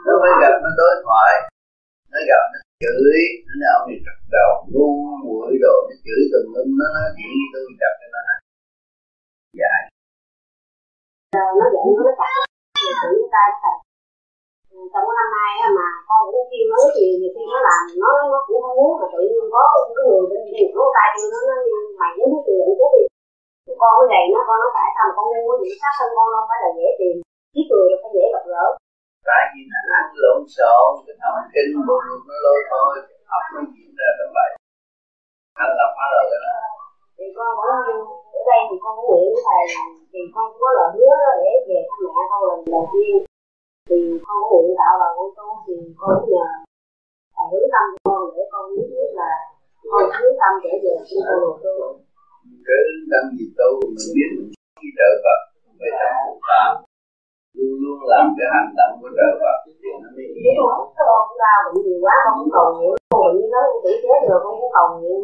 nó 0.07 0.13
mới 0.23 0.33
gặp, 0.43 0.55
nó 0.65 0.71
đối 0.81 0.95
thoại. 1.05 1.33
Nó 2.13 2.19
gặp, 2.31 2.43
nó 2.53 2.59
chửi, 2.83 3.21
nó 3.47 3.53
nói 3.61 3.71
ông 3.79 3.87
này 3.89 3.99
trật 4.05 4.19
đầu 4.37 4.51
ngu 4.73 4.89
muội 5.25 5.53
đồ, 5.65 5.77
nó 5.89 5.95
chửi 6.05 6.21
từng 6.33 6.49
lum, 6.55 6.69
nó 6.81 6.87
nói 6.97 7.09
chuyện 7.17 7.33
với 7.39 7.49
tôi 7.53 7.63
chặt 7.81 7.95
cho 8.01 8.07
nó 8.15 8.21
dạy 9.61 9.81
rồi 11.35 11.51
nó 11.59 11.67
dạy 11.75 11.87
nó 12.07 12.13
chặt 12.21 12.33
thì 12.81 12.89
tự 13.03 13.11
ta 13.35 13.45
thầy 13.63 13.77
trong 14.93 15.05
cái 15.07 15.15
năm 15.19 15.29
nay 15.39 15.53
mà 15.79 15.89
con 16.09 16.21
cũng 16.33 16.47
khuyên 16.49 16.65
nó 16.73 16.79
thì 16.95 17.05
nhiều 17.21 17.31
khi 17.35 17.43
nó 17.53 17.59
làm 17.69 17.81
nó 18.03 18.11
nó 18.33 18.39
cũng 18.47 18.61
không 18.65 18.77
muốn 18.79 18.93
mà 19.01 19.07
tự 19.13 19.21
nhiên 19.31 19.47
có 19.55 19.63
cái 19.97 20.05
người 20.09 20.25
bên 20.31 20.43
kia 20.51 20.65
nó 20.77 20.85
tay 20.97 21.09
kêu 21.15 21.27
nó 21.33 21.41
nó 21.49 21.55
mày 22.01 22.11
muốn 22.19 22.29
cái 22.35 22.43
tiền 22.47 22.59
chết 22.81 22.91
cái 23.67 23.77
con 23.81 23.93
cái 23.99 24.09
này 24.15 24.23
nó 24.33 24.41
con 24.49 24.57
nó 24.63 24.69
tại 24.77 24.89
sao 24.95 25.05
mà 25.09 25.13
con 25.17 25.25
ngu 25.29 25.43
vậy 25.63 25.73
sát 25.81 25.93
thân 25.99 26.09
con 26.17 26.27
đâu 26.35 26.43
phải 26.49 26.59
là 26.65 26.71
dễ 26.79 26.89
tìm 26.99 27.15
giết 27.55 27.67
người 27.71 27.85
đâu 27.91 27.99
phải 28.03 28.11
dễ 28.17 28.25
gặp 28.35 28.45
gỡ. 28.53 28.65
Tại 29.29 29.43
vì 29.53 29.61
nó 29.73 29.79
ăn 29.99 30.07
lộn 30.23 30.41
xộn 30.57 30.91
cái 31.07 31.17
thần 31.21 31.35
kinh 31.55 31.71
bộ 31.87 31.97
ruột 32.05 32.23
nó 32.29 32.37
lôi 32.45 32.61
thôi 32.71 32.93
óc 33.37 33.45
nó 33.55 33.61
diễn 33.73 33.91
ra 33.99 34.09
tầm 34.19 34.29
bậy 34.37 34.51
anh 35.63 35.73
là 35.79 35.87
phá 35.97 36.07
lời 36.15 36.27
đó. 36.45 36.57
Thì 37.17 37.25
con 37.37 37.49
cũng 37.57 37.71
ở 38.39 38.43
đây 38.51 38.61
thì 38.69 38.77
con 38.83 38.93
cũng 38.97 39.07
nguyện 39.09 39.29
thầy 39.45 39.63
thì 40.13 40.21
con 40.35 40.45
cũng 40.51 40.61
có 40.65 40.71
lời 40.79 40.89
hứa 40.95 41.13
đó 41.23 41.31
để 41.43 41.53
về 41.69 41.79
thăm 41.89 42.01
mẹ 42.15 42.23
con 42.31 42.41
lần 42.49 42.59
đầu 42.75 42.85
tiên 42.93 43.15
thì 43.89 43.99
con 44.25 44.37
có 44.41 44.47
nguyện 44.51 44.77
đạo 44.81 44.95
vào 45.01 45.11
con 45.19 45.29
tu 45.37 45.47
thì 45.65 45.75
con 46.01 46.15
nhờ 46.31 46.47
thầy 47.35 47.47
hướng 47.51 47.69
tâm 47.75 47.87
cho 47.95 48.11
con 48.15 48.23
để 48.35 48.43
con 48.53 48.65
biết 48.77 49.11
là 49.21 49.31
con 49.91 50.05
hướng 50.17 50.35
tâm 50.41 50.53
trở 50.63 50.73
về 50.85 50.95
trên 51.09 51.21
con 51.27 51.39
đường 51.43 51.59
tu 51.65 51.75
cái 52.67 52.81
tâm 53.11 53.25
gì 53.37 53.47
tu 53.59 53.71
mình 53.95 54.11
biết. 54.17 54.31
Khi 54.81 54.89
trợ 54.99 55.09
Phật 55.25 55.41
về 55.81 55.91
tâm 56.01 56.11
hộ 56.21 56.33
phạm 56.47 56.71
luôn 57.57 57.73
luôn 57.83 57.99
làm 58.13 58.25
cái 58.37 58.49
hành 58.55 58.71
động 58.79 58.93
của 59.01 59.11
trợ 59.19 59.29
Phật 59.41 59.57
thì 59.65 59.91
nó 60.03 60.09
mới 60.17 60.27
Chứ 60.45 60.51
con 60.59 60.81
con 61.09 61.37
lao 61.43 61.59
bệnh 61.65 61.77
nhiều 61.85 61.99
quá 62.05 62.15
con 62.25 62.33
cũng 62.39 62.51
cầu 62.57 62.67
nguyện. 62.75 62.93
Con 63.11 63.19
bệnh 63.25 63.37
như 63.39 63.47
đó 63.55 63.61
con 63.71 63.79
tử 63.85 63.93
chết 64.03 64.21
rồi 64.29 64.39
con 64.45 64.53
cũng 64.61 64.73
cầu 64.79 64.89
nguyện. 64.99 65.19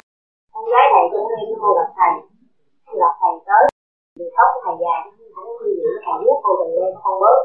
Con 0.52 0.64
gái 0.72 0.84
này 0.92 1.04
cũng 1.12 1.26
lên 1.30 1.44
con 1.62 1.72
gặp 1.78 1.88
thầy. 1.98 2.12
Con 2.84 2.94
gặp 3.02 3.12
thầy 3.20 3.34
tới 3.46 3.62
thì 4.18 4.26
tóc 4.36 4.48
của 4.52 4.60
thầy 4.64 4.74
già 4.82 4.94
cũng 5.04 5.28
không 5.34 5.46
có 5.58 5.64
gì 5.64 5.74
thầy 6.04 6.16
biết 6.22 6.36
con 6.44 6.54
từng 6.58 6.74
lên 6.78 6.92
con 7.02 7.14
bớt 7.22 7.38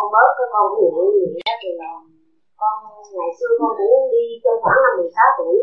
con 0.00 0.08
bớt 0.16 0.30
cái 0.38 0.48
con 0.54 0.64
cũng 0.76 0.92
nguyện 0.94 1.10
gì 1.16 1.40
đó 1.46 1.54
thì 1.62 1.70
là 1.80 1.90
con 2.60 2.74
ngày 3.16 3.30
xưa 3.38 3.52
con 3.60 3.70
cũng 3.78 4.10
đi 4.14 4.24
trong 4.42 4.58
khoảng 4.62 4.80
năm 4.84 4.92
16 4.98 5.38
tuổi. 5.38 5.56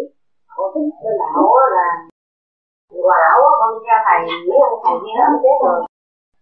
Con 0.56 0.68
thích 0.74 0.90
bên 1.04 1.16
đạo 1.22 1.42
là 1.78 1.90
quả 3.06 3.18
ảo 3.32 3.40
con 3.60 3.70
đi 3.74 3.80
theo 3.86 4.00
thầy 4.06 4.20
mấy 4.50 4.60
ông 4.70 4.80
thầy 4.84 4.96
kia 5.04 5.16
hết 5.20 5.32
chết 5.44 5.58
rồi. 5.66 5.80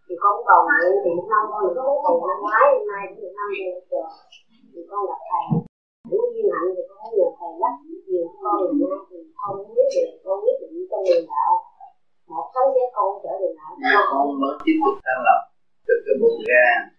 Thì 0.05 0.13
con 0.21 0.31
cũng 0.35 0.47
cầu 0.49 0.61
nguyện 0.65 0.93
thì 1.03 1.09
một 1.17 1.27
năm 1.31 1.43
con 1.49 1.59
được 1.63 1.73
có 1.77 1.83
thầy 2.03 2.15
năm 2.29 2.37
ngoái 2.43 2.63
hôm 2.73 2.83
nay 2.91 3.01
cũng 3.09 3.19
được 3.23 3.33
năm 3.39 3.47
rồi 3.59 4.07
thì 4.71 4.81
con 4.89 4.99
gặp 5.09 5.19
thầy. 5.29 5.45
Cũng 6.09 6.25
duyên 6.33 6.47
hạnh 6.53 6.69
thì 6.75 6.83
con 6.89 6.99
nhờ 7.17 7.27
thầy 7.37 7.51
lắc 7.61 7.73
nhiều 8.07 8.25
con 8.41 8.53
người 8.59 8.73
nha 8.79 8.97
thì 9.09 9.17
con 9.39 9.51
biết 9.75 9.89
được 9.95 10.11
con 10.23 10.35
biết 10.43 10.55
được 10.61 10.69
trong 10.91 11.03
đường 11.07 11.25
đạo. 11.31 11.51
Một 12.31 12.45
sống 12.53 12.69
với 12.75 12.87
con 12.95 13.09
trở 13.23 13.31
đường 13.41 13.55
đạo. 13.59 13.71
Con 14.11 14.23
mới 14.41 14.53
tiếp 14.65 14.77
tục 14.83 14.95
thanh 15.05 15.21
lập 15.27 15.39
từ 15.87 15.93
cái 16.05 16.15
bộ 16.21 16.29
gan 16.49 16.94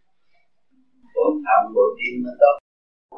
bộ 1.16 1.26
thận 1.44 1.60
bộ 1.76 1.84
tim 1.96 2.14
nó 2.24 2.32
tốt 2.42 2.56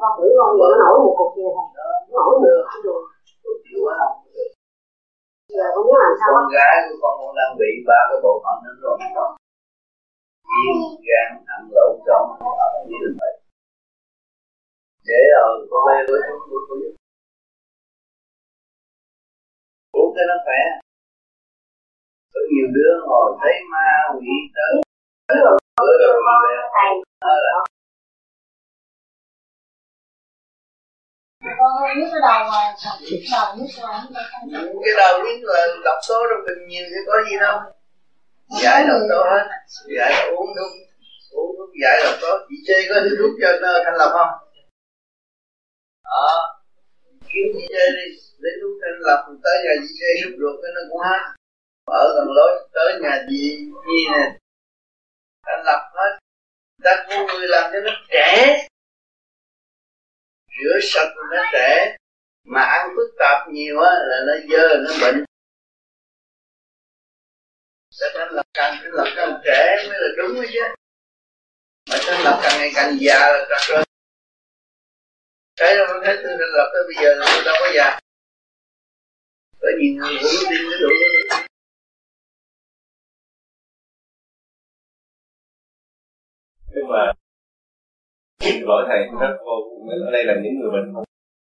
con 0.01 0.11
thử 0.17 0.27
con 0.39 0.51
nó 0.59 0.67
nổi 0.81 0.95
một 1.05 1.13
cục 1.19 1.29
kia 1.35 1.49
thầy 1.55 1.67
nó 1.77 1.85
nổi 2.15 2.33
được. 2.43 2.63
rồi. 2.85 3.01
Bộ 3.43 3.51
chịu 3.63 3.79
quá 3.85 3.93
không 3.99 4.17
được. 4.35 4.49
Giờ 5.55 5.65
con 5.73 5.81
muốn 5.85 5.97
làm 6.03 6.13
sao 6.19 6.29
con 6.35 6.47
gái 6.57 6.73
của 6.87 6.97
con 7.01 7.13
cũng 7.19 7.35
đang 7.39 7.51
bị 7.59 7.69
ba 7.87 7.99
cái 8.09 8.19
bộ 8.25 8.33
phận 8.43 8.55
nó 8.65 8.71
rồi. 8.83 8.97
Rồi 9.17 9.29
tim 10.49 10.77
gan 11.07 11.29
thận 11.47 11.61
lộn 11.75 11.93
xộn 12.05 12.25
ở 12.67 12.71
như 12.89 13.01
vậy. 13.19 13.33
Để 15.07 15.21
rồi 15.33 15.67
con 15.71 15.81
về 15.87 15.97
với 16.09 16.21
chúng 16.27 16.43
tôi 16.49 16.61
có 16.67 16.75
giúp 16.81 16.93
uống 19.97 20.11
cái 20.15 20.25
nó 20.29 20.35
khỏe. 20.45 20.61
Có 22.33 22.39
nhiều 22.49 22.67
đứa 22.75 22.91
ngồi 23.07 23.27
thấy 23.41 23.53
ma 23.71 23.87
quỷ 24.17 24.33
tới. 24.55 24.73
Bữa 25.79 25.93
rồi 26.01 26.11
đi 26.19 26.25
về 26.83 26.91
đó 27.25 27.33
là 27.45 27.55
con 31.43 31.99
nhức 31.99 32.09
cái 32.13 32.21
đầu 32.27 32.41
mà 32.51 32.61
đầu 33.31 33.55
nhức 33.57 33.69
rồi 33.81 33.93
cái 34.85 34.93
đầu. 34.97 35.13
Biết 35.23 35.39
là 35.43 35.67
độc 35.85 35.99
tố 36.09 36.19
trong 36.29 36.41
mình 36.45 36.67
nhiều 36.67 36.85
thì 36.89 36.99
có 37.07 37.13
gì 37.29 37.35
đâu. 37.39 37.57
Giải 38.61 38.83
độc 38.87 39.01
tố 39.09 39.21
hết. 39.31 39.45
Giải 39.97 40.11
là 40.11 40.25
uống 40.37 40.49
thuốc 40.55 40.71
uống 41.31 41.51
thuốc 41.57 41.69
giải 41.81 41.95
độc 42.03 42.15
tố. 42.21 42.31
Chị 42.49 42.55
chê 42.67 42.77
có 42.89 42.95
thứ 43.03 43.15
thuốc 43.19 43.33
cho 43.41 43.49
nó 43.61 43.69
thanh 43.85 43.97
lập 44.01 44.11
không? 44.17 44.31
Ờ. 46.03 46.27
Đó 46.27 46.55
kiếm 47.31 47.47
chị 47.53 47.65
chê 47.69 47.85
đi 47.97 48.05
lấy 48.43 48.53
thuốc 48.61 48.73
thanh 48.81 48.99
lập 49.07 49.21
tới 49.43 49.55
nhà 49.63 49.73
chị 49.81 49.89
chê 49.99 50.09
rút 50.21 50.33
ruột 50.39 50.55
cái 50.61 50.71
nó 50.75 50.81
cũng 50.89 51.01
hết. 51.09 51.21
Ở 51.85 52.03
gần 52.15 52.27
lối 52.37 52.51
tới 52.73 52.99
nhà 53.01 53.25
chị 53.29 53.41
chi 53.85 53.99
nè. 54.13 54.25
Thanh 55.45 55.63
lập 55.65 55.81
hết. 55.95 56.11
Ta 56.83 57.07
mua 57.09 57.25
người 57.27 57.47
làm 57.47 57.71
cho 57.73 57.79
nó 57.79 57.91
trẻ 58.09 58.57
rửa 60.57 60.79
sạch 60.81 61.13
nó 61.31 61.43
trẻ 61.53 61.97
mà 62.43 62.61
ăn 62.61 62.89
phức 62.95 63.15
tạp 63.19 63.47
nhiều 63.51 63.79
á 63.79 63.91
là 64.07 64.17
nó 64.27 64.33
dơ, 64.49 64.77
nó 64.77 64.91
bệnh. 65.01 65.25
Cho 67.89 68.07
nên 68.13 68.29
là 68.31 68.43
càng 68.53 68.77
cái 68.81 68.91
lập 68.93 69.13
càng 69.15 69.41
trẻ 69.45 69.85
mới 69.87 69.97
là 70.01 70.07
đúng 70.17 70.37
ấy 70.37 70.47
chứ. 70.53 70.59
Mà 71.89 71.97
thanh 72.01 72.23
lập 72.23 72.39
càng 72.43 72.59
ngày 72.59 72.71
càng 72.75 72.97
già 72.99 73.19
là 73.19 73.45
càng 73.49 73.61
rồi. 73.69 73.83
Cái 75.55 75.75
đó 75.75 75.85
nó 75.87 75.99
thấy 76.05 76.17
từ 76.17 76.29
thanh 76.29 76.53
lập 76.53 76.69
tới 76.73 76.83
bây 76.87 77.03
giờ 77.03 77.15
là 77.15 77.25
tôi 77.35 77.43
đâu 77.45 77.55
có 77.59 77.71
già. 77.75 77.99
Có 79.61 79.67
nhiều 79.79 79.93
người 79.95 80.17
cũng 80.21 80.49
tin 80.49 80.61
cái 80.71 80.79
đủ. 80.81 80.89
Nhưng 86.75 86.87
mà 86.87 87.11
lỗi 88.45 88.85
thầy 88.87 88.97
các 89.19 89.29
cô 89.45 89.51
ở 89.89 90.11
đây 90.11 90.23
là 90.23 90.33
những 90.43 90.59
người 90.59 90.71
bệnh 90.71 90.93
không 90.93 91.03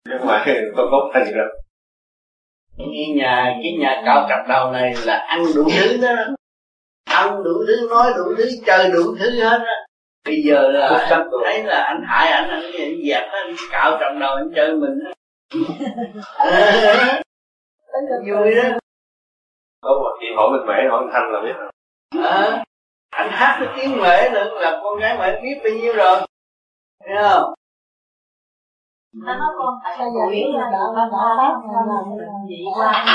nhưng 0.09 0.27
mà 0.27 0.44
có 0.77 0.89
có 0.90 1.11
thành 1.15 1.36
đâu. 1.36 1.47
Cái 2.78 3.12
nhà 3.16 3.59
cái 3.62 3.77
nhà 3.81 4.02
cao 4.05 4.27
cặp 4.28 4.48
đầu 4.48 4.73
này 4.73 4.94
là 5.05 5.16
ăn 5.16 5.44
đủ 5.55 5.65
thứ 5.78 5.97
đó. 6.02 6.15
Ăn 7.05 7.44
đủ 7.44 7.65
thứ 7.66 7.89
nói 7.90 8.12
đủ 8.16 8.24
thứ 8.39 8.44
chơi 8.66 8.90
đủ 8.90 9.16
thứ 9.19 9.31
hết 9.31 9.59
á. 9.66 9.74
Bây 10.24 10.43
giờ 10.44 10.69
là 10.69 11.06
anh 11.11 11.28
thấy 11.44 11.65
là 11.65 11.82
anh 11.82 12.02
hại 12.06 12.32
anh 12.32 12.51
anh 12.51 12.62
anh 12.78 12.94
dẹp 13.09 13.28
anh 13.32 13.55
cạo 13.70 13.98
trọng 14.01 14.19
đầu 14.19 14.35
anh 14.35 14.51
chơi 14.55 14.73
mình 14.73 14.98
á. 15.05 15.12
Vui 18.27 18.55
đó. 18.55 18.78
Có 19.81 19.90
một 19.90 20.16
chị 20.20 20.27
hỏi 20.36 20.51
mình 20.52 20.66
mẹ 20.66 20.89
hỏi 20.90 21.05
mình 21.05 21.11
thanh 21.12 21.32
là 21.32 21.40
biết. 21.40 21.55
Rồi 22.15 22.27
à, 22.27 22.65
anh 23.11 23.28
hát 23.31 23.56
cái 23.61 23.69
tiếng 23.77 23.97
mẹ 24.02 24.31
nữa 24.31 24.51
là 24.61 24.81
con 24.82 24.98
gái 24.98 25.16
mẹ 25.19 25.40
biết 25.43 25.61
bao 25.65 25.73
nhiêu 25.73 25.93
rồi 25.97 26.20
thấy 27.01 27.16
không? 27.23 27.55
Nó 29.27 29.35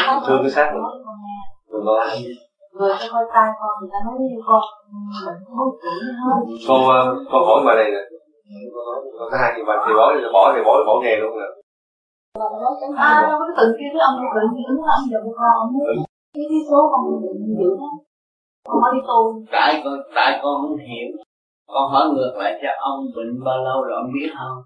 con 0.07 0.23
thương 0.27 0.41
cái 0.43 0.51
xác 0.51 0.71
mình 0.73 0.83
đừng 1.71 1.85
lo 1.85 1.93
người 2.73 2.93
cho 2.99 3.07
coi 3.13 3.23
tay 3.33 3.47
con 3.59 3.71
người 3.79 3.89
ta 3.93 3.99
nói 4.05 4.15
với 4.19 4.41
con 4.47 4.63
bệnh 5.25 5.39
không 5.47 5.71
hết. 5.83 6.41
Cô 6.67 6.77
ờ, 6.97 7.01
cô 7.31 7.37
hỏi 7.47 7.59
bà 7.65 7.73
này 7.79 7.87
nè. 7.95 8.03
Cô 8.73 8.79
nói 8.87 8.97
cô 9.17 9.23
có 9.31 9.37
hai 9.41 9.49
chị 9.55 9.61
bà 9.67 9.73
thì 9.85 9.91
bỏ 9.99 10.05
thì 10.15 10.21
bỏ 10.35 10.41
thì 10.53 10.61
bỏ 10.67 10.73
bỏ 10.87 10.93
nghề 11.03 11.15
luôn 11.21 11.33
nè. 11.39 11.47
À 12.97 13.11
đâu 13.29 13.37
có 13.41 13.47
từng 13.57 13.73
kia 13.77 13.89
với 13.93 14.01
ông 14.09 14.15
bệnh 14.35 14.49
gì 14.55 14.63
ứng 14.71 14.81
ông 14.95 15.03
giờ 15.11 15.19
con 15.37 15.51
ông 15.61 15.69
muốn 15.73 15.83
cái 16.35 16.45
cái 16.51 16.61
số 16.69 16.79
con 16.91 17.01
bệnh 17.23 17.41
dữ 17.59 17.69
đó 17.81 17.89
con 18.67 18.77
mới 18.81 18.91
đi 18.95 19.01
tu. 19.09 19.19
Tại 19.55 19.71
con 19.83 19.93
tại 20.15 20.31
con 20.41 20.53
không 20.61 20.77
hiểu 20.89 21.09
con 21.73 21.91
hỏi 21.91 22.09
ngược 22.09 22.33
lại 22.37 22.59
cho 22.61 22.69
ông 22.79 22.99
bệnh 23.15 23.43
bao 23.45 23.63
lâu 23.63 23.83
rồi 23.83 23.95
ông 23.95 24.11
biết 24.13 24.29
không? 24.37 24.57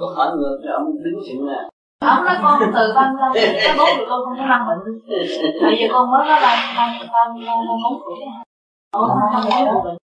Con 0.00 0.14
hỏi 0.14 0.36
ngược 0.36 0.58
cho 0.64 0.72
ông 0.72 0.86
đứng 1.04 1.20
chừng 1.26 1.46
nè. 1.46 1.60
Ông 2.00 2.24
nói 2.24 2.36
con 2.42 2.60
từ 2.74 2.92
ba 2.94 3.12
mươi 3.12 3.20
lăm 3.20 3.32
tới 3.34 3.74
bốn 3.78 3.88
tuổi 3.96 4.06
con 4.08 4.20
không 4.24 4.36
có 4.38 4.44
mang 4.48 4.66
bệnh. 4.68 4.80
Bây 5.62 5.76
giờ 5.78 5.86
con 5.92 6.10
mới 6.10 6.20
có 6.28 6.36
ba 6.42 6.72
ba 6.76 7.00
ba 7.12 7.34
bốn 7.68 8.00
tuổi 8.00 8.16
con 8.92 9.08
không 9.08 9.50
có 9.50 9.82
bệnh 9.84 9.98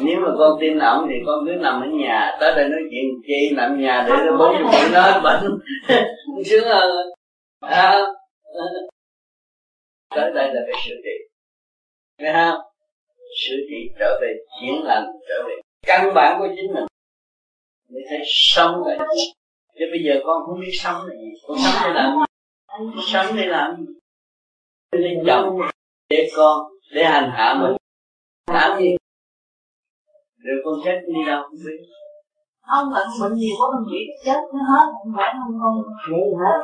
nếu 0.00 0.20
mà 0.20 0.28
con 0.38 0.58
tin 0.60 0.78
ổng 0.78 1.06
thì 1.08 1.14
con 1.26 1.46
cứ 1.46 1.52
nằm 1.52 1.80
ở 1.80 1.86
nhà 1.86 2.36
tới 2.40 2.54
đây 2.56 2.68
nói 2.68 2.80
chuyện 2.90 3.04
chi 3.26 3.54
nằm 3.56 3.80
nhà 3.80 4.04
để 4.08 4.14
nó 4.26 4.36
bốn 4.38 4.56
tuổi 4.72 4.90
nó 4.92 5.00
hết 5.00 5.20
bệnh. 5.24 5.58
Sướng 6.46 6.64
hơn 6.64 7.10
à, 7.60 8.00
tới 10.14 10.30
đây 10.34 10.54
là 10.54 10.60
phải 10.66 10.82
sửa 10.84 10.94
trị 11.04 11.34
nghe 12.18 12.32
không 12.32 12.71
sửa 13.40 13.56
trị 13.68 13.90
trở 13.98 14.18
về 14.22 14.34
chuyển 14.60 14.82
lành 14.84 15.06
trở 15.28 15.44
về 15.48 15.54
căn 15.86 16.14
bản 16.14 16.38
của 16.38 16.48
chính 16.56 16.74
mình. 16.74 16.84
Mới 17.90 18.02
thấy 18.10 18.18
sống 18.26 18.82
lại 18.86 18.98
chứ 18.98 19.32
chứ 19.78 19.84
bây 19.90 20.00
giờ 20.04 20.20
con 20.24 20.42
không 20.46 20.60
biết 20.60 20.72
sống 20.72 21.06
là 21.06 21.14
gì. 21.14 21.30
Con 21.48 21.58
sống 21.58 21.76
để 21.84 21.92
làm 21.94 22.18
gì? 22.18 23.02
Sống 23.12 23.36
để 23.36 23.46
làm 23.46 23.76
gì? 23.76 23.94
Để 24.92 25.22
chồng 25.26 25.60
để 26.10 26.30
con 26.36 26.72
để 26.94 27.04
hành 27.04 27.30
hạ 27.32 27.58
mình. 27.62 27.76
Làm 28.54 28.80
gì? 28.80 28.96
Rồi 30.38 30.56
con 30.64 30.74
chết 30.84 31.00
đi 31.06 31.24
đâu 31.26 31.42
không 31.42 31.58
biết. 31.66 31.84
Ông 32.60 32.92
bệnh 32.94 33.08
bệnh 33.20 33.38
nhiều 33.38 33.56
quá 33.58 33.68
mình 33.74 33.92
nghĩ 33.92 34.04
chết 34.24 34.40
nó 34.54 34.60
hết 34.72 34.92
không 35.02 35.12
phải 35.16 35.34
không 35.38 35.58
con 35.60 35.82
nghĩ 36.10 36.22
hết. 36.40 36.62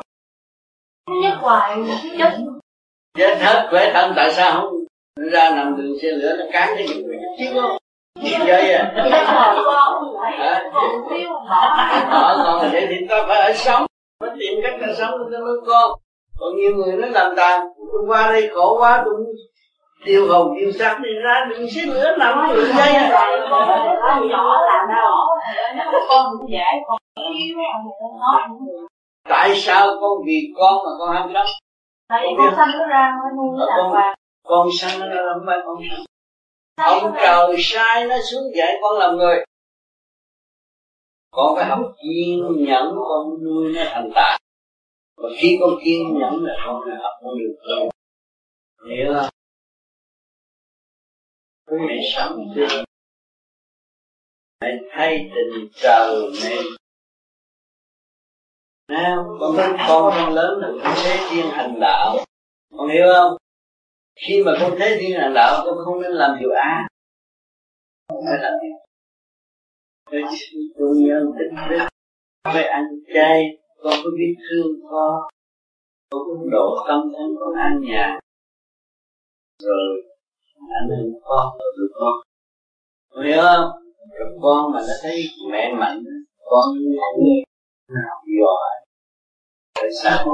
nhất 1.21 1.37
hoài 1.41 1.77
chết 2.17 2.37
chết 3.17 3.37
hết 3.39 3.67
khỏe 3.69 3.91
thân 3.93 4.13
tại 4.15 4.33
sao 4.33 4.61
không 4.61 4.78
ra 5.31 5.49
nằm 5.49 5.77
đường 5.77 5.93
xe 6.01 6.07
lửa 6.11 6.35
nó 6.39 6.45
cán 6.51 6.69
cái 6.75 6.87
gì 6.87 7.03
chứ 7.39 7.45
không 7.53 7.77
vậy 8.45 8.73
à 8.73 8.93
ở 12.11 12.43
còn 12.45 12.71
vậy 12.71 12.87
thì 12.89 12.95
ta 13.09 13.15
phải 13.27 13.41
ở 13.41 13.53
sống. 13.53 13.85
Phải 14.19 14.29
tìm 14.39 14.59
cách 14.63 14.73
là 14.79 14.93
sống 14.93 15.11
cho 15.31 15.39
nuôi 15.39 15.57
con 15.67 15.91
còn 16.39 16.55
nhiều 16.55 16.75
người 16.75 16.95
nó 16.95 17.07
làm 17.07 17.35
tàn. 17.35 17.61
Tôi 17.91 18.01
qua 18.07 18.27
đây 18.31 18.49
khổ 18.53 18.77
quá 18.79 19.03
tôi 19.05 19.15
tiêu 20.05 20.27
hồn 20.27 20.57
tiêu 20.59 20.71
sắc 20.71 20.99
đi 20.99 21.09
ra. 21.23 21.45
Đừng 21.49 21.69
xí 21.69 21.85
nữa 21.85 22.15
nằm 22.17 22.55
đường 22.55 22.73
dây 22.77 22.89
à? 22.89 23.09
Làm 23.09 24.19
con 25.83 26.07
con 26.09 26.25
tại 29.29 29.55
sao 29.55 29.87
con 30.01 30.11
vì 30.25 30.53
con 30.57 30.73
mà 30.73 30.91
con 30.99 31.15
ham 31.15 31.31
sống 31.33 31.45
tại 32.09 32.25
vì 32.27 32.35
con 32.37 32.55
sanh 32.55 32.69
nó 32.79 32.87
ra 32.87 33.13
mới 33.23 33.31
nuôi 33.37 33.57
nó 33.59 33.65
con, 33.77 33.91
con 34.49 34.67
sanh 34.79 34.99
nó 34.99 35.05
làm 35.05 35.39
không 35.39 35.45
phải 35.47 35.57
con 35.65 35.77
sanh. 35.89 36.05
Ông 36.75 37.13
trời 37.21 37.55
sai 37.59 38.05
nó 38.05 38.15
xuống 38.31 38.43
dạy 38.55 38.73
con 38.81 38.99
làm 38.99 39.17
người. 39.17 39.43
Con 41.31 41.55
phải 41.55 41.65
học 41.65 41.79
kiên 42.01 42.65
nhẫn 42.65 42.95
con 43.09 43.43
nuôi 43.43 43.73
nó 43.75 43.81
thành 43.85 44.09
tài. 44.15 44.39
Và 45.17 45.29
khi 45.37 45.57
con 45.61 45.69
kiên 45.83 46.19
nhẫn 46.19 46.43
là 46.43 46.53
con 46.65 46.81
phải 46.85 46.97
học 47.01 47.13
con 47.23 47.33
được 47.39 47.55
rồi 47.69 47.89
hiểu 48.89 49.13
không? 49.13 49.29
Hãy 51.87 51.99
sống 52.13 52.53
đi 52.55 52.63
hãy 54.61 54.71
thay 54.91 55.29
tình 55.35 55.69
trời 55.73 56.29
nên 56.43 56.65
nào, 58.87 59.37
con 59.39 59.55
thấy 59.57 59.67
con 59.87 60.13
con 60.15 60.33
lớn 60.33 60.59
là 60.61 60.69
con 60.83 60.93
thế 61.03 61.17
thiên 61.29 61.45
hành 61.51 61.79
đạo. 61.79 62.17
Con 62.77 62.89
hiểu 62.89 63.07
không? 63.13 63.37
Khi 64.27 64.43
mà 64.45 64.51
con 64.61 64.75
thấy 64.79 64.97
thiên 64.99 65.17
đàng 65.17 65.33
đạo, 65.33 65.61
con 65.65 65.77
không 65.85 66.01
nên 66.01 66.11
làm 66.11 66.39
điều 66.39 66.51
ác. 66.51 66.87
Không 68.09 68.21
phải 68.25 68.37
làm 68.41 68.53
điều 68.61 68.79
tôi 70.11 70.21
tu 70.79 70.85
nhân 70.95 71.31
tích 71.39 71.51
đức 71.69 71.87
phải 72.53 72.63
ăn 72.63 72.83
chay, 73.13 73.43
con 73.83 73.93
có 74.03 74.09
biết 74.17 74.35
thương 74.49 74.67
con 74.91 75.21
con 76.09 76.21
có 76.27 76.49
độ 76.51 76.85
tâm 76.87 77.01
thân 77.17 77.35
con 77.39 77.53
ăn 77.55 77.81
nhà. 77.81 78.19
Rồi, 79.63 80.03
anh 80.55 80.89
em 80.89 81.13
con 81.23 81.57
được 81.77 81.91
con. 81.93 82.13
Con 83.09 83.25
hiểu 83.25 83.41
không? 83.41 83.71
Rồi 84.19 84.37
con 84.41 84.71
mà 84.71 84.79
nó 84.79 84.93
thấy 85.01 85.25
mẹ 85.51 85.73
mạnh, 85.79 86.03
con 86.45 86.65
nào 87.87 88.23
giỏi 88.39 88.85
tại 89.75 89.89
sao? 90.03 90.25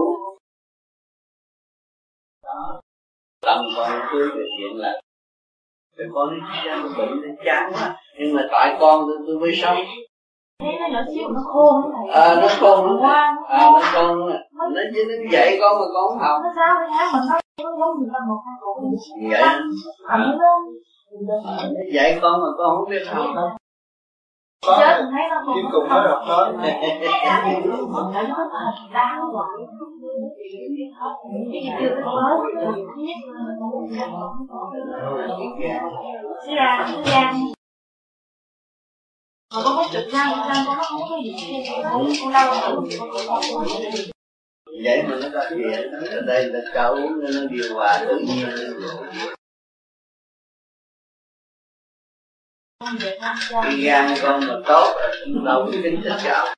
Đó 2.43 2.81
tâm 3.45 3.59
con 3.77 3.91
cứ 4.11 4.31
về 4.35 4.43
hiện 4.59 4.77
là 4.77 5.01
cái 5.97 6.07
con 6.13 6.39
nó 6.65 6.89
bệnh 6.97 7.21
nó 7.21 7.43
chán 7.45 7.71
quá 7.73 7.95
nhưng 8.19 8.35
mà 8.35 8.47
tại 8.51 8.77
con 8.79 9.05
tôi, 9.07 9.17
tôi 9.27 9.39
mới 9.39 9.55
sống. 9.55 9.77
Thế 10.61 10.71
nó 10.79 10.87
nhỏ 10.87 10.99
xíu 11.15 11.27
nó 11.27 11.41
khôn 11.53 11.91
à 12.13 12.35
nó 12.41 12.47
khôn 12.59 13.01
nó 13.01 13.09
à 13.47 13.69
nó 13.73 13.79
khôn 13.93 14.19
nó 14.29 14.67
nó 14.69 14.81
chỉ 14.93 14.99
nó 15.07 15.13
dạy 15.31 15.57
con 15.61 15.79
mà 15.79 15.85
con 15.93 16.07
không 16.09 16.19
học. 16.19 16.41
Nó 16.43 16.49
sao 16.55 16.73
nó 16.73 16.87
hát 16.97 17.11
mình 17.13 17.23
nó 17.79 17.93
người 17.99 18.09
ta 18.13 18.19
một 18.27 18.41
hai 18.45 18.55
cổ 18.61 18.75
vậy 19.29 19.41
nó 21.73 21.81
dạy 21.93 22.19
con 22.21 22.41
mà 22.41 22.47
con 22.57 22.75
không 22.75 22.89
biết 22.89 23.03
học 23.07 23.25
đâu 23.35 23.49
chết 24.79 25.01
mình 25.01 25.11
thấy 25.11 25.23
nó 25.29 25.41
không 25.45 25.55
cuối 25.55 25.63
cùng 25.71 25.89
nó 25.89 26.03
đọc 26.03 26.21
hết 26.27 26.53
đáng 28.93 29.19
có 29.33 29.45
Thế 36.45 36.55
ra 36.55 36.87
nó 36.91 37.01
gian 37.05 37.35
mà 39.55 39.61
có 39.63 39.83
trực 39.91 40.07
răng 40.11 40.29
răng 40.49 40.65
con 40.67 40.77
nó 40.77 40.83
không 40.83 41.01
có 41.09 41.17
gì 41.23 41.35
con 42.21 42.33
đau 42.33 42.53
vậy 44.83 45.03
mà 45.03 45.15
nó 45.21 45.27
có 45.33 45.45
chuyện 45.49 45.91
ở 45.91 46.21
đây 46.21 46.45
là 46.45 46.59
cho 46.73 46.81
uống 46.81 47.19
nó 47.21 47.39
điều 47.49 47.75
hòa 47.75 48.05
tự 48.07 48.19
nhiên 48.19 48.47
khi 53.63 53.83
gan 53.83 54.15
con 54.21 54.47
mà 54.47 54.55
tốt 54.67 54.95
đâu 55.45 55.65
có 55.65 55.71
kính 55.83 56.01
thích 56.03 56.13
cho 56.23 56.53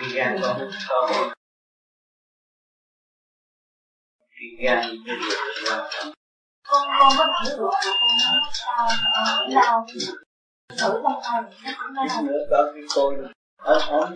khi 0.00 0.14
gan 0.14 0.38
con 0.42 0.70
tốt 0.88 1.32
khi 4.30 4.46
gan 4.64 4.80
cái 5.06 5.16
điều 5.20 5.38
quan 5.70 5.88
trọng 5.90 6.12
con 6.68 6.88
con 6.98 7.12
có 7.18 7.26
thử 7.44 7.56
được 7.56 7.70
mà 7.84 7.92
con 8.70 8.88
nó 9.50 9.60
đau 9.60 9.86
thử 9.92 10.00
trong 10.76 11.02
tay 11.04 11.42
nó 11.64 11.70
cũng 12.16 12.26
nữa 12.26 12.38
có 12.50 12.72
cái 12.74 12.82
cô 12.94 13.12
ở 13.62 13.78
ở 13.78 14.10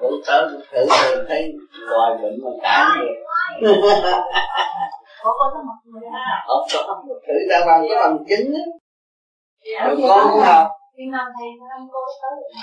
cổ 0.00 0.10
tớ 0.26 0.48
thử 0.48 0.86
rồi 0.88 1.24
thấy 1.28 1.52
loài 1.72 2.18
bệnh 2.22 2.38
mà 2.44 2.50
cản 2.62 2.98
được 3.60 3.74
không 5.22 5.32
có 5.38 5.50
thử 7.26 7.32
ra 7.50 7.60
bằng 7.66 7.86
cái 7.88 7.98
bằng 8.02 8.24
chứng 8.28 8.54
á 8.54 8.81
rồi. 9.80 9.96
Con 10.08 10.28
cũng 10.32 10.40
học 10.40 10.68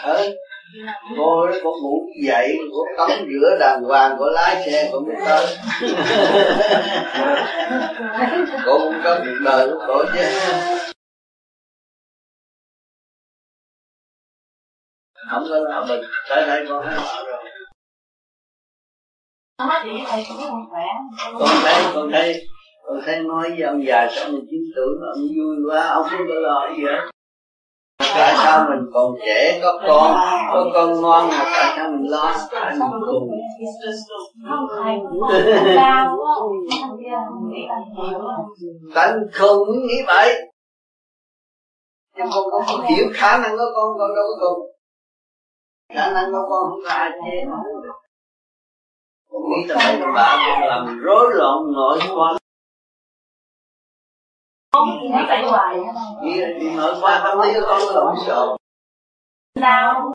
ừ 0.05 0.35
cô 1.17 1.47
đó 1.47 1.55
cô 1.63 1.71
ngủ 1.81 2.07
dậy 2.23 2.57
cô 2.71 2.85
tắm 2.97 3.09
rửa 3.09 3.57
đàng 3.59 3.83
hoàng 3.83 4.15
cô 4.19 4.25
lái 4.25 4.63
xe 4.65 4.89
cô 4.91 4.99
mới 4.99 5.15
tới. 5.25 5.57
Cô 8.65 8.79
cũng 8.83 9.01
có 9.03 9.19
cuộc 9.25 9.39
đời 9.45 9.67
của 9.67 9.83
cô 9.87 10.03
chứ. 10.13 10.23
Không 15.31 15.45
có 15.49 15.59
là 15.59 15.85
mình 15.85 16.01
tới 16.29 16.47
đây 16.47 16.65
con 16.69 16.85
rồi. 16.85 16.99
Cũng 19.57 20.65
khỏe. 20.69 20.85
Con 21.39 21.49
thấy 21.63 21.83
con 21.93 22.11
thấy 22.11 22.47
con 22.89 23.01
thấy 23.05 23.23
nói 23.23 23.49
với 23.49 23.61
ông 23.61 23.85
già 23.85 24.07
sáu 24.11 24.31
mươi 24.31 24.41
chín 24.51 24.59
tuổi 24.75 24.95
mà 25.01 25.07
ông 25.15 25.27
vui 25.37 25.55
quá 25.69 25.87
ông 25.87 26.05
không 26.09 26.27
có 26.27 26.33
lo 26.33 26.69
gì 26.77 26.83
hết. 26.83 27.11
Tại 27.99 28.33
sao 28.43 28.65
mình 28.69 28.89
còn 28.93 29.15
trẻ 29.25 29.59
có 29.63 29.81
con 29.87 30.15
có 30.53 30.71
con 30.73 31.01
ngoan 31.01 31.27
mà 31.27 31.43
tại 31.53 31.73
sao 31.75 31.91
mình 31.91 32.11
lo? 32.11 32.33
Tại 32.51 32.75
mình 32.79 32.91
cùng 33.05 33.29
cũng 37.95 38.91
tại 38.95 39.13
mình 39.13 39.29
không 39.33 39.57
muốn 39.57 39.87
nghĩ 39.87 40.03
vậy. 40.07 40.41
Nhưng 42.17 42.27
không 42.31 42.85
hiểu 42.85 43.05
khả 43.13 43.37
năng 43.37 43.57
của 43.57 43.71
con 43.75 43.97
con 43.99 44.15
đâu 44.15 44.25
có 44.29 44.47
cùng 44.47 44.71
khả 45.95 46.11
năng 46.11 46.31
của 46.31 46.47
con 46.49 46.69
không 46.69 46.79
có 46.83 46.89
ai 46.89 47.09
chê 47.09 47.45
con 47.49 47.59
nghĩ 49.49 49.65
là 49.67 49.75
mấy 49.75 50.11
bà 50.15 50.37
con 50.47 50.67
làm 50.67 50.99
rối 50.99 51.29
loạn 51.35 51.57
nội 51.73 51.99
quan 52.15 52.38
vậy. 55.51 55.77
Là 56.21 56.47
đi 56.59 56.75
nội 56.75 56.95
quan 57.01 57.21
tâm 57.23 57.39
lý 57.39 57.53
của 57.53 57.65
con 57.67 57.81
lộn 57.95 58.15
xộn 58.27 58.57
đau 59.59 60.13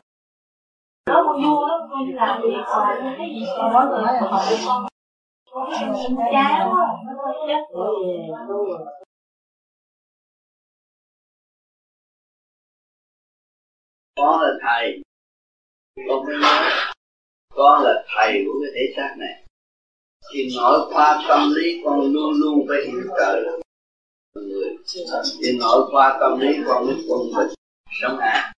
nó 1.05 1.23
con 1.25 1.43
vui 1.43 1.69
lắm 1.69 1.79
con 1.89 2.15
làm 2.15 2.41
việc 2.41 2.63
hoài 2.65 2.97
thấy 3.17 3.27
gì 3.35 3.45
con 3.57 3.73
nói 3.73 3.85
rồi 3.89 4.03
con 4.21 4.31
hỏi 4.31 4.57
con. 4.65 4.85
Chán 6.31 6.69
quá 6.71 6.87
nó 7.05 7.13
có 7.17 7.33
chết 7.47 7.61
con 14.15 14.41
là 14.41 14.49
thầy. 14.61 15.01
Con 16.09 16.25
mới 16.25 16.37
nói 16.41 16.71
con 17.55 17.83
là 17.83 18.03
thầy 18.15 18.43
của 18.47 18.59
cái 18.61 18.71
thể 18.75 18.93
xác 18.95 19.15
này. 19.17 19.43
Thì 20.33 20.49
nội 20.57 20.79
khoa 20.93 21.23
tâm 21.29 21.49
lý 21.55 21.81
con 21.85 22.13
luôn 22.13 22.33
luôn 22.39 22.65
phải 22.69 22.77
hiểu 22.85 23.01
trời. 23.17 23.41
là 23.41 23.51
người 23.51 23.64
thì 25.41 25.57
nội 25.59 25.87
qua 25.91 26.17
tâm 26.19 26.39
lý, 26.39 26.47
con 26.67 26.85
mới 26.85 26.95
quân 27.07 27.21
bình 27.35 27.53
sống 28.01 28.17
an 28.17 28.55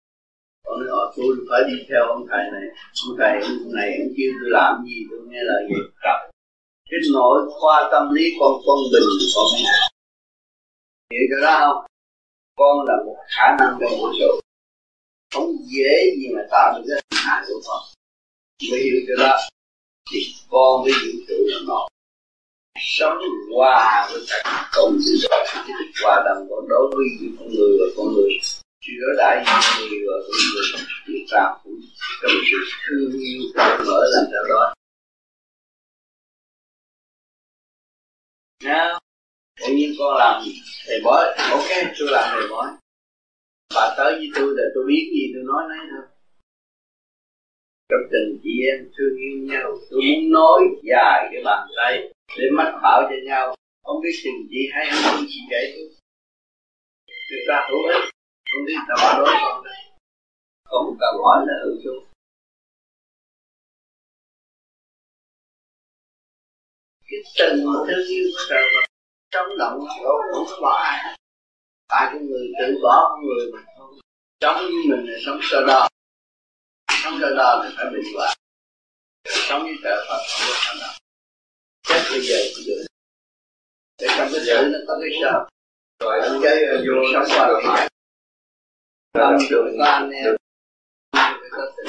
con 0.66 0.78
nói 0.81 0.89
họ 0.90 1.12
tôi 1.16 1.36
phải 1.51 1.61
đi 1.69 1.77
theo 1.89 2.03
ông 2.15 2.27
thầy 2.31 2.44
này. 2.53 2.66
Ông 3.07 3.16
thầy 3.19 3.32
ông 3.43 3.74
này 3.78 3.89
ông 4.03 4.12
kêu 4.16 4.31
tôi 4.40 4.51
làm 4.59 4.85
gì, 4.86 4.97
tôi 5.11 5.19
nghe 5.28 5.43
lời 5.43 5.61
gì? 5.69 5.77
Cặp 6.03 6.19
cái 6.90 7.01
nội 7.12 7.39
khoa 7.59 7.89
tâm 7.93 8.15
lý, 8.15 8.24
con 8.40 8.53
quân 8.66 8.78
bình 8.93 9.09
con 9.35 9.47
mới 9.53 9.62
hiểu 11.11 11.24
cho 11.31 11.39
đó 11.47 11.55
không? 11.61 11.86
Con 12.59 12.86
là 12.89 12.94
một 13.07 13.16
khả 13.35 13.47
năng 13.59 13.78
trong 13.81 13.90
vũ 13.98 14.09
trụ 14.19 14.40
không 15.35 15.51
dễ 15.74 15.93
gì 16.16 16.28
mà 16.35 16.43
tạo 16.51 16.73
được 16.74 16.85
cái 16.89 16.97
hình 16.97 17.23
hài 17.24 17.44
của 17.48 17.61
con. 17.66 17.82
Mới 18.70 18.81
hiểu 18.81 19.01
cho 19.09 19.24
đó 19.24 19.36
thì 20.12 20.19
con 20.51 20.85
với 20.85 20.93
vũ 20.93 21.19
trụ 21.28 21.35
là 21.47 21.59
một 21.66 21.89
sống 22.81 23.19
hòa 23.55 24.09
với 24.12 24.23
cả 24.28 24.70
cộng 24.73 24.98
sự 25.05 25.28
hòa 26.05 26.23
đồng 26.24 26.47
còn 26.51 26.69
đối 26.69 26.90
với 26.94 27.07
con 27.39 27.48
người 27.48 27.78
và 27.81 27.86
con 27.97 28.07
người 28.15 28.31
chỉ 28.81 28.93
đối 29.01 29.15
đãi 29.19 29.44
con 29.47 29.61
người 29.78 29.98
và 30.07 30.16
con 30.23 30.36
người 30.55 30.86
chúng 31.07 31.27
ta 31.31 31.57
cũng 31.65 31.81
trong 32.23 32.31
sự 32.51 32.57
thương 32.86 33.20
yêu 33.20 33.43
mở 33.86 34.01
làm 34.12 34.24
sao 34.32 34.44
đó 34.48 34.74
Nha. 38.65 38.98
Tự 39.61 39.73
nhiên 39.74 39.94
con 39.98 40.16
làm 40.19 40.43
thầy 40.86 41.01
bói, 41.05 41.24
ok, 41.51 41.70
tôi 41.98 42.09
làm 42.11 42.24
thầy 42.32 42.48
bói. 42.51 42.69
Bà 43.74 43.94
tới 43.97 44.12
với 44.15 44.28
tôi 44.35 44.55
là 44.57 44.62
tôi 44.74 44.85
biết 44.89 45.11
gì 45.12 45.32
tôi 45.35 45.43
nói 45.47 45.62
nấy 45.69 45.86
thôi. 45.90 46.07
Trong 47.89 48.01
tình 48.12 48.40
chị 48.43 48.51
em 48.73 48.90
thương 48.98 49.16
yêu 49.16 49.39
nhau, 49.39 49.77
tôi 49.90 50.01
muốn 50.01 50.32
nói 50.32 50.61
dài 50.82 51.28
cái 51.32 51.43
bàn 51.44 51.69
tay 51.77 52.12
để 52.39 52.44
mách 52.57 52.73
bảo 52.82 53.03
cho 53.03 53.16
nhau. 53.24 53.55
Không 53.85 54.01
biết 54.03 54.20
tình 54.24 54.48
chị 54.51 54.69
hay 54.73 54.86
không 54.90 55.24
chị 55.28 55.40
dạy 55.51 55.65
tôi. 55.74 55.89
Người 57.31 57.44
ta 57.48 57.69
hữu 57.70 57.82
ích, 57.94 58.11
không 58.51 58.65
biết 58.66 58.78
ta 58.89 58.94
bảo 59.03 59.19
đối 59.19 59.35
con 59.43 59.65
đây. 59.65 59.77
Không 60.65 60.97
cần 61.01 61.15
hỏi 61.24 61.44
là 61.47 61.55
hữu 61.65 61.77
chung. 61.85 62.07
cái 67.11 67.20
tình 67.39 67.65
mà 67.66 67.73
thương 67.86 68.07
yêu 68.07 68.31
của 68.32 68.44
trời 68.48 68.62
Phật 68.74 68.86
trong 69.31 69.59
động 69.59 69.81
chỗ 70.03 70.12
cũng 70.35 70.47
có 70.51 70.57
bỏ 70.62 70.77
ai 70.82 71.16
tại 71.89 72.09
cái 72.12 72.20
người 72.20 72.53
tự 72.59 72.78
bỏ 72.82 73.09
con 73.09 73.27
người 73.27 73.53
mà 73.53 73.59
không 73.78 73.98
sống 74.40 74.57
với 74.57 74.82
mình 74.89 75.07
là 75.07 75.19
sống 75.27 75.39
sơ 75.43 75.65
đo 75.66 75.89
sống 77.03 77.19
sơ 77.20 77.35
đo 77.36 77.62
thì 77.65 77.74
phải 77.77 77.86
bị 77.93 77.98
quả 78.16 78.35
sống 79.27 79.62
với 79.62 79.77
trời 79.82 80.05
Phật 80.09 80.20
không 80.28 80.48
có 80.48 80.55
khả 80.57 80.74
năng 80.81 81.06
chết 81.97 82.02
bây 82.10 82.20
giờ 82.20 82.36
bây 82.56 82.64
giờ 82.64 82.74
để 84.01 84.09
trong 84.18 84.28
cái 84.32 84.40
sự 84.47 84.68
nó 84.73 84.78
có 84.89 84.98
cái 85.01 85.10
sợ 85.23 85.47
rồi 86.01 86.20
anh 86.20 86.40
cái 86.43 86.56
vô 86.86 86.94
sống 87.12 87.24
qua 87.28 87.60
lại 87.64 87.89
tâm 89.12 89.36
được 89.51 89.74
có 89.78 89.85
anh 89.85 90.10
em 90.10 90.36
có 91.51 91.73
tình 91.77 91.86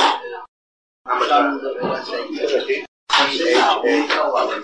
thương 1.05 1.29
tâm 1.29 1.59
được 1.63 1.77
có 1.81 2.03
xây 2.05 2.21
dựng 2.37 2.85
thế 3.39 3.53
nào 3.55 3.79
cũng 3.81 4.01
có 4.09 4.29
hòa 4.31 4.59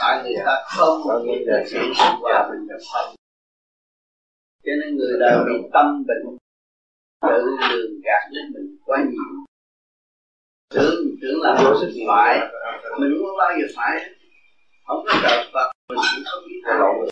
tại 0.00 0.22
người 0.24 0.42
ta 0.46 0.64
không 0.76 1.26
nghĩ 1.26 1.44
là 1.44 1.64
sự 1.66 1.78
sống 1.98 2.18
qua 2.20 2.48
mình 2.50 2.66
nhập 2.66 2.80
thân 2.92 3.14
cho 4.66 4.72
nên 4.80 4.96
người 4.96 5.18
đời 5.20 5.44
bị 5.46 5.68
tâm 5.72 6.04
bệnh, 6.06 6.36
tự 7.22 7.56
lường 7.70 8.00
gạt 8.04 8.30
đến 8.32 8.52
mình. 8.54 8.76
Quá 8.84 8.98
nhiều. 9.10 9.44
Tưởng 10.74 11.16
tưởng 11.22 11.40
là 11.42 11.60
vô 11.64 11.80
sức 11.80 11.92
phải. 12.08 12.40
Mình 12.98 13.10
không 13.18 13.36
bao 13.38 13.52
giờ 13.58 13.66
phải? 13.76 14.10
Không 14.86 15.04
có 15.06 15.12
trời 15.22 15.50
Phật, 15.52 15.72
mình 15.88 15.98
cũng 16.14 16.24
không 16.26 16.44
biết 16.48 16.60
cái 16.64 16.74
lỗi. 16.78 17.10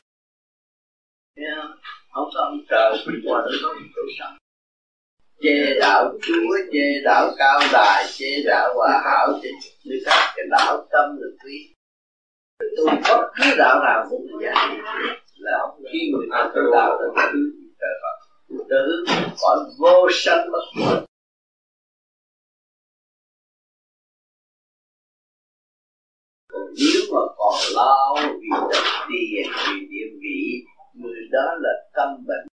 Không 2.12 2.28
có 2.34 2.40
ông 2.40 2.58
trời, 2.68 3.02
cũng 3.04 3.14
hòa 3.30 3.42
tới 3.44 3.58
có 3.62 3.74
tội 3.96 4.06
sống 4.18 4.36
chê 5.42 5.78
đạo 5.80 6.12
chúa, 6.22 6.56
chê 6.72 7.00
đạo 7.04 7.30
cao 7.38 7.60
đài, 7.72 8.04
chê 8.12 8.42
đạo 8.46 8.74
hòa 8.74 9.02
hảo, 9.04 9.40
chê 9.42 9.48
như 9.84 10.02
các 10.06 10.32
cái 10.36 10.46
đạo 10.50 10.86
tâm 10.92 11.16
là 11.20 11.28
quý. 11.44 11.74
Tôi 12.76 12.86
bất 13.08 13.30
cứ 13.36 13.54
đạo 13.58 13.80
nào 13.84 14.06
cũng 14.10 14.26
là 14.30 14.38
giá 14.42 14.68
trị 14.70 14.76
là 15.36 15.58
khi 15.92 16.12
người 16.12 16.26
ta 16.30 16.50
tu 16.54 16.72
đạo 16.72 17.00
là 17.00 17.28
thứ 17.32 17.38
trời 17.80 17.94
Phật. 18.02 18.16
Từ 18.70 19.04
khỏi 19.40 19.56
vô 19.78 20.08
sanh 20.12 20.52
bất 20.52 20.64
diệt 20.76 21.13
mà 27.14 27.20
còn 27.36 27.54
lo 27.74 28.14
vì 28.40 28.48
tật 28.70 28.84
tiền, 29.08 29.46
vì 29.66 29.86
địa 29.90 30.08
vị, 30.22 30.40
người 30.94 31.20
đó 31.32 31.46
là 31.60 31.72
tâm 31.94 32.08
bệnh, 32.26 32.46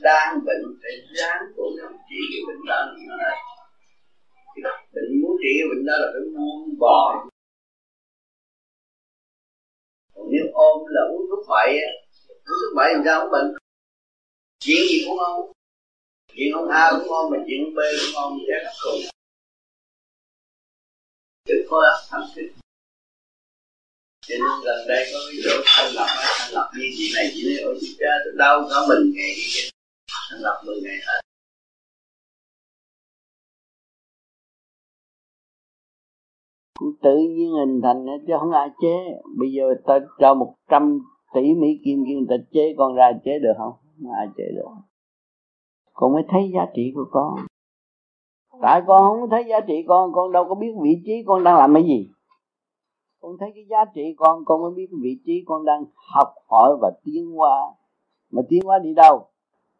đang 0.00 0.38
bệnh 0.44 0.62
phải 0.82 0.92
ráng 1.14 1.42
cố 1.56 1.62
gắng 1.78 1.92
trị 2.08 2.20
cái 2.30 2.40
bệnh 2.46 2.60
đó 2.68 2.86
là 3.16 3.32
bệnh 4.94 5.20
muốn 5.22 5.36
trị 5.42 5.50
cái 5.58 5.68
bệnh 5.70 5.86
đó 5.86 5.94
là 5.98 6.06
phải 6.12 6.22
buông 6.36 6.78
bỏ. 6.78 7.26
Còn 10.14 10.26
nếu 10.32 10.44
ôm 10.52 10.86
là 10.88 11.02
uống 11.10 11.26
thuốc 11.30 11.46
bậy 11.48 11.78
uống 12.26 12.58
thuốc 12.60 12.72
bậy 12.76 12.92
làm 12.94 13.02
sao? 13.04 13.20
Không 13.20 13.30
bệnh. 13.30 13.54
Chuyện 14.60 14.82
gì 14.90 15.04
cũng 15.06 15.18
không 15.18 15.52
chuyện 16.34 16.52
ông 16.52 16.68
A 16.68 16.90
cũng 16.90 17.08
ngon 17.08 17.30
mà 17.30 17.36
chuyện 17.46 17.64
ông 17.64 17.74
B 17.74 17.78
cũng 18.00 18.12
ngon 18.14 18.38
chắc 18.48 18.62
là 18.64 18.72
cùng 18.84 19.00
chứ 21.44 21.66
khối 21.68 21.86
óc 21.90 22.00
thành 22.10 22.28
tích 22.34 22.52
cho 24.30 24.36
nên 24.44 24.54
gần 24.64 24.80
đây 24.88 25.02
có 25.12 25.18
cái 25.26 25.36
chỗ 25.44 25.62
thành 25.66 25.92
lập 25.94 26.10
á 26.26 26.28
thành 26.38 26.52
lập 26.54 26.70
như 26.78 26.86
chị 26.96 27.12
này 27.16 27.30
chị 27.34 27.40
nói 27.48 27.58
ôi 27.64 27.78
chị 27.80 27.96
cha 27.98 28.12
tôi 28.24 28.32
đau 28.36 28.60
cả 28.70 28.76
mình 28.88 29.12
ngày 29.14 29.34
thành 30.30 30.40
lập 30.40 30.62
10 30.66 30.76
ngày 30.82 30.96
hết. 31.06 31.20
Tự 37.02 37.16
nhiên 37.16 37.50
hình 37.52 37.80
thành 37.82 38.06
chứ 38.26 38.32
không 38.40 38.52
ai 38.52 38.68
chế. 38.80 38.96
Bây 39.38 39.52
giờ 39.52 39.64
ta 39.86 39.98
cho 40.20 40.34
một 40.34 40.54
trăm 40.70 40.98
tỷ 41.34 41.54
mỹ 41.54 41.68
kim 41.84 42.04
kia 42.06 42.14
người 42.14 42.26
ta 42.28 42.36
chế 42.52 42.74
con 42.78 42.94
ra 42.94 43.12
chế 43.24 43.38
được 43.38 43.52
không? 43.58 43.72
Không 44.02 44.12
ai 44.12 44.26
chế 44.36 44.44
được. 44.56 44.68
Con 45.92 46.12
mới 46.12 46.22
thấy 46.28 46.50
giá 46.54 46.66
trị 46.76 46.92
của 46.94 47.04
con. 47.10 47.34
Tại 48.62 48.82
con 48.86 49.02
không 49.02 49.30
thấy 49.30 49.44
giá 49.48 49.60
trị 49.60 49.74
con 49.88 50.12
con 50.12 50.32
đâu 50.32 50.44
có 50.48 50.54
biết 50.54 50.72
vị 50.82 51.02
trí 51.04 51.12
con 51.26 51.44
đang 51.44 51.56
làm 51.56 51.74
cái 51.74 51.82
gì 51.82 52.08
con 53.20 53.36
thấy 53.40 53.52
cái 53.54 53.64
giá 53.70 53.84
trị 53.94 54.14
con 54.16 54.44
con 54.44 54.62
mới 54.62 54.70
biết 54.74 54.86
cái 54.90 54.98
vị 55.02 55.18
trí 55.24 55.44
con 55.46 55.64
đang 55.64 55.84
học 56.14 56.34
hỏi 56.48 56.76
và 56.80 56.90
tiến 57.04 57.30
hóa. 57.30 57.74
Mà 58.30 58.42
tiến 58.48 58.62
hóa 58.64 58.78
đi 58.78 58.94
đâu? 58.94 59.26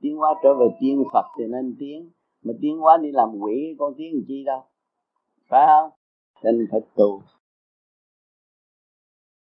Tiến 0.00 0.16
hóa 0.16 0.34
trở 0.42 0.54
về 0.54 0.66
tiên 0.80 1.04
phật 1.12 1.24
thì 1.38 1.44
nên 1.46 1.76
tiến. 1.78 2.10
Mà 2.42 2.52
tiến 2.60 2.78
hóa 2.78 2.96
đi 2.96 3.10
làm 3.12 3.28
quỷ 3.40 3.76
con 3.78 3.94
tiến 3.96 4.14
làm 4.14 4.24
chi 4.28 4.44
đâu? 4.44 4.62
Phải 5.48 5.66
không? 5.66 5.90
Nên 6.42 6.66
phải 6.70 6.80
tu. 6.94 7.22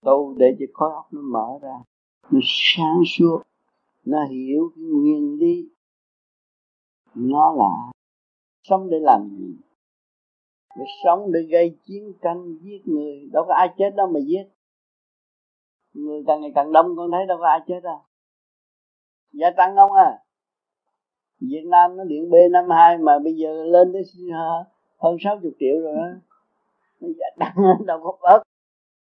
Tu 0.04 0.34
để 0.36 0.56
cho 0.58 0.66
khối 0.74 0.92
óc 0.92 1.06
nó 1.10 1.20
mở 1.20 1.58
ra, 1.62 1.74
nó 2.30 2.40
sáng 2.42 3.02
suốt, 3.06 3.42
nó 4.04 4.24
hiểu 4.24 4.70
cái 4.76 4.84
nguyên 4.84 5.38
lý. 5.38 5.68
Nó 7.14 7.54
là 7.56 7.92
sống 8.62 8.90
để 8.90 8.98
làm 9.00 9.28
gì? 9.38 9.56
Để 10.78 10.84
sống 11.04 11.32
để 11.32 11.40
gây 11.50 11.78
chiến 11.84 12.12
tranh 12.22 12.56
giết 12.62 12.82
người. 12.84 13.28
Đâu 13.32 13.44
có 13.48 13.54
ai 13.54 13.68
chết 13.78 13.90
đâu 13.96 14.06
mà 14.06 14.20
giết. 14.20 14.44
Người 15.94 16.22
càng 16.26 16.40
ngày 16.40 16.52
càng 16.54 16.72
đông 16.72 16.96
con 16.96 17.10
thấy 17.12 17.26
đâu 17.26 17.38
có 17.40 17.46
ai 17.46 17.60
chết 17.66 17.80
đâu. 17.82 17.98
Gia 19.32 19.50
tăng 19.56 19.76
không 19.76 19.92
à? 19.92 20.18
Việt 21.40 21.64
Nam 21.66 21.96
nó 21.96 22.04
điện 22.04 22.30
B52 22.30 23.04
mà 23.04 23.18
bây 23.18 23.36
giờ 23.36 23.64
lên 23.64 23.92
tới 23.92 24.02
hơn 24.98 25.16
60 25.24 25.52
triệu 25.60 25.80
rồi 25.80 25.94
đó 25.94 26.06
nó 27.00 27.08
gia 27.18 27.26
tăng 27.38 27.54
đâu 27.86 28.00
có 28.02 28.12
bớt. 28.22 28.42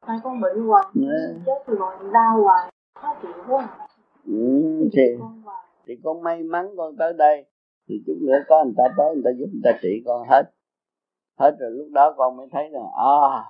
Hai 0.01 0.17
con 0.23 0.41
bệnh 0.41 0.67
hoài 0.67 0.85
ừ. 0.93 1.01
chết 1.45 1.63
thì 1.67 1.73
rồi 1.79 1.95
đau 2.13 2.41
hoài 2.43 2.71
khó 2.95 3.15
chịu 3.21 3.31
quá 3.47 3.77
ừ, 4.25 4.89
thì, 4.93 5.03
thì 5.87 5.93
con 6.03 6.23
may 6.23 6.43
mắn 6.43 6.69
con 6.77 6.95
tới 6.97 7.13
đây. 7.13 7.45
Thì 7.87 7.95
chút 8.07 8.17
nữa 8.21 8.37
có 8.47 8.63
người 8.63 8.73
ta 8.77 8.83
tới 8.97 9.13
người 9.13 9.23
ta 9.25 9.31
giúp 9.39 9.47
người 9.53 9.61
ta 9.63 9.79
trị 9.81 10.03
con 10.05 10.27
hết 10.29 10.43
hết 11.39 11.55
rồi 11.59 11.71
lúc 11.71 11.87
đó 11.91 12.13
con 12.17 12.37
mới 12.37 12.47
thấy 12.51 12.69
là 12.69 12.81
à 12.97 13.43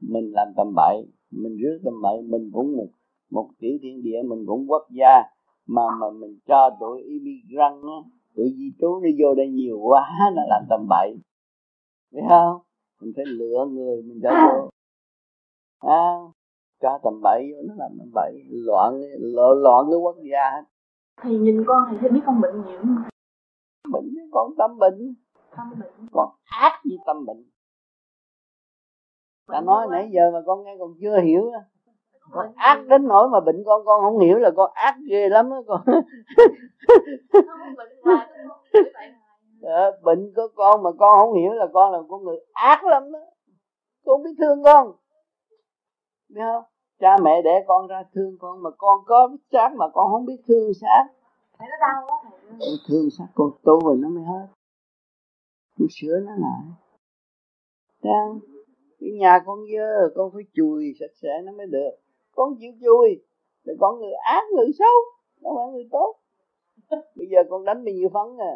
mình 0.00 0.32
làm 0.32 0.48
tầm 0.56 0.72
bậy 0.76 1.06
mình 1.30 1.56
rước 1.56 1.78
tầm 1.84 2.02
bậy 2.02 2.22
mình 2.22 2.50
cũng 2.52 2.76
một 2.76 2.88
một 3.30 3.48
tiểu 3.58 3.78
thiên 3.82 4.02
địa 4.02 4.22
mình 4.28 4.44
cũng 4.46 4.70
quốc 4.70 4.86
gia 4.90 5.22
mà 5.66 5.82
mà 6.00 6.10
mình 6.10 6.38
cho 6.46 6.70
tụi 6.80 7.02
immigrant 7.02 7.82
á 7.82 8.10
tụi 8.36 8.54
di 8.58 8.72
trú 8.80 9.00
đi 9.02 9.10
vô 9.22 9.34
đây 9.34 9.48
nhiều 9.48 9.78
quá 9.78 10.08
nó 10.36 10.42
làm 10.48 10.62
tầm 10.70 10.86
bậy. 10.88 11.16
Thấy 12.12 12.22
không? 12.28 12.60
Mình 13.00 13.12
phải 13.16 13.24
lựa 13.26 13.66
người 13.70 14.02
mình 14.02 14.20
cho 14.22 14.30
vô. 14.30 14.70
À, 15.78 16.04
cho 16.80 16.98
tầm 17.02 17.20
bậy 17.22 17.52
vô 17.52 17.62
nó 17.68 17.74
làm 17.78 17.90
tầm 17.98 18.10
bậy. 18.14 18.32
Loạn 18.50 19.00
loạn, 19.18 19.58
loạn 19.62 19.86
cái 19.90 19.98
quốc 19.98 20.16
gia 20.30 20.50
hết. 20.50 20.62
Thì 21.22 21.38
nhìn 21.38 21.64
con 21.66 21.84
thì 21.90 21.96
thấy 22.00 22.10
biết 22.10 22.20
con 22.26 22.40
bệnh 22.40 22.64
nhiều 22.64 22.78
không 22.78 22.96
bệnh 23.92 24.14
con 24.32 24.50
tâm 24.58 24.78
bệnh 24.78 25.14
tâm 25.56 25.70
bệnh. 25.80 26.08
Con 26.12 26.28
ác 26.44 26.80
như 26.84 26.96
tâm 27.06 27.26
bệnh. 27.26 27.44
Ta 29.46 29.60
nói 29.60 29.86
nãy 29.90 30.10
giờ 30.12 30.30
mà 30.32 30.38
con 30.46 30.64
nghe 30.64 30.76
còn 30.78 30.94
chưa 31.00 31.20
hiểu 31.20 31.52
con 32.32 32.52
ác 32.56 32.86
đến 32.88 33.08
nỗi 33.08 33.28
mà 33.28 33.40
bệnh 33.40 33.62
con 33.66 33.84
con 33.84 34.00
không 34.00 34.18
hiểu 34.18 34.38
là 34.38 34.50
con 34.56 34.70
ác 34.74 34.96
ghê 35.10 35.28
lắm 35.28 35.50
á 35.50 35.58
con. 35.66 35.80
À, 39.62 39.90
bệnh 40.02 40.32
của 40.36 40.48
con 40.54 40.82
mà 40.82 40.90
con 40.98 41.18
không 41.18 41.34
hiểu 41.34 41.52
là 41.52 41.66
con 41.72 41.92
là 41.92 41.98
con 42.08 42.24
người 42.24 42.36
ác 42.52 42.84
lắm 42.84 43.12
đó 43.12 43.18
con 44.04 44.22
biết 44.22 44.34
thương 44.38 44.62
con. 44.64 44.92
Biết 46.28 46.40
không? 46.52 46.64
Cha 47.00 47.16
mẹ 47.22 47.42
đẻ 47.42 47.64
con 47.68 47.86
ra 47.86 48.02
thương 48.14 48.36
con 48.40 48.62
mà 48.62 48.70
con 48.78 48.98
có 49.06 49.28
xác 49.52 49.70
mà 49.74 49.88
con 49.92 50.12
không 50.12 50.26
biết 50.26 50.42
thương 50.48 50.74
xác. 50.80 51.04
Nó 51.58 51.66
đau 51.80 52.06
quá 52.08 52.22
thương 52.88 53.10
xác 53.18 53.26
con 53.34 53.50
tu 53.64 53.80
rồi 53.84 53.96
nó 53.96 54.08
mới 54.08 54.24
hết 54.24 54.46
con 55.78 55.88
sửa 55.90 56.20
nó 56.20 56.32
lại. 56.36 56.62
Đang 58.02 58.38
cái 59.00 59.10
nhà 59.10 59.38
con 59.46 59.58
dơ 59.76 60.14
con 60.14 60.30
phải 60.34 60.42
chùi 60.54 60.94
sạch 61.00 61.14
sẽ 61.22 61.42
nó 61.44 61.52
mới 61.52 61.66
được. 61.66 61.90
Con 62.34 62.54
chịu 62.60 62.72
chui 62.80 63.22
thì 63.66 63.72
con 63.80 64.00
người 64.00 64.12
ác 64.12 64.44
người 64.56 64.70
xấu 64.78 64.96
nó 65.40 65.50
phải 65.56 65.72
người 65.72 65.88
tốt. 65.92 66.16
Bây 67.16 67.26
giờ 67.30 67.38
con 67.50 67.64
đánh 67.64 67.84
bao 67.84 67.94
nhiêu 67.94 68.08
phấn 68.08 68.38
à? 68.38 68.54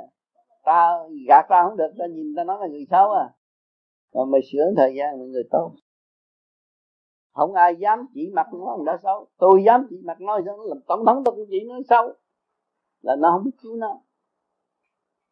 Ta 0.65 0.99
gạt 1.28 1.47
ta 1.49 1.65
không 1.69 1.77
được 1.77 1.91
ta 1.99 2.07
nhìn 2.07 2.35
ta 2.36 2.45
nói 2.45 2.59
là 2.61 2.66
người 2.66 2.86
xấu 2.91 3.11
à. 3.11 3.31
Mà 4.15 4.24
mày 4.24 4.41
sửa 4.53 4.73
thời 4.77 4.95
gian 4.95 5.19
mày 5.19 5.28
người 5.28 5.45
tốt. 5.51 5.73
Không 7.32 7.55
ai 7.55 7.77
dám 7.77 8.07
chỉ 8.15 8.31
mặt 8.35 8.47
nó 8.53 8.78
đã 8.86 8.99
xấu. 9.03 9.27
Tôi 9.39 9.62
dám 9.66 9.86
chỉ 9.91 9.97
mặt 10.05 10.20
nó 10.20 10.39
làm 10.39 10.81
tổng 10.86 11.05
thống 11.07 11.23
tôi 11.24 11.35
cũng 11.35 11.47
chỉ 11.51 11.61
nó 11.69 11.74
xấu. 11.89 12.12
Là 13.03 13.16
nó 13.16 13.31
không 13.32 13.45
biết 13.45 13.57
cứu 13.62 13.77
nó 13.77 14.01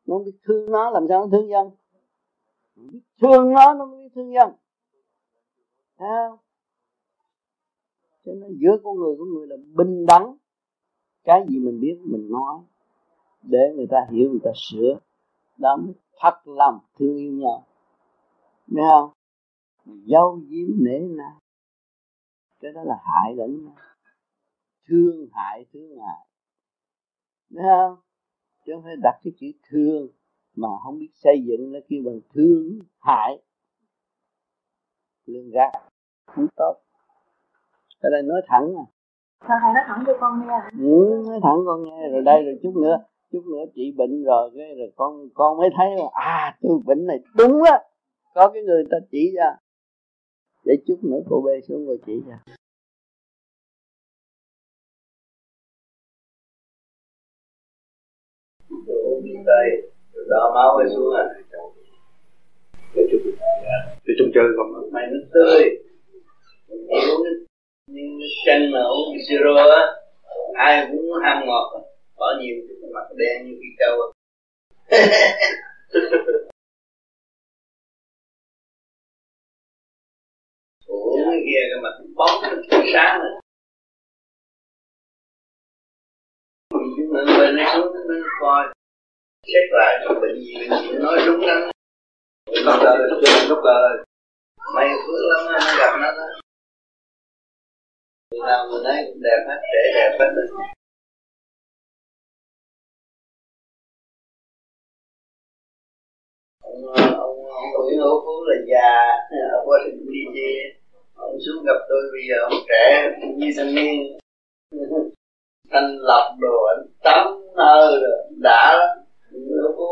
nó 0.07 0.19
biết 0.19 0.39
thương 0.45 0.71
nó, 0.71 0.91
làm 0.91 1.07
sao 1.09 1.21
nó 1.21 1.27
thương 1.33 1.49
dân? 1.49 1.71
Thương 3.21 3.53
nó 3.53 3.75
nó 3.75 3.87
mới 3.87 4.09
thương 4.15 4.33
dân. 4.33 4.53
Thấy 5.99 6.09
không? 6.09 6.39
Cho 8.25 8.33
nên 8.33 8.59
giữa 8.59 8.77
con 8.85 8.97
người 8.97 9.17
của 9.19 9.25
người 9.25 9.47
là 9.47 9.57
bình 9.75 10.07
đẳng. 10.07 10.37
Cái 11.25 11.47
gì 11.49 11.59
mình 11.59 11.81
biết, 11.81 11.99
mình 12.05 12.31
nói. 12.31 12.61
Để 13.43 13.73
người 13.77 13.87
ta 13.91 13.97
hiểu, 14.11 14.31
người 14.31 14.41
ta 14.45 14.51
sửa. 14.55 14.99
Đó 15.59 15.77
mới 15.77 15.95
thật 16.21 16.41
lòng 16.45 16.79
thương 16.99 17.17
yêu 17.17 17.33
nhau. 17.33 17.67
Nghe 18.67 18.83
không? 18.91 19.11
Dâu 19.85 20.41
diếm 20.49 20.69
nể 20.85 20.99
na. 21.01 21.39
Cái 22.61 22.73
đó 22.73 22.83
là 22.85 22.95
hại 23.05 23.35
lẫn 23.35 23.65
nhau. 23.65 23.75
Thương 24.89 25.29
hại 25.33 25.67
thương 25.73 25.99
hại. 25.99 26.27
Nghe 27.51 27.63
không? 27.63 27.97
Chứ 28.67 28.73
không 28.75 28.83
phải 28.83 28.97
đặt 29.03 29.19
cái 29.25 29.33
chữ 29.41 29.47
thương 29.71 30.09
mà 30.55 30.69
không 30.85 30.99
biết 30.99 31.11
xây 31.15 31.43
dựng 31.47 31.73
nó 31.73 31.79
kêu 31.89 32.03
bằng 32.05 32.21
thương 32.35 32.79
hại. 33.01 33.43
Lương 35.27 35.51
gạt 35.51 35.73
không 36.27 36.47
tốt. 36.57 36.75
Cái 38.01 38.11
đây 38.11 38.23
nói 38.23 38.43
thẳng 38.47 38.75
à. 38.77 38.85
Thưa 39.41 39.55
thầy 39.63 39.73
nói 39.75 39.83
thẳng 39.87 40.05
cho 40.07 40.13
con 40.21 40.47
nghe 40.47 40.55
ừ, 40.73 41.23
nói 41.27 41.41
thẳng 41.43 41.59
con 41.67 41.83
nghe. 41.85 42.09
Rồi 42.13 42.23
đây 42.23 42.43
rồi 42.45 42.59
chút 42.63 42.77
nữa 42.77 42.97
chút 43.33 43.45
nữa 43.47 43.65
chị 43.75 43.95
bệnh 43.97 44.25
rồi 44.25 44.51
cái 44.57 44.75
rồi 44.79 44.93
con 44.97 45.29
con 45.35 45.59
mới 45.59 45.71
thấy 45.77 45.87
là 45.97 46.05
à 46.13 46.57
tôi 46.61 46.79
bệnh 46.87 47.07
này 47.07 47.19
đúng 47.37 47.63
á. 47.63 47.83
Có 48.35 48.51
cái 48.55 48.63
người 48.63 48.85
ta 48.91 48.97
chỉ 49.11 49.33
ra. 49.37 49.57
Để 50.65 50.77
chút 50.87 50.99
nữa 51.03 51.21
cô 51.31 51.43
bê 51.47 51.61
xuống 51.69 51.87
rồi 51.87 51.99
chỉ 52.07 52.23
ra 52.29 52.39
đây 59.47 59.93
đó 60.31 60.53
máu 60.55 60.79
mới 60.79 60.87
xuống 60.95 61.15
à. 61.17 61.25
Cái 62.95 63.05
chút 63.11 63.19
cái 64.05 64.15
chung 64.19 64.31
chơi 64.35 64.45
không 64.57 64.91
mày 64.93 65.07
nó 65.11 65.19
tươi. 65.35 65.63
Uống 66.69 67.27
nhưng 67.87 68.19
chanh 68.47 68.71
mà 68.73 68.81
uống 68.83 69.17
siro 69.29 69.55
á, 69.55 69.83
ai 70.55 70.89
cũng 70.91 71.07
ham 71.25 71.47
ngọt, 71.47 71.83
bỏ 72.17 72.27
nhiều 72.41 72.57
cái 72.69 72.91
mặt 72.95 73.07
đen 73.17 73.47
như 73.47 73.55
phi 73.61 73.69
châu 73.79 73.99
uống 80.87 81.31
cái 81.31 81.41
kia 81.45 81.63
cái 81.71 81.83
mặt 81.83 81.95
bóng 82.15 82.43
sáng 82.93 83.21
rồi. 83.21 83.41
Chúng 86.71 87.13
mình 87.13 87.27
bên 87.39 87.57
nó 87.57 87.75
xuống 87.75 87.93
nó 88.09 88.15
coi 88.41 88.65
xét 89.47 89.67
lại 89.71 90.05
cái 90.05 90.15
bệnh 90.21 90.41
gì 90.45 90.55
bệnh 90.71 90.83
gì 90.91 90.99
nói 90.99 91.19
đúng 91.27 91.41
đắn 91.47 91.71
lúc 92.65 92.75
đời 92.85 92.99
lúc 93.49 93.59
đời 93.65 94.05
mày 94.75 94.89
phước 95.07 95.23
lắm 95.31 95.53
nó 95.53 95.79
gặp 95.79 95.93
nó 96.01 96.13
đó. 96.13 96.27
Người 98.31 98.41
nào 98.47 98.67
người 98.69 98.81
nấy 98.85 99.15
đẹp 99.23 99.45
hết 99.49 99.61
trẻ 99.73 99.83
đẹp 99.95 100.17
hết 100.19 100.31
ông 106.61 106.85
ông 107.19 107.47
ông 107.47 107.87
Nguyễn 107.87 107.99
Hữu 107.99 108.21
Phú 108.25 108.45
là 108.45 108.57
già 108.71 108.91
ở 109.53 109.65
Washington 109.67 110.07
DC 110.13 110.39
ông 111.15 111.37
xuống 111.47 111.65
gặp 111.65 111.79
tôi 111.89 112.03
bây 112.13 112.23
giờ 112.29 112.37
ông 112.43 112.63
trẻ 112.69 113.11
như 113.37 113.51
thanh 113.57 113.75
niên. 113.75 114.19
Thanh 115.71 115.97
lập 116.01 116.37
đồ 116.41 116.65
anh 116.77 116.87
tắm 117.03 117.27
rồi 117.57 118.01
đã 118.43 118.77
lắm 118.79 119.02
Hữu 119.33 119.73
Phú 119.77 119.89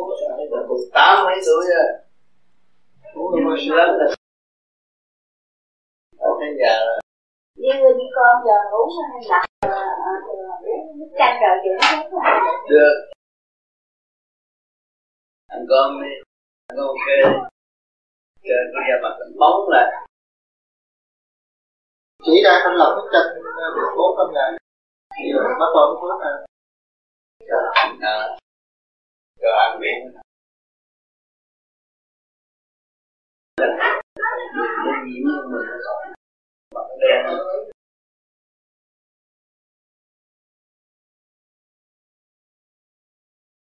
là 0.50 0.62
cũng 0.68 0.80
tám 0.92 1.24
mấy 1.24 1.38
tuổi 1.46 1.64
rồi 1.70 1.88
Phú 3.14 3.22
là 3.34 3.38
một 3.44 3.56
lớn 3.76 3.98
rồi 4.00 4.14
ông 6.18 6.36
thấy 6.40 6.50
già 6.60 6.74
rồi 6.86 7.00
như 7.54 7.72
như 7.98 8.06
con 8.16 8.34
giờ 8.46 8.56
uống 8.72 8.88
đặt 9.30 9.44
nước 10.98 11.10
chanh 11.18 11.40
rồi 11.42 11.56
dưỡng 11.64 11.80
hết 11.82 12.10
được. 12.68 12.94
Anh 15.46 15.66
con 15.70 16.02
đi. 16.02 16.12
Anh 16.68 16.76
con 16.78 16.86
ok. 16.86 17.06
Chờ 18.42 18.58
bây 18.74 18.82
giờ 18.88 18.94
mặt 19.02 19.14
anh 19.24 19.38
bóng 19.38 19.68
lại. 19.68 20.06
Chỉ 22.24 22.42
ra 22.44 22.60
thanh 22.64 22.76
lọc 22.76 22.92
chanh 23.12 23.28
được 23.76 23.90
bốn 23.96 24.16
năm 24.18 24.26
ngày 24.34 24.50
thì 25.16 25.32
bắt 25.60 25.70
đầu 25.74 25.98
phước 26.00 26.20
à 26.20 26.32
rồi 29.42 29.52
ăn 29.52 29.80
anh 29.80 30.20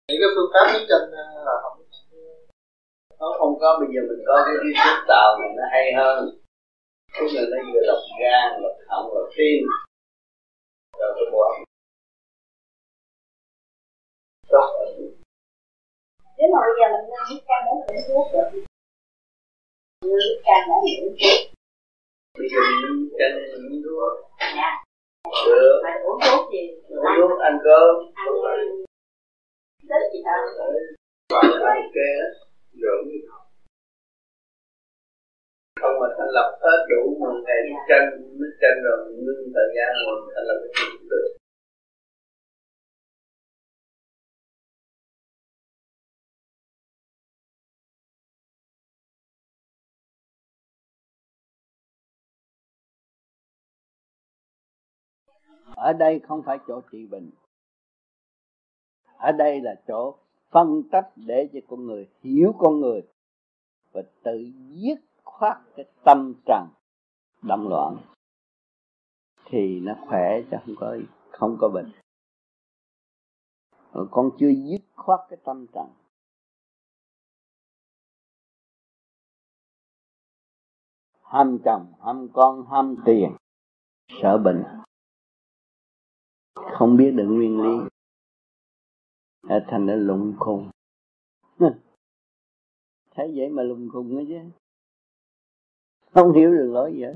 những 0.08 0.22
cái 0.22 0.30
phương 0.36 0.52
pháp 0.54 0.66
nước 0.74 0.86
chanh 0.90 1.12
ờ, 1.12 1.44
là 1.46 1.56
không 1.64 1.86
nó 3.20 3.28
không 3.40 3.60
có, 3.62 3.78
bây 3.80 3.88
giờ 3.94 4.02
mình 4.10 4.22
có 4.28 4.44
cái 4.46 4.56
kiến 4.62 4.74
thức 4.84 4.98
tạo 5.08 5.28
mình 5.40 5.56
nó 5.58 5.64
hay 5.72 5.94
hơn. 5.98 6.20
Lúc 7.20 7.30
này 7.36 7.46
nó 7.52 7.58
vừa 7.74 7.84
lọc 7.90 8.02
gan, 8.22 8.62
lọc 8.64 8.76
thận 8.88 9.04
lọc 9.16 9.30
tim. 9.38 9.64
Rồi 11.00 11.12
cái 11.16 11.26
bộ 11.32 11.44
tốt 14.50 14.68
nếu 16.38 16.48
mà 16.54 16.60
bây 16.66 16.74
giờ 16.80 16.86
mình 16.94 17.06
ngâm 17.10 17.24
nước 17.30 17.42
canh 17.50 17.64
để 17.66 17.74
mình 17.88 18.04
thuốc 18.08 18.28
được 18.34 18.48
nước 20.06 20.36
canh 20.48 20.64
để 20.70 20.76
mình 20.84 20.98
uống 21.04 21.16
thuốc 21.22 21.40
bây 22.38 22.48
giờ 22.52 22.60
mình 22.82 23.10
canh 23.20 23.34
mình 23.52 23.64
uống 23.72 23.82
thuốc 23.86 24.14
dạ. 24.58 24.72
Được. 25.48 25.76
Phải 25.84 25.96
uống 26.08 26.20
thuốc 26.26 26.44
gì 26.54 26.64
uống 26.90 27.30
thuốc 27.30 27.40
ăn 27.50 27.56
cơm. 27.66 27.94
Ăn 28.16 28.86
rất 29.90 30.02
gì 30.14 30.20
đó 30.26 30.36
ok 31.42 31.96
rồi 32.82 33.04
không 35.82 35.96
mà 36.00 36.08
thành 36.18 36.32
lập 36.38 36.50
hết 36.62 36.80
đủ 36.90 37.18
một 37.20 37.36
ngày 37.46 37.60
nước 37.68 37.82
chanh 37.90 38.08
nước 38.40 38.54
chanh 38.62 38.78
rồi 38.84 38.98
ngưng 39.24 39.52
thời 39.56 39.70
gian 39.76 39.92
rồi 40.06 40.16
thành 40.36 40.46
lập 40.48 40.58
cái 40.74 40.86
được 41.10 41.28
ở 55.76 55.94
đây 55.94 56.20
không 56.20 56.44
phải 56.46 56.60
chỗ 56.68 56.82
trị 56.92 57.08
bệnh. 57.08 57.32
Ở 59.18 59.32
đây 59.32 59.62
là 59.62 59.76
chỗ 59.88 60.16
phân 60.50 60.84
tách 60.92 61.10
để 61.16 61.50
cho 61.54 61.60
con 61.68 61.86
người 61.86 62.10
hiểu 62.22 62.54
con 62.58 62.80
người 62.80 63.02
và 63.92 64.02
tự 64.24 64.52
dứt 64.70 65.00
khoát 65.24 65.58
cái 65.76 65.86
tâm 66.04 66.34
trần 66.46 66.68
động 67.42 67.68
loạn 67.70 67.98
thì 69.46 69.80
nó 69.80 69.94
khỏe 70.08 70.42
chứ 70.52 70.58
không 70.66 70.76
có 70.78 70.98
không 71.32 71.58
có 71.60 71.70
bệnh. 71.74 71.92
Rồi 73.94 74.08
con 74.12 74.30
chưa 74.40 74.52
dứt 74.52 74.82
khoát 74.96 75.20
cái 75.30 75.40
tâm 75.44 75.66
trần 75.74 75.88
ham 81.36 81.58
chồng, 81.66 81.94
ham 82.06 82.28
con, 82.34 82.66
ham 82.72 82.96
tiền, 83.06 83.36
sợ 84.22 84.38
bệnh 84.38 84.64
không 86.56 86.98
biết 86.98 87.12
được 87.12 87.26
nguyên 87.28 87.62
lý. 87.62 87.90
Thành 89.68 89.88
ra 89.88 89.96
lụng 89.96 90.36
khùng. 90.40 90.70
Thấy 93.16 93.32
vậy 93.36 93.50
mà 93.50 93.64
lùng 93.64 93.90
khùng 93.94 94.16
ấy 94.16 94.26
chứ. 94.30 94.40
Không 96.14 96.34
hiểu 96.34 96.52
được 96.52 96.72
lỗi 96.72 96.94
gì 96.94 97.04
hết. 97.04 97.16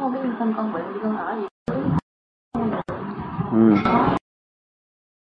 Không 0.00 0.12
biết 0.12 0.20
con 0.38 0.54
con 0.56 0.72
gì? 1.40 1.46
Ừ. 3.52 3.90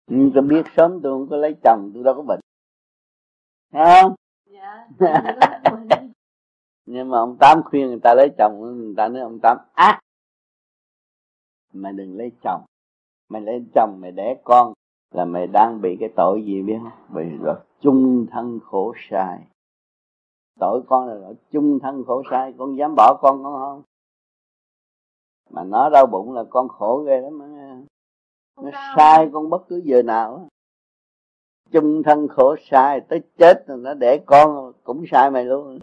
nhưng 0.08 0.32
tôi 0.34 0.44
biết 0.44 0.66
sớm 0.78 1.00
tôi 1.04 1.14
không 1.14 1.30
có 1.30 1.38
lấy 1.38 1.56
chồng 1.64 1.92
tôi 1.94 2.04
đâu 2.04 2.14
có 2.16 2.22
bệnh. 2.22 2.40
Thấy 3.72 4.02
không? 4.02 4.16
Dạ 4.46 4.88
nhưng 6.86 7.10
mà 7.10 7.18
ông 7.18 7.38
tám 7.40 7.64
khuyên 7.64 7.88
người 7.88 8.00
ta 8.04 8.14
lấy 8.14 8.30
chồng 8.38 8.60
người 8.62 8.94
ta 8.98 9.08
nói 9.08 9.22
ông 9.22 9.40
tám 9.40 9.58
ác 9.74 10.00
mày 11.76 11.94
đừng 11.94 12.18
lấy 12.18 12.32
chồng. 12.44 12.62
Mày 13.30 13.42
lấy 13.42 13.66
chồng 13.76 13.98
mày 14.02 14.12
đẻ 14.12 14.36
con 14.44 14.74
là 15.12 15.26
mày 15.26 15.48
đang 15.48 15.82
bị 15.82 15.98
cái 16.00 16.10
tội 16.16 16.46
gì 16.46 16.62
biết 16.62 16.78
không? 16.84 17.16
Bị 17.16 17.38
rồi 17.42 17.56
chung 17.80 18.26
thân 18.32 18.60
khổ 18.60 18.94
sai. 19.10 19.40
Tội 20.60 20.82
con 20.88 21.08
là 21.08 21.34
chung 21.52 21.80
thân 21.80 22.04
khổ 22.08 22.24
sai 22.32 22.54
con 22.58 22.78
dám 22.78 22.94
bỏ 22.98 23.18
con 23.22 23.44
con 23.44 23.54
không? 23.54 23.84
Mà 25.50 25.64
nó 25.64 25.90
đau 25.90 26.06
bụng 26.06 26.34
là 26.34 26.44
con 26.50 26.68
khổ 26.68 27.04
ghê 27.08 27.22
lắm 27.22 27.38
mà 27.38 27.46
nó 28.62 28.72
sai 28.98 29.30
con 29.34 29.50
bất 29.50 29.68
cứ 29.68 29.82
giờ 29.84 30.02
nào 30.02 30.48
chung 31.72 32.04
thân 32.04 32.28
khổ 32.28 32.56
sai 32.62 33.02
tới 33.02 33.22
chết 33.38 33.68
rồi 33.68 33.78
nó 33.78 33.94
để 33.94 34.24
con 34.26 34.74
cũng 34.84 35.04
sai 35.12 35.32
mày 35.32 35.46
luôn 35.46 35.80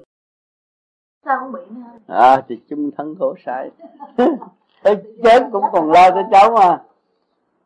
sao 1.24 1.38
không 1.40 1.52
bị 1.52 1.60
nữa 1.70 1.82
à 2.06 2.42
thì 2.48 2.60
chung 2.68 2.90
thân 2.96 3.14
khổ 3.18 3.34
sai. 3.46 3.70
Tới 4.82 4.96
chết 5.22 5.48
cũng 5.52 5.64
còn 5.72 5.90
lo 5.90 6.10
cho 6.10 6.22
cháu 6.30 6.50
mà. 6.50 6.82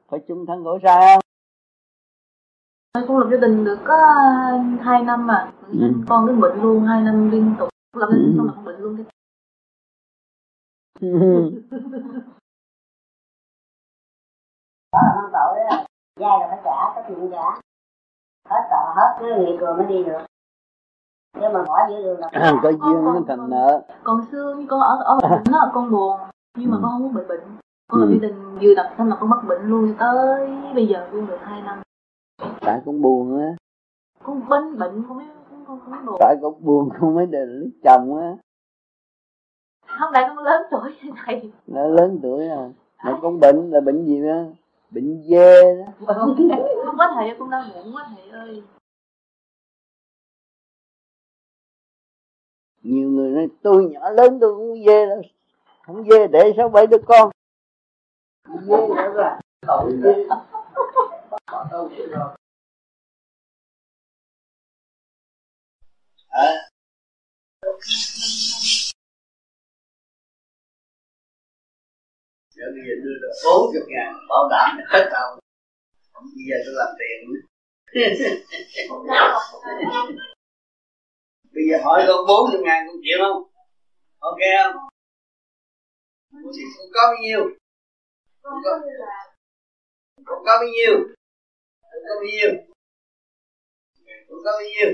Phải 0.09 0.21
chung 0.29 0.47
thân 0.47 0.65
khổ 0.65 0.79
sai 0.83 1.01
không? 1.07 1.21
Con 3.09 3.19
lập 3.19 3.29
gia 3.31 3.37
đình 3.37 3.65
được 3.65 3.79
có 3.85 3.97
hai 4.81 5.03
năm 5.03 5.27
mà. 5.27 5.53
Ừ. 5.69 5.93
con 6.09 6.27
cứ 6.27 6.33
bệnh 6.33 6.63
luôn 6.63 6.85
hai 6.85 7.03
năm 7.03 7.31
liên 7.31 7.55
tục. 7.59 7.69
Lập 7.97 8.07
gia 8.11 8.17
đình 8.17 8.35
xong 8.37 8.47
là 8.47 8.53
con 8.57 8.65
bệnh 8.65 8.81
luôn 8.81 8.97
đó 14.93 15.01
là 15.03 15.15
mang 15.17 15.31
tội 15.33 15.59
đó. 15.71 15.85
Dai 16.21 16.41
là 16.41 16.47
phải 16.49 16.59
trả 16.65 16.95
có 16.95 17.05
chuyện 17.09 17.31
trả. 17.33 17.61
Hết 18.51 18.69
tờ 18.71 18.77
hết 18.97 19.17
cái 19.21 19.39
nghiệp 19.39 19.57
rồi 19.57 19.77
mới 19.77 19.87
đi 19.87 20.05
được 20.05 20.27
nếu 21.41 21.51
mà 21.53 21.65
bỏ 21.65 21.79
giữa 21.89 22.03
đường 22.03 22.21
là 22.21 22.29
à, 22.33 22.53
có 22.63 22.69
duyên 22.71 23.05
nó 23.05 23.21
thành 23.29 23.51
nợ. 23.51 23.83
Còn 24.05 24.21
xưa 24.33 24.55
như 24.59 24.67
con 24.69 24.81
ở 24.81 25.03
ở 25.05 25.19
bệnh 25.23 25.53
đó 25.53 25.71
con 25.75 25.91
buồn 25.91 26.21
nhưng 26.57 26.71
mà 26.71 26.77
ừ. 26.77 26.81
con 26.83 26.93
không 26.93 27.03
muốn 27.03 27.15
bị 27.15 27.23
bệnh. 27.29 27.41
Con 27.91 28.01
là 28.01 28.07
ừ. 28.07 28.13
gia 28.13 28.29
đình 28.29 28.59
vừa 28.61 28.75
đặt 28.75 28.95
xong 28.99 29.09
là 29.09 29.17
con 29.21 29.31
mắc 29.31 29.45
bệnh 29.49 29.63
luôn 29.63 29.95
tới 29.99 30.49
bây 30.75 30.87
giờ 30.87 31.09
luôn 31.13 31.27
được 31.27 31.39
hai 31.43 31.63
năm. 31.63 31.79
Tại 32.61 32.81
con 32.87 33.03
buồn 33.03 33.41
á. 33.41 33.57
Con 34.25 34.49
bệnh 34.49 34.79
bệnh 34.79 35.05
không 35.09 35.19
biết 35.19 35.25
con 35.67 35.81
không 35.81 36.07
buồn. 36.07 36.17
Tại 36.21 36.37
con 36.43 36.55
buồn 36.65 36.89
không 36.91 37.15
mới 37.15 37.27
được 37.27 37.47
lấy 37.49 37.71
chồng 37.85 38.17
á. 38.17 38.33
Không 39.99 40.11
tại 40.13 40.25
con 40.29 40.39
lớn 40.39 40.63
tuổi 40.71 40.91
như 41.03 41.11
này. 41.27 41.51
Nó 41.67 41.87
lớn 41.87 42.19
tuổi 42.23 42.49
à. 42.49 42.69
Mà 43.05 43.19
con 43.23 43.41
bệnh 43.41 43.71
là 43.71 43.81
bệnh 43.81 44.05
gì 44.05 44.23
đó 44.23 44.43
bệnh 44.91 45.23
dê 45.29 45.75
đó. 45.75 46.15
Không 46.17 46.35
có 46.99 47.13
thầy 47.15 47.37
con 47.39 47.51
đau 47.51 47.63
bụng 47.75 47.93
quá 47.95 48.07
thầy 48.17 48.31
ơi 48.31 48.63
nhiều 52.87 53.09
người 53.09 53.31
nói, 53.31 53.49
tôi 53.63 53.85
nhỏ 53.85 54.11
lớn 54.11 54.39
tôi 54.41 54.55
cũng 54.55 54.85
dê 54.87 55.07
đâu, 55.07 55.23
không 55.87 56.05
dê 56.11 56.27
để 56.27 56.53
sáu 56.57 56.69
bảy 56.69 56.87
đứa 56.87 56.99
con. 57.07 57.31
Dê 58.63 58.89
nữa 58.89 59.13
là 59.15 59.41
à. 66.29 66.69
Giờ 72.51 72.65
bây 72.75 72.83
giờ 72.87 72.95
đưa 73.05 73.17
được 73.23 73.33
40 73.45 73.83
ngàn 73.89 74.15
bảo 74.29 74.49
đảm 74.51 74.79
hết 74.89 75.09
tàu 75.13 75.39
Bây 76.15 76.45
giờ 76.49 76.57
tôi 76.65 76.75
làm 76.75 76.89
tiền 76.99 77.19
Bây 81.57 81.65
giờ 81.69 81.77
hỏi 81.85 82.05
con 82.09 82.27
40 82.27 82.61
ngàn 82.65 82.87
con 82.89 82.97
chịu 83.05 83.19
không? 83.21 83.43
Ok 84.19 84.41
không? 84.57 84.77
Thì 86.57 86.63
con 86.79 86.87
có 86.95 87.03
bao 87.07 87.17
nhiêu? 87.23 87.41
Con 88.43 88.55
có, 88.65 88.71
bao 88.71 88.81
nhiêu? 88.89 89.05
Con 90.27 90.39
có 90.45 90.59
bao 92.17 92.25
nhiêu? 92.25 92.51
Con 94.29 94.39
có 94.45 94.53
bao 94.53 94.63
nhiêu? 94.63 94.91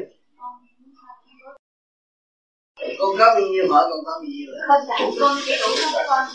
con 2.99 3.11
có 3.19 3.27
bao 3.35 3.41
nhiêu 3.53 3.65
hỏi 3.71 3.85
con 3.91 4.01
có 4.05 4.13
bao 4.13 4.23
nhiêu 4.23 4.53
con 4.69 4.81
dạy 4.89 5.13
con 5.21 5.39
chỉ 5.45 5.53
đủ 5.61 5.67
con 6.07 6.27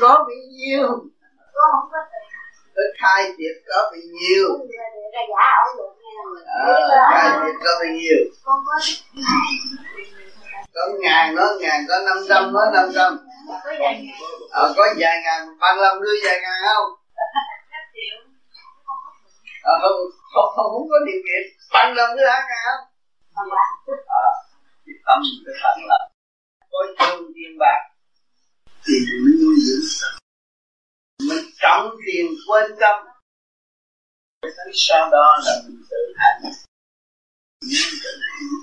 có 0.00 0.08
bao 0.08 0.26
nhiêu 0.50 0.88
con 1.54 1.70
không 1.72 1.90
có 1.92 1.98
có 2.78 2.84
khai 3.00 3.24
thiệt 3.38 3.54
có 3.68 3.78
bao 3.90 4.00
nhiêu. 4.20 4.48
Ra 5.12 5.22
giả 5.30 5.46
ổng 5.64 5.76
được 5.78 5.92
à, 6.46 6.74
khai 7.12 7.30
thiệt 7.30 7.54
có 7.64 7.70
bao 7.80 7.90
nhiêu. 7.98 8.18
Con 8.44 8.58
có 10.74 10.82
ngàn 11.00 11.36
đó 11.36 11.46
ngàn 11.60 11.86
có 11.88 11.94
năm 12.06 12.16
trăm 12.28 12.52
đó 12.54 12.60
năm 12.74 12.90
trăm. 12.94 13.18
Ờ 14.50 14.74
có 14.76 14.86
vài 14.98 15.20
ngàn 15.24 15.58
bằng 15.60 15.80
lòng 15.80 16.02
đưa 16.02 16.14
vài 16.24 16.40
ngàn 16.42 16.58
không? 16.74 16.90
À, 19.62 19.72
không, 19.82 19.98
không, 20.34 20.50
không, 20.56 20.70
không 20.72 20.88
có 20.90 20.98
điều 21.06 21.20
kiện. 21.26 21.42
Bằng 21.72 21.94
lòng 21.96 22.16
đưa 22.16 22.26
hai 22.26 22.42
ngàn 22.48 22.62
không? 22.66 22.84
À, 24.06 24.24
thì 24.86 24.92
tâm 25.06 25.22
cái 25.46 25.54
thận 25.62 25.78
là. 25.86 26.08
Có 26.70 26.78
thương 26.98 27.32
tiền 27.34 27.58
bạc. 27.58 27.80
Thì 28.86 28.94
mới 29.24 29.32
nuôi 29.42 29.56
dưỡng 29.66 30.08
mình 31.28 31.44
trọng 31.60 31.90
tiền 32.06 32.26
quên 32.48 32.72
tâm. 32.80 33.06
Cái 34.42 34.70
sau 34.74 35.10
đó 35.10 35.36
là 35.44 35.52
mình 35.66 35.82
tự 35.90 35.96
hành. 36.16 36.52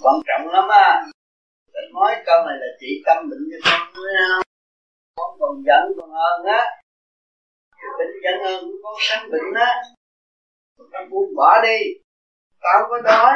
Quan 0.02 0.15
trọng 0.27 0.53
lắm 0.53 0.68
á. 0.69 1.06
Để 1.73 1.80
nói 1.94 2.23
câu 2.26 2.45
này 2.45 2.57
là 2.60 2.68
trị 2.80 3.03
tâm 3.06 3.30
bệnh 3.30 3.49
cho 3.52 3.72
con 3.72 3.94
nữa 3.94 4.11
không? 4.30 4.44
Con 5.15 5.38
còn 5.40 5.64
giận 5.65 5.84
còn 5.98 6.10
hơn 6.11 6.45
á. 6.45 6.64
Cái 7.72 7.90
bệnh 7.98 8.14
giận 8.23 8.44
hơn 8.45 8.64
của 8.64 8.77
con 8.84 8.95
sanh 8.99 9.32
bệnh 9.32 9.53
á. 9.56 9.84
Con 10.91 11.10
buông 11.10 11.36
bỏ 11.36 11.61
đi. 11.64 11.80
Tao 12.61 12.88
có 12.90 13.02
đói 13.02 13.34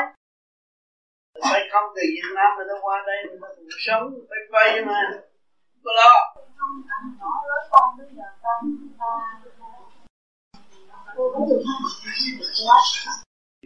phải 1.42 1.62
không 1.72 1.84
từ 1.96 2.02
Việt 2.16 2.30
Nam 2.36 2.50
mà 2.58 2.64
nó 2.68 2.74
qua 2.82 3.04
đây 3.08 3.18
mà 3.28 3.48
ta 3.48 3.48
cũng 3.56 3.68
sống, 3.80 4.14
phải 4.30 4.40
vay 4.50 4.86
mà 4.86 5.22
có 5.84 5.92
lo 6.00 6.12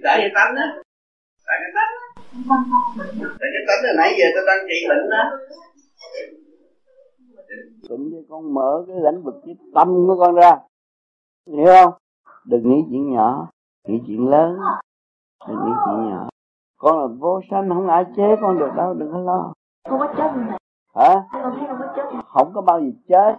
tại 0.03 0.17
cái 0.19 0.31
tánh 0.35 0.55
á. 0.55 0.67
Tại 1.45 1.57
cái 1.61 1.71
tánh 1.75 1.91
á. 2.01 2.07
Tại 3.39 3.49
cái 3.53 3.63
tánh 3.67 3.81
là 3.83 3.93
nãy 3.97 4.15
giờ 4.17 4.25
tôi 4.35 4.43
đang 4.47 4.65
trị 4.67 4.87
bệnh 4.89 5.09
đó 5.09 5.23
cũng 7.89 8.09
như 8.09 8.25
con 8.29 8.53
mở 8.53 8.85
cái 8.87 8.95
lãnh 8.99 9.23
vực 9.23 9.35
cái 9.45 9.55
tâm 9.75 9.87
của 10.07 10.15
con 10.19 10.35
ra. 10.35 10.51
Hiểu 11.47 11.65
không? 11.65 11.93
Đừng 12.45 12.69
nghĩ 12.69 12.83
chuyện 12.89 13.13
nhỏ 13.13 13.49
nghĩ 13.87 14.01
chuyện 14.07 14.29
lớn. 14.29 14.57
Đừng 15.47 15.57
nghĩ 15.65 15.71
chuyện 15.85 16.09
nhỏ. 16.09 16.29
Con 16.77 16.99
là 16.99 17.07
vô 17.19 17.41
sanh 17.51 17.69
không 17.69 17.87
ai 17.87 18.05
chế 18.15 18.23
con 18.41 18.59
được 18.59 18.69
đâu 18.77 18.93
đừng 18.93 19.11
có 19.11 19.19
lo. 19.19 19.53
Không 19.89 19.99
có 19.99 20.13
chết 20.17 20.57
hả? 20.95 21.15
Không 21.31 21.77
có 21.79 21.87
chết 21.95 22.03
không 22.27 22.51
có 22.53 22.61
bao 22.61 22.79
giờ 22.79 22.89
chết. 23.09 23.35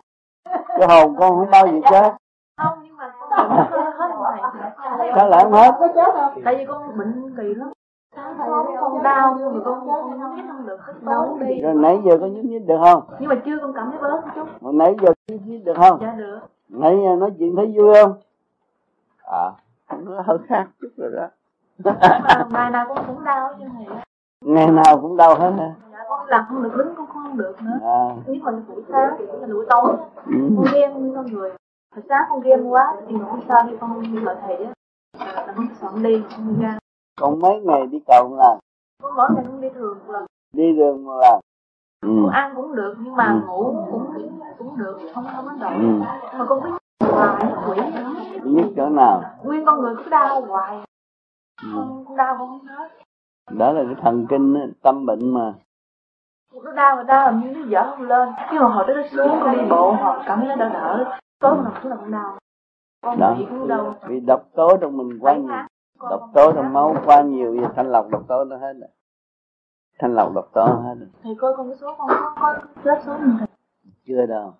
Cái 0.78 0.88
hồn 0.88 1.16
con 1.18 1.30
không 1.30 1.50
bao 1.50 1.66
giờ 1.66 1.80
chết. 1.90 2.14
Không 2.62 2.78
nhưng 2.82 2.96
mà 2.96 3.12
con 3.30 3.48
rồi. 4.22 4.36
Sao 5.16 5.28
lại 5.28 5.44
không 5.44 5.52
hết? 5.52 5.70
Có 5.80 5.88
chết 5.94 6.14
không? 6.14 6.42
Tại 6.44 6.56
vì 6.56 6.64
con 6.64 6.98
bệnh 6.98 7.36
kỳ 7.36 7.54
lắm. 7.54 7.72
Con 8.38 8.66
con 8.80 9.02
đau 9.02 9.36
nhưng 9.38 9.54
mà 9.54 9.60
con 9.64 9.86
nhúc 9.86 10.36
nhích 10.36 10.44
không 10.48 10.66
được 10.66 10.80
nấu 11.02 11.38
đi. 11.38 11.60
Rồi 11.60 11.74
nãy 11.74 11.98
giờ 12.04 12.18
có 12.20 12.26
nhúc 12.26 12.44
nhích 12.44 12.66
được 12.66 12.78
không? 12.84 13.02
Nhưng 13.18 13.28
mà 13.28 13.34
chưa 13.44 13.58
con 13.60 13.72
cảm 13.72 13.90
thấy 13.90 14.00
bớt 14.00 14.20
một 14.24 14.30
chút. 14.34 14.48
Hồi 14.62 14.72
nãy 14.72 14.96
giờ 15.02 15.12
nhúc 15.28 15.40
nhích 15.46 15.64
được 15.64 15.76
không? 15.76 15.98
Dạ 16.00 16.14
được. 16.16 16.38
Nãy 16.68 16.98
giờ 17.04 17.16
nói 17.16 17.32
chuyện 17.38 17.56
thấy 17.56 17.74
vui 17.76 17.94
không? 17.94 18.12
À 19.22 19.50
nó 19.98 20.22
hơi 20.26 20.38
khác 20.48 20.66
chút 20.80 20.88
rồi 20.96 21.10
đó. 21.16 21.26
Mà 21.84 22.46
ngày 22.50 22.70
nào 22.70 22.84
con 22.88 22.98
cũng 23.06 23.24
đau 23.24 23.54
chứ. 23.58 23.64
Ngày 24.40 24.70
nào 24.70 25.00
cũng 25.02 25.16
đau 25.16 25.34
hết 25.34 25.50
hả 25.58 25.74
con 26.24 26.30
làm 26.30 26.44
không 26.48 26.62
được 26.62 26.76
đứng 26.76 26.94
con 26.96 27.06
không 27.06 27.36
được 27.36 27.56
nữa. 27.62 27.78
À. 27.82 28.16
nếu 28.26 28.36
mà 28.42 28.52
buổi 28.68 28.82
sáng 28.88 29.14
thì 29.18 29.24
là 29.26 29.46
buổi 29.46 29.66
tối. 29.70 29.96
Ừ. 30.26 30.36
con 30.56 30.66
ghen 30.72 31.06
như 31.06 31.14
con 31.14 31.26
người. 31.26 31.50
Hồi 31.94 32.04
sáng 32.08 32.22
con 32.30 32.40
ghen 32.40 32.68
quá 32.68 32.96
thì 33.08 33.16
mà 33.16 33.24
hôm 33.24 33.40
sau 33.48 33.62
khi 33.66 33.76
con 33.80 34.02
đi 34.02 34.20
lại 34.20 34.36
thầy 34.46 34.56
á. 34.56 34.72
Là 35.18 35.52
con 35.56 35.68
soạn 35.80 36.02
đi 36.02 36.22
con 36.30 36.60
ra. 36.60 36.78
Còn 37.20 37.40
mấy 37.40 37.60
ngày 37.60 37.86
đi 37.86 37.98
cầu 38.06 38.28
một 38.28 38.36
lần 38.36 38.58
con 39.02 39.14
mỗi 39.16 39.28
ngày 39.34 39.44
con 39.48 39.60
đi 39.60 39.68
thường 39.74 39.98
một 40.06 40.12
lần 40.12 40.26
đi 40.52 40.72
đường 40.72 41.04
một 41.04 41.20
lần 41.20 41.40
ừ. 42.00 42.22
con 42.22 42.30
ăn 42.30 42.52
cũng 42.56 42.74
được 42.74 42.94
nhưng 42.98 43.16
mà 43.16 43.26
ừ. 43.26 43.46
ngủ 43.46 43.76
cũng 43.90 44.06
cũng 44.58 44.78
được 44.78 44.98
không 45.14 45.24
không 45.36 45.44
có 45.44 45.52
động 45.60 46.00
ừ. 46.00 46.04
mà 46.38 46.44
con 46.48 46.60
cứ 46.62 46.70
hoài 47.06 47.44
quỷ 47.68 47.76
nhất 48.44 48.66
chỗ 48.76 48.88
nào. 48.88 49.22
Nguyên 49.44 49.64
con 49.66 49.80
người 49.80 49.94
cứ 49.96 50.10
đau 50.10 50.40
hoài. 50.40 50.76
Ừ. 51.62 51.68
con 52.06 52.16
đau 52.16 52.36
con 52.38 52.48
không 52.48 52.66
hết. 52.66 52.88
Đó 53.50 53.72
là 53.72 53.82
cái 53.86 53.94
thần 54.02 54.26
kinh 54.30 54.72
tâm 54.82 55.06
bệnh 55.06 55.34
mà 55.34 55.54
nó 56.62 56.72
đau 56.72 56.96
người 56.96 57.04
ta 57.08 57.24
làm 57.24 57.40
như 57.40 57.60
nó 57.60 57.66
dở 57.66 57.90
không 57.90 58.02
lên. 58.02 58.28
Nhưng 58.52 58.62
mà 58.62 58.68
hồi 58.68 58.84
tới 58.86 58.96
nó 58.96 59.02
xuống 59.02 59.40
con 59.40 59.56
đi 59.56 59.64
bộ 59.70 59.92
hoặc 59.92 60.22
cảm 60.26 60.40
thấy 60.40 60.56
nó 60.56 60.68
đỡ. 60.68 61.04
Đỡ 61.04 61.14
tối 61.40 61.56
nằm 61.64 61.72
xuống 61.82 61.90
là 61.90 61.96
con 61.96 62.10
đau. 62.10 62.38
Con 63.02 63.18
đó. 63.20 63.34
bị 63.38 63.46
cũng 63.50 63.68
đâu 63.68 63.94
vì 64.06 64.20
độc 64.20 64.42
tố 64.54 64.76
trong 64.80 64.96
mình 64.96 65.18
quá 65.20 65.36
nhiều. 65.36 65.56
độc 66.10 66.30
tố 66.34 66.52
trong 66.52 66.72
máu 66.72 66.96
quá 67.06 67.22
nhiều 67.22 67.56
thì 67.60 67.66
thanh 67.76 67.92
lọc 67.92 68.08
độc 68.10 68.22
tố 68.28 68.44
nó 68.44 68.56
hết 68.56 68.72
rồi. 68.72 68.88
Thanh 69.98 70.14
lọc 70.14 70.32
độc 70.34 70.48
tố 70.52 70.66
hết 70.66 70.94
rồi. 70.98 71.08
Thầy 71.22 71.34
coi 71.38 71.56
con 71.56 71.68
cái 71.68 71.78
số 71.80 71.94
con 71.98 72.08
có 72.08 72.34
có 72.40 72.54
chết 72.84 73.02
số 73.06 73.18
mình 73.18 73.36
thầy? 73.38 73.48
Chưa 74.06 74.26
đâu. 74.26 74.54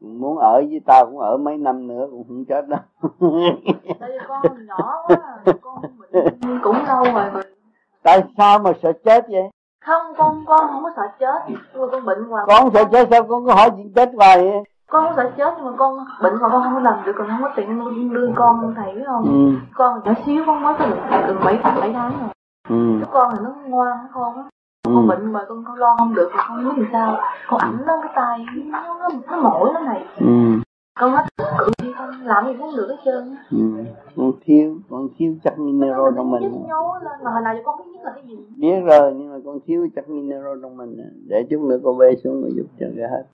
Muốn 0.00 0.38
ở 0.38 0.52
với 0.52 0.80
tao 0.86 1.06
cũng 1.06 1.18
ở 1.18 1.36
mấy 1.36 1.58
năm 1.58 1.86
nữa 1.86 2.06
cũng 2.10 2.24
không 2.28 2.44
chết 2.48 2.68
đâu. 2.68 2.80
Tại 4.00 4.10
vì 4.10 4.18
con 4.28 4.66
nhỏ 4.66 5.04
quá 5.08 5.42
con 5.60 5.82
bệnh 6.12 6.60
cũng 6.62 6.76
lâu 6.86 7.04
rồi 7.04 7.30
mà. 7.32 7.42
Tại 8.02 8.22
sao 8.36 8.58
mà 8.58 8.72
sợ 8.82 8.92
chết 9.04 9.26
vậy 9.28 9.50
không 9.86 10.14
con 10.16 10.44
con 10.46 10.60
không 10.72 10.82
có 10.82 10.90
sợ 10.96 11.02
chết 11.18 11.42
nhưng 11.48 11.58
mà 11.80 11.86
con 11.92 12.04
bệnh 12.04 12.24
hoài 12.24 12.44
con 12.48 12.70
sợ 12.74 12.84
chết 12.92 13.08
sao 13.10 13.22
con 13.22 13.46
có 13.46 13.54
hỏi 13.54 13.70
chuyện 13.76 13.92
chết 13.94 14.10
hoài 14.16 14.38
vậy 14.38 14.64
con 14.90 15.04
không 15.04 15.16
sợ 15.16 15.30
chết 15.36 15.54
nhưng 15.56 15.66
mà 15.66 15.72
con 15.78 15.98
bệnh 16.22 16.34
mà 16.34 16.48
con 16.48 16.62
không 16.62 16.74
có 16.74 16.80
làm 16.80 16.94
được 17.04 17.12
còn 17.18 17.28
không 17.28 17.42
có 17.42 17.50
tiền 17.56 17.78
nuôi 17.78 17.94
nuôi 17.94 18.28
con 18.34 18.74
thầy 18.76 18.94
biết 18.94 19.04
không 19.06 19.22
ừ. 19.22 19.66
con 19.74 20.00
nhỏ 20.04 20.12
xíu 20.26 20.44
con 20.46 20.62
mới 20.62 20.74
có 20.78 20.86
được 20.86 20.96
gần 21.26 21.40
bảy 21.44 21.60
tháng 21.62 21.80
bảy 21.80 21.92
tháng 21.92 22.12
rồi 22.20 22.30
ừ. 22.68 22.98
Cái 23.00 23.10
con 23.12 23.32
thì 23.32 23.38
nó 23.44 23.50
ngoan 23.66 23.98
nó 24.02 24.08
khôn 24.12 24.36
á 24.36 24.42
ừ. 24.88 24.92
con 24.94 25.06
bệnh 25.06 25.32
mà 25.32 25.40
con 25.48 25.64
con 25.66 25.76
lo 25.76 25.96
không 25.98 26.14
được 26.14 26.30
con 26.36 26.64
biết 26.64 26.74
làm 26.76 26.88
sao 26.92 27.18
con 27.48 27.60
ẩm 27.60 27.78
lên 27.86 28.00
cái 28.02 28.12
tay 28.14 28.46
nó 28.64 28.80
nó, 28.98 29.08
nó 29.30 29.36
mỏi 29.36 29.70
nó 29.74 29.80
này 29.80 30.04
ừ. 30.20 30.26
Con 31.00 31.12
hết 31.12 31.24
cự 31.58 31.92
con 31.98 32.10
làm 32.24 32.46
gì 32.46 32.52
cũng 32.58 32.76
được 32.76 32.88
hết 32.88 32.96
trơn 33.04 33.36
á. 33.36 33.44
Ừ. 33.50 33.58
con 34.16 34.32
thiếu 34.44 34.76
con 34.90 35.08
thiếu 35.18 35.34
chất 35.44 35.58
mineral 35.58 36.14
trong 36.16 36.30
mình. 36.30 36.64
nhối 36.68 37.00
lên 37.04 37.12
mà 37.24 37.30
hồi 37.30 37.42
nào 37.42 37.54
giờ 37.54 37.60
con 37.64 37.78
biết 37.78 37.90
nhất 37.92 38.04
là 38.04 38.12
cái 38.14 38.24
gì? 38.26 38.36
Biết 38.56 38.80
rồi 38.84 39.14
nhưng 39.16 39.32
mà 39.32 39.38
con 39.44 39.58
thiếu 39.66 39.88
chất 39.96 40.08
mineral 40.08 40.58
trong 40.62 40.76
mình 40.76 40.96
để 41.28 41.46
chút 41.50 41.60
nữa 41.60 41.78
con 41.84 41.98
bê 41.98 42.16
xuống 42.24 42.42
rồi 42.42 42.52
giúp 42.56 42.66
cho 42.80 42.86
cái 42.96 43.08
hết. 43.10 43.24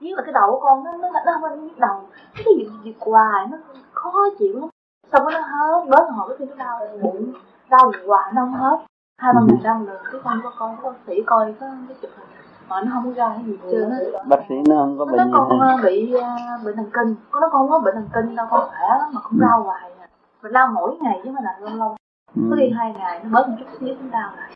Biết 0.00 0.12
là 0.16 0.22
cái 0.22 0.32
đầu 0.32 0.50
của 0.50 0.60
con 0.60 0.84
nó 0.84 0.92
nó 0.96 1.08
nó 1.26 1.32
không 1.40 1.66
nhức 1.66 1.78
đầu 1.78 2.00
cái 2.34 2.44
gì 2.56 2.68
gì 2.84 2.94
hoài 3.00 3.46
nó 3.50 3.56
khó 3.92 4.12
chịu 4.38 4.60
lắm. 4.60 4.68
Xong 5.12 5.22
nó 5.24 5.40
hết 5.40 5.86
bớt 5.90 6.10
hồi 6.10 6.28
cái 6.28 6.36
khi 6.38 6.44
nó 6.44 6.64
đau 6.64 6.80
bụng 7.02 7.32
đau 7.70 7.92
hoài 8.06 8.32
nó 8.34 8.42
không 8.44 8.54
hết 8.54 8.78
hai 9.18 9.32
ba 9.34 9.40
ngày 9.48 9.60
đau 9.62 9.82
lần 9.86 9.96
cái 10.12 10.20
con 10.24 10.40
có 10.42 10.52
coi 10.58 10.76
có 10.82 10.90
bác 10.90 10.96
sĩ 11.06 11.22
coi 11.26 11.54
có 11.60 11.66
cái 11.88 11.96
chụp 12.02 12.10
hình 12.16 12.28
mà 12.70 12.82
nó 12.84 12.90
không 12.94 13.04
có 13.04 13.12
ra 13.14 13.28
cái 13.36 13.44
gì 13.46 13.56
hết. 13.62 13.68
trơn 13.72 13.90
á 13.90 13.98
bác 14.28 14.40
sĩ 14.48 14.54
nó 14.68 14.76
không 14.76 14.98
có 14.98 15.04
nó 15.04 15.12
bệnh 15.12 15.16
nói 15.16 15.26
gì 15.26 15.32
con 15.48 15.60
hết. 15.60 15.76
ờ, 15.76 15.82
bị 15.84 16.12
ờ, 16.12 16.28
bệnh 16.64 16.76
thần 16.76 16.90
kinh. 16.92 17.14
Con 17.30 17.40
nói 17.40 17.50
con 17.52 17.68
không 17.68 17.70
có 17.70 17.80
bệnh 17.84 17.94
thần 17.94 18.08
kinh 18.14 18.36
đâu 18.36 18.46
con 18.50 18.68
khỏe 18.68 18.88
lắm 18.98 19.10
mà 19.12 19.20
cũng 19.24 19.40
đau 19.40 19.62
hoài 19.62 19.92
à. 20.00 20.08
Mình 20.42 20.52
đau 20.52 20.68
mỗi 20.74 20.96
ngày 21.00 21.20
chứ 21.24 21.30
mà 21.30 21.40
là 21.42 21.58
lâu 21.60 21.76
lâu. 21.76 21.96
Ừ. 22.36 22.42
cứ 22.50 22.56
đi 22.56 22.70
hai 22.70 22.92
ngày 22.98 23.20
nó 23.24 23.30
bớt 23.32 23.48
một 23.48 23.56
chút 23.58 23.66
xíu 23.80 23.94
cũng 23.94 24.10
đau 24.10 24.32
lại. 24.36 24.52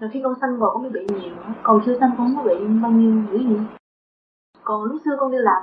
Rồi 0.00 0.10
khi 0.12 0.20
con 0.24 0.34
sanh 0.40 0.56
rồi 0.56 0.70
con 0.72 0.82
mới 0.82 0.90
bị 0.90 1.06
nhiều 1.08 1.34
còn 1.62 1.80
chưa 1.86 1.98
sanh 2.00 2.10
con 2.18 2.26
không 2.26 2.36
có 2.36 2.42
bị 2.42 2.66
bao 2.82 2.90
nhiêu 2.92 3.22
dữ 3.32 3.38
gì. 3.38 3.56
Còn 4.64 4.82
lúc 4.82 5.00
xưa 5.04 5.16
con 5.18 5.30
đi 5.30 5.38
làm 5.38 5.62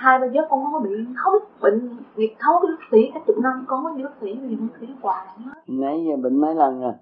hai 0.00 0.18
ba 0.18 0.26
giấc 0.26 0.46
con 0.50 0.64
không 0.64 0.72
có 0.72 0.80
bị 0.80 0.90
không 1.16 1.32
biết 1.32 1.46
bệnh 1.60 1.96
nghiệp 2.16 2.34
thấu 2.38 2.60
cái 2.62 2.70
bác 2.70 2.84
sĩ 2.90 3.10
cả 3.14 3.20
chục 3.26 3.36
năm 3.38 3.64
con 3.68 3.84
có 3.84 3.90
đi 3.90 4.02
bác 4.04 4.14
sĩ 4.20 4.34
vì 4.34 4.56
bác 4.56 4.78
sĩ 4.80 4.86
hoài 5.02 5.26
hết 5.26 5.60
nãy 5.66 6.04
giờ 6.08 6.16
bệnh 6.16 6.40
mấy 6.40 6.54
lần 6.54 6.80
rồi? 6.80 6.92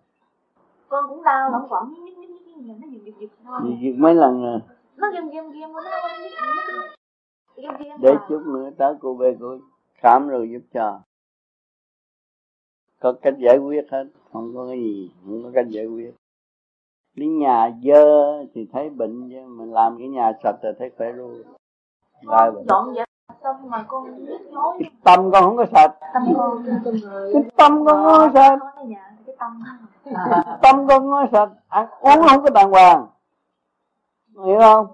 Con 0.89 1.05
cũng 1.09 1.23
đau 1.23 1.51
nó 1.51 1.67
vẫn 1.71 1.95
nhức 1.95 2.19
nhức 2.19 2.28
nhức 2.67 2.77
nó 2.81 2.87
giật 2.91 3.01
giật 3.05 3.13
giật 3.21 3.29
thôi 3.45 3.61
Gì 3.65 3.77
việc 3.81 3.99
mấy 3.99 4.15
lần 4.15 4.43
rồi 4.43 4.61
nó 4.97 5.11
game 5.13 5.35
game 5.35 5.49
game 5.61 5.73
nó 5.73 5.83
không 5.83 6.81
game 7.57 7.85
game 7.85 7.97
để 8.01 8.15
chút 8.29 8.43
nữa 8.47 8.71
tới 8.79 8.95
cô 9.01 9.15
về 9.15 9.37
cô 9.41 9.59
khám 9.95 10.29
rồi 10.29 10.51
giúp 10.51 10.63
cho 10.75 11.01
có 13.01 13.13
cách 13.23 13.35
giải 13.39 13.59
quyết 13.59 13.85
hết 13.91 14.05
không 14.33 14.53
có 14.55 14.67
cái 14.69 14.79
gì 14.79 15.11
không 15.25 15.43
có 15.45 15.51
cách 15.55 15.67
giải 15.69 15.87
quyết 15.87 16.15
đến 17.15 17.39
nhà 17.39 17.71
dơ 17.85 18.45
thì 18.55 18.69
thấy 18.73 18.91
bệnh 18.91 19.31
chứ 19.31 19.47
mình 19.49 19.73
làm 19.73 19.99
cái 19.99 20.09
nhà 20.09 20.33
sạch 20.43 20.57
rồi 20.63 20.75
thấy 20.79 20.91
khỏe 20.99 21.13
luôn 21.13 21.43
lại 22.23 22.51
bệnh 22.51 22.67
dọn 22.69 22.95
dẹp 22.95 23.09
xong 23.43 23.71
mà 23.71 23.85
con 23.89 24.25
nhức 24.25 24.41
nhối 24.41 24.79
tâm 25.05 25.31
con 25.33 25.45
không 25.45 25.57
có 25.57 25.67
sạch 25.73 25.95
tâm 26.15 26.23
con 26.37 26.65
cái 26.85 26.93
tâm 27.57 27.85
con 27.85 28.05
không 28.05 28.15
có 28.15 28.31
sạch 28.35 28.59
tâm 29.39 29.63
tâm 30.63 30.87
con 30.87 31.11
có 31.11 31.27
sạch 31.33 31.51
ăn 31.69 31.87
uống 32.01 32.29
không 32.29 32.43
có 32.43 32.51
đàng 32.51 32.71
hoàng. 32.71 33.07
Hiểu 34.45 34.61
không? 34.61 34.87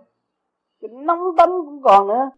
Cái 0.80 0.90
nóng 0.92 1.36
tánh 1.36 1.50
cũng 1.50 1.82
còn 1.82 2.08
nữa. 2.08 2.30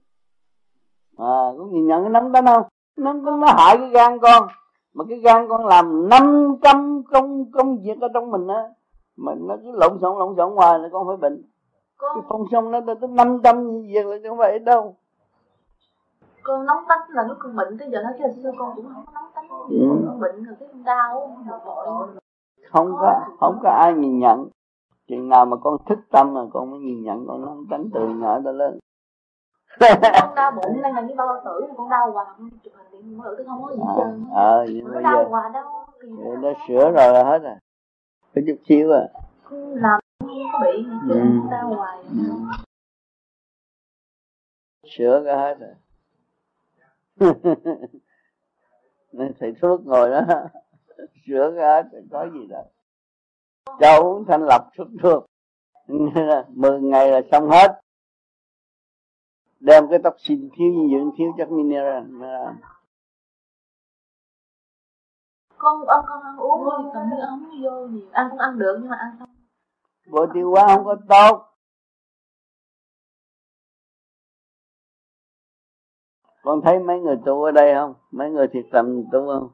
À 1.18 1.52
cũng 1.58 1.72
nhìn 1.72 1.86
nhận 1.86 2.02
cái 2.02 2.10
nóng 2.10 2.32
tánh 2.32 2.46
không? 2.46 2.62
Nóng 2.96 3.24
tánh 3.24 3.40
nó 3.40 3.46
hại 3.46 3.76
cái 3.78 3.88
gan 3.88 4.18
con. 4.18 4.48
Mà 4.94 5.04
cái 5.08 5.18
gan 5.18 5.48
con 5.48 5.66
làm 5.66 6.08
500 6.08 7.02
công 7.02 7.50
công 7.52 7.78
việc 7.82 8.00
ở 8.00 8.08
trong 8.14 8.30
mình 8.30 8.48
á 8.48 8.62
mà 9.16 9.32
nó 9.36 9.56
cứ 9.62 9.70
lộn 9.72 9.98
xộn 10.00 10.18
lộn 10.18 10.34
xộn 10.36 10.54
hoài 10.54 10.78
là 10.78 10.88
con 10.92 11.06
phải 11.06 11.16
bệnh. 11.16 11.42
Cái 11.98 12.22
phong 12.28 12.44
sông 12.52 12.70
nó 12.70 12.80
tới 12.86 13.08
năm 13.08 13.40
trăm 13.44 13.82
việc 13.82 14.06
là 14.06 14.16
không 14.28 14.38
phải 14.38 14.58
đâu. 14.58 14.96
Con 16.42 16.66
nóng 16.66 16.84
tánh 16.88 17.00
là 17.08 17.22
lúc 17.22 17.36
con 17.40 17.56
bệnh 17.56 17.78
tới 17.78 17.88
giờ 17.92 18.02
nó 18.02 18.10
chứ 18.18 18.42
xưa 18.42 18.52
con 18.58 18.72
cũng 18.76 18.86
không 18.94 19.04
có 19.06 19.12
nóng 19.14 19.25
Ừ. 19.68 20.02
con 20.06 20.20
bệnh 20.20 20.44
rồi 20.44 20.56
cái 20.60 20.68
con 20.72 20.84
đau 20.84 21.38
một 21.46 21.58
bội. 21.66 21.86
Không 22.70 22.92
có 23.00 23.20
không 23.40 23.58
có 23.62 23.70
ai 23.70 23.94
nhìn 23.94 24.18
nhận. 24.18 24.48
Chừng 25.08 25.28
nào 25.28 25.46
mà 25.46 25.56
con 25.56 25.76
thức 25.88 25.98
tâm 26.10 26.34
mà 26.34 26.40
con 26.52 26.70
mới 26.70 26.80
nhìn 26.80 27.02
nhận 27.02 27.26
con 27.28 27.44
nóng 27.44 27.64
tánh 27.70 27.88
từ 27.94 28.08
nhỏ 28.08 28.38
tới 28.44 28.54
lớn. 28.54 28.78
Con 29.80 30.34
đau 30.34 30.50
bụng 30.50 30.82
đang 30.82 30.94
là 30.94 31.00
như 31.00 31.14
bao 31.16 31.42
tử 31.44 31.60
con 31.76 31.88
đau 31.90 32.10
hoài 32.12 32.26
chụp 32.64 32.72
hình 32.76 33.02
điện 33.02 33.20
tôi 33.24 33.44
không 33.46 33.62
có 33.62 33.72
gì 33.72 33.78
hết 33.86 33.94
trơn 33.96 34.24
á. 34.34 34.40
ờ 34.40 34.66
nhưng 34.68 34.84
nó 34.84 34.92
bây 34.94 35.02
giờ 35.02 35.24
đau 35.52 35.86
nó 36.42 36.52
sửa 36.68 36.90
rồi 36.90 37.12
là 37.12 37.24
hết 37.24 37.38
rồi. 37.38 37.54
Có 38.34 38.42
chút 38.46 38.56
xíu 38.68 38.92
à. 38.92 39.08
Làm 39.74 40.00
không 40.20 40.28
có 40.52 40.58
bị 40.64 40.86
Ừ. 41.10 41.20
đau 41.50 41.74
hoài. 41.74 41.98
Sửa 44.98 45.22
cái 45.26 45.36
hết 45.36 45.54
rồi 45.60 45.74
nên 49.18 49.32
thầy 49.40 49.52
thuốc 49.62 49.86
ngồi 49.86 50.10
đó. 50.10 50.20
Sửa 51.26 51.50
rồi 51.50 51.82
có 52.10 52.26
gì 52.32 52.46
đâu. 52.46 52.64
Cho 53.80 53.98
uống 54.00 54.24
thanh 54.28 54.42
lọc 54.42 54.62
thuốc 54.76 54.88
thuốc 55.02 55.26
mười 56.48 56.80
ngày 56.80 57.10
là 57.10 57.20
xong 57.30 57.50
hết. 57.50 57.80
Đem 59.60 59.88
cái 59.90 59.98
toxin 60.04 60.48
thiếu 60.58 60.68
dinh 60.74 60.90
dưỡng 60.90 61.10
thiếu 61.18 61.34
chất 61.38 61.50
mineral 61.50 62.04
con 65.58 65.86
ăn 65.86 66.00
con 66.08 66.22
ăn 66.22 66.36
uống 66.36 66.60
thôi 66.64 66.90
còn 66.94 67.10
như 67.10 67.16
không 67.28 67.44
vô 67.62 67.86
nhiều 67.86 68.08
ăn 68.12 68.26
cũng 68.30 68.38
ăn 68.38 68.58
được 68.58 68.78
nhưng 68.80 68.90
mà 68.90 68.96
ăn 68.96 69.16
xong 69.18 69.28
bộ 70.10 70.26
tiêu 70.34 70.50
hóa 70.50 70.66
không 70.68 70.84
có 70.84 70.96
tốt 71.08 71.55
con 76.46 76.60
thấy 76.64 76.78
mấy 76.78 77.00
người 77.00 77.16
tu 77.24 77.42
ở 77.42 77.50
đây 77.50 77.74
không? 77.74 77.94
Mấy 78.10 78.30
người 78.30 78.46
thiệt 78.48 78.64
tâm 78.72 79.04
tu 79.12 79.26
không? 79.26 79.48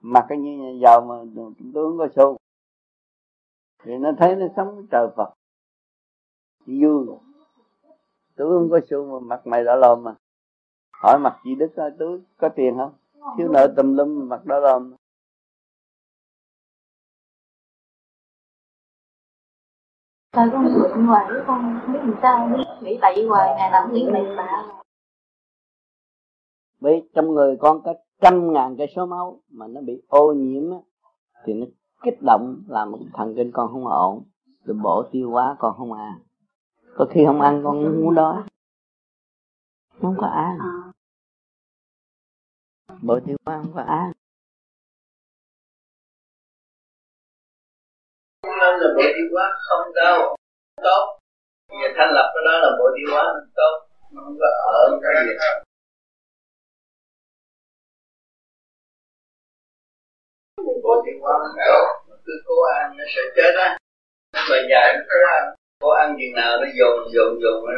Mặc 0.00 0.26
cái 0.28 0.38
như 0.38 0.56
nhà 0.58 0.70
giàu 0.82 1.00
mà 1.00 1.14
tôi 1.74 1.90
không 1.90 1.98
có 1.98 2.08
xu. 2.16 2.36
Thì 3.82 3.98
nó 3.98 4.12
thấy 4.18 4.36
nó 4.36 4.46
sống 4.56 4.74
với 4.74 4.84
trời 4.90 5.08
Phật. 5.16 5.34
Vui. 6.66 7.06
Tôi 8.36 8.58
không 8.58 8.70
có 8.70 8.80
xu 8.90 9.20
mà 9.20 9.26
mặt 9.26 9.46
mày 9.46 9.64
đỏ 9.64 9.76
lòm 9.76 10.02
mà. 10.04 10.14
Hỏi 11.02 11.18
mặt 11.18 11.40
chị 11.44 11.54
Đức 11.54 11.76
ơi 11.76 11.90
tôi 11.98 12.22
có 12.36 12.48
tiền 12.48 12.76
không? 12.76 12.92
Thiếu 13.38 13.48
nợ 13.48 13.74
tùm 13.76 13.96
lum 13.96 14.28
mặt 14.28 14.44
đỏ 14.44 14.58
lòm. 14.58 14.94
Tại 20.32 20.46
con 20.52 20.64
bệnh 20.64 21.06
ngoài, 21.06 21.26
con 21.46 21.80
không 21.82 21.92
biết 21.92 21.98
làm 22.02 22.14
sao. 22.22 22.48
Nghĩ 22.80 22.98
bậy 23.00 23.26
hoài, 23.28 23.54
ngày 23.56 23.70
nào 23.70 23.82
cũng 23.86 23.94
nghĩ 23.94 24.08
bậy 24.12 24.36
bạ 24.36 24.80
với 26.84 27.08
trong 27.14 27.34
người 27.34 27.56
con 27.60 27.82
có 27.84 27.94
trăm 28.22 28.52
ngàn 28.52 28.76
cái 28.78 28.86
số 28.96 29.06
máu 29.06 29.40
mà 29.50 29.66
nó 29.66 29.80
bị 29.80 30.02
ô 30.08 30.32
nhiễm 30.32 30.70
á, 30.70 30.78
thì 31.44 31.52
nó 31.54 31.66
kích 32.02 32.22
động 32.26 32.62
làm 32.68 32.92
cái 32.92 33.08
thần 33.14 33.34
kinh 33.36 33.50
con 33.52 33.68
không 33.72 33.86
ổn 33.86 34.24
rồi 34.64 34.76
bộ 34.82 35.04
tiêu 35.12 35.30
hóa 35.30 35.56
con 35.58 35.74
không 35.78 35.92
ăn 35.92 36.18
có 36.96 37.06
khi 37.10 37.20
không 37.26 37.40
ăn 37.40 37.60
con 37.64 37.84
không 37.84 38.02
muốn 38.04 38.14
đói. 38.14 38.42
Không 40.00 40.16
có 40.18 40.26
ăn. 40.26 40.58
Bộ 43.02 43.18
tiêu 43.26 43.36
hóa 43.46 43.60
không 43.62 43.72
có 43.74 43.82
ăn. 43.82 44.12
Nên 48.42 48.80
là 48.80 48.88
bộ 48.96 49.02
tiêu 49.16 49.28
hóa 49.32 49.52
không 49.68 49.94
đâu 49.94 50.36
tốt. 50.76 51.18
Giờ 51.68 51.88
thanh 51.96 52.10
lập 52.14 52.32
cái 52.34 52.42
đó 52.44 52.58
là 52.58 52.70
bộ 52.78 52.84
tiêu 52.96 53.14
hóa 53.14 53.22
nó 53.22 53.40
tốt. 53.54 53.74
Nó 54.12 54.22
không 54.24 54.36
có 54.40 54.46
ở 54.72 55.00
cái 55.02 55.26
gì 55.26 55.32
bộ 60.84 61.02
tiêu 61.04 61.16
hóa 61.22 61.32
nó 61.42 61.48
tốt 61.68 61.86
Mà 62.08 62.16
cứ 62.24 62.32
cố 62.46 62.54
ăn 62.80 62.96
nó 62.98 63.04
sẽ 63.14 63.22
chết 63.36 63.52
á 63.66 63.78
nó 64.34 64.40
về 64.50 64.58
dài 64.70 64.86
nó 64.96 65.02
cố 65.10 65.18
ăn 65.36 65.54
cố 65.80 65.88
ăn 65.90 66.16
chừng 66.18 66.34
nào 66.34 66.50
nó 66.60 66.66
dồn 66.78 66.94
dồn 67.14 67.30
dồn 67.42 67.64
nó 67.66 67.72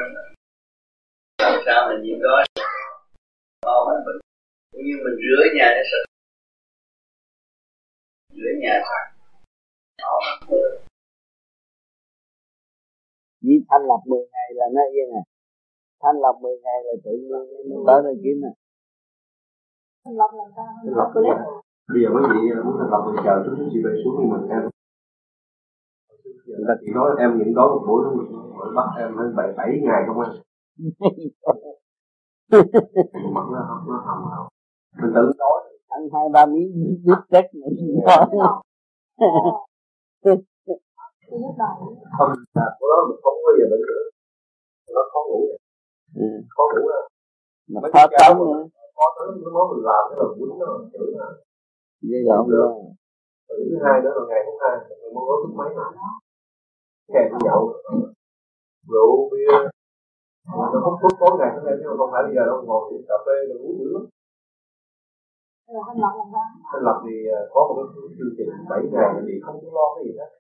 làm 1.43 1.63
sao 1.67 1.89
mình 1.89 2.03
nhịn 2.03 2.19
đói 2.23 2.45
mau 3.67 3.81
hết 3.89 3.99
bệnh 4.07 4.19
cũng 4.73 4.83
như 4.87 4.95
mình 5.05 5.17
rửa 5.25 5.45
nhà 5.57 5.69
nó 5.77 5.83
sạch 5.91 6.07
rửa 8.39 8.53
nhà 8.63 8.83
sạch 8.89 9.07
Đó, 10.03 10.21
chỉ 13.43 13.53
thanh 13.69 13.83
lập 13.91 14.01
10 14.07 14.21
ngày 14.33 14.49
là 14.55 14.67
nó 14.75 14.83
yên 14.95 15.09
à 15.21 15.23
thanh 16.03 16.17
lập 16.25 16.37
10 16.41 16.59
ngày 16.65 16.79
là 16.85 16.93
tự 17.05 17.11
nhiên 17.11 17.31
nó 17.31 17.39
tới 17.87 18.03
nó 18.05 18.11
kiếm 18.23 18.37
à 18.51 18.53
lập 20.21 20.31
làm 20.39 20.49
sao? 20.57 20.67
Lập 20.85 21.11
clip 21.15 21.66
bây 21.93 22.03
giờ 22.03 22.09
mấy 22.15 22.23
vị 22.33 22.41
muốn 22.65 22.75
thành 22.79 22.91
lập 22.93 23.03
mình 23.07 23.25
chờ 23.25 23.35
chút 23.45 23.55
chút 23.57 23.69
chị 23.73 23.79
về 23.85 23.93
xuống 24.05 24.15
thì 24.19 24.25
mình 24.33 24.49
em 24.57 24.63
người 26.47 26.65
ta 26.69 26.75
chỉ 26.81 26.87
nói 26.95 27.09
em 27.19 27.39
những 27.39 27.55
đó 27.55 27.65
một 27.73 27.83
buổi 27.87 28.01
nó 28.05 28.73
bắt 28.77 28.89
em 28.99 29.19
lên 29.19 29.37
bảy 29.37 29.49
bảy 29.57 29.69
ngày 29.83 30.03
không 30.07 30.21
anh 30.21 30.35
mặt 33.35 33.47
nó 33.53 33.61
nó 33.89 33.97
hầm 34.07 34.19
hầm 34.31 34.47
mình 35.03 35.13
tự 35.15 35.33
nói. 35.39 35.59
Ăn 35.89 36.03
hai 36.15 36.29
ba 36.33 36.47
miếng 36.47 36.71
giết 37.05 37.21
chết 37.31 37.45
nữa 37.55 37.69
không 42.19 42.31
là 42.55 42.67
của 42.79 42.87
đó 42.91 42.99
mình 43.09 43.21
không 43.23 43.37
bao 43.45 43.53
giờ 43.59 43.65
bệnh 43.71 43.81
nữa 43.91 44.05
nó 44.95 45.03
khó 45.13 45.21
ngủ. 45.29 45.41
Ừ. 46.15 46.27
khó 46.49 46.63
ngủ 46.73 46.89
mà 47.69 47.81
khó 47.93 48.07
tống 48.19 48.39
nữa. 48.39 48.63
khó 48.97 49.07
tới 49.17 49.27
nó 49.43 49.51
nói 49.51 49.65
mình 49.73 49.85
làm 49.85 50.03
cái 50.11 50.17
là 50.21 50.27
quýnh 50.39 50.59
nó 50.59 50.67
chửi 50.93 51.09
nó 51.19 51.27
vậy 52.03 52.21
được 52.27 52.45
rồi 52.53 52.69
thứ 53.71 53.77
hai 53.85 53.97
nữa 54.03 54.13
là 54.17 54.23
ngày 54.29 54.41
thứ 54.47 54.53
hai 54.61 54.73
mình 54.89 55.15
muốn 55.15 55.25
nói 55.29 55.37
thức 55.43 55.53
mấy 55.59 55.69
ngày 55.77 55.91
kèm 57.15 57.39
nhậu 57.45 57.63
rượu 58.91 59.31
bia. 59.31 59.57
Nó 60.73 60.79
hút 60.85 60.95
thuốc 61.01 61.13
tối 61.21 61.33
ngày 61.39 61.51
thứ 61.55 61.61
hai 61.67 61.75
chứ 61.79 61.85
không 61.99 62.11
phải 62.13 62.23
bây 62.27 62.35
giờ 62.37 62.43
nó 62.51 62.55
ngồi 62.67 62.83
uống 62.91 63.05
cà 63.09 63.17
phê 63.27 63.37
rồi 63.49 63.59
uống 63.65 63.79
dữ 63.81 63.89
lắm 63.95 64.05
thanh 66.73 66.83
lập 66.87 66.99
thì 67.05 67.15
à, 67.39 67.41
có 67.53 67.61
một 67.69 67.75
cái 67.79 67.87
chương 68.19 68.35
trình 68.37 68.51
7 68.71 68.81
ngày 68.93 69.11
thì 69.27 69.35
không 69.45 69.57
có 69.63 69.69
lo 69.77 69.87
cái 69.95 70.05
gì 70.07 70.13
hết. 70.19 70.31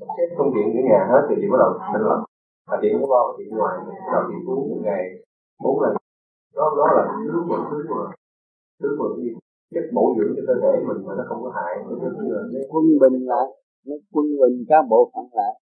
Sắp 0.00 0.08
xếp 0.16 0.28
công 0.38 0.50
chuyện 0.54 0.66
ở 0.80 0.82
nhà 0.90 1.00
hết 1.10 1.22
thì 1.28 1.34
chị 1.40 1.46
bắt 1.52 1.58
đầu 1.62 1.70
thanh 1.92 2.04
lập 2.10 2.20
và 2.68 2.76
chị 2.82 2.88
không 2.92 3.10
lo 3.12 3.20
cái 3.26 3.34
chuyện 3.36 3.50
ngoài. 3.58 3.74
Bắt 3.86 4.10
đầu 4.14 4.22
chị 4.28 4.36
uống 4.50 4.62
một 4.70 4.80
ngày 4.86 5.02
bốn 5.64 5.80
lần. 5.82 5.92
Đó 6.56 6.64
đó 6.78 6.86
là 6.96 7.02
thứ 7.26 7.42
một 7.48 7.62
thứ 7.70 7.78
mà 7.90 8.02
thứ 8.80 8.88
mà 8.98 9.06
cái 9.16 9.28
chất 9.74 9.86
bổ 9.96 10.04
dưỡng 10.16 10.32
cho 10.36 10.42
cơ 10.48 10.54
thể 10.62 10.72
mình 10.88 11.00
mà 11.06 11.12
nó 11.18 11.24
không 11.28 11.40
có 11.44 11.50
hại 11.58 11.72
nó 11.88 11.94
quân 12.72 12.84
bình 13.02 13.16
lại 13.30 13.46
nó 13.86 13.94
quân 14.12 14.26
bình 14.40 14.54
các 14.70 14.82
bộ 14.90 15.00
phận 15.12 15.26
lại 15.38 15.54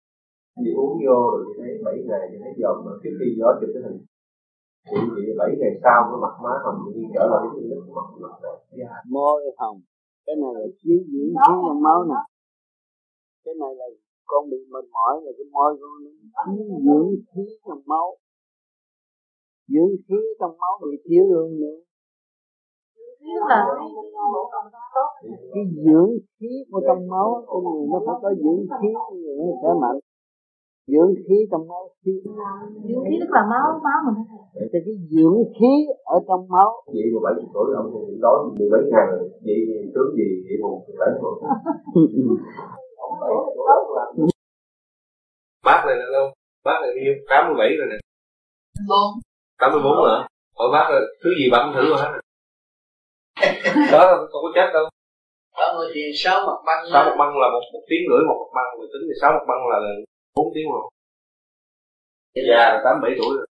chị 0.65 0.71
uống 0.81 0.95
vô 1.05 1.17
rồi 1.33 1.41
chị 1.47 1.53
thấy 1.61 1.73
bảy 1.85 1.97
ngày 2.09 2.23
chị 2.31 2.37
thấy 2.43 2.53
dòm 2.63 2.77
mà 2.87 2.93
trước 3.03 3.15
khi 3.19 3.29
gió 3.39 3.49
chụp 3.61 3.71
cái 3.75 3.83
hình 3.87 3.99
chị 4.91 4.99
chị 5.15 5.25
bảy 5.41 5.51
ngày 5.61 5.75
sau 5.85 5.99
cái 6.09 6.19
mặt 6.25 6.35
má 6.45 6.53
hồng 6.65 6.79
nhiên 6.85 7.09
trở 7.15 7.25
lại 7.33 7.43
cái 7.55 7.65
nước 7.71 7.83
mặt 7.97 8.09
mặt 8.23 8.35
đẹp 8.77 8.89
môi 9.15 9.41
hồng 9.61 9.79
cái 10.27 10.37
này 10.43 10.53
là 10.61 10.67
chiếu 10.81 10.99
dưỡng 11.11 11.33
khí 11.41 11.53
trong 11.67 11.83
máu 11.87 11.99
nè 12.11 12.23
cái 13.45 13.55
này 13.63 13.73
là 13.81 13.87
con 14.31 14.43
bị 14.51 14.59
mệt 14.73 14.87
mỏi 14.97 15.15
là 15.25 15.31
cái 15.39 15.47
môi 15.55 15.71
con 15.81 15.95
nó 16.05 16.11
dưỡng 16.87 17.11
khí 17.31 17.45
trong 17.67 17.83
máu 17.87 18.09
dưỡng 19.73 19.95
khí 20.07 20.21
trong 20.41 20.55
máu 20.63 20.75
bị 20.83 20.97
thiếu 21.05 21.25
luôn 21.33 21.61
nữa 21.61 21.79
cái 25.55 25.65
dưỡng 25.85 26.11
khí 26.41 26.53
của 26.71 26.81
trong 26.87 27.09
máu 27.09 27.45
con 27.47 27.63
người 27.65 27.87
nó 27.93 27.99
phải 28.07 28.17
có 28.23 28.31
dưỡng 28.43 28.63
khí 28.81 28.89
người 29.23 29.37
nó 29.39 29.45
khỏe 29.61 29.73
mạnh. 29.83 29.99
Dưỡng 30.93 31.13
khí 31.25 31.37
trong 31.51 31.69
máu 31.69 31.83
khí. 32.05 32.13
Dưỡng 32.89 33.05
khí 33.09 33.15
tức 33.21 33.31
là 33.37 33.43
máu 33.53 33.67
máu 33.87 33.99
mình 34.07 34.19
thì 34.55 34.67
cái 34.73 34.95
dưỡng 35.13 35.39
khí 35.57 35.73
ở 36.05 36.17
trong 36.29 36.49
máu. 36.49 36.69
Vậy 36.87 37.09
mà 37.15 37.21
bảy 37.25 37.35
tuổi 37.55 37.67
ông 37.77 37.89
thì 38.09 38.15
đó 38.23 38.33
mười 38.59 38.69
mấy 38.73 38.81
rồi 38.93 39.29
vậy 39.47 39.59
tướng 39.95 40.11
gì 40.17 40.27
vậy 40.47 40.57
mà 40.63 40.69
bảy 41.01 41.11
tuổi. 41.21 41.35
Bác 45.65 45.83
này 45.87 45.97
là 45.97 46.07
đâu 46.13 46.27
bác 46.65 46.79
này 46.83 46.91
nhiêu 46.95 47.15
tám 47.31 47.47
mươi 47.47 47.57
bảy 47.59 47.69
rồi 47.79 47.87
nè. 47.91 47.97
Bốn. 48.89 49.09
Tám 49.61 49.73
mươi 49.73 49.81
bốn 49.85 49.97
nữa 49.97 50.27
hỏi 50.59 50.69
bác 50.73 50.87
là 50.91 51.01
thứ 51.25 51.31
gì 51.39 51.51
bạn 51.53 51.73
thử 51.75 51.81
rồi 51.89 51.99
hết 52.03 52.21
đó 53.93 54.03
không 54.33 54.43
có 54.45 54.51
chết 54.55 54.69
đâu. 54.75 54.85
Đó 55.59 55.67
người 55.77 55.91
thì 55.95 56.01
sáu 56.17 56.47
mặt 56.47 56.59
băng 56.67 56.81
sáu 56.93 57.05
mặt 57.05 57.17
băng 57.19 57.33
là 57.43 57.49
một, 57.55 57.65
một 57.73 57.85
tiếng 57.89 58.03
rưỡi 58.09 58.23
một 58.29 58.39
mặt 58.41 58.51
băng 58.57 58.69
người 58.79 58.89
tính 58.93 59.05
thì 59.09 59.15
sáu 59.21 59.31
mặt 59.37 59.45
băng 59.51 59.61
là 59.71 59.79
bốn 60.37 60.47
tiếng 60.55 60.67
rồi. 60.73 60.85
Già 62.49 62.65
là 62.73 62.81
tám 62.85 62.95
bảy 63.03 63.13
tuổi 63.19 63.33
rồi. 63.37 63.47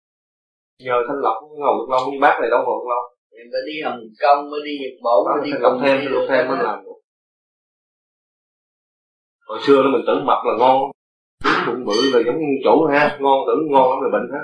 Nhờ 0.86 0.96
thanh 1.08 1.20
lọc 1.26 1.36
ngồi 1.60 1.74
được 1.78 1.88
lâu 1.90 2.00
như 2.10 2.18
bác 2.20 2.34
này 2.40 2.50
đâu 2.50 2.60
ngồi 2.64 2.78
được 2.80 2.88
lâu 2.92 3.02
em 3.40 3.46
phải 3.52 3.62
đi 3.68 3.74
hồng 3.84 4.00
kông 4.22 4.50
mới 4.50 4.60
đi 4.66 4.72
nhật 4.82 4.94
bản 5.04 5.16
mới 5.26 5.38
đi 5.46 5.52
cộng 5.62 5.80
thêm 5.82 6.12
lục 6.12 6.24
thêm 6.28 6.48
mới 6.48 6.58
làm 6.62 6.84
được. 6.84 6.98
Hồi 9.48 9.58
xưa 9.62 9.82
nó 9.82 9.88
mình 9.90 10.04
tưởng 10.06 10.26
mập 10.26 10.38
là 10.46 10.54
ngon 10.58 10.76
bụng 11.66 11.84
bự 11.86 11.96
là 12.12 12.20
giống 12.26 12.38
như 12.38 12.52
chủ 12.64 12.86
ha 12.92 13.18
ngon 13.20 13.38
tưởng 13.46 13.72
ngon 13.72 13.90
lắm 13.90 13.98
là 14.02 14.08
bệnh 14.12 14.28
ha 14.32 14.42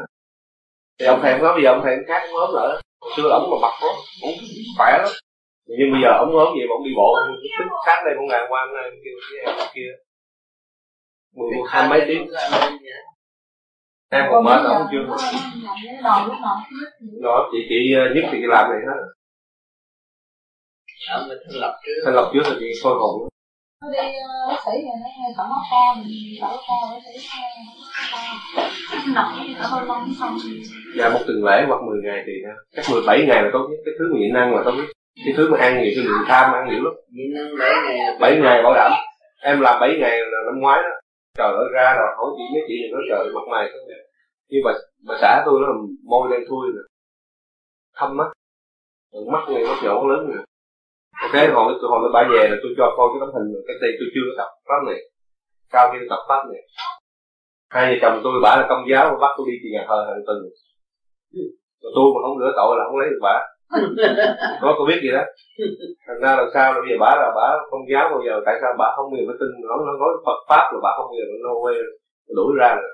thì 0.98 1.06
ông 1.06 1.20
thèm 1.22 1.38
có 1.40 1.52
bây 1.52 1.62
giờ 1.62 1.70
ông 1.70 1.82
thèm 1.84 1.98
khác 2.08 2.22
ốm 2.32 2.50
lại 2.54 2.66
hồi 3.00 3.12
xưa 3.16 3.28
ổng 3.28 3.50
mà 3.50 3.56
mập 3.62 3.72
lắm 3.82 3.94
cũng 4.22 4.34
khỏe 4.78 4.98
lắm 5.02 5.12
nhưng 5.66 5.92
bây 5.92 6.00
giờ 6.02 6.10
ổng 6.18 6.36
ốm 6.44 6.48
gì 6.56 6.62
mà 6.68 6.72
ổng 6.76 6.84
đi 6.84 6.92
bộ. 6.96 7.08
Tức 7.58 7.66
sát 7.86 7.98
đây 8.04 8.14
một 8.18 8.26
ngàn 8.28 8.42
qua 8.48 8.60
em 8.84 8.94
kêu 9.04 9.16
cái 9.46 9.68
kia. 9.74 9.90
Mười 11.36 11.50
hai 11.68 11.88
mấy 11.88 12.00
tiếng. 12.08 12.22
em 14.10 14.24
còn 14.30 14.44
mệt 14.44 14.60
ổng 14.64 14.86
chưa? 14.92 15.04
rồi 17.22 17.48
chị 17.52 17.58
chị 17.68 17.78
nhất 18.14 18.24
thì 18.32 18.38
chị 18.40 18.46
làm 18.48 18.70
này 18.70 18.80
hết 18.86 18.98
ông 21.12 21.28
mình 21.28 21.38
thanh 21.44 21.60
lập 21.60 21.80
trước 21.84 21.92
thanh 22.04 22.14
lập 22.14 22.30
trước 22.32 22.42
là 22.44 22.56
chị 22.60 22.66
soi 22.82 22.92
hồn. 22.94 23.28
Nó 23.82 23.88
đi 23.90 23.98
bác 24.48 24.60
sĩ 24.64 24.70
này 24.70 24.96
nó 25.02 25.08
nghe 25.18 25.28
thở 25.36 25.44
máu 25.50 25.62
co 25.70 25.94
mình 25.96 26.12
thở 26.40 26.56
co 26.66 26.74
bác 26.90 27.00
sĩ 27.04 27.28
dạ 30.96 31.08
một 31.08 31.20
tuần 31.26 31.44
lễ 31.44 31.64
hoặc 31.68 31.80
10 31.86 31.98
ngày 32.04 32.22
thì 32.26 32.32
chắc 32.76 32.84
17 32.92 33.18
ngày 33.28 33.42
là 33.42 33.50
tốt 33.52 33.66
nhất. 33.70 33.76
Cái 33.84 33.94
thứ 33.98 34.04
mà 34.12 34.18
nhịn 34.20 34.34
ăn 34.34 34.54
là 34.54 34.62
tốt 34.64 34.72
nhất 34.76 34.86
cái 35.24 35.34
thứ 35.36 35.50
mà 35.50 35.58
ăn 35.58 35.72
nhiều 35.82 35.92
cái 35.96 36.04
lượng 36.04 36.24
tham 36.26 36.52
ăn 36.52 36.68
nhiều 36.70 36.82
lắm. 36.84 36.94
7 37.58 37.72
ngày 37.84 38.16
7 38.20 38.40
ngày 38.40 38.62
bảo 38.62 38.74
đảm. 38.74 38.92
Em 39.42 39.60
làm 39.60 39.80
7 39.80 39.90
ngày 40.00 40.18
là 40.18 40.38
năm 40.46 40.60
ngoái 40.60 40.82
đó. 40.82 40.88
Trời 41.38 41.52
ơi 41.62 41.68
ra 41.72 41.94
rồi 41.98 42.08
hỏi 42.16 42.30
chị 42.36 42.44
mấy 42.52 42.62
chị 42.68 42.74
nói 42.92 43.02
trời 43.08 43.32
mặt 43.34 43.46
mày 43.50 43.70
như 44.48 44.58
bà 44.64 44.72
bà 45.06 45.14
xã 45.20 45.42
tôi 45.46 45.60
nó 45.60 45.68
môi 46.04 46.28
đen 46.30 46.40
thui 46.48 46.68
nè. 46.74 46.82
Thâm 47.96 48.16
mắt. 48.16 48.28
Mắt 49.32 49.44
này 49.48 49.62
mắt 49.68 49.78
nhỏ 49.84 49.94
lớn 50.10 50.20
nè. 50.30 50.38
Ok 51.22 51.36
hồi 51.54 51.74
tôi 51.80 51.90
hồi 51.90 52.00
nó 52.02 52.08
bả 52.14 52.22
về 52.32 52.48
là 52.50 52.56
tôi 52.62 52.72
cho 52.78 52.94
coi 52.96 53.06
cái 53.12 53.18
tấm 53.20 53.30
hình 53.34 53.48
rồi 53.54 53.62
cái 53.66 53.76
đây 53.82 53.90
tôi 53.98 54.08
chưa 54.14 54.26
tập 54.38 54.50
pháp 54.68 54.80
này. 54.88 54.98
Cao 55.74 55.84
kia 55.92 56.06
tập 56.10 56.22
pháp 56.28 56.42
này. 56.50 56.62
Hai 57.70 57.84
vợ 57.92 57.98
chồng 58.02 58.20
tôi 58.24 58.32
bả 58.44 58.56
là 58.56 58.66
công 58.68 58.84
giáo 58.90 59.04
bắt 59.22 59.32
tôi 59.36 59.46
đi 59.50 59.54
từ 59.62 59.68
nhà 59.74 59.84
thờ 59.88 59.98
hàng 60.08 60.22
tuần. 60.26 60.38
Rồi 61.82 61.92
tôi 61.96 62.06
mà 62.14 62.18
không 62.24 62.38
rửa 62.40 62.52
tội 62.58 62.72
là 62.78 62.84
không 62.88 62.98
lấy 63.00 63.08
được 63.10 63.22
bả 63.22 63.36
có 64.62 64.74
có 64.78 64.84
biết 64.88 65.00
gì 65.02 65.10
đó. 65.16 65.24
Thành 66.06 66.20
ra 66.22 66.36
làm 66.36 66.48
sao 66.54 66.72
là 66.72 66.80
bây 66.80 66.90
giờ 66.90 66.96
bả 67.00 67.10
là 67.22 67.28
bả 67.38 67.46
công 67.70 67.84
giáo 67.92 68.08
bao 68.12 68.20
giờ. 68.26 68.34
Tại 68.46 68.54
sao 68.60 68.70
bả 68.78 68.88
không 68.96 69.06
bao 69.12 69.18
giờ 69.20 69.32
tin? 69.40 69.50
Nó 69.68 69.76
nó 69.86 69.92
nói 70.02 70.12
Phật 70.26 70.38
pháp 70.48 70.64
là 70.72 70.78
bả 70.82 70.90
không 70.96 71.06
bao 71.10 71.16
giờ 71.18 71.24
nó 71.44 71.50
quê 71.62 71.74
đuổi 72.36 72.52
ra 72.60 72.74
rồi 72.74 72.90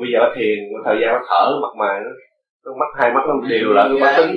bây 0.00 0.10
giờ 0.12 0.18
nó 0.18 0.30
thiền 0.36 0.58
nó 0.72 0.78
thời 0.84 0.96
gian 1.00 1.10
nó 1.12 1.20
thở 1.28 1.58
mặt 1.62 1.74
mày 1.76 2.00
nó, 2.04 2.10
nó 2.64 2.70
mắt 2.80 2.90
hai 2.98 3.12
mắt 3.12 3.24
nó 3.28 3.34
đều 3.48 3.72
lại 3.72 3.88
nó 3.88 3.96
bả 4.00 4.16
tính. 4.16 4.36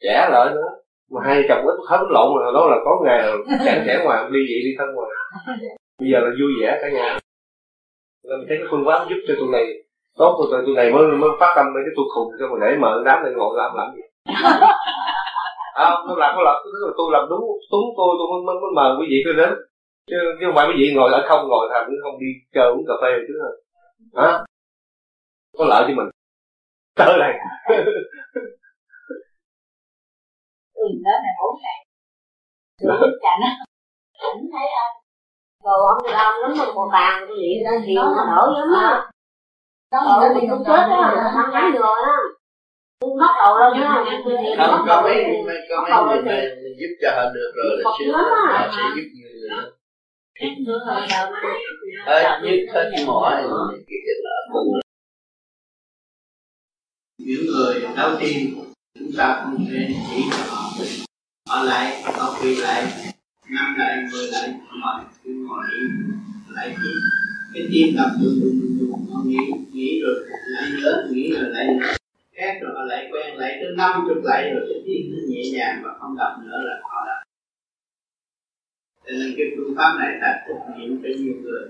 trẻ 0.00 0.28
lại 0.30 0.54
nữa. 0.54 0.68
Mà 1.10 1.20
hai 1.24 1.44
chồng 1.48 1.66
ít 1.66 1.76
hết 1.90 2.04
lộn 2.10 2.28
rồi 2.38 2.52
đó 2.54 2.66
là 2.70 2.76
có 2.84 3.00
ngày 3.04 3.18
là 3.18 3.34
chán 3.64 3.84
chán 3.86 4.04
ngoài 4.04 4.24
đi 4.24 4.40
vậy 4.50 4.60
đi 4.64 4.70
thân 4.78 4.88
ngoài. 4.94 5.10
Bây 6.00 6.10
giờ 6.12 6.18
là 6.20 6.30
vui 6.40 6.52
vẻ 6.60 6.78
cả 6.82 6.88
nhà. 6.90 7.18
Nên 8.24 8.38
mình 8.38 8.48
thấy 8.48 8.56
cái 8.58 8.66
phương 8.70 8.84
pháp 8.86 9.06
giúp 9.08 9.16
cho 9.28 9.34
tụi 9.38 9.48
này 9.52 9.64
tốt 10.18 10.34
của 10.38 10.46
tụi 10.50 10.74
này 10.74 10.92
mới 10.92 11.06
mới 11.06 11.30
phát 11.40 11.52
tâm 11.56 11.66
để 11.74 11.80
cái 11.84 11.94
tôi 11.96 12.06
khùng 12.14 12.28
cho 12.38 12.46
mà 12.50 12.56
để 12.66 12.76
mở 12.76 13.02
đám 13.06 13.22
này 13.22 13.32
ngồi 13.36 13.52
làm 13.56 13.70
làm 13.76 13.88
gì? 13.94 14.02
À, 15.74 15.90
nó 16.06 16.14
làm 16.16 16.34
có 16.36 16.42
lợi 16.42 16.56
tức 16.64 16.86
là 16.86 16.92
tôi 16.98 17.08
làm 17.12 17.24
đúng 17.30 17.40
đúng 17.72 17.86
tôi 17.96 18.10
tôi 18.18 18.26
mới, 18.30 18.54
mới, 18.60 18.70
mời 18.78 18.90
quý 18.98 19.06
vị 19.10 19.18
tôi 19.24 19.34
đến. 19.40 19.50
Chứ, 20.10 20.16
chứ 20.40 20.44
không 20.46 20.56
phải 20.56 20.66
quý 20.68 20.74
vị 20.78 20.86
ngồi 20.96 21.12
ở 21.12 21.20
không 21.28 21.48
ngồi 21.48 21.68
thành 21.72 21.86
không 22.02 22.20
đi 22.20 22.26
chơi 22.54 22.66
uống 22.72 22.84
cà 22.88 22.94
phê 23.02 23.12
chứ. 23.26 23.34
Hả? 24.16 24.44
Có 25.58 25.64
lợi 25.64 25.84
cho 25.88 25.94
mình. 25.94 26.10
Tới 26.96 27.18
đây 27.18 27.32
ừ 30.84 30.86
đó 31.04 31.10
là 31.24 31.30
bốn 31.40 31.54
ngày. 31.62 31.78
Chạnh 33.24 33.40
cũng 34.32 34.50
thấy 34.52 34.68
anh. 34.82 34.94
Rồi 35.64 35.78
ông 35.88 36.02
đi 36.06 36.12
ông 36.12 36.34
lắm 36.42 36.74
một 36.74 36.88
bàn 36.92 37.24
tôi 37.28 37.36
nghĩ 37.38 37.52
ra 37.64 37.70
thì 37.86 37.94
nó 37.94 38.02
đỡ 38.16 38.42
lắm 38.58 38.68
á 38.82 39.10
đó 39.92 40.18
là 40.20 40.34
mình 40.34 40.50
cũng 40.50 40.64
chết 40.66 40.86
á 40.90 41.30
nó 41.34 41.48
ngắn 41.52 41.72
rồi 41.72 41.96
á 42.04 42.16
mất 43.00 43.34
đầu 43.38 43.58
đâu 43.58 43.70
chứ 43.74 43.82
không 44.56 44.84
có 44.86 45.02
mấy 45.02 45.24
có 45.68 46.06
mấy 46.06 46.22
người 46.22 46.56
mà 46.56 46.68
giúp 46.80 46.94
cho 47.02 47.10
họ 47.16 47.30
được 47.34 47.52
rồi 47.56 47.76
là 47.78 47.90
sư 47.98 48.12
họ 48.12 48.68
sẽ 48.76 48.82
giúp 48.96 49.08
nhiều 49.14 49.28
người 49.40 49.50
hơn 49.50 49.72
nhất 52.42 52.54
hết 52.74 53.04
mỏi 53.06 53.42
những 57.18 57.46
người 57.46 57.86
đau 57.96 58.16
tim 58.20 58.56
chúng 58.98 59.10
ta 59.18 59.40
không 59.44 59.66
thể 59.70 59.88
chỉ 60.10 60.22
cho 60.30 60.54
họ 60.54 60.70
họ 61.48 61.62
lại 61.62 62.02
họ 62.02 62.34
quỳ 62.42 62.56
lại 62.56 62.84
năm 63.50 63.74
lại 63.78 63.96
mười 64.12 64.26
lại 64.26 64.54
họ 64.68 65.04
cứ 65.24 65.30
ngồi 65.48 65.64
lại 66.48 66.68
tim 66.68 67.19
cái 67.54 67.62
tim 67.72 67.94
đập 67.96 68.10
đùng 68.22 68.40
đùng 68.40 68.60
đùng 68.60 68.78
đùng 68.78 69.06
họ 69.10 69.22
nghĩ 69.26 69.38
nghĩ 69.72 70.00
rồi, 70.02 70.14
lại 70.46 70.70
nhớ, 70.82 71.08
nghĩ 71.10 71.32
rồi 71.32 71.50
lại 71.50 71.66
nhớ. 71.66 71.92
Khác 72.32 72.58
rồi, 72.60 72.72
họ 72.76 72.82
lại 72.84 73.08
quen, 73.12 73.36
lại 73.36 73.58
tới 73.60 73.70
năm 73.76 74.04
chục 74.08 74.24
lại 74.24 74.50
rồi, 74.54 74.66
cái 74.68 74.82
tim 74.86 75.12
nó 75.12 75.18
nhẹ 75.28 75.42
nhàng 75.52 75.80
và 75.84 75.90
không 76.00 76.16
đập 76.16 76.32
nữa 76.44 76.58
là 76.64 76.80
họ 76.82 77.06
đã 77.06 77.24
cho 79.10 79.16
nên 79.18 79.34
cái 79.36 79.46
phương 79.56 79.74
pháp 79.76 79.96
này 79.98 80.18
đã 80.20 80.44
thực 80.48 80.74
hiện 80.76 81.00
cho 81.02 81.08
nhiều 81.18 81.34
người. 81.42 81.62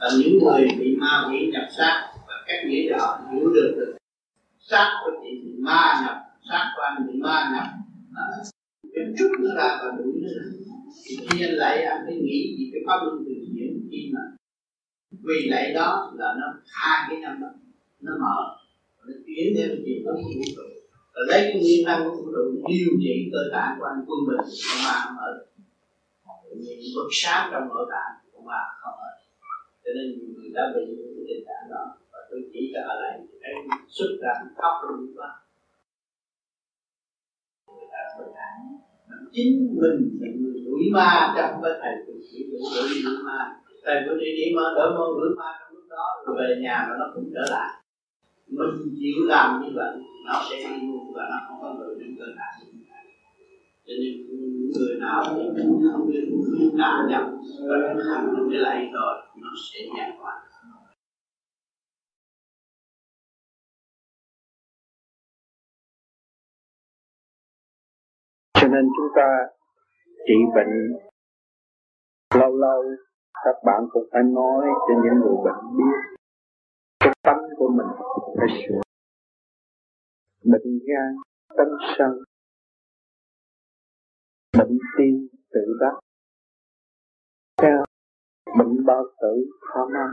Và 0.00 0.08
những 0.18 0.38
người 0.38 0.68
bị 0.78 0.96
ma 0.96 1.28
quỷ 1.30 1.50
nhập 1.52 1.68
sát, 1.76 2.12
và 2.28 2.34
các 2.46 2.66
nghĩa 2.66 2.98
họ 2.98 3.20
hiểu 3.32 3.50
được 3.54 3.74
được 3.76 3.96
sát 4.60 5.00
của 5.04 5.10
chị 5.22 5.30
bị 5.44 5.52
ma 5.58 6.02
nhập, 6.06 6.16
sát 6.50 6.72
của 6.76 6.82
anh 6.82 7.06
bị 7.06 7.12
ma 7.18 7.50
nhập. 7.52 7.66
À, 8.16 8.24
cái 8.94 9.04
chút 9.18 9.28
nó 9.38 9.54
ra 9.54 9.78
và 9.82 9.92
đuổi 9.98 10.12
nó 10.22 10.28
ra. 10.36 10.44
Thì 11.04 11.16
khi 11.30 11.44
anh 11.44 11.54
lại, 11.54 11.82
anh 11.82 12.06
mới 12.06 12.14
nghĩ 12.14 12.56
gì 12.58 12.70
cái 12.72 12.82
pháp 12.86 13.04
luân 13.04 13.24
thường 13.24 13.44
diễn 13.54 13.88
khi 13.90 14.10
mà 14.14 14.20
vì 15.10 15.48
lẽ 15.50 15.72
đó 15.74 16.12
là 16.18 16.34
nó 16.40 16.46
hai 16.66 17.06
cái 17.10 17.20
năm 17.20 17.40
đó, 17.40 17.48
nó 18.00 18.12
mở, 18.22 18.38
nó 19.06 19.12
chuyển 19.26 19.46
theo 19.56 19.66
cái 19.68 19.82
chuyện 19.86 20.04
đó 20.06 20.12
của 20.16 20.30
vũ 20.36 20.42
trụ. 20.56 20.62
Rồi 21.14 21.24
lấy 21.28 21.40
cái 21.42 21.60
nguyên 21.60 21.84
năng 21.86 22.04
của 22.04 22.16
vũ 22.16 22.24
trụ 22.34 22.44
điều 22.68 22.90
trị 23.02 23.30
cơ 23.32 23.42
tạng 23.52 23.76
của 23.78 23.84
anh 23.84 24.04
quân 24.06 24.20
bình, 24.28 24.46
của 24.46 24.78
ma 24.84 24.94
không 25.04 25.18
ở. 25.18 25.30
Những 26.56 26.80
bất 26.96 27.08
sáng 27.12 27.48
trong 27.52 27.68
nội 27.68 27.86
tạng 27.92 28.12
của 28.32 28.42
ma 28.42 28.60
không 28.80 28.98
ở. 29.08 29.12
Cho 29.84 29.90
nên 29.96 30.06
nhiều 30.18 30.28
người 30.34 30.50
đã 30.54 30.62
bị 30.74 30.82
những 30.86 31.12
cái 31.16 31.24
tình 31.28 31.44
trạng 31.46 31.70
đó. 31.70 31.84
Và 32.12 32.18
tôi 32.30 32.40
chỉ 32.52 32.72
cho 32.74 32.80
ở 32.92 32.94
lại 33.00 33.18
cái 33.42 33.52
xuất 33.88 34.10
ra 34.22 34.32
khóc 34.56 34.74
luôn 34.88 35.12
quá 35.16 35.30
người 38.16 38.32
ta 38.36 38.46
chính 39.32 39.76
mình 39.80 40.18
là 40.20 40.28
người 40.40 40.60
đuổi 40.66 40.82
ma 40.92 41.34
trong 41.36 41.62
cái 41.62 41.72
thầy 41.82 41.92
tự 42.06 42.12
chỉ 42.30 42.50
đuổi 42.50 42.88
đuổi 43.04 43.22
ma 43.24 43.56
thầy 43.86 43.96
bữa 44.06 44.14
đi 44.20 44.30
đi 44.38 44.46
mà 44.56 44.62
đỡ 44.76 44.84
mơ 44.96 45.04
đuổi 45.16 45.30
ma 45.38 45.50
trong 45.58 45.74
lúc 45.74 45.84
đó, 45.90 46.06
rồi 46.26 46.36
về 46.38 46.48
nhà 46.62 46.86
mà 46.88 46.94
nó 47.00 47.06
cũng 47.14 47.30
trở 47.34 47.44
lại. 47.54 47.70
Mình 48.46 48.74
chịu 49.00 49.18
làm 49.32 49.62
như 49.62 49.70
vậy, 49.74 49.92
nó 50.26 50.34
sẽ 50.50 50.56
đi 50.56 50.86
luôn 50.88 51.12
và 51.16 51.22
nó 51.30 51.38
không 51.46 51.58
có 51.62 51.74
người 51.78 51.94
đứng 51.98 52.14
cơ 52.18 52.26
lại. 52.36 52.52
Cho 53.86 53.94
nên 54.00 54.14
người 54.74 54.96
nào 55.00 55.22
cũng 55.28 55.82
không 55.92 56.06
biết 56.10 56.24
cảm 56.78 57.06
nhận 57.10 57.24
và 57.68 57.76
thực 57.94 58.02
hành 58.10 58.34
cái 58.50 58.60
lại 58.60 58.90
rồi, 58.92 59.14
nó 59.42 59.50
sẽ 59.72 59.78
nhẹ 59.96 60.16
nhàng 60.18 60.46
cho 68.60 68.68
nên 68.68 68.84
chúng 68.96 69.08
ta 69.16 69.28
trị 70.26 70.34
bệnh 70.54 70.72
lâu 72.40 72.56
lâu 72.56 72.82
các 73.44 73.56
bạn 73.64 73.82
cũng 73.90 74.08
phải 74.12 74.22
nói 74.22 74.66
cho 74.88 74.94
những 75.04 75.20
người 75.20 75.36
bệnh 75.44 75.76
biết. 75.76 75.98
Cái 77.00 77.14
tâm 77.22 77.36
của 77.56 77.68
mình 77.68 77.86
phải 78.38 78.46
sửa. 78.62 78.80
Bệnh 80.44 80.78
gan, 80.86 81.16
tâm 81.56 81.68
sân. 81.98 82.10
Bệnh 84.58 84.78
tim 84.98 85.28
tự 85.52 85.76
đắc. 85.80 85.98
Theo 87.62 87.84
bệnh 88.58 88.84
bao 88.86 89.02
tử 89.20 89.46
tham 89.74 89.88
ăn. 89.94 90.10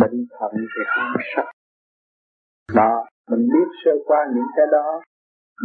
Bệnh 0.00 0.26
thận 0.30 0.52
thì 0.54 0.82
ham 0.86 1.16
sắc 1.36 1.54
đó, 2.74 3.06
mình 3.30 3.48
biết 3.52 3.68
sơ 3.84 3.90
qua 4.04 4.18
những 4.34 4.50
cái 4.56 4.66
đó, 4.72 5.00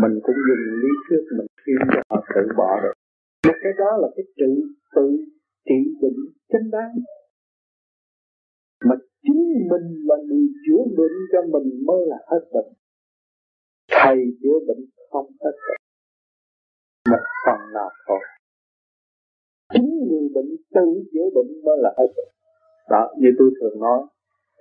mình 0.01 0.19
cũng 0.23 0.35
dùng 0.47 0.63
lý 0.81 0.89
thuyết 1.09 1.23
mình 1.37 1.47
khuyên 1.63 1.77
cho 1.93 2.01
họ 2.09 2.23
tự 2.35 2.41
bỏ 2.57 2.79
được. 2.83 2.93
Một 3.47 3.57
cái 3.63 3.73
đó 3.77 3.97
là 4.01 4.07
cái 4.15 4.25
tự 4.37 4.51
tự 4.95 5.25
trị 5.69 5.79
bệnh 6.01 6.19
chân 6.51 6.71
đáng. 6.71 6.95
Mà 8.85 8.95
chính 9.23 9.41
mình 9.71 9.87
là 10.07 10.15
người 10.27 10.47
chữa 10.63 10.83
bệnh 10.97 11.15
cho 11.31 11.41
mình 11.41 11.85
mới 11.85 12.01
là 12.07 12.17
hết 12.31 12.43
bệnh. 12.53 12.73
Thầy 13.91 14.17
chữa 14.41 14.57
bệnh 14.67 14.85
không 15.09 15.31
hết 15.43 15.55
bệnh. 15.67 15.81
Một 17.11 17.23
phần 17.45 17.73
nào 17.73 17.89
thôi. 18.07 18.19
Chính 19.73 19.89
người 20.09 20.29
bệnh 20.35 20.55
tự 20.75 20.87
chữa 21.13 21.27
bệnh 21.35 21.51
mới 21.65 21.77
là 21.79 21.93
hết 21.97 22.07
bệnh. 22.17 22.31
Đó, 22.89 23.13
như 23.19 23.29
tôi 23.39 23.51
thường 23.61 23.79
nói. 23.79 24.01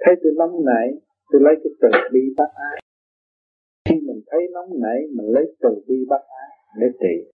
Thấy 0.00 0.14
tôi 0.22 0.32
nóng 0.36 0.64
nảy, 0.64 0.88
tôi 1.32 1.40
lấy 1.44 1.54
cái 1.62 1.72
từ 1.80 1.88
bi 2.12 2.20
bác 2.36 2.50
ái. 2.54 2.80
Khi 3.84 3.94
mình 4.06 4.20
thấy 4.26 4.40
nóng 4.52 4.80
nảy, 4.80 4.98
mình 5.16 5.26
lấy 5.34 5.56
từ 5.60 5.68
bi 5.88 5.96
bác 6.08 6.22
ái 6.42 6.50
để 6.80 6.86
trị. 7.00 7.30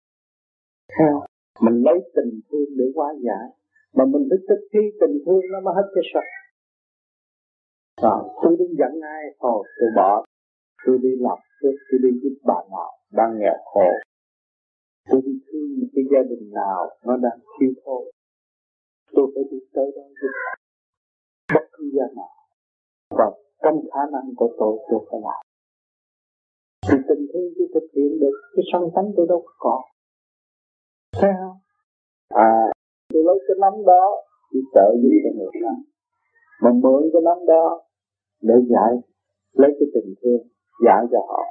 Theo 0.98 1.20
mình 1.60 1.82
lấy 1.82 1.98
tình 2.14 2.40
thương 2.50 2.76
để 2.78 2.84
hóa 2.94 3.14
giải 3.26 3.59
mà 3.96 4.04
mình 4.12 4.24
phải 4.30 4.38
thích 4.48 4.62
thi 4.72 4.82
tình 5.00 5.16
thương 5.26 5.44
nó 5.52 5.58
mới 5.60 5.74
hết 5.78 5.88
cái 5.94 6.04
sạch 6.14 6.30
rồi 8.02 8.20
tôi 8.42 8.56
đừng 8.58 8.74
giận 8.78 8.92
ai? 9.02 9.24
Thôi 9.40 9.64
tôi 9.78 9.90
bỏ. 9.96 10.24
Tôi 10.86 10.98
đi 11.02 11.08
làm 11.20 11.38
tôi, 11.62 11.72
tôi 11.90 11.98
đi 12.02 12.10
giúp 12.22 12.34
bạn 12.44 12.64
nào 12.70 12.90
đang 13.12 13.38
nghèo 13.38 13.58
khổ. 13.64 13.88
Tôi 15.10 15.20
đi 15.24 15.32
thương 15.46 15.70
một 15.80 15.86
cái 15.94 16.04
gia 16.12 16.22
đình 16.30 16.50
nào 16.52 16.90
nó 17.06 17.16
đang 17.16 17.38
thiếu 17.52 17.72
thốn. 17.84 18.02
Tôi 19.12 19.26
phải 19.34 19.44
đi 19.50 19.58
tới 19.74 19.86
đó 19.96 20.02
giúp 20.20 20.32
bất 21.54 21.64
cứ 21.72 21.84
gia 21.96 22.06
nào. 22.16 22.34
Và 23.10 23.30
trong 23.62 23.76
khả 23.92 24.00
năng 24.12 24.34
của 24.36 24.50
tôi 24.58 24.78
tôi 24.90 25.00
phải 25.10 25.20
làm. 25.22 25.42
Thì 26.88 26.96
tình 27.08 27.26
thương 27.32 27.48
tôi 27.58 27.68
thực 27.74 27.86
hiện 27.96 28.20
được 28.20 28.36
cái 28.56 28.64
sân 28.72 28.82
tánh 28.94 29.12
tôi 29.16 29.26
đâu 29.28 29.46
có 29.58 29.82
thấy 31.12 31.30
không? 31.40 31.58
À 32.28 32.79
tôi 33.10 33.22
lấy 33.26 33.38
cái 33.46 33.56
nắm 33.60 33.72
đó 33.86 34.04
đi 34.52 34.60
trợ 34.74 34.86
giúp 35.02 35.10
cho 35.24 35.30
người 35.36 35.50
khác. 35.60 35.76
Mà 36.62 36.70
mượn 36.82 37.02
cái 37.12 37.22
nắm 37.28 37.38
đó 37.46 37.82
để 38.42 38.54
giải 38.72 38.92
lấy 39.52 39.70
cái 39.78 39.88
tình 39.94 40.14
thương 40.22 40.42
giải 40.84 41.02
cho 41.12 41.18
họ. 41.28 41.42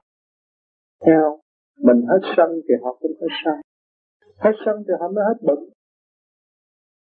Theo, 1.06 1.40
mình 1.78 2.02
hết 2.10 2.22
sân 2.38 2.50
thì 2.68 2.74
họ 2.84 2.98
cũng 3.02 3.12
hết 3.22 3.34
sân. 3.46 3.56
Hết 4.38 4.56
sân 4.66 4.76
thì 4.88 4.94
họ 5.00 5.08
mới 5.08 5.24
hết 5.28 5.40
bệnh. 5.42 5.64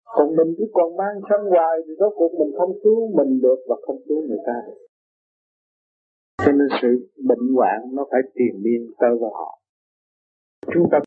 Còn 0.04 0.36
mình 0.36 0.54
cứ 0.58 0.64
còn 0.72 0.96
mang 0.96 1.16
sân 1.28 1.40
hoài 1.50 1.76
thì 1.86 1.92
rốt 1.98 2.12
cuộc 2.16 2.32
mình 2.40 2.52
không 2.58 2.72
cứu 2.84 3.16
mình 3.18 3.40
được 3.42 3.60
và 3.68 3.76
không 3.86 3.98
cứu 4.08 4.22
người 4.28 4.42
ta 4.46 4.56
được. 4.66 4.80
Cho 6.44 6.52
nên 6.52 6.68
sự 6.82 6.88
bệnh 7.28 7.54
hoạn 7.54 7.78
nó 7.92 8.06
phải 8.10 8.20
tiền 8.34 8.62
biên 8.64 8.82
tới 9.00 9.10
vào 9.20 9.30
họ. 9.30 9.58
Chúng 10.74 10.88
ta 10.92 10.98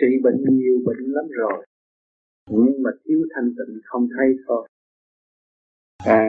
trị 0.00 0.10
bệnh 0.24 0.44
nhiều 0.50 0.76
bệnh 0.86 1.02
lắm 1.16 1.24
rồi 1.30 1.66
nhưng 2.50 2.82
mà 2.82 2.90
thiếu 3.04 3.20
thanh 3.34 3.48
tịnh 3.56 3.80
không 3.84 4.08
thấy 4.16 4.28
thôi. 4.46 4.68
À 6.06 6.24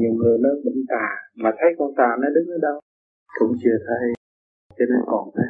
nhiều 0.00 0.12
người 0.12 0.38
nó 0.38 0.50
bệnh 0.64 0.84
tà, 0.88 1.06
mà 1.34 1.50
thấy 1.58 1.70
con 1.78 1.90
tà 1.96 2.10
nó 2.22 2.28
đứng 2.34 2.46
ở 2.46 2.58
đâu? 2.62 2.80
Cũng 3.38 3.52
chưa 3.62 3.78
thấy, 3.86 4.12
cho 4.68 4.84
nên 4.90 5.00
còn 5.06 5.30
thế. 5.36 5.48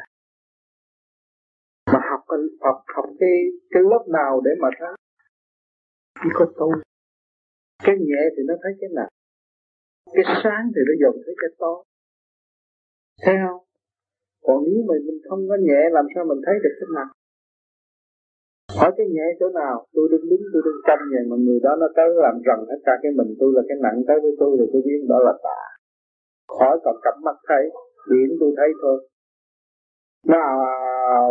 Mà 1.93 2.01
học 2.11 2.20
học 2.61 2.82
học 2.95 3.05
cái 3.20 3.36
cái 3.70 3.82
lớp 3.90 4.05
nào 4.09 4.40
để 4.45 4.51
mà 4.61 4.69
thấy? 4.78 4.95
Chỉ 6.23 6.28
có 6.35 6.45
tu 6.59 6.73
cái 7.85 7.97
nhẹ 7.99 8.23
thì 8.36 8.43
nó 8.49 8.55
thấy 8.62 8.73
cái 8.81 8.90
nặng. 8.97 9.12
Cái 10.15 10.24
sáng 10.43 10.65
thì 10.74 10.81
nó 10.89 10.95
dần 11.03 11.23
thấy 11.24 11.35
cái 11.40 11.51
to. 11.59 11.73
Thấy 13.23 13.35
không? 13.47 13.62
Còn 14.43 14.65
nếu 14.66 14.81
mà 14.89 14.95
mình 15.07 15.20
không 15.28 15.49
có 15.49 15.57
nhẹ, 15.66 15.81
làm 15.93 16.07
sao 16.15 16.24
mình 16.24 16.40
thấy 16.47 16.55
được 16.62 16.74
cái 16.81 16.89
nặng? 16.97 17.12
Hỏi 18.77 18.90
cái 18.97 19.07
nhẹ 19.15 19.27
chỗ 19.40 19.49
nào, 19.49 19.86
tôi 19.95 20.09
đứng 20.12 20.28
đứng, 20.31 20.43
tôi 20.53 20.62
đứng 20.66 20.81
canh 20.89 21.03
vậy 21.12 21.24
mà 21.31 21.36
người 21.45 21.61
đó 21.62 21.73
nó 21.81 21.86
tới 21.97 22.09
làm 22.24 22.36
rần 22.47 22.59
hết 22.70 22.81
cả 22.86 22.95
cái 23.03 23.12
mình, 23.19 23.31
tôi 23.40 23.51
là 23.57 23.62
cái 23.69 23.77
nặng 23.85 23.99
tới 24.09 24.16
với 24.23 24.32
tôi 24.40 24.57
thì 24.59 24.66
tôi 24.73 24.82
biết 24.86 25.01
đó 25.09 25.19
là 25.27 25.35
tà 25.43 25.61
hỏi 26.59 26.81
còn 26.85 26.97
cặp 27.03 27.15
mắt 27.24 27.36
thấy, 27.49 27.65
Điểm 28.11 28.36
tôi 28.40 28.53
thấy 28.57 28.69
thôi. 28.82 29.09
Nó 30.27 30.43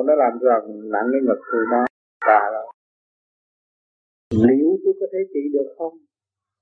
nó 0.08 0.16
làm 0.16 0.34
rần, 0.42 0.90
nặng 0.94 1.08
cái 1.12 1.22
ngực 1.28 1.42
tôi 1.52 1.64
đó 1.72 1.86
tà 2.28 2.42
đó. 2.54 2.64
Liệu 4.48 4.78
tôi 4.84 4.94
có 5.00 5.06
thể 5.12 5.20
trị 5.34 5.40
được 5.54 5.70
không? 5.78 5.98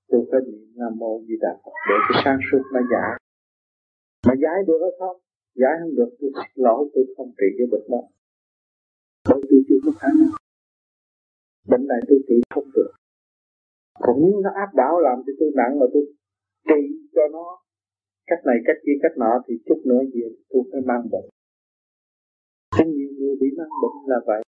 Tôi 0.09 0.21
phải 0.31 0.39
niệm 0.45 0.67
nam 0.75 0.93
mô 0.97 1.21
di 1.27 1.35
đà 1.41 1.53
phật 1.63 1.75
để 1.89 1.95
cái 2.07 2.21
sáng 2.23 2.39
suốt 2.51 2.63
nó 2.73 2.79
giải. 2.91 3.19
Mà 4.27 4.33
giải 4.43 4.57
được 4.67 4.79
hay 4.81 4.91
không? 4.99 5.17
Giải 5.55 5.73
không 5.79 5.95
được, 5.95 6.09
tôi 6.19 6.31
xin 6.35 6.63
lỗi, 6.65 6.89
tôi 6.93 7.03
không 7.17 7.31
trị 7.37 7.47
cái 7.57 7.67
bệnh 7.71 7.87
đó. 7.89 8.01
Bởi 9.29 9.41
tôi 9.49 9.59
chưa 9.67 9.79
có 9.85 9.91
khả 9.99 10.07
năng 10.19 10.44
bệnh 11.69 11.87
này 11.91 11.99
tôi 12.07 12.19
trị 12.27 12.35
không 12.53 12.67
được. 12.75 12.91
Còn 14.03 14.15
nếu 14.23 14.35
nó 14.43 14.49
áp 14.63 14.69
đảo 14.75 14.93
làm 14.99 15.17
cho 15.25 15.33
tôi 15.39 15.49
nặng 15.59 15.79
mà 15.79 15.85
tôi 15.93 16.03
trị 16.69 16.81
cho 17.15 17.21
nó. 17.31 17.45
Cách 18.29 18.39
này, 18.45 18.57
cách 18.67 18.79
kia, 18.85 18.97
cách 19.03 19.15
nọ 19.17 19.33
thì 19.47 19.53
chút 19.65 19.79
nữa 19.85 20.01
gì 20.13 20.21
tôi 20.49 20.61
phải 20.71 20.81
mang 20.89 21.03
bệnh. 21.11 21.27
Có 22.77 22.83
nhiều 22.85 23.11
người 23.17 23.35
bị 23.41 23.47
mang 23.57 23.73
bệnh 23.81 23.97
là 24.11 24.19
vậy. 24.29 24.41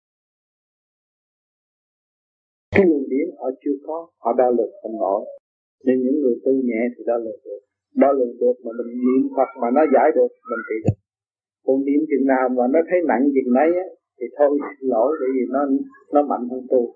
Cái 2.75 2.85
luồng 2.89 3.09
điển 3.13 3.27
họ 3.39 3.49
chưa 3.63 3.77
có, 3.87 4.09
họ 4.23 4.33
đo 4.39 4.51
lường 4.51 4.75
không 4.83 4.97
nổi. 5.03 5.21
Nên 5.85 5.97
những 6.05 6.19
người 6.23 6.37
tu 6.45 6.53
nhẹ 6.69 6.81
thì 6.95 7.05
đo 7.07 7.17
lường 7.17 7.41
được. 7.45 7.61
Đo 7.95 8.13
lường 8.13 8.35
được 8.41 8.57
mà 8.65 8.71
mình 8.79 8.91
niệm 9.05 9.23
Phật 9.37 9.51
mà 9.61 9.69
nó 9.77 9.83
giải 9.95 10.09
được, 10.17 10.31
mình 10.51 10.63
trị 10.69 10.77
được. 10.85 10.99
Còn 11.67 11.85
niệm 11.87 12.01
chừng 12.11 12.27
nào 12.27 12.49
mà 12.49 12.65
nó 12.75 12.81
thấy 12.89 12.99
nặng 13.09 13.23
chừng 13.35 13.53
nấy 13.59 13.71
á, 13.85 13.87
thì 14.19 14.27
thôi 14.39 14.59
xin 14.81 14.89
lỗi, 14.95 15.11
bởi 15.21 15.31
vì 15.35 15.45
nó 15.55 15.61
nó 16.15 16.21
mạnh 16.31 16.49
hơn 16.51 16.63
tôi 16.73 16.87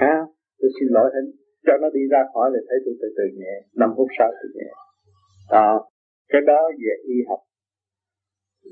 ha 0.00 0.14
tôi 0.58 0.70
xin 0.76 0.88
lỗi 0.96 1.08
hết 1.14 1.24
cho 1.66 1.74
nó 1.82 1.88
đi 1.96 2.02
ra 2.12 2.22
khỏi 2.32 2.46
là 2.52 2.60
thấy 2.68 2.78
tôi 2.84 2.94
từ 3.00 3.08
từ 3.16 3.24
nhẹ 3.40 3.54
năm 3.80 3.90
phút 3.96 4.08
sau 4.18 4.28
thì 4.38 4.48
nhẹ. 4.56 4.70
Đó. 5.50 5.88
Cái 6.28 6.40
đó 6.46 6.60
về 6.82 6.94
y 7.14 7.16
học. 7.28 7.40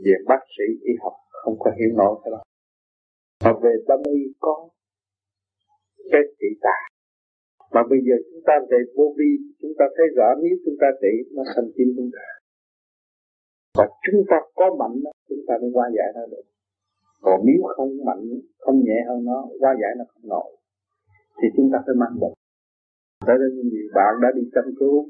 Về 0.04 0.16
bác 0.28 0.42
sĩ 0.54 0.66
y 0.90 0.92
học 1.02 1.12
không 1.42 1.56
có 1.58 1.70
hiểu 1.78 1.90
nổi 2.00 2.14
cái 2.22 2.30
đó. 2.34 2.42
Mà 3.44 3.52
về 3.62 3.74
tâm 3.88 4.00
y 4.14 4.20
có 4.40 4.68
cái 6.12 6.22
trị 6.38 6.50
tà. 6.60 6.78
Mà 7.74 7.82
bây 7.90 7.98
giờ 8.06 8.14
chúng 8.30 8.42
ta 8.46 8.54
về 8.70 8.78
vô 8.96 9.14
vi 9.18 9.30
chúng 9.60 9.74
ta 9.78 9.84
thấy 9.96 10.06
rõ 10.16 10.28
nếu 10.42 10.54
chúng 10.64 10.76
ta 10.80 10.86
trị 11.02 11.14
nó 11.34 11.42
thành 11.56 11.68
kim 11.76 11.88
chúng 11.96 12.10
ta. 12.16 12.26
Và 13.78 13.86
chúng 14.04 14.22
ta 14.30 14.36
có 14.54 14.66
mạnh 14.80 14.96
đó, 15.04 15.10
chúng 15.28 15.44
ta 15.48 15.54
mới 15.60 15.70
qua 15.72 15.86
giải 15.96 16.08
nó 16.14 16.26
được. 16.32 16.46
Còn 17.20 17.40
nếu 17.46 17.60
không 17.76 17.90
mạnh 18.06 18.22
không 18.58 18.78
nhẹ 18.84 18.98
hơn 19.08 19.24
nó 19.24 19.48
qua 19.60 19.72
giải 19.80 19.92
nó 19.98 20.04
không 20.08 20.28
nổi 20.28 20.56
thì 21.38 21.46
chúng 21.56 21.68
ta 21.72 21.78
phải 21.86 21.94
mang 22.02 22.20
bệnh 22.20 22.36
đó 23.26 23.34
nên 23.40 23.68
nhiều 23.70 23.88
bạn 23.94 24.12
đã 24.22 24.28
đi 24.36 24.42
chăm 24.54 24.64
cứu. 24.80 25.08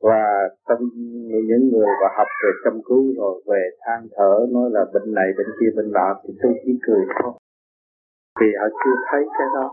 Và 0.00 0.22
trong 0.68 0.82
những 1.48 1.64
người 1.72 1.90
và 2.00 2.08
học 2.18 2.28
về 2.42 2.50
chăm 2.64 2.74
cứu 2.88 3.14
rồi, 3.16 3.42
về 3.46 3.62
than 3.80 4.08
thở, 4.16 4.46
nói 4.50 4.70
là 4.72 4.84
bệnh 4.94 5.14
này, 5.14 5.28
bệnh 5.38 5.50
kia, 5.60 5.70
bệnh 5.76 5.92
nọ, 5.92 6.20
thì 6.22 6.34
tôi 6.42 6.52
chỉ 6.64 6.72
cười 6.86 7.02
thôi. 7.22 7.32
Vì 8.40 8.46
họ 8.58 8.66
chưa 8.84 8.96
thấy 9.10 9.22
cái 9.38 9.48
đó. 9.54 9.72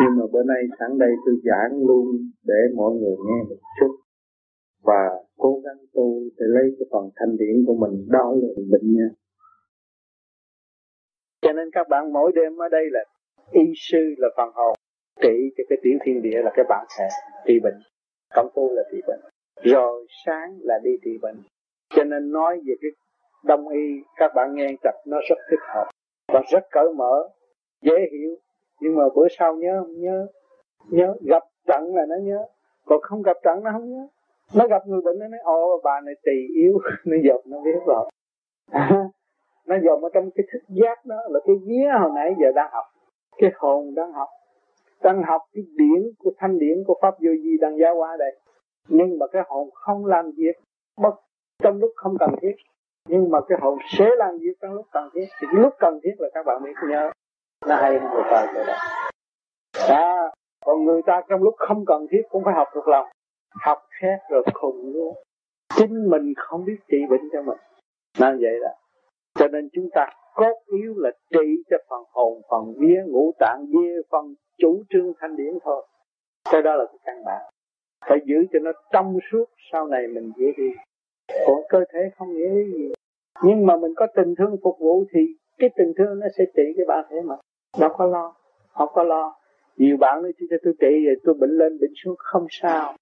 Nhưng 0.00 0.16
mà 0.18 0.24
bữa 0.32 0.42
nay 0.42 0.62
sẵn 0.78 0.98
đây 0.98 1.10
tôi 1.24 1.34
giảng 1.44 1.72
luôn 1.88 2.06
để 2.44 2.60
mọi 2.76 2.92
người 2.92 3.16
nghe 3.26 3.38
một 3.48 3.60
chút. 3.80 3.92
Và 4.82 5.02
cố 5.38 5.60
gắng 5.64 5.78
tu 5.94 6.20
để 6.36 6.46
lấy 6.48 6.64
cái 6.78 6.86
phần 6.92 7.10
thanh 7.16 7.36
điển 7.36 7.64
của 7.66 7.74
mình 7.74 8.06
đo 8.08 8.34
lượng 8.42 8.70
bệnh 8.70 8.96
nha. 8.96 9.08
Cho 11.42 11.52
nên 11.52 11.68
các 11.72 11.86
bạn 11.90 12.12
mỗi 12.12 12.32
đêm 12.34 12.62
ở 12.62 12.68
đây 12.68 12.84
là 12.90 13.04
y 13.52 13.72
sư 13.76 14.14
là 14.18 14.28
phần 14.36 14.50
hồn 14.54 14.74
trị 15.22 15.52
cho 15.56 15.64
cái 15.68 15.78
tiểu 15.82 15.98
thiên 16.04 16.22
địa 16.22 16.42
là 16.42 16.50
cái 16.54 16.64
bản 16.68 16.86
thể 16.98 17.04
trị 17.46 17.60
bệnh. 17.62 17.80
Công 18.34 18.48
phu 18.54 18.70
là 18.72 18.82
trị 18.92 19.00
bệnh. 19.06 19.20
Rồi 19.62 20.06
sáng 20.26 20.58
là 20.60 20.78
đi 20.84 20.90
trị 21.04 21.18
bệnh. 21.22 21.36
Cho 21.94 22.04
nên 22.04 22.32
nói 22.32 22.60
về 22.66 22.74
cái 22.82 22.90
đông 23.44 23.68
y 23.68 24.02
các 24.16 24.32
bạn 24.34 24.54
nghe 24.54 24.66
tập 24.82 24.94
nó 25.06 25.18
rất 25.28 25.38
thích 25.50 25.60
hợp. 25.74 25.90
Và 26.32 26.42
rất 26.50 26.64
cởi 26.70 26.88
mở 26.96 27.28
dễ 27.82 27.94
hiểu. 28.12 28.36
Nhưng 28.80 28.96
mà 28.96 29.04
bữa 29.16 29.26
sau 29.38 29.56
nhớ 29.56 29.80
không 29.80 30.00
nhớ? 30.00 30.26
Nhớ 30.90 31.14
gặp 31.26 31.42
trận 31.66 31.94
là 31.94 32.06
nó 32.08 32.16
nhớ. 32.22 32.46
Còn 32.84 33.00
không 33.02 33.22
gặp 33.22 33.36
trận 33.42 33.64
nó 33.64 33.70
không 33.72 33.90
nhớ. 33.90 34.06
Nó 34.54 34.66
gặp 34.66 34.86
người 34.86 35.00
bệnh 35.00 35.18
nó 35.18 35.28
nói 35.28 35.40
ồ 35.44 35.80
bà 35.84 36.00
này 36.00 36.14
tỳ 36.24 36.54
yếu. 36.54 36.78
Nó 37.04 37.16
dột 37.24 37.46
nó 37.46 37.60
biết 37.64 37.80
rồi. 37.86 38.10
À, 38.70 38.90
nó 39.66 39.76
dồn 39.84 40.02
ở 40.02 40.08
trong 40.14 40.30
cái 40.34 40.46
thức 40.52 40.62
giác 40.68 41.06
đó 41.06 41.16
là 41.28 41.40
cái 41.46 41.56
vía 41.66 41.88
hồi 42.00 42.10
nãy 42.14 42.34
giờ 42.40 42.52
đang 42.54 42.70
học 42.72 42.84
cái 43.40 43.50
hồn 43.54 43.94
đang 43.94 44.12
học 44.12 44.28
đang 45.02 45.22
học 45.22 45.42
cái 45.52 45.64
điển 45.76 46.10
của 46.18 46.30
thanh 46.38 46.58
điển 46.58 46.84
của 46.86 46.98
pháp 47.02 47.10
vô 47.10 47.30
vi 47.42 47.56
đang 47.60 47.78
giáo 47.78 47.94
hóa 47.94 48.16
đây. 48.18 48.36
Nhưng 48.88 49.18
mà 49.18 49.26
cái 49.32 49.42
hồn 49.48 49.70
không 49.74 50.06
làm 50.06 50.30
việc 50.36 50.56
bất 50.96 51.14
trong 51.62 51.78
lúc 51.78 51.90
không 51.96 52.16
cần 52.20 52.30
thiết. 52.42 52.54
Nhưng 53.08 53.30
mà 53.30 53.38
cái 53.48 53.58
hồn 53.60 53.78
sẽ 53.98 54.08
làm 54.16 54.38
việc 54.38 54.52
trong 54.60 54.72
lúc 54.72 54.86
cần 54.92 55.08
thiết. 55.14 55.24
Thì 55.40 55.46
cái 55.52 55.62
lúc 55.62 55.74
cần 55.78 56.00
thiết 56.02 56.14
là 56.18 56.28
các 56.34 56.46
bạn 56.46 56.62
biết 56.64 56.72
nhớ. 56.88 57.10
Là 57.66 57.76
hay 57.82 57.98
hơn 57.98 58.10
người 58.14 58.22
ta 58.30 58.52
rồi 58.54 58.64
đó. 58.66 58.74
À, 59.88 60.30
còn 60.64 60.84
người 60.84 61.02
ta 61.06 61.22
trong 61.28 61.42
lúc 61.42 61.54
không 61.58 61.84
cần 61.86 62.06
thiết 62.10 62.22
cũng 62.30 62.44
phải 62.44 62.54
học 62.54 62.68
thuộc 62.74 62.88
lòng. 62.88 63.06
Học 63.60 63.78
khác 64.00 64.18
rồi 64.30 64.42
khùng 64.54 64.92
luôn. 64.92 65.14
Chính 65.76 66.10
mình 66.10 66.34
không 66.36 66.64
biết 66.64 66.76
trị 66.88 66.98
bệnh 67.10 67.28
cho 67.32 67.42
mình. 67.42 67.58
Nên 68.20 68.38
vậy 68.40 68.58
đó 68.62 68.70
cho 69.34 69.48
nên 69.48 69.68
chúng 69.72 69.88
ta 69.94 70.06
cốt 70.34 70.54
yếu 70.66 70.94
là 70.96 71.10
trị 71.30 71.62
cho 71.70 71.76
phần 71.90 72.02
hồn, 72.12 72.42
phần 72.50 72.74
vía, 72.78 73.02
ngũ 73.06 73.32
tạng, 73.38 73.66
vía, 73.72 74.02
phần 74.10 74.34
chủ 74.58 74.82
trương 74.90 75.12
thanh 75.20 75.36
điển 75.36 75.58
thôi. 75.64 75.86
Cái 76.52 76.62
đó 76.62 76.74
là 76.74 76.84
cái 76.86 76.98
căn 77.04 77.24
bản. 77.24 77.42
Phải 78.08 78.18
giữ 78.24 78.36
cho 78.52 78.58
nó 78.58 78.70
trong 78.92 79.18
suốt, 79.32 79.44
sau 79.72 79.86
này 79.86 80.06
mình 80.06 80.32
dễ 80.36 80.52
đi. 80.56 80.70
Còn 81.46 81.60
cơ 81.68 81.84
thể 81.92 82.00
không 82.16 82.28
dễ 82.38 82.64
gì 82.74 82.92
nhưng 83.42 83.66
mà 83.66 83.76
mình 83.76 83.92
có 83.96 84.06
tình 84.16 84.34
thương 84.38 84.56
phục 84.62 84.76
vụ 84.80 85.04
thì 85.12 85.20
cái 85.58 85.70
tình 85.76 85.92
thương 85.98 86.18
nó 86.18 86.26
sẽ 86.38 86.44
trị 86.56 86.62
cái 86.76 86.86
bản 86.88 87.04
thể 87.10 87.16
mà. 87.24 87.34
Đâu 87.80 87.90
có 87.96 88.06
lo, 88.06 88.34
không 88.72 88.88
có 88.92 89.02
lo. 89.02 89.36
Nhiều 89.76 89.96
bạn 89.96 90.22
nói 90.22 90.32
cho 90.50 90.56
tôi 90.64 90.74
trị 90.80 91.06
rồi 91.06 91.16
tôi 91.24 91.34
bệnh 91.34 91.50
lên, 91.50 91.78
bệnh 91.80 91.92
xuống. 92.04 92.14
Không 92.18 92.46
sao. 92.50 92.94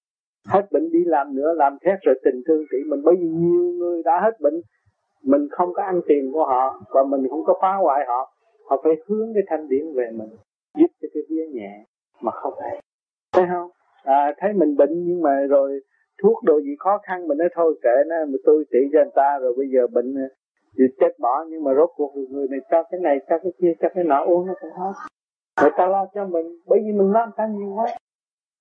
Hết 0.47 0.67
bệnh 0.71 0.91
đi 0.91 0.99
làm 1.05 1.35
nữa, 1.35 1.53
làm 1.55 1.77
thét 1.81 1.99
rồi 2.01 2.15
tình 2.23 2.41
thương 2.47 2.65
trị 2.71 2.77
mình. 2.89 3.01
Bởi 3.03 3.15
vì 3.19 3.27
nhiều 3.27 3.73
người 3.73 4.03
đã 4.03 4.19
hết 4.23 4.39
bệnh 4.39 4.61
mình 5.23 5.47
không 5.51 5.73
có 5.73 5.83
ăn 5.83 6.01
tiền 6.07 6.31
của 6.33 6.45
họ 6.45 6.81
và 6.89 7.03
mình 7.03 7.27
không 7.29 7.43
có 7.45 7.53
phá 7.61 7.75
hoại 7.75 8.05
họ 8.07 8.33
họ 8.69 8.81
phải 8.83 8.93
hướng 9.07 9.33
cái 9.33 9.43
thanh 9.47 9.67
điển 9.69 9.93
về 9.95 10.11
mình 10.11 10.29
giúp 10.77 10.87
cho 11.01 11.07
cái 11.13 11.23
vía 11.29 11.45
nhẹ 11.53 11.85
mà 12.21 12.31
không 12.31 12.53
phải 12.59 12.81
thấy 13.31 13.45
không? 13.49 13.69
À, 14.03 14.33
thấy 14.37 14.53
mình 14.53 14.75
bệnh 14.77 15.03
nhưng 15.05 15.21
mà 15.21 15.45
rồi 15.49 15.79
thuốc 16.23 16.43
đồ 16.43 16.61
gì 16.61 16.75
khó 16.79 16.97
khăn 17.03 17.27
mình 17.27 17.37
nói 17.37 17.49
thôi 17.55 17.79
kệ 17.81 18.03
nó 18.07 18.15
mà 18.27 18.37
tôi 18.45 18.63
trị 18.71 18.79
cho 18.93 18.99
người 18.99 19.11
ta 19.15 19.39
rồi 19.41 19.53
bây 19.57 19.67
giờ 19.73 19.87
bệnh 19.87 20.15
à, 20.17 20.29
thì 20.77 20.83
chết 20.99 21.19
bỏ 21.19 21.45
nhưng 21.49 21.63
mà 21.63 21.71
rốt 21.73 21.89
cuộc 21.95 22.15
người 22.29 22.47
này 22.47 22.59
cho 22.71 22.83
cái 22.83 22.99
này 22.99 23.19
cho 23.29 23.37
cái 23.43 23.51
kia 23.61 23.73
cho 23.79 23.89
cái 23.95 24.03
nọ 24.03 24.23
uống 24.25 24.47
nó 24.47 24.53
cũng 24.61 24.71
hết. 24.71 24.93
Người 25.61 25.71
ta 25.77 25.87
lo 25.87 26.05
cho 26.13 26.25
mình 26.25 26.45
bởi 26.65 26.79
vì 26.79 26.91
mình 26.91 27.11
lo 27.11 27.25
người 27.25 27.33
ta 27.37 27.47
nhiều 27.47 27.73
quá. 27.75 27.85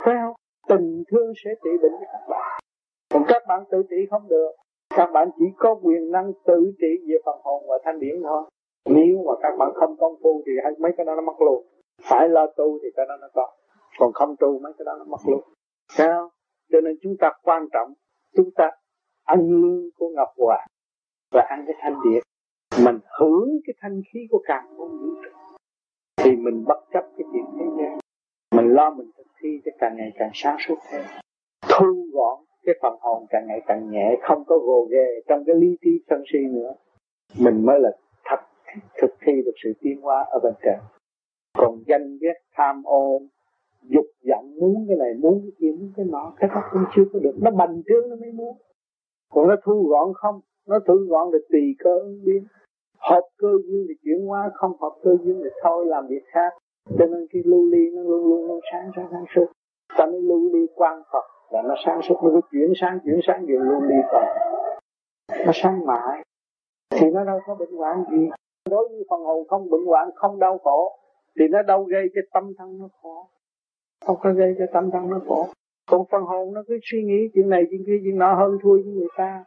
Thấy 0.05 0.15
không? 0.23 0.35
Tình 0.69 1.03
thương 1.11 1.33
sẽ 1.45 1.51
trị 1.65 1.71
bệnh 1.83 1.93
cho 2.01 2.07
các 2.13 2.29
bạn. 2.29 2.61
Còn 3.15 3.23
các 3.29 3.43
bạn 3.49 3.65
tự 3.71 3.83
trị 3.91 3.97
không 4.11 4.29
được 4.29 4.51
các 4.99 5.11
bạn 5.12 5.29
chỉ 5.39 5.45
có 5.57 5.75
quyền 5.83 6.11
năng 6.11 6.33
tự 6.47 6.73
trị 6.81 6.93
về 7.09 7.16
phần 7.25 7.37
hồn 7.45 7.65
và 7.69 7.79
thanh 7.85 8.01
điển 8.01 8.23
thôi. 8.23 8.43
Nếu 8.85 9.25
mà 9.27 9.33
các 9.43 9.57
bạn 9.59 9.73
không 9.75 9.97
công 9.97 10.15
phu 10.23 10.43
thì 10.47 10.53
mấy 10.79 10.93
cái 10.97 11.07
đó 11.07 11.15
nó 11.15 11.23
mất 11.23 11.41
luôn. 11.41 11.66
Phải 12.03 12.29
lo 12.29 12.47
tu 12.47 12.79
thì 12.83 12.89
cái 12.97 13.07
đó 13.09 13.15
nó 13.20 13.29
có. 13.35 13.53
Còn 13.99 14.12
không 14.12 14.37
tu 14.41 14.59
mấy 14.59 14.73
cái 14.79 14.85
đó 14.85 14.93
nó 14.99 15.05
mất 15.05 15.16
luôn. 15.27 15.41
Sao 15.89 16.31
cho 16.73 16.81
nên 16.81 16.97
chúng 17.03 17.16
ta 17.20 17.33
quan 17.43 17.69
trọng, 17.73 17.93
chúng 18.37 18.51
ta 18.57 18.70
ăn 19.25 19.41
lương 19.62 19.91
của 19.99 20.09
ngọc 20.09 20.29
hoàng 20.37 20.66
và 21.33 21.47
ăn 21.49 21.65
cái 21.66 21.77
thanh 21.81 21.95
điển. 22.05 22.23
Mình 22.85 22.99
hưởng 23.20 23.49
cái 23.66 23.75
thanh 23.81 24.03
khí 24.12 24.20
của 24.31 24.43
càng 24.45 24.66
không 24.77 24.91
vũ 24.91 25.23
trụ. 25.23 25.31
Thì 26.16 26.37
mình 26.37 26.65
bất 26.66 26.81
chấp 26.93 27.05
cái 27.16 27.27
chuyện 27.33 27.45
thế 27.59 27.66
gian. 27.79 27.99
Mình 28.57 28.75
lo 28.75 28.91
mình 28.91 29.11
thực 29.16 29.27
thi 29.41 29.49
cho 29.65 29.70
càng 29.79 29.97
ngày 29.97 30.12
càng 30.19 30.31
sáng 30.35 30.57
suốt 30.61 30.77
thêm. 30.91 31.03
Thu 31.69 32.07
gọn 32.12 32.39
cái 32.69 32.78
phần 32.82 32.95
hồn 33.01 33.27
càng 33.31 33.47
ngày 33.49 33.61
càng 33.66 33.90
nhẹ, 33.90 34.16
không 34.23 34.45
có 34.47 34.59
gồ 34.59 34.89
ghề 34.90 35.09
trong 35.28 35.45
cái 35.47 35.57
lý 35.57 35.77
trí 35.81 35.90
sân 36.11 36.23
si 36.32 36.39
nữa. 36.39 36.73
Mình 37.39 37.66
mới 37.66 37.81
là 37.81 37.90
thật 38.24 38.40
thực 39.01 39.11
thi 39.20 39.32
được 39.45 39.55
sự 39.65 39.73
tiến 39.81 40.01
hóa 40.01 40.27
ở 40.31 40.39
bên 40.43 40.55
trên 40.62 40.78
còn 41.59 41.78
danh 41.86 42.19
ghét, 42.20 42.35
tham 42.57 42.82
ô 42.85 43.20
dục 43.82 44.07
vọng, 44.31 44.55
muốn 44.61 44.85
cái 44.89 44.97
này, 44.97 45.15
muốn 45.19 45.40
cái 45.43 45.53
kia, 45.59 45.73
muốn 45.78 45.93
cái 45.97 46.07
nọ, 46.09 46.32
cái 46.36 46.51
đó 46.55 46.62
cũng 46.73 46.82
chưa 46.97 47.05
có 47.12 47.19
được. 47.19 47.35
Nó 47.43 47.51
bành 47.51 47.82
trướng 47.86 48.09
nó 48.11 48.16
mới 48.16 48.32
muốn. 48.32 48.57
Còn 49.35 49.49
nó 49.49 49.57
thu 49.65 49.86
gọn 49.89 50.12
không? 50.15 50.40
Nó 50.69 50.78
thu 50.86 50.95
gọn 51.09 51.28
là 51.32 51.39
tùy 51.51 51.74
cơ 51.78 51.99
ứng 51.99 52.20
biến. 52.24 52.45
Hợp 52.99 53.23
cơ 53.39 53.49
duyên 53.65 53.86
thì 53.89 53.95
chuyển 54.05 54.27
hóa, 54.27 54.51
không 54.55 54.73
hợp 54.81 54.95
cơ 55.03 55.16
duyên 55.23 55.40
thì 55.45 55.51
thôi, 55.62 55.86
làm 55.86 56.07
việc 56.07 56.23
khác. 56.27 56.53
Cho 56.99 57.07
nên 57.07 57.27
cái 57.31 57.43
lưu 57.45 57.70
ly 57.70 57.90
nó 57.95 58.03
luôn 58.03 58.24
luôn 58.28 58.47
luôn 58.47 58.61
sáng 58.73 58.90
sáng 58.97 59.09
sáng 59.11 59.24
suốt. 59.35 59.47
Ta 59.99 60.07
mới 60.07 60.20
lưu 60.23 60.53
ly 60.53 60.66
quan 60.74 61.03
phật 61.12 61.38
là 61.51 61.62
nó 61.62 61.75
sáng 61.87 62.03
suốt, 62.03 62.16
nó 62.23 62.31
cứ 62.35 62.41
chuyển 62.53 62.73
sáng 62.81 62.99
chuyển 63.05 63.20
sáng 63.27 63.47
đều 63.47 63.61
luôn 63.61 63.89
đi 63.89 63.97
còn. 64.12 64.25
Nó 65.47 65.53
sáng 65.55 65.87
mãi. 65.87 66.23
Thì 66.91 67.11
nó 67.11 67.25
đâu 67.25 67.41
có 67.47 67.55
bệnh 67.55 67.77
hoạn 67.77 68.05
gì. 68.11 68.29
Đối 68.70 68.89
với 68.89 69.05
phần 69.11 69.20
hồn 69.20 69.49
không 69.49 69.70
bệnh 69.70 69.87
hoạn, 69.87 70.11
không 70.15 70.39
đau 70.39 70.59
khổ, 70.59 70.99
thì 71.39 71.49
nó 71.49 71.62
đâu 71.62 71.83
gây 71.85 72.07
cho 72.15 72.20
tâm 72.33 72.53
thân 72.59 72.79
nó 72.79 72.89
khổ. 73.03 73.27
Không 74.07 74.16
có 74.23 74.33
gây 74.33 74.55
cho 74.59 74.65
tâm 74.73 74.91
thân 74.91 75.11
nó 75.11 75.20
khổ. 75.29 75.47
Còn 75.91 76.05
phần 76.11 76.23
hồn 76.23 76.55
nó 76.55 76.62
cứ 76.69 76.79
suy 76.83 77.03
nghĩ 77.03 77.29
chuyện 77.35 77.49
này, 77.49 77.65
chuyện 77.70 77.85
kia, 77.87 78.01
chuyện 78.05 78.19
nọ 78.19 78.35
hơn 78.35 78.59
thua 78.62 78.73
với 78.73 78.93
người 78.95 79.09
ta. 79.16 79.45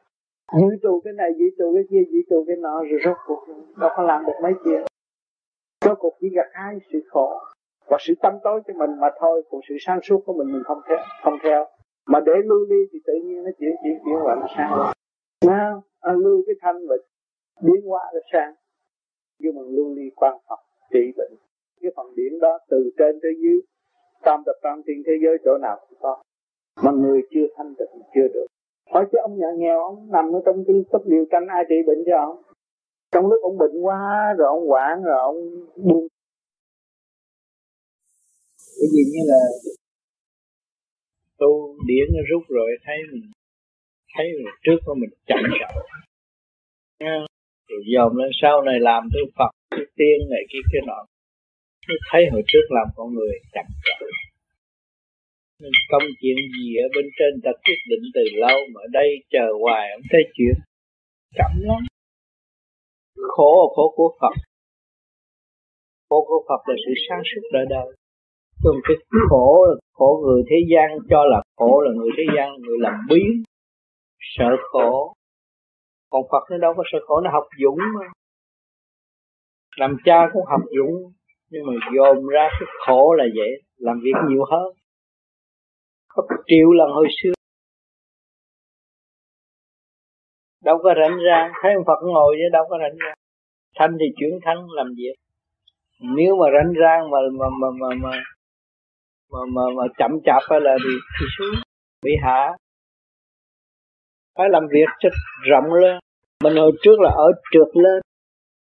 Giữ 0.60 0.68
trụ 0.82 1.02
cái 1.03 1.14
này 1.14 1.30
giữ 1.38 1.45
trụ 1.57 1.73
cái 1.73 1.84
kia 1.90 2.03
giữ 2.11 2.19
trụ 2.30 2.44
cái 2.48 2.56
nọ, 2.56 2.84
rồi 2.84 2.99
rốt 3.06 3.18
cuộc 3.28 3.45
đâu 3.78 3.90
có 3.95 4.03
làm 4.03 4.26
được 4.26 4.34
mấy 4.44 4.53
chuyện. 4.64 4.82
Rốt 5.86 5.98
cuộc 5.99 6.14
chỉ 6.19 6.30
gặt 6.30 6.48
hai 6.53 6.78
sự 6.91 6.99
khổ 7.10 7.40
và 7.90 7.98
sự 7.99 8.14
tâm 8.22 8.34
tối 8.44 8.61
cho 8.68 8.73
mình 8.73 8.99
mà 8.99 9.10
thôi, 9.19 9.44
còn 9.52 9.61
sự 9.69 9.76
sáng 9.80 9.99
suốt 10.03 10.23
của 10.26 10.34
mình 10.34 10.53
mình 10.53 10.64
không 10.65 10.82
theo 10.90 10.98
không 11.23 11.38
theo 11.44 11.65
mà 12.12 12.20
để 12.26 12.34
lưu 12.46 12.66
đi 12.66 12.82
thì 12.92 13.00
tự 13.08 13.14
nhiên 13.24 13.44
nó 13.44 13.52
chuyển 13.60 13.74
chuyển 13.84 13.96
chuyển 14.06 14.16
qua 14.24 14.36
nó 14.42 14.48
sang. 14.58 14.72
Rồi 14.78 14.94
nào 15.48 15.84
à, 16.00 16.12
lưu 16.14 16.44
cái 16.46 16.56
thanh 16.62 16.88
và 16.88 16.96
biến 17.66 17.82
hóa 17.86 18.02
nó 18.14 18.20
sang. 18.34 18.54
Nhưng 19.40 19.56
mà 19.56 19.62
lưu 19.62 19.96
ly 19.96 20.10
quan 20.16 20.38
phật 20.50 20.60
trị 20.94 21.04
bệnh. 21.18 21.34
Cái 21.82 21.92
phần 21.96 22.16
điển 22.16 22.40
đó 22.40 22.60
từ 22.70 22.92
trên 22.98 23.20
tới 23.22 23.32
dưới 23.44 23.62
tam 24.24 24.44
tập 24.46 24.56
tam 24.64 24.82
thiên 24.88 25.04
thế 25.06 25.14
giới 25.24 25.38
chỗ 25.46 25.58
nào 25.58 25.78
cũng 25.90 25.98
có. 26.02 26.24
Mà 26.84 26.92
người 26.92 27.22
chưa 27.32 27.48
thanh 27.58 27.74
tịnh 27.80 28.02
chưa 28.16 28.28
được. 28.34 28.46
Hỏi 28.92 29.06
chứ 29.12 29.18
ông 29.22 29.38
nhà 29.40 29.52
nghèo 29.58 29.80
ông 29.80 30.12
nằm 30.12 30.26
ở 30.36 30.42
trong 30.46 30.64
cái 30.68 30.76
túp 30.92 31.02
liều 31.06 31.26
tranh 31.32 31.48
ai 31.48 31.64
trị 31.70 31.76
bệnh 31.88 32.04
cho 32.06 32.18
ông? 32.18 32.42
Trong 33.12 33.28
lúc 33.28 33.40
ông 33.44 33.58
bệnh 33.58 33.82
quá 33.82 34.34
rồi 34.38 34.48
ông 34.48 34.72
quản 34.72 35.04
rồi 35.04 35.18
ông 35.20 35.38
buông. 35.76 36.08
Cái 38.80 38.88
gì 38.94 39.02
như 39.12 39.22
là 39.32 39.42
tu 41.41 41.51
điển 41.88 42.05
nó 42.15 42.22
rút 42.30 42.43
rồi, 42.57 42.69
thấy 42.85 42.97
mình 43.11 43.26
thấy 44.13 44.26
mình 44.38 44.53
trước 44.63 44.80
của 44.85 44.95
mình 45.01 45.09
chậm 45.30 45.39
chậm. 45.59 45.73
Rồi 47.69 47.81
dòm 47.93 48.15
lên 48.15 48.31
sau 48.41 48.61
này 48.61 48.77
làm 48.80 49.01
tới 49.13 49.23
Phật 49.38 49.51
cái 49.72 49.85
tiên 49.97 50.18
này 50.30 50.43
kia, 50.51 50.63
cái 50.72 50.81
nọ. 50.88 50.99
Thấy 52.11 52.22
hồi 52.31 52.43
trước 52.47 52.65
làm 52.69 52.88
con 52.95 53.07
người 53.15 53.35
chậm 53.53 53.65
chậm. 53.85 53.99
Nên 55.61 55.72
công 55.91 56.03
chuyện 56.22 56.38
gì 56.55 56.68
ở 56.85 56.88
bên 56.95 57.05
trên 57.18 57.41
ta 57.43 57.51
quyết 57.63 57.81
định 57.89 58.03
từ 58.15 58.23
lâu, 58.34 58.59
mà 58.73 58.80
ở 58.81 58.88
đây 58.91 59.09
chờ 59.30 59.47
hoài 59.61 59.89
không 59.93 60.07
thấy 60.11 60.23
chuyện. 60.34 60.55
Chậm 61.38 61.51
lắm. 61.69 61.81
Khổ 63.15 63.73
khổ 63.76 63.93
của 63.95 64.18
Phật. 64.22 64.35
Khổ 66.09 66.26
của 66.27 66.45
Phật 66.47 66.61
là 66.69 66.76
sự 66.85 66.93
sáng 67.09 67.22
suốt 67.30 67.41
đời 67.53 67.65
đời 67.69 67.88
còn 68.64 68.76
cái 68.84 68.98
khổ 69.30 69.66
là 69.70 69.76
khổ 69.94 70.24
người 70.26 70.44
thế 70.50 70.56
gian, 70.72 71.00
cho 71.10 71.26
là 71.26 71.42
khổ 71.58 71.82
là 71.82 71.92
người 71.96 72.10
thế 72.18 72.24
gian, 72.36 72.50
người 72.62 72.78
làm 72.80 72.94
biến. 73.10 73.44
Sợ 74.20 74.50
khổ. 74.72 75.14
Còn 76.10 76.22
Phật 76.32 76.44
nó 76.52 76.58
đâu 76.58 76.74
có 76.78 76.84
sợ 76.92 76.98
khổ, 77.08 77.22
nó 77.22 77.32
học 77.32 77.44
dũng 77.62 77.78
mà. 78.00 78.06
Làm 79.78 79.98
cha 80.06 80.30
cũng 80.34 80.46
học 80.46 80.62
dũng, 80.78 81.12
nhưng 81.50 81.64
mà 81.66 81.74
dồn 81.96 82.28
ra 82.28 82.48
cái 82.60 82.68
khổ 82.86 83.14
là 83.14 83.24
vậy, 83.36 83.62
làm 83.78 84.00
việc 84.04 84.14
nhiều 84.30 84.44
hơn. 84.52 84.74
Gấp 86.16 86.36
triệu 86.48 86.72
lần 86.72 86.90
hồi 86.92 87.08
xưa. 87.22 87.34
Đâu 90.64 90.80
có 90.84 90.94
rảnh 91.02 91.18
ra, 91.18 91.52
thấy 91.62 91.74
ông 91.74 91.84
Phật 91.88 92.00
ngồi 92.04 92.36
chứ 92.38 92.50
đâu 92.52 92.64
có 92.70 92.78
rảnh 92.78 92.98
ra. 92.98 93.14
Thanh 93.80 93.98
thì 94.00 94.06
chuyển 94.20 94.40
thanh 94.44 94.58
làm 94.70 94.88
việc. 94.98 95.14
Nếu 96.16 96.36
mà 96.36 96.46
rảnh 96.54 96.74
rang 96.82 97.10
mà 97.10 97.18
mà 97.40 97.46
mà 97.62 97.68
mà 97.80 97.96
mà 98.02 98.24
mà, 99.32 99.40
mà, 99.56 99.62
mà 99.78 99.84
chậm 99.98 100.12
chạp 100.26 100.41
hay 100.49 100.60
là 100.62 100.76
bị, 100.86 100.94
bị 101.22 101.26
xuống 101.38 101.56
bị 102.03 102.12
hạ. 102.24 102.53
Phải 104.38 104.49
làm 104.49 104.64
việc 104.72 104.90
cho 104.99 105.10
rộng 105.49 105.74
lên. 105.74 105.99
Mình 106.44 106.56
hồi 106.56 106.72
trước 106.82 106.99
là 106.99 107.10
ở 107.10 107.28
trượt 107.52 107.68
lên. 107.84 108.02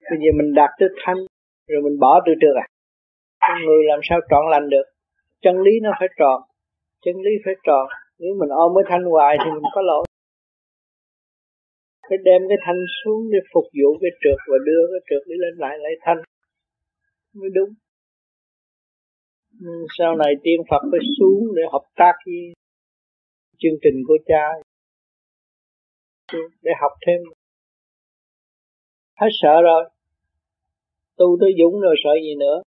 Bây 0.09 0.19
giờ 0.19 0.31
mình 0.37 0.53
đạt 0.53 0.69
tới 0.79 0.89
thanh 1.05 1.17
rồi 1.67 1.81
mình 1.83 1.99
bỏ 1.99 2.19
từ 2.25 2.31
trượt 2.41 2.55
à. 2.55 2.65
Con 3.39 3.57
người 3.65 3.83
làm 3.83 3.99
sao 4.03 4.19
trọn 4.29 4.43
lành 4.51 4.69
được? 4.69 4.83
Chân 5.41 5.61
lý 5.61 5.71
nó 5.83 5.91
phải 5.99 6.07
tròn 6.19 6.41
chân 7.05 7.15
lý 7.25 7.31
phải 7.45 7.55
tròn 7.63 7.87
nếu 8.19 8.33
mình 8.39 8.49
ôm 8.49 8.71
cái 8.75 8.85
thanh 8.89 9.03
hoài 9.11 9.37
thì 9.39 9.51
mình 9.51 9.63
có 9.75 9.81
lỗi. 9.81 10.05
Phải 12.09 12.17
đem 12.23 12.41
cái 12.49 12.57
thanh 12.65 12.81
xuống 12.97 13.21
để 13.31 13.39
phục 13.53 13.63
vụ 13.63 13.89
cái 14.01 14.11
trượt 14.21 14.39
và 14.47 14.57
đưa 14.65 14.81
cái 14.91 15.01
trượt 15.09 15.23
đi 15.27 15.35
lên 15.43 15.53
lại 15.57 15.77
lại 15.77 15.91
thanh. 16.01 16.21
Mới 17.33 17.49
đúng. 17.53 17.69
Ừ, 19.59 19.85
sau 19.97 20.15
này 20.15 20.33
tiên 20.43 20.61
Phật 20.69 20.81
phải 20.91 20.99
xuống 21.19 21.55
để 21.55 21.61
hợp 21.71 21.85
tác 21.95 22.13
với 22.25 22.53
chương 23.57 23.79
trình 23.81 24.03
của 24.07 24.17
cha. 24.25 24.43
Để 26.61 26.71
học 26.81 26.91
thêm. 27.07 27.19
Hết 29.19 29.29
sợ 29.41 29.61
rồi. 29.61 29.89
Tu 31.17 31.37
tới 31.41 31.51
dũng 31.59 31.81
rồi 31.81 31.95
sợ 32.03 32.09
gì 32.23 32.35
nữa. 32.39 32.61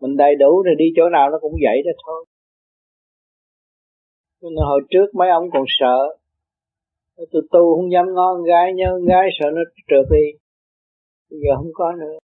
Mình 0.00 0.16
đầy 0.16 0.34
đủ 0.34 0.62
rồi 0.62 0.74
đi 0.78 0.84
chỗ 0.96 1.08
nào 1.08 1.30
nó 1.30 1.38
cũng 1.40 1.52
vậy 1.52 1.82
đó 1.84 1.92
thôi. 2.06 2.24
Nên 4.42 4.52
hồi 4.56 4.80
trước 4.90 5.06
mấy 5.14 5.28
ông 5.30 5.44
còn 5.52 5.64
sợ. 5.68 5.98
Tôi 7.16 7.42
tu 7.52 7.76
không 7.76 7.92
dám 7.92 8.04
ngon 8.14 8.44
gái 8.44 8.72
nhớ 8.74 8.98
gái 9.08 9.28
sợ 9.40 9.46
nó 9.54 9.62
trượt 9.88 10.06
đi. 10.10 10.38
Bây 11.30 11.40
giờ 11.40 11.56
không 11.56 11.70
có 11.74 11.92
nữa 11.92 12.18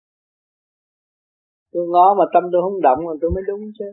tôi 1.73 1.85
ngó 1.93 2.15
mà 2.19 2.24
tâm 2.35 2.43
tôi 2.53 2.61
không 2.62 2.81
động 2.81 3.01
là 3.09 3.15
tôi 3.20 3.31
mới 3.35 3.44
đúng 3.47 3.62
chứ. 3.78 3.89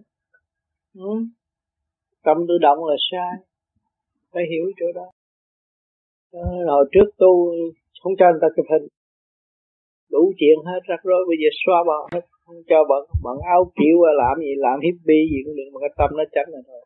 Ừ. 0.96 1.14
tâm 2.26 2.38
tôi 2.48 2.60
động 2.62 2.80
là 2.90 2.96
sai. 3.12 3.34
Phải 4.32 4.44
hiểu 4.52 4.66
chỗ 4.80 4.88
đó. 5.00 5.08
À, 6.32 6.50
hồi 6.68 6.86
trước 6.94 7.08
tu 7.18 7.32
không 8.02 8.14
cho 8.20 8.26
người 8.32 8.42
ta 8.42 8.48
chụp 8.56 8.66
hình. 8.74 8.88
Đủ 10.14 10.24
chuyện 10.40 10.58
hết 10.70 10.82
rắc 10.90 11.02
rối 11.04 11.22
bây 11.30 11.38
giờ 11.42 11.50
xóa 11.62 11.78
bỏ 11.90 12.00
hết 12.14 12.24
không 12.46 12.62
cho 12.70 12.80
bận. 12.90 13.04
Bận 13.26 13.38
áo 13.56 13.62
kiểu 13.80 13.98
à, 14.10 14.12
làm 14.24 14.36
gì 14.46 14.54
làm 14.66 14.78
hippie 14.86 15.24
gì 15.32 15.38
cũng 15.46 15.56
được 15.58 15.70
mà 15.74 15.80
cái 15.84 15.92
tâm 15.98 16.10
nó 16.18 16.24
tránh 16.36 16.50
là 16.54 16.62
thôi. 16.68 16.82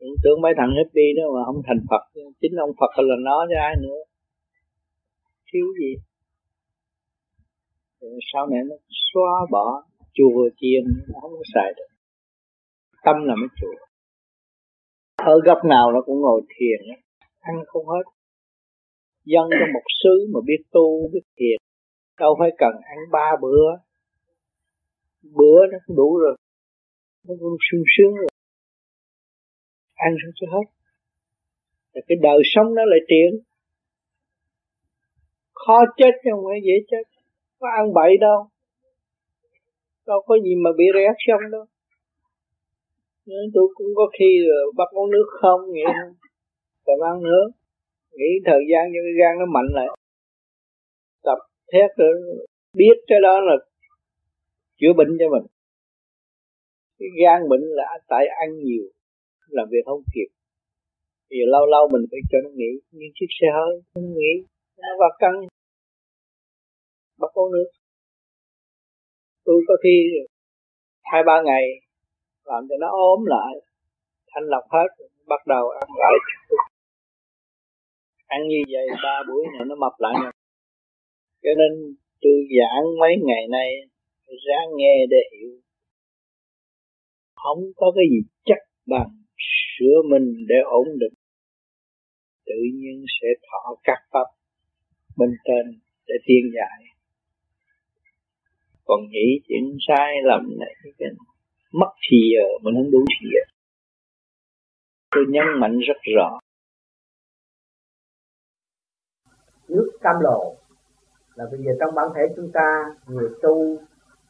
Những 0.00 0.16
tưởng 0.22 0.40
mấy 0.44 0.52
thằng 0.58 0.72
hippie 0.78 1.12
đó 1.18 1.24
mà 1.34 1.40
không 1.46 1.60
thành 1.66 1.80
Phật 1.90 2.02
chính 2.40 2.54
ông 2.66 2.74
Phật 2.80 2.92
là 3.10 3.16
nó 3.28 3.36
cho 3.50 3.58
ai 3.68 3.74
nữa. 3.84 4.00
Thiếu 5.52 5.66
gì? 5.80 5.92
Rồi 8.12 8.20
sau 8.32 8.46
này 8.46 8.60
nó 8.68 8.76
xóa 8.88 9.46
bỏ 9.50 9.82
chùa 10.14 10.48
chiền, 10.60 10.84
nó 11.08 11.20
không 11.20 11.30
có 11.30 11.44
xài 11.54 11.72
được. 11.76 11.90
Tâm 13.04 13.16
là 13.24 13.34
mới 13.34 13.48
chùa. 13.60 13.76
Ở 15.16 15.34
góc 15.44 15.58
nào 15.64 15.92
nó 15.92 16.00
cũng 16.06 16.20
ngồi 16.20 16.40
thiền, 16.48 16.80
ăn 17.40 17.54
không 17.66 17.86
hết. 17.86 18.04
Dân 19.24 19.44
trong 19.50 19.72
một 19.74 19.86
xứ 20.02 20.14
mà 20.34 20.40
biết 20.46 20.60
tu, 20.72 21.08
biết 21.12 21.26
thiền, 21.36 21.58
đâu 22.20 22.36
phải 22.38 22.50
cần 22.58 22.72
ăn 22.82 22.98
ba 23.12 23.30
bữa. 23.42 23.66
Bữa 25.22 25.60
nó 25.72 25.78
cũng 25.86 25.96
đủ 25.96 26.16
rồi. 26.16 26.36
Nó 27.28 27.34
cũng 27.40 27.56
sung 27.70 27.84
sướng 27.96 28.14
rồi. 28.14 28.28
Ăn 29.94 30.12
xong 30.22 30.32
cho 30.34 30.46
hết. 30.52 30.66
Là 31.92 32.02
cái 32.08 32.16
đời 32.22 32.38
sống 32.44 32.74
nó 32.74 32.84
lại 32.84 33.00
triển 33.08 33.42
khó 35.54 35.78
chết 35.96 36.10
chứ 36.24 36.30
không 36.32 36.44
phải 36.48 36.60
dễ 36.66 36.76
chết 36.90 37.15
có 37.58 37.68
ăn 37.76 37.94
bậy 37.94 38.16
đâu. 38.20 38.38
Đâu 40.06 40.22
có 40.26 40.38
gì 40.44 40.54
mà 40.64 40.70
bị 40.78 40.84
reaction 40.94 41.50
đâu. 41.52 41.64
Nên 43.26 43.44
tôi 43.54 43.66
cũng 43.74 43.86
có 43.94 44.10
khi 44.18 44.38
là 44.48 44.60
bắt 44.76 44.88
uống 44.90 45.10
nước 45.10 45.26
không 45.40 45.60
vậy 45.60 45.86
thôi 45.86 46.14
còn 46.86 47.00
ăn 47.00 47.22
nữa. 47.22 47.44
Nghĩ 48.12 48.30
thời 48.44 48.62
gian 48.70 48.82
cho 48.92 49.00
cái 49.06 49.14
gan 49.20 49.38
nó 49.38 49.46
mạnh 49.46 49.70
lại. 49.74 49.88
Tập 51.22 51.38
thét 51.72 51.90
rồi 51.96 52.12
biết 52.76 52.96
cái 53.06 53.18
đó 53.22 53.40
là 53.40 53.56
chữa 54.80 54.92
bệnh 54.96 55.08
cho 55.18 55.26
mình. 55.34 55.46
Cái 56.98 57.08
gan 57.22 57.48
bệnh 57.48 57.60
là 57.62 57.98
tại 58.08 58.24
ăn 58.26 58.48
nhiều, 58.64 58.84
làm 59.48 59.68
việc 59.70 59.84
không 59.84 60.02
kịp. 60.14 60.28
Thì 61.30 61.36
lâu 61.46 61.66
lâu 61.66 61.88
mình 61.92 62.02
phải 62.10 62.20
cho 62.30 62.38
nó 62.44 62.50
nghỉ 62.54 62.72
như 62.90 63.06
chiếc 63.14 63.30
xe 63.40 63.46
hơi 63.54 63.82
nó 63.94 64.02
nghỉ, 64.16 64.32
nó 64.78 64.88
vào 65.00 65.10
căng 65.18 65.46
bắt 67.18 67.30
uống 67.34 67.52
nước 67.52 67.68
tôi 69.46 69.58
có 69.68 69.74
khi 69.82 69.96
hai 71.02 71.22
ba 71.26 71.42
ngày 71.44 71.64
làm 72.44 72.62
cho 72.68 72.76
nó 72.80 72.88
ốm 72.90 73.24
lại, 73.24 73.52
thanh 74.30 74.44
lọc 74.44 74.64
hết, 74.70 74.88
bắt 75.26 75.46
đầu 75.46 75.68
ăn 75.70 75.88
lại. 75.98 76.14
Ăn 78.26 78.40
như 78.48 78.60
vậy 78.72 78.86
ba 79.02 79.16
buổi 79.28 79.44
nữa 79.52 79.64
nó 79.68 79.74
mập 79.74 79.92
lại 79.98 80.14
rồi. 80.22 80.32
Cho 81.42 81.50
nên 81.60 81.96
tôi 82.20 82.32
giảng 82.58 82.84
mấy 83.00 83.14
ngày 83.26 83.44
nay, 83.50 83.70
ra 84.26 84.60
nghe 84.76 84.94
để 85.10 85.22
hiểu. 85.32 85.50
Không 87.34 87.58
có 87.76 87.92
cái 87.96 88.04
gì 88.10 88.20
chắc 88.44 88.58
bằng 88.86 89.10
sửa 89.78 90.02
mình 90.10 90.46
để 90.48 90.56
ổn 90.64 90.88
định. 90.98 91.14
Tự 92.46 92.60
nhiên 92.74 93.04
sẽ 93.20 93.28
thọ 93.42 93.76
các 93.84 93.98
pháp 94.12 94.28
bên 95.16 95.30
trên 95.44 95.80
để 96.06 96.14
tiên 96.26 96.52
dạy 96.54 96.95
còn 98.86 99.00
nghĩ 99.10 99.40
chuyện 99.48 99.76
sai 99.88 100.14
lầm 100.24 100.58
này, 100.58 100.74
cái 100.98 101.10
mất 101.72 101.90
thì 102.10 102.16
giờ 102.34 102.46
mình 102.62 102.74
không 102.74 102.90
đủ 102.90 103.04
thì 103.08 103.28
giờ 103.32 103.40
tôi 105.10 105.24
nhấn 105.28 105.44
mạnh 105.60 105.78
rất 105.78 105.96
rõ. 106.16 106.38
Nước 109.68 109.90
cam 110.00 110.16
lộ 110.20 110.56
là 111.34 111.44
bây 111.50 111.60
giờ 111.60 111.72
trong 111.80 111.94
bản 111.94 112.08
thể 112.14 112.22
chúng 112.36 112.50
ta, 112.52 112.84
người 113.06 113.30
tu, 113.42 113.76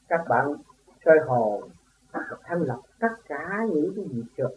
các 0.09 0.21
bạn 0.29 0.55
soi 1.05 1.17
hồn 1.27 1.71
thanh 2.45 2.63
lọc 2.63 2.81
tất 3.01 3.09
cả 3.29 3.61
những 3.75 3.93
cái 3.97 4.05
gì 4.13 4.23
trượt 4.37 4.51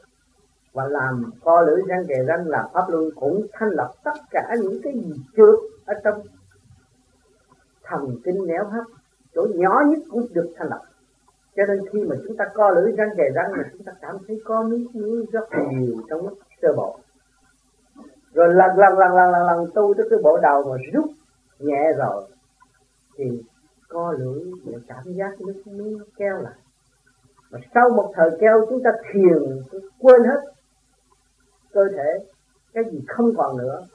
và 0.73 0.87
làm 0.87 1.31
co 1.41 1.61
lưỡi 1.61 1.81
răng 1.87 2.03
kề 2.07 2.15
răng 2.27 2.47
làm 2.47 2.65
pháp 2.73 2.83
luân 2.89 3.09
cũng 3.15 3.47
thanh 3.53 3.69
lọc 3.69 3.91
tất 4.03 4.13
cả 4.29 4.55
những 4.61 4.81
cái 4.83 4.93
gì 4.93 5.11
trượt 5.37 5.59
ở 5.85 5.93
trong 6.03 6.21
thần 7.83 8.01
kinh 8.23 8.45
néo 8.47 8.65
hấp 8.65 8.98
chỗ 9.35 9.47
nhỏ 9.55 9.81
nhất 9.87 9.99
cũng 10.09 10.27
được 10.33 10.53
thanh 10.57 10.69
lọc 10.69 10.81
cho 11.59 11.65
nên 11.65 11.79
khi 11.91 11.99
mà 12.03 12.15
chúng 12.27 12.37
ta 12.37 12.45
co 12.53 12.69
lưỡi 12.69 12.91
răng 12.91 13.09
kề 13.17 13.23
răng 13.35 13.51
mà 13.51 13.63
chúng 13.71 13.83
ta 13.83 13.91
cảm 14.01 14.17
thấy 14.27 14.41
có 14.45 14.63
miếng 14.63 14.87
miếng 14.93 15.25
rất 15.31 15.49
nhiều 15.71 16.01
trong 16.09 16.21
lúc 16.21 16.37
sơ 16.61 16.73
bộ. 16.77 16.99
Rồi 18.33 18.53
lần 18.53 18.77
lần 18.77 18.97
lần 18.97 19.15
lần 19.15 19.31
lần, 19.31 19.45
lần 19.45 19.65
tu 19.75 19.93
tới 19.93 20.07
cái 20.09 20.19
bộ 20.23 20.37
đầu 20.41 20.63
mà 20.63 20.77
rút 20.93 21.05
nhẹ 21.59 21.93
rồi 21.97 22.23
thì 23.17 23.43
co 23.89 24.11
lưỡi 24.11 24.51
để 24.65 24.77
cảm 24.87 25.13
giác 25.13 25.41
nước 25.41 25.61
miếng 25.65 25.99
keo 26.17 26.41
lại. 26.41 26.53
Mà 27.51 27.59
sau 27.73 27.89
một 27.89 28.11
thời 28.15 28.31
keo 28.39 28.65
chúng 28.69 28.83
ta 28.83 28.91
thiền 29.13 29.63
quên 29.99 30.23
hết 30.23 30.41
cơ 31.73 31.85
thể 31.95 32.25
cái 32.73 32.83
gì 32.91 33.01
không 33.07 33.33
còn 33.37 33.57
nữa. 33.57 33.85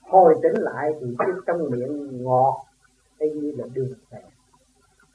Hồi 0.00 0.34
tỉnh 0.42 0.62
lại 0.62 0.92
thì 1.00 1.06
cái 1.18 1.28
trong 1.46 1.70
miệng 1.70 2.24
ngọt 2.24 2.69
y 3.20 3.30
như 3.30 3.52
là 3.56 3.64
đường 3.74 3.94
phèn 4.10 4.22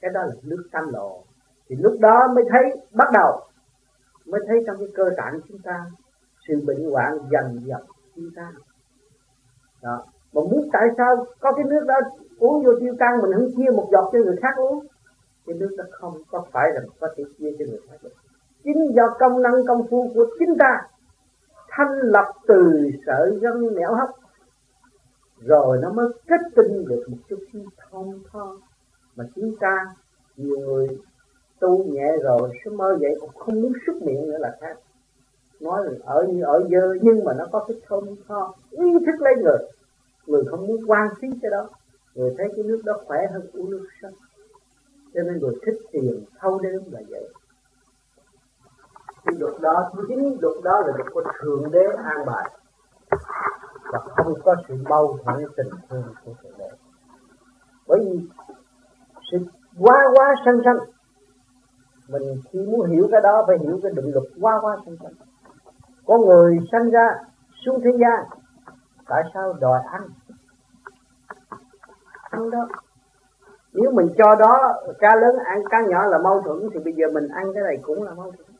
cái 0.00 0.10
đó 0.14 0.20
là 0.22 0.34
nước 0.42 0.68
tam 0.72 0.92
lộ. 0.92 1.22
Thì 1.68 1.76
lúc 1.76 1.96
đó 2.00 2.32
mới 2.34 2.44
thấy, 2.50 2.62
bắt 2.92 3.08
đầu 3.12 3.40
mới 4.26 4.40
thấy 4.46 4.64
trong 4.66 4.76
cái 4.78 4.88
cơ 4.94 5.10
tạng 5.16 5.40
chúng 5.48 5.58
ta, 5.58 5.84
sự 6.48 6.54
bệnh 6.66 6.90
hoạn 6.90 7.18
dần 7.30 7.60
dần 7.64 7.80
chúng 8.16 8.30
ta 8.36 8.52
đó. 9.82 10.04
Mà 10.32 10.40
muốn 10.40 10.68
tại 10.72 10.88
sao 10.96 11.26
có 11.40 11.52
cái 11.52 11.64
nước 11.64 11.84
đó 11.86 11.94
uống 12.38 12.64
vô 12.64 12.72
tiêu 12.80 12.94
căng 12.98 13.20
mình 13.22 13.32
không 13.32 13.50
chia 13.56 13.70
một 13.76 13.88
giọt 13.92 14.10
cho 14.12 14.18
người 14.18 14.36
khác 14.42 14.56
uống? 14.56 14.86
Cái 15.46 15.56
nước 15.58 15.74
đó 15.78 15.84
không 15.90 16.14
có 16.30 16.44
phải 16.52 16.70
là 16.74 16.80
có 17.00 17.08
thể 17.16 17.24
chia 17.38 17.50
cho 17.58 17.64
người 17.68 17.80
khác 17.90 17.96
được. 18.02 18.12
Chính 18.64 18.94
do 18.94 19.08
công 19.18 19.42
năng 19.42 19.66
công 19.68 19.86
phu 19.90 20.10
của 20.14 20.26
chính 20.38 20.56
ta 20.58 20.88
thanh 21.68 21.92
lập 22.02 22.32
từ 22.46 22.90
sợi 23.06 23.30
gân 23.40 23.74
nẻo 23.74 23.94
hấp 23.94 24.08
rồi 25.40 25.78
nó 25.82 25.92
mới 25.92 26.08
kết 26.26 26.40
tinh 26.56 26.84
được 26.88 27.04
một 27.08 27.16
chút 27.28 27.38
xíu 27.52 27.62
thông 27.90 28.20
tho 28.30 28.56
mà 29.16 29.24
chúng 29.34 29.56
ta 29.56 29.86
nhiều 30.36 30.58
người 30.58 30.88
tu 31.60 31.84
nhẹ 31.84 32.16
rồi, 32.22 32.50
sẽ 32.64 32.70
mơ 32.70 32.98
vậy 33.00 33.16
cũng 33.20 33.30
không 33.34 33.62
muốn 33.62 33.72
xuất 33.86 34.02
miệng 34.02 34.28
nữa 34.28 34.38
là 34.38 34.56
khác. 34.60 34.76
Nói 35.60 35.84
là 35.84 35.92
ở 36.04 36.26
như 36.28 36.42
ở 36.42 36.68
dơ, 36.70 36.94
nhưng 37.02 37.24
mà 37.24 37.34
nó 37.34 37.44
có 37.52 37.64
cái 37.68 37.76
thông 37.88 38.16
tho 38.28 38.54
ý 38.70 38.84
thức 39.06 39.20
lấy 39.20 39.34
người. 39.36 39.58
Người 40.26 40.44
không 40.50 40.66
muốn 40.66 40.80
quan 40.86 41.08
phí 41.20 41.28
cái 41.42 41.50
đó. 41.50 41.68
Người 42.14 42.34
thấy 42.38 42.48
cái 42.56 42.64
nước 42.64 42.82
đó 42.84 43.00
khỏe 43.06 43.26
hơn 43.32 43.46
uống 43.52 43.70
nước 43.70 43.86
sông 44.02 44.12
cho 45.14 45.22
nên 45.22 45.38
người 45.38 45.54
thích 45.66 45.74
tiền, 45.92 46.24
thâu 46.38 46.58
đêm 46.58 46.80
là 46.90 47.00
vậy. 47.08 47.28
Cái 49.24 49.34
luật 49.38 49.54
đó 49.60 49.92
chính 50.08 50.36
luật 50.40 50.56
đó 50.64 50.80
là 50.80 50.92
luật 50.96 51.12
của 51.12 51.22
thượng 51.40 51.70
đế 51.70 51.86
an 52.04 52.26
bài 52.26 52.50
và 53.92 53.98
không 53.98 54.34
có 54.44 54.56
sự 54.68 54.74
mâu 54.88 55.18
thuẫn 55.24 55.44
tình 55.56 55.68
thương 55.88 56.14
của 56.24 56.32
thượng 56.42 56.58
đế. 56.58 56.68
Bởi 57.88 58.00
vì 58.04 58.28
sự 59.30 59.38
quá 59.78 60.02
quá 60.14 60.34
sanh 60.44 60.58
sanh, 60.64 60.76
mình 62.08 62.22
khi 62.50 62.58
muốn 62.58 62.90
hiểu 62.90 63.08
cái 63.12 63.20
đó, 63.20 63.44
phải 63.46 63.58
hiểu 63.58 63.80
cái 63.82 63.92
định 63.96 64.10
luật 64.12 64.24
quá 64.40 64.58
quá 64.60 64.76
sanh 64.86 64.96
sanh. 65.02 65.12
Có 66.06 66.18
người 66.18 66.58
sanh 66.72 66.90
ra, 66.90 67.08
xuống 67.64 67.80
thế 67.84 67.90
gian, 68.00 68.24
tại 69.08 69.22
sao 69.34 69.52
đòi 69.60 69.80
ăn? 69.92 70.02
Ăn 72.30 72.50
đó. 72.50 72.68
Nếu 73.72 73.90
mình 73.90 74.08
cho 74.18 74.34
đó 74.34 74.74
cá 74.98 75.16
lớn 75.16 75.36
ăn 75.44 75.62
cá 75.70 75.80
nhỏ 75.88 76.06
là 76.06 76.18
mâu 76.18 76.42
thuẫn, 76.42 76.70
thì 76.74 76.80
bây 76.84 76.92
giờ 76.92 77.06
mình 77.12 77.28
ăn 77.28 77.52
cái 77.54 77.62
này 77.62 77.78
cũng 77.82 78.02
là 78.02 78.14
mâu 78.14 78.32
thuẫn. 78.32 78.56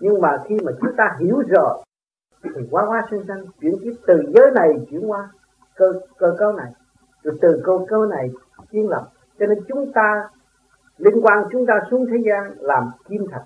Nhưng 0.00 0.20
mà 0.20 0.36
khi 0.48 0.58
mà 0.64 0.72
chúng 0.80 0.96
ta 0.96 1.16
hiểu 1.20 1.42
rồi 1.48 1.82
thì 2.42 2.50
quá 2.70 2.84
quá 2.88 3.06
sinh 3.10 3.24
sanh, 3.28 3.44
chuyển 3.60 3.74
tiếp 3.82 3.94
từ 4.06 4.22
giới 4.34 4.50
này 4.54 4.68
chuyển 4.90 5.10
qua 5.10 5.30
cơ 5.74 5.92
cơ 6.18 6.34
cấu 6.38 6.52
này. 6.52 6.72
Rồi 7.22 7.38
từ 7.40 7.62
cơ 7.64 7.72
cấu 7.88 8.06
này 8.06 8.30
kiến 8.70 8.88
lập. 8.88 9.08
Cho 9.38 9.46
nên 9.46 9.58
chúng 9.68 9.92
ta 9.92 10.28
liên 10.98 11.20
quan 11.22 11.44
chúng 11.52 11.66
ta 11.66 11.74
xuống 11.90 12.06
thế 12.10 12.16
gian 12.26 12.52
làm 12.58 12.90
kim 13.08 13.26
thạch. 13.30 13.44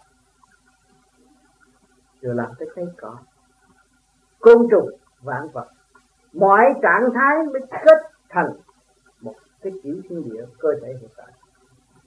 Rồi 2.20 2.34
làm 2.34 2.46
cái 2.58 2.68
cây 2.74 2.86
cỏ. 2.96 3.16
Côn 4.40 4.66
trùng, 4.70 4.90
vạn 5.22 5.48
vật. 5.52 5.66
Mọi 6.32 6.74
trạng 6.82 7.10
thái 7.14 7.46
mới 7.52 7.62
kết 7.84 7.98
thành 8.28 8.52
một 9.20 9.34
cái 9.62 9.72
kiểu 9.82 9.96
thiên 10.08 10.24
địa, 10.24 10.44
cơ 10.58 10.68
thể 10.82 10.88
hiện 11.00 11.10
tại. 11.16 11.32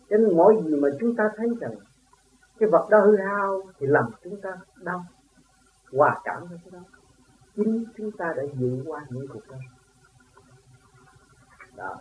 Cho 0.10 0.18
nên 0.18 0.38
mỗi 0.38 0.64
gì 0.66 0.76
mà 0.76 0.90
chúng 1.00 1.16
ta 1.16 1.30
thấy 1.36 1.48
rằng 1.62 1.72
cái 2.60 2.70
vật 2.70 2.88
đó 2.90 3.00
hư 3.00 3.18
hao 3.18 3.62
thì 3.80 3.88
làm 3.88 4.06
chúng 4.24 4.42
ta 4.42 4.50
đau 4.76 5.04
hòa 5.94 6.20
cảm 6.24 6.46
với 6.50 6.58
cái 6.64 6.72
đó. 6.72 6.80
Chính 7.56 7.86
chúng 7.98 8.12
ta 8.12 8.34
đã 8.38 8.44
dự 8.54 8.84
qua 8.86 9.06
những 9.10 9.28
cuộc 9.34 9.40
đời. 9.50 9.60
Đó. 11.76 11.96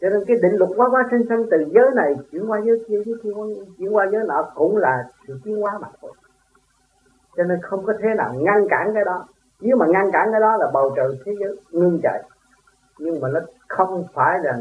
Cho 0.00 0.08
nên 0.10 0.24
cái 0.26 0.36
định 0.42 0.56
luật 0.58 0.70
quá 0.76 0.88
quá 0.90 1.08
sinh 1.10 1.28
sanh 1.28 1.44
từ 1.50 1.64
giới 1.74 1.90
này, 1.96 2.14
chuyển 2.32 2.50
qua 2.50 2.60
giới 2.64 2.84
kia 2.88 3.02
giới 3.06 3.14
kia, 3.22 3.30
chuyển 3.78 3.94
qua 3.94 4.06
giới 4.12 4.24
nọ 4.26 4.50
cũng 4.54 4.76
là 4.76 5.04
sự 5.26 5.40
tiến 5.44 5.60
hóa 5.60 5.78
mà 5.80 5.88
thôi. 6.00 6.12
Cho 7.36 7.44
nên 7.44 7.60
không 7.62 7.86
có 7.86 7.92
thế 8.02 8.14
nào 8.14 8.34
ngăn 8.34 8.68
cản 8.70 8.90
cái 8.94 9.04
đó. 9.04 9.26
Nếu 9.60 9.76
mà 9.76 9.86
ngăn 9.86 10.10
cản 10.12 10.28
cái 10.32 10.40
đó 10.40 10.56
là 10.56 10.70
bầu 10.74 10.92
trời 10.96 11.18
thế 11.24 11.32
giới 11.40 11.56
ngưng 11.70 12.00
chạy 12.02 12.22
nhưng 12.98 13.20
mà 13.20 13.28
nó 13.28 13.40
không 13.68 14.06
phải 14.14 14.38
là 14.42 14.58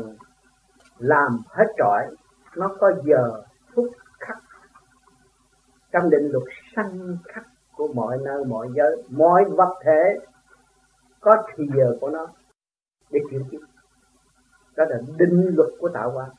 làm 0.98 1.40
hết 1.49 1.68
trọi. 1.78 2.08
Nó 2.56 2.76
có 2.80 2.91
giờ, 3.04 3.44
phút, 3.76 3.90
khắc. 4.20 4.38
Trong 5.91 6.10
định 6.10 6.30
luật 6.32 6.44
sanh 6.76 7.18
khắc 7.26 7.44
của 7.78 7.88
mọi 7.94 8.18
nơi, 8.26 8.45
mọi 8.45 8.68
giới, 8.76 9.04
mọi 9.10 9.45
vật 9.45 9.74
thể, 9.84 10.20
có 11.22 11.38
thì 11.56 11.64
giờ 11.78 11.98
của 12.02 12.10
nó 12.10 12.28
để 13.12 13.20
chuyển 13.30 13.44
tiếp 13.52 13.60
đó 14.78 14.86
là 14.90 14.98
định 15.18 15.56
luật 15.56 15.70
của 15.80 15.90
tạo 15.90 16.12
hóa. 16.12 16.30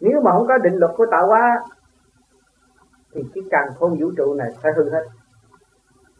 Nếu 0.00 0.20
mà 0.24 0.32
không 0.32 0.46
có 0.48 0.58
định 0.58 0.74
luật 0.74 0.92
của 0.96 1.06
tạo 1.10 1.26
hóa, 1.26 1.64
thì 3.12 3.22
cái 3.34 3.44
càng 3.50 3.68
không 3.78 3.98
vũ 4.00 4.10
trụ 4.16 4.34
này 4.34 4.50
sẽ 4.62 4.72
hư 4.76 4.90
hết. 4.90 5.04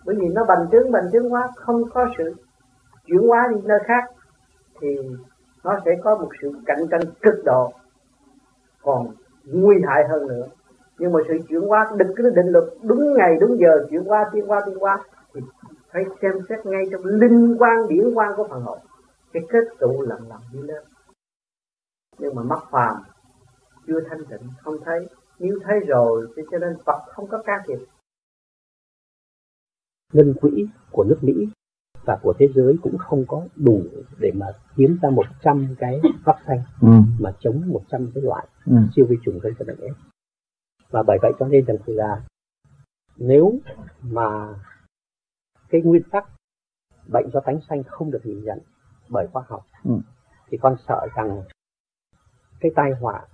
Bởi 0.05 0.16
vì 0.20 0.29
nó 0.29 0.45
bành 0.45 0.66
trướng 0.73 0.93
bành 0.93 1.11
trướng 1.12 1.33
quá, 1.33 1.49
không 1.57 1.91
có 1.91 2.07
sự 2.19 2.35
chuyển 3.07 3.29
hóa 3.29 3.49
đi 3.55 3.61
nơi 3.65 3.79
khác, 3.87 4.05
thì 4.81 4.89
nó 5.65 5.81
sẽ 5.85 5.91
có 6.05 6.19
một 6.19 6.29
sự 6.43 6.53
cạnh 6.66 6.89
tranh 6.91 7.01
cực 7.23 7.35
độ 7.45 7.73
còn 8.83 9.15
nguy 9.45 9.77
hại 9.87 10.05
hơn 10.09 10.29
nữa 10.29 10.47
nhưng 10.99 11.12
mà 11.12 11.20
sự 11.29 11.35
chuyển 11.49 11.61
hóa 11.61 11.93
định 11.99 12.09
cái 12.16 12.27
định 12.37 12.53
luật 12.53 12.65
đúng 12.83 13.15
ngày 13.15 13.37
đúng 13.41 13.59
giờ 13.59 13.87
chuyển 13.91 14.05
hóa 14.05 14.31
tiến 14.33 14.47
hóa 14.47 14.61
tiến 14.66 14.79
hóa 14.79 15.05
thì 15.35 15.41
phải 15.93 16.05
xem 16.23 16.33
xét 16.49 16.66
ngay 16.66 16.83
trong 16.91 17.05
linh 17.05 17.57
quan 17.59 17.89
điển 17.89 18.15
quan 18.15 18.33
của 18.37 18.47
phần 18.51 18.62
hồn 18.62 18.79
cái 19.33 19.43
kết 19.49 19.65
tụ 19.81 20.03
lần 20.03 20.29
lần 20.29 20.41
đi 20.53 20.62
lên 20.62 20.85
nhưng 22.19 22.35
mà 22.35 22.43
mắt 22.43 22.59
phàm 22.70 22.97
chưa 23.87 24.01
thanh 24.01 24.25
tịnh 24.25 24.49
không 24.62 24.77
thấy 24.85 25.09
nếu 25.39 25.59
thấy 25.65 25.81
rồi 25.87 26.27
thì 26.37 26.43
cho 26.51 26.59
nên 26.59 26.77
Phật 26.87 27.03
không 27.07 27.27
có 27.29 27.43
can 27.43 27.61
thiệp 27.66 27.79
ngân 30.12 30.35
quỹ 30.41 30.69
của 30.91 31.05
nước 31.05 31.19
Mỹ 31.23 31.49
và 32.05 32.19
của 32.23 32.35
thế 32.39 32.49
giới 32.55 32.77
cũng 32.83 32.99
không 32.99 33.25
có 33.29 33.43
đủ 33.57 33.83
để 34.19 34.33
mà 34.35 34.47
kiếm 34.77 34.99
ra 35.03 35.11
100 35.11 35.75
cái 35.79 36.01
vaccine 36.25 36.62
ừ. 36.81 36.89
mà 37.19 37.33
chống 37.41 37.62
100 37.66 38.11
cái 38.15 38.23
loại 38.23 38.47
ừ. 38.66 38.73
siêu 38.97 39.07
vi 39.09 39.16
trùng 39.25 39.39
gây 39.39 39.53
ra 39.59 39.65
bệnh 39.66 39.95
S. 39.95 40.18
Và 40.90 41.02
bởi 41.06 41.19
vậy 41.23 41.32
cho 41.39 41.47
nên 41.47 41.65
rằng 41.65 41.77
là 41.86 42.23
nếu 43.16 43.59
mà 44.02 44.55
cái 45.69 45.81
nguyên 45.81 46.02
tắc 46.10 46.28
bệnh 47.09 47.31
do 47.32 47.40
tánh 47.40 47.60
xanh 47.69 47.82
không 47.82 48.10
được 48.10 48.20
nhìn 48.24 48.44
nhận 48.44 48.59
bởi 49.09 49.27
khoa 49.32 49.44
học 49.48 49.66
ừ. 49.85 49.93
thì 50.48 50.59
con 50.60 50.77
sợ 50.89 51.06
rằng 51.16 51.43
cái 52.60 52.73
tai 52.74 52.90
họa 53.01 53.27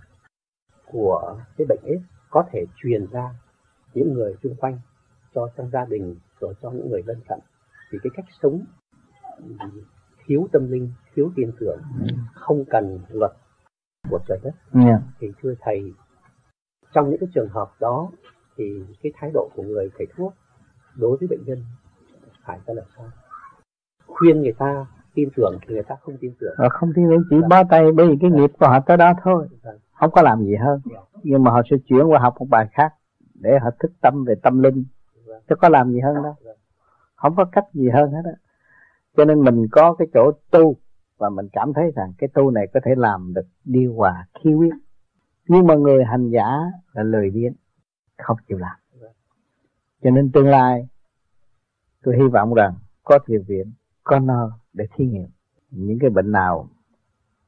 của 0.86 1.40
cái 1.56 1.66
bệnh 1.68 1.80
AIDS 1.84 2.04
có 2.30 2.44
thể 2.52 2.64
truyền 2.76 3.06
ra 3.06 3.34
những 3.94 4.12
người 4.12 4.34
xung 4.42 4.56
quanh 4.56 4.78
cho 5.34 5.48
trong 5.56 5.70
gia 5.70 5.84
đình 5.84 6.16
rồi 6.40 6.54
cho 6.62 6.70
những 6.70 6.90
người 6.90 7.02
lân 7.06 7.20
cận 7.28 7.38
vì 7.90 7.98
cái 8.02 8.10
cách 8.14 8.26
sống 8.42 8.64
thiếu 10.26 10.48
tâm 10.52 10.70
linh 10.70 10.92
thiếu 11.14 11.30
tin 11.36 11.50
tưởng 11.60 11.82
không 12.34 12.64
cần 12.70 13.00
luật 13.08 13.32
của 14.10 14.18
trời 14.28 14.38
đất 14.42 14.54
yeah. 14.84 15.00
thì 15.18 15.32
thưa 15.42 15.54
thầy 15.60 15.92
trong 16.94 17.10
những 17.10 17.20
cái 17.20 17.28
trường 17.34 17.48
hợp 17.48 17.70
đó 17.80 18.10
thì 18.56 18.64
cái 19.02 19.12
thái 19.16 19.30
độ 19.34 19.50
của 19.54 19.62
người 19.62 19.90
thầy 19.98 20.06
thuốc 20.16 20.34
đối 20.94 21.16
với 21.16 21.28
bệnh 21.28 21.44
nhân 21.46 21.58
phải 22.44 22.58
ra 22.66 22.74
làm 22.74 22.84
sao? 22.96 23.06
Khuyên 24.06 24.42
người 24.42 24.54
ta 24.58 24.86
tin 25.14 25.28
tưởng 25.36 25.58
thì 25.62 25.74
người 25.74 25.82
ta 25.82 25.96
không 26.00 26.16
tin 26.20 26.32
tưởng. 26.40 26.54
À, 26.56 26.68
không 26.68 26.92
tin 26.96 27.04
tưởng 27.08 27.22
chỉ 27.30 27.36
bó 27.50 27.64
tay 27.70 27.92
bởi 27.92 28.08
vì 28.08 28.16
cái 28.20 28.30
nghiệp 28.30 28.50
của 28.60 28.66
họ 28.66 28.80
tới 28.80 28.96
đó 28.96 29.12
thôi. 29.22 29.48
Không 29.92 30.10
có 30.10 30.22
làm 30.22 30.44
gì 30.44 30.54
hơn. 30.56 30.80
Nhưng 31.22 31.44
mà 31.44 31.50
họ 31.50 31.62
sẽ 31.70 31.76
chuyển 31.86 32.06
qua 32.06 32.18
học 32.18 32.34
một 32.38 32.46
bài 32.50 32.68
khác 32.72 32.94
để 33.34 33.58
họ 33.62 33.70
thức 33.80 33.92
tâm 34.00 34.24
về 34.24 34.34
tâm 34.42 34.62
linh. 34.62 34.84
Chứ 35.48 35.54
có 35.60 35.68
làm 35.68 35.92
gì 35.92 36.00
hơn 36.00 36.14
đâu. 36.22 36.34
Không 37.14 37.36
có 37.36 37.44
cách 37.44 37.64
gì 37.72 37.88
hơn 37.88 38.10
hết 38.12 38.22
á. 38.24 38.32
Cho 39.16 39.24
nên 39.24 39.44
mình 39.44 39.66
có 39.72 39.94
cái 39.94 40.08
chỗ 40.14 40.32
tu 40.50 40.76
và 41.18 41.30
mình 41.30 41.48
cảm 41.52 41.72
thấy 41.72 41.92
rằng 41.96 42.12
cái 42.18 42.28
tu 42.34 42.50
này 42.50 42.66
có 42.74 42.80
thể 42.84 42.94
làm 42.96 43.32
được 43.34 43.46
điều 43.64 43.94
hòa 43.94 44.26
khí 44.34 44.52
huyết 44.52 44.74
nhưng 45.48 45.66
mà 45.66 45.74
người 45.74 46.04
hành 46.04 46.30
giả 46.30 46.58
là 46.92 47.02
lười 47.02 47.30
biếng 47.30 47.52
không 48.18 48.36
chịu 48.48 48.58
làm. 48.58 48.76
Cho 50.02 50.10
nên 50.10 50.32
tương 50.32 50.48
lai, 50.48 50.88
tôi 52.02 52.16
hy 52.16 52.28
vọng 52.32 52.54
rằng 52.54 52.74
có 53.04 53.18
thiền 53.26 53.42
viện, 53.42 53.72
có 54.04 54.18
nơi 54.18 54.48
để 54.72 54.86
thí 54.96 55.06
nghiệm. 55.06 55.28
Những 55.70 55.98
cái 56.00 56.10
bệnh 56.10 56.32
nào 56.32 56.68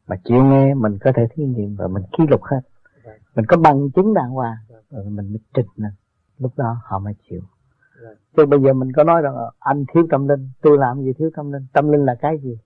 mà 0.06 0.16
chịu 0.24 0.44
nghe, 0.44 0.74
mình 0.74 0.98
có 1.00 1.12
thể 1.16 1.26
thí 1.34 1.44
nghiệm 1.44 1.76
và 1.76 1.88
mình 1.88 2.02
ký 2.18 2.24
lục 2.30 2.42
hết. 2.42 2.60
Mình 3.34 3.44
có 3.48 3.56
bằng 3.56 3.90
chứng 3.90 4.14
đàng 4.14 4.30
hoàng, 4.30 4.56
rồi 4.90 5.04
mình 5.04 5.28
mới 5.28 5.40
trình 5.54 5.66
lên. 5.76 5.92
Lúc 6.38 6.52
đó 6.56 6.76
họ 6.84 6.98
mới 6.98 7.14
chịu. 7.28 7.40
Chứ 8.36 8.46
bây 8.46 8.60
giờ 8.60 8.72
mình 8.72 8.92
có 8.92 9.04
nói 9.04 9.22
rằng, 9.22 9.34
anh 9.58 9.84
thiếu 9.94 10.06
tâm 10.10 10.28
linh, 10.28 10.48
tôi 10.62 10.78
làm 10.78 11.02
gì 11.02 11.12
thiếu 11.18 11.30
tâm 11.36 11.52
linh 11.52 11.66
tâm 11.72 11.92
linh 11.92 12.04
là 12.04 12.14
cái 12.20 12.38
gì? 12.38 12.58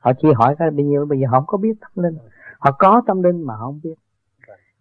Họ 0.00 0.12
chỉ 0.22 0.28
hỏi 0.36 0.56
cái 0.58 0.70
bao 0.70 0.84
nhiêu, 0.84 1.06
bây 1.06 1.20
giờ 1.20 1.26
họ 1.30 1.38
không 1.38 1.46
có 1.46 1.58
biết 1.58 1.74
tâm 1.80 2.04
linh. 2.04 2.18
Họ 2.58 2.72
có 2.78 3.02
tâm 3.06 3.22
linh 3.22 3.42
mà 3.42 3.56
họ 3.56 3.66
không 3.66 3.80
biết. 3.82 3.94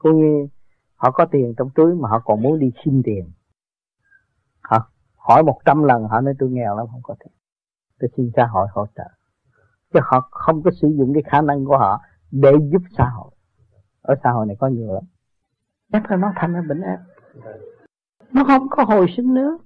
Cô 0.03 0.11
như 0.11 0.47
họ 0.95 1.11
có 1.11 1.25
tiền 1.25 1.53
trong 1.57 1.69
túi 1.75 1.95
mà 1.95 2.09
họ 2.09 2.19
còn 2.19 2.41
muốn 2.41 2.59
đi 2.59 2.71
xin 2.85 3.01
tiền. 3.05 3.31
Họ 4.61 4.91
hỏi 5.15 5.43
một 5.43 5.59
trăm 5.65 5.83
lần, 5.83 6.03
họ 6.03 6.21
nói, 6.21 6.33
tôi 6.39 6.49
nghèo 6.49 6.77
lắm, 6.77 6.87
không 6.91 7.01
có 7.03 7.15
tiền. 7.19 7.33
Tôi 7.99 8.09
xin 8.17 8.31
xã 8.35 8.45
hội 8.45 8.67
hỗ 8.71 8.85
trợ. 8.95 9.03
Chứ 9.93 9.99
họ 10.03 10.27
không 10.31 10.63
có 10.63 10.71
sử 10.81 10.87
dụng 10.87 11.13
cái 11.13 11.23
khả 11.25 11.41
năng 11.41 11.65
của 11.65 11.77
họ 11.77 12.01
để 12.31 12.51
giúp 12.71 12.81
xã 12.97 13.09
hội. 13.09 13.31
Ở 14.01 14.15
xã 14.23 14.31
hội 14.31 14.45
này 14.45 14.55
có 14.59 14.67
nhiều 14.67 14.93
lắm. 14.93 15.03
Chắc 15.91 16.11
là 16.11 16.17
nó 16.17 16.31
thành 16.35 16.53
ra 16.53 16.61
bệnh 16.67 16.81
ác 16.81 16.99
nó 18.31 18.43
không 18.43 18.69
có 18.69 18.83
hồi 18.83 19.07
sinh 19.17 19.33
nữa. 19.33 19.57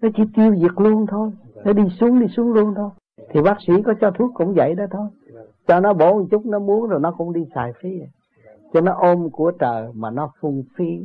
Nó 0.00 0.08
chỉ 0.16 0.22
tiêu 0.36 0.56
diệt 0.56 0.70
luôn 0.76 1.06
thôi. 1.06 1.30
Nó 1.64 1.72
đi 1.72 1.82
xuống 2.00 2.20
đi 2.20 2.26
xuống 2.36 2.52
luôn 2.52 2.74
thôi. 2.74 2.90
Thì 3.30 3.42
bác 3.42 3.56
sĩ 3.66 3.72
có 3.84 3.94
cho 4.00 4.10
thuốc 4.10 4.30
cũng 4.34 4.54
vậy 4.54 4.74
đó 4.74 4.84
thôi. 4.90 5.08
Cho 5.66 5.80
nó 5.80 5.92
bổ 5.92 6.18
một 6.18 6.26
chút, 6.30 6.46
nó 6.46 6.58
muốn 6.58 6.88
rồi 6.88 7.00
nó 7.00 7.12
cũng 7.18 7.32
đi 7.32 7.46
xài 7.54 7.72
phí 7.80 8.02
cho 8.72 8.80
nó 8.80 8.94
ôm 8.94 9.30
của 9.30 9.52
trời 9.58 9.92
mà 9.94 10.10
nó 10.10 10.32
phung 10.40 10.64
phí, 10.76 11.04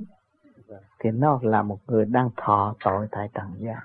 thì 0.99 1.11
nó 1.11 1.39
là 1.43 1.63
một 1.63 1.79
người 1.87 2.05
đang 2.05 2.29
thọ 2.37 2.75
tội 2.83 3.07
tại 3.11 3.29
trần 3.33 3.47
gian 3.57 3.77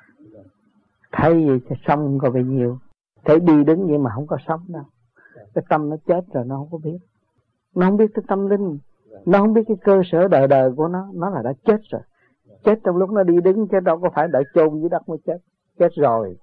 thấy 1.13 1.45
gì 1.47 1.67
cho 1.69 1.77
sống 1.87 2.19
có 2.19 2.31
bao 2.31 2.43
nhiêu, 2.43 2.79
thấy 3.25 3.41
đi 3.41 3.65
đứng 3.65 3.87
vậy 3.87 3.99
mà 3.99 4.11
không 4.15 4.27
có 4.27 4.37
sống 4.47 4.61
đâu. 4.69 4.85
Cái 5.55 5.65
tâm 5.69 5.91
nó 5.91 5.97
chết 6.07 6.21
rồi 6.33 6.45
nó 6.45 6.57
không 6.57 6.69
có 6.71 6.79
biết. 6.79 6.99
Nó 7.75 7.87
không 7.87 7.97
biết 7.97 8.11
cái 8.15 8.25
tâm 8.29 8.49
linh, 8.49 8.79
nó 9.27 9.39
không 9.39 9.53
biết 9.53 9.63
cái 9.69 9.77
cơ 9.85 10.03
sở 10.13 10.29
đời 10.29 10.49
đời 10.49 10.73
của 10.77 10.89
nó. 10.89 11.09
Nó 11.15 11.31
là 11.31 11.43
đã 11.43 11.53
chết 11.65 11.81
rồi. 11.91 12.03
Chết 12.65 12.79
trong 12.85 12.97
lúc 12.97 13.11
nó 13.11 13.23
đi 13.23 13.41
đứng 13.41 13.69
chứ 13.69 13.81
đâu 13.81 14.01
có 14.01 14.11
phải 14.15 14.29
đợi 14.29 14.43
chôn 14.55 14.81
dưới 14.81 14.89
đất 14.89 15.09
mới 15.09 15.19
chết. 15.27 15.39
Chết 15.79 15.89
rồi 15.95 16.39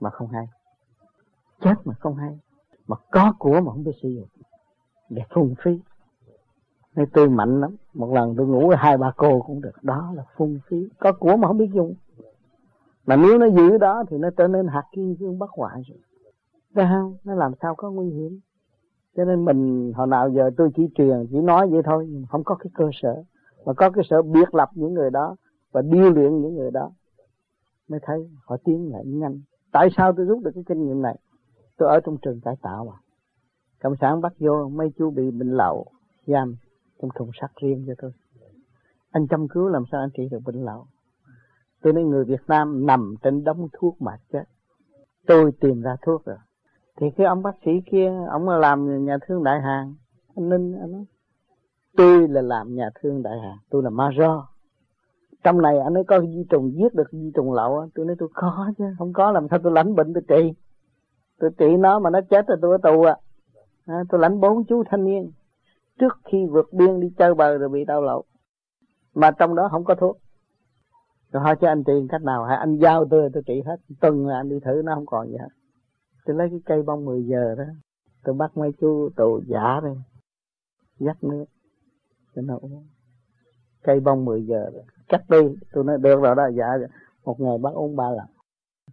mà 0.00 0.10
không 0.10 0.28
hay. 0.28 0.46
Chết 1.60 1.74
mà 1.84 1.94
không 2.00 2.14
hay. 2.14 2.38
Mà 2.86 2.96
có 3.10 3.32
của 3.38 3.60
mà 3.60 3.72
không 3.72 3.84
biết 3.84 3.92
sử 4.02 4.08
dụng. 4.08 4.28
Để 5.10 5.22
phung 5.30 5.54
phí 5.64 5.80
nên 6.96 7.06
tôi 7.12 7.28
mạnh 7.28 7.60
lắm. 7.60 7.76
Một 7.94 8.14
lần 8.14 8.34
tôi 8.36 8.46
ngủ 8.46 8.68
với 8.68 8.76
hai 8.76 8.98
ba 8.98 9.12
cô 9.16 9.40
cũng 9.40 9.60
được. 9.60 9.82
Đó 9.82 10.12
là 10.14 10.24
phung 10.36 10.58
phí. 10.68 10.88
Có 10.98 11.12
của 11.12 11.36
mà 11.36 11.48
không 11.48 11.58
biết 11.58 11.70
dùng. 11.74 11.94
Mà 13.06 13.16
nếu 13.16 13.38
nó 13.38 13.46
giữ 13.46 13.78
đó 13.78 14.04
thì 14.08 14.18
nó 14.18 14.30
trở 14.36 14.48
nên 14.48 14.66
hạt 14.66 14.84
kim 14.92 15.16
cương 15.16 15.38
bất 15.38 15.50
hoại 15.50 15.82
rồi. 15.88 15.98
Thấy 16.74 16.86
không? 16.90 17.16
Nó 17.24 17.34
làm 17.34 17.52
sao 17.62 17.74
có 17.74 17.90
nguy 17.90 18.10
hiểm? 18.10 18.40
Cho 19.16 19.24
nên 19.24 19.44
mình, 19.44 19.92
hồi 19.96 20.06
nào 20.06 20.28
giờ 20.30 20.50
tôi 20.56 20.70
chỉ 20.76 20.88
truyền, 20.94 21.26
chỉ 21.30 21.40
nói 21.40 21.68
vậy 21.68 21.82
thôi. 21.84 22.24
Không 22.30 22.44
có 22.44 22.54
cái 22.54 22.70
cơ 22.74 22.90
sở. 23.02 23.22
Mà 23.64 23.72
có 23.72 23.90
cái 23.90 24.04
sở 24.10 24.22
biệt 24.22 24.54
lập 24.54 24.70
những 24.74 24.94
người 24.94 25.10
đó 25.10 25.36
và 25.72 25.82
điêu 25.82 26.10
luyện 26.10 26.42
những 26.42 26.54
người 26.54 26.70
đó. 26.70 26.90
Mới 27.88 28.00
thấy 28.02 28.30
họ 28.44 28.56
tiến 28.64 28.92
lại 28.92 29.02
nhanh. 29.06 29.40
Tại 29.72 29.88
sao 29.96 30.12
tôi 30.12 30.26
rút 30.26 30.42
được 30.44 30.50
cái 30.54 30.64
kinh 30.66 30.86
nghiệm 30.86 31.02
này? 31.02 31.18
Tôi 31.76 31.88
ở 31.88 32.00
trong 32.00 32.16
trường 32.22 32.40
cải 32.40 32.56
tạo 32.62 32.84
mà 32.84 32.92
cộng 33.82 33.96
sản 34.00 34.20
bắt 34.20 34.32
vô, 34.38 34.68
mấy 34.68 34.92
chú 34.98 35.10
bị 35.10 35.30
bệnh 35.30 35.50
lậu, 35.50 35.86
giam 36.26 36.56
trong 37.02 37.10
thùng 37.14 37.30
sắt 37.40 37.50
riêng 37.62 37.84
cho 37.86 37.94
tôi. 37.98 38.10
Anh 39.10 39.26
chăm 39.26 39.48
cứu 39.48 39.68
làm 39.68 39.84
sao 39.92 40.00
anh 40.00 40.10
trị 40.16 40.28
được 40.30 40.40
bệnh 40.44 40.64
lậu 40.64 40.86
tôi 41.86 41.92
nói, 41.92 42.04
người 42.04 42.24
Việt 42.24 42.40
Nam 42.48 42.86
nằm 42.86 43.14
trên 43.22 43.44
đống 43.44 43.68
thuốc 43.72 44.02
mà 44.02 44.12
chết. 44.32 44.44
Tôi 45.26 45.52
tìm 45.60 45.82
ra 45.82 45.96
thuốc 46.02 46.24
rồi. 46.24 46.36
Thì 46.96 47.06
cái 47.16 47.26
ông 47.26 47.42
bác 47.42 47.54
sĩ 47.64 47.70
kia, 47.90 48.12
ông 48.30 48.48
là 48.48 48.58
làm 48.58 49.04
nhà 49.04 49.18
thương 49.26 49.44
đại 49.44 49.60
hàng. 49.60 49.94
Anh 50.36 50.48
ninh, 50.48 50.72
anh 50.80 50.92
nói, 50.92 51.04
tôi 51.96 52.28
là 52.28 52.42
làm 52.42 52.74
nhà 52.74 52.90
thương 53.00 53.22
đại 53.22 53.38
hàng, 53.40 53.56
tôi 53.70 53.82
là 53.82 53.90
ma 53.90 54.10
do. 54.18 54.48
Trong 55.44 55.62
này 55.62 55.78
anh 55.78 55.94
ấy 55.94 56.04
có 56.04 56.20
di 56.20 56.44
trùng 56.50 56.72
giết 56.72 56.94
được 56.94 57.12
di 57.12 57.30
trùng 57.34 57.52
lậu 57.52 57.88
tôi 57.94 58.06
nói, 58.06 58.16
tôi 58.18 58.28
có 58.34 58.72
chứ, 58.78 58.84
không 58.98 59.12
có 59.12 59.32
làm 59.32 59.46
sao 59.50 59.58
tôi 59.62 59.72
lãnh 59.72 59.94
bệnh 59.94 60.14
tôi 60.14 60.22
trị. 60.28 60.52
Tôi 61.38 61.50
trị 61.58 61.76
nó 61.78 61.98
mà 61.98 62.10
nó 62.10 62.20
chết 62.30 62.46
rồi 62.48 62.58
tôi 62.62 62.78
ở 62.82 62.90
tù 62.90 63.02
à. 63.02 63.16
à 63.86 64.04
tôi 64.08 64.20
lãnh 64.20 64.40
bốn 64.40 64.64
chú 64.64 64.82
thanh 64.90 65.04
niên 65.04 65.30
trước 66.00 66.18
khi 66.24 66.46
vượt 66.50 66.72
biên 66.72 67.00
đi 67.00 67.08
chơi 67.18 67.34
bờ 67.34 67.58
rồi 67.58 67.68
bị 67.68 67.84
đau 67.84 68.02
lậu 68.02 68.24
mà 69.14 69.30
trong 69.30 69.54
đó 69.54 69.68
không 69.70 69.84
có 69.84 69.94
thuốc. 69.94 70.16
Rồi 71.32 71.42
hỏi 71.42 71.56
cho 71.60 71.68
anh 71.68 71.84
tiền 71.84 72.06
cách 72.08 72.22
nào, 72.22 72.44
hay 72.44 72.56
anh 72.56 72.76
giao 72.76 73.04
tôi 73.10 73.30
tôi 73.32 73.42
trị 73.46 73.62
hết. 73.66 73.76
Tuần 74.00 74.26
là 74.26 74.36
anh 74.36 74.48
đi 74.48 74.60
thử, 74.64 74.82
nó 74.84 74.94
không 74.94 75.06
còn 75.06 75.28
gì 75.28 75.36
hết. 75.40 75.48
Tôi 76.24 76.36
lấy 76.36 76.48
cái 76.50 76.60
cây 76.64 76.82
bông 76.82 77.04
10 77.04 77.24
giờ 77.24 77.54
đó, 77.58 77.64
tôi 78.24 78.34
bắt 78.34 78.56
mấy 78.56 78.70
chú 78.80 79.10
tù 79.16 79.40
giả 79.46 79.80
đây 79.82 79.94
dắt 80.98 81.24
nước, 81.24 81.44
cho 82.34 82.42
nó 82.42 82.58
uống. 82.60 82.86
Cây 83.82 84.00
bông 84.00 84.24
10 84.24 84.46
giờ 84.46 84.70
rồi, 84.72 84.82
cắt 85.08 85.20
đi. 85.28 85.38
Tôi 85.72 85.84
nói, 85.84 85.98
được 85.98 86.20
rồi 86.22 86.34
đó 86.34 86.42
dạ, 86.56 86.78
dạ 86.80 86.86
một 87.24 87.40
ngày 87.40 87.58
bắt 87.62 87.74
uống 87.74 87.96
ba 87.96 88.10
lần. 88.10 88.26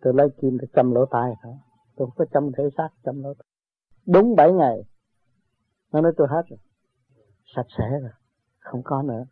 Tôi 0.01 0.13
lấy 0.13 0.29
kim 0.41 0.57
tôi 0.59 0.67
châm 0.73 0.91
lỗ 0.91 1.05
tai 1.05 1.33
thôi 1.43 1.53
tôi 1.95 2.07
không 2.07 2.15
có 2.15 2.25
châm 2.33 2.51
thể 2.57 2.63
xác 2.77 2.89
châm 3.05 3.23
lỗ 3.23 3.33
tai. 3.33 3.45
Đúng 4.07 4.35
7 4.35 4.51
ngày, 4.51 4.83
nó 5.93 6.01
nói 6.01 6.11
tôi 6.17 6.27
hết 6.29 6.41
rồi 6.49 6.59
sạch 7.55 7.67
sẽ 7.77 7.99
rồi, 7.99 8.11
không 8.59 8.81
có 8.83 9.01
nữa. 9.01 9.25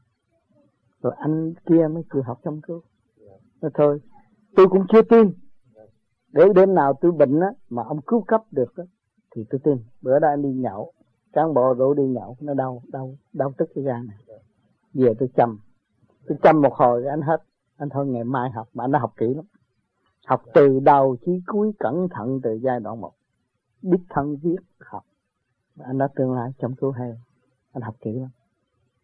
Rồi 1.02 1.14
anh 1.18 1.54
kia 1.66 1.88
mới 1.88 2.04
chịu 2.14 2.22
học 2.22 2.40
chăm 2.44 2.62
cứu. 2.62 2.82
Nói 3.62 3.72
thôi, 3.74 4.02
tôi 4.56 4.68
cũng 4.70 4.86
chưa 4.90 5.02
tin. 5.02 5.32
Để 6.32 6.44
đêm 6.56 6.76
nào 6.76 6.94
tôi 7.02 7.12
bệnh 7.12 7.40
á, 7.40 7.52
mà 7.70 7.84
ông 7.84 8.02
cứu 8.02 8.22
cấp 8.28 8.42
được 8.52 8.76
á, 8.76 8.84
thì 9.36 9.46
tôi 9.50 9.60
tin. 9.64 9.78
Bữa 10.02 10.20
đó 10.20 10.28
anh 10.28 10.42
đi 10.42 10.50
nhậu, 10.54 10.94
cán 11.34 11.54
bộ 11.54 11.74
rủ 11.74 11.94
đi 11.94 12.08
nhậu, 12.08 12.38
nó 12.42 12.54
đau 12.54 12.82
đau 12.88 13.16
đau 13.34 13.54
tức 13.58 13.70
cái 13.76 13.84
gan 13.84 14.08
này. 14.08 14.18
Về 14.94 15.14
tôi 15.20 15.30
chăm. 15.36 15.60
Tôi 16.28 16.38
chăm 16.44 16.62
một 16.62 16.74
hồi 16.74 17.06
anh 17.06 17.22
hết. 17.22 17.44
Anh 17.78 17.90
thôi 17.90 18.08
ngày 18.08 18.24
mai 18.24 18.50
học, 18.50 18.68
mà 18.74 18.84
anh 18.84 18.92
đã 18.92 19.00
học 19.00 19.14
kỹ 19.18 19.34
lắm. 19.34 19.46
Học 20.26 20.42
từ 20.54 20.80
đầu 20.80 21.18
chí 21.26 21.32
cuối, 21.48 21.72
cẩn 21.80 22.08
thận 22.12 22.40
từ 22.44 22.54
giai 22.54 22.80
đoạn 22.80 23.02
một. 23.02 23.14
Biết 23.82 24.00
thân 24.10 24.38
viết 24.44 24.58
học. 24.80 25.04
Anh 25.80 25.98
đã 25.98 26.08
tương 26.16 26.34
lai 26.34 26.52
trong 26.58 26.76
cứu 26.76 26.92
hay 26.92 27.12
anh 27.74 27.82
học 27.82 27.96
kỹ 28.02 28.12
lắm. 28.12 28.30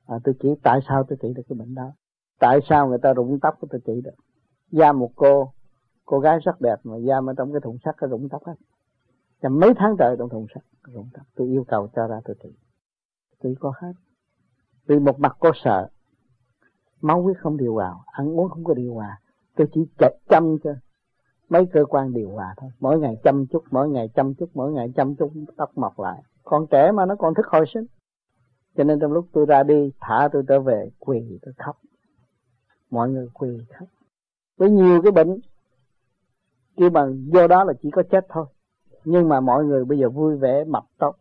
À, 0.05 0.19
tôi 0.23 0.35
chỉ 0.39 0.49
tại 0.63 0.79
sao 0.87 1.03
tôi 1.03 1.17
trị 1.21 1.33
được 1.35 1.43
cái 1.49 1.57
bệnh 1.57 1.75
đó. 1.75 1.91
Tại 2.39 2.59
sao 2.69 2.87
người 2.87 2.97
ta 2.97 3.13
rụng 3.13 3.39
tóc 3.39 3.57
của 3.61 3.67
tôi 3.71 3.81
trị 3.85 4.01
được? 4.03 4.15
Da 4.71 4.91
một 4.91 5.11
cô 5.15 5.51
cô 6.05 6.19
gái 6.19 6.39
rất 6.39 6.61
đẹp 6.61 6.75
mà 6.83 6.97
da 6.97 7.15
ở 7.27 7.33
trong 7.37 7.51
cái 7.51 7.61
thùng 7.63 7.77
sắt 7.85 7.95
cái 7.97 8.09
rụng 8.09 8.29
tóc 8.29 8.45
hết. 8.45 8.53
Chầm 9.41 9.59
mấy 9.59 9.73
tháng 9.77 9.95
trời 9.99 10.15
trong 10.19 10.29
thùng 10.29 10.47
sắt 10.55 10.63
rụng 10.83 11.09
tóc. 11.13 11.25
Tôi 11.35 11.47
yêu 11.47 11.63
cầu 11.67 11.87
cho 11.95 12.07
ra 12.07 12.21
tôi 12.25 12.35
trị. 12.43 12.49
Tôi 13.41 13.55
có 13.59 13.73
hết. 13.81 13.93
Vì 14.87 14.99
một 14.99 15.19
mặt 15.19 15.37
cô 15.39 15.51
sợ. 15.63 15.89
Máu 17.01 17.21
huyết 17.21 17.37
không 17.39 17.57
điều 17.57 17.73
hòa 17.73 17.95
ăn 18.05 18.39
uống 18.39 18.49
không 18.49 18.63
có 18.63 18.73
điều 18.73 18.93
hòa. 18.93 19.19
Tôi 19.55 19.67
chỉ 19.73 19.87
chặt 19.97 20.11
chăm 20.29 20.57
cho 20.63 20.71
mấy 21.49 21.65
cơ 21.73 21.85
quan 21.85 22.13
điều 22.13 22.29
hòa 22.29 22.53
thôi. 22.57 22.69
Mỗi 22.79 22.99
ngày 22.99 23.17
chăm 23.23 23.45
chút 23.45 23.63
mỗi 23.71 23.89
ngày 23.89 24.09
chăm 24.15 24.33
chút 24.33 24.49
mỗi 24.53 24.71
ngày 24.71 24.93
chăm 24.95 25.15
chút 25.15 25.31
tóc 25.57 25.77
mọc 25.77 25.99
lại. 25.99 26.23
Còn 26.43 26.67
trẻ 26.67 26.91
mà 26.91 27.05
nó 27.05 27.15
còn 27.15 27.33
thức 27.33 27.45
hồi 27.47 27.65
sinh 27.73 27.85
cho 28.77 28.83
nên 28.83 28.99
trong 28.99 29.11
lúc 29.11 29.27
tôi 29.31 29.45
ra 29.45 29.63
đi, 29.63 29.91
thả 29.99 30.29
tôi 30.31 30.43
trở 30.47 30.59
về, 30.59 30.89
quỳ 30.99 31.39
tôi 31.41 31.53
khóc. 31.57 31.77
Mọi 32.89 33.09
người 33.09 33.27
quỳ 33.33 33.57
khóc. 33.79 33.87
Với 34.57 34.69
nhiều 34.69 35.01
cái 35.01 35.11
bệnh, 35.11 35.39
kêu 36.77 36.89
bằng 36.89 37.25
do 37.33 37.47
đó 37.47 37.63
là 37.63 37.73
chỉ 37.81 37.89
có 37.91 38.03
chết 38.11 38.25
thôi. 38.29 38.45
Nhưng 39.05 39.29
mà 39.29 39.39
mọi 39.39 39.65
người 39.65 39.85
bây 39.85 39.97
giờ 39.99 40.09
vui 40.09 40.37
vẻ, 40.37 40.63
mập 40.63 40.83
tốt 40.97 41.15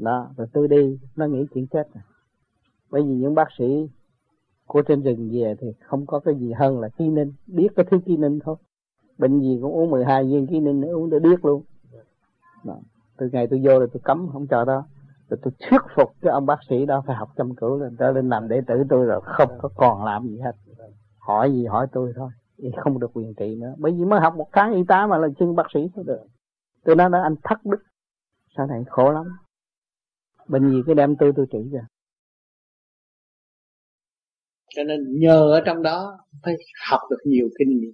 đó, 0.00 0.30
rồi 0.36 0.46
tôi 0.52 0.68
đi, 0.68 0.98
nó 1.16 1.26
nghĩ 1.26 1.46
chuyện 1.54 1.66
chết 1.66 1.88
rồi. 1.94 2.02
Bởi 2.90 3.02
vì 3.02 3.14
những 3.14 3.34
bác 3.34 3.48
sĩ 3.58 3.88
của 4.66 4.82
trên 4.82 5.02
rừng 5.02 5.30
về 5.32 5.54
thì 5.60 5.66
không 5.80 6.06
có 6.06 6.20
cái 6.20 6.34
gì 6.34 6.52
hơn 6.52 6.80
là 6.80 6.88
ký 6.88 7.08
ninh. 7.08 7.32
Biết 7.46 7.68
cái 7.76 7.86
thứ 7.90 7.98
ký 8.06 8.16
ninh 8.16 8.38
thôi. 8.44 8.56
Bệnh 9.18 9.40
gì 9.40 9.58
cũng 9.62 9.72
uống 9.72 9.90
12 9.90 10.24
viên 10.24 10.46
ký 10.46 10.60
ninh 10.60 10.82
uống 10.82 11.10
để 11.10 11.18
biết 11.18 11.44
luôn. 11.44 11.62
Đó. 12.64 12.78
từ 13.16 13.28
ngày 13.32 13.46
tôi 13.46 13.60
vô 13.64 13.78
rồi 13.78 13.88
tôi 13.92 14.00
cấm 14.04 14.28
không 14.32 14.46
cho 14.46 14.64
đó 14.64 14.86
rồi 15.30 15.38
tôi 15.42 15.52
thuyết 15.58 15.80
phục 15.96 16.08
cái 16.22 16.32
ông 16.32 16.46
bác 16.46 16.58
sĩ 16.68 16.86
đó 16.86 17.02
phải 17.06 17.16
học 17.16 17.28
chăm 17.36 17.54
cứu 17.54 17.78
lên. 17.78 17.96
Trở 17.98 18.10
lên 18.10 18.28
làm 18.28 18.48
đệ 18.48 18.60
tử 18.66 18.74
tôi 18.90 19.06
rồi, 19.06 19.20
không 19.24 19.58
có 19.58 19.68
còn 19.76 20.04
làm 20.04 20.28
gì 20.28 20.38
hết. 20.38 20.52
Hỏi 21.18 21.52
gì 21.52 21.66
hỏi 21.66 21.86
tôi 21.92 22.12
thôi 22.16 22.30
không 22.76 23.00
được 23.00 23.10
quyền 23.14 23.34
trị 23.34 23.56
nữa. 23.60 23.74
Bởi 23.78 23.92
vì 23.92 24.04
mới 24.04 24.20
học 24.20 24.34
một 24.36 24.48
tháng 24.52 24.72
y 24.72 24.82
tá 24.88 25.06
mà 25.06 25.18
là 25.18 25.28
chân 25.38 25.56
bác 25.56 25.66
sĩ 25.74 25.80
thôi 25.94 26.04
được. 26.08 26.20
Tôi 26.84 26.96
nói 26.96 27.10
là 27.10 27.22
anh 27.22 27.34
thất 27.44 27.64
đức. 27.64 27.82
Sau 28.56 28.66
này 28.66 28.84
khổ 28.86 29.12
lắm. 29.12 29.26
Bệnh 30.48 30.70
gì 30.70 30.82
cái 30.86 30.94
đem 30.94 31.16
tôi 31.16 31.32
tôi 31.36 31.46
trị 31.52 31.58
rồi 31.72 31.82
cho 34.74 34.84
nên 34.84 35.20
nhờ 35.20 35.50
ở 35.52 35.62
trong 35.66 35.82
đó 35.82 36.18
phải 36.42 36.54
học 36.90 37.00
được 37.10 37.16
nhiều 37.24 37.48
kinh 37.58 37.68
nghiệm. 37.68 37.92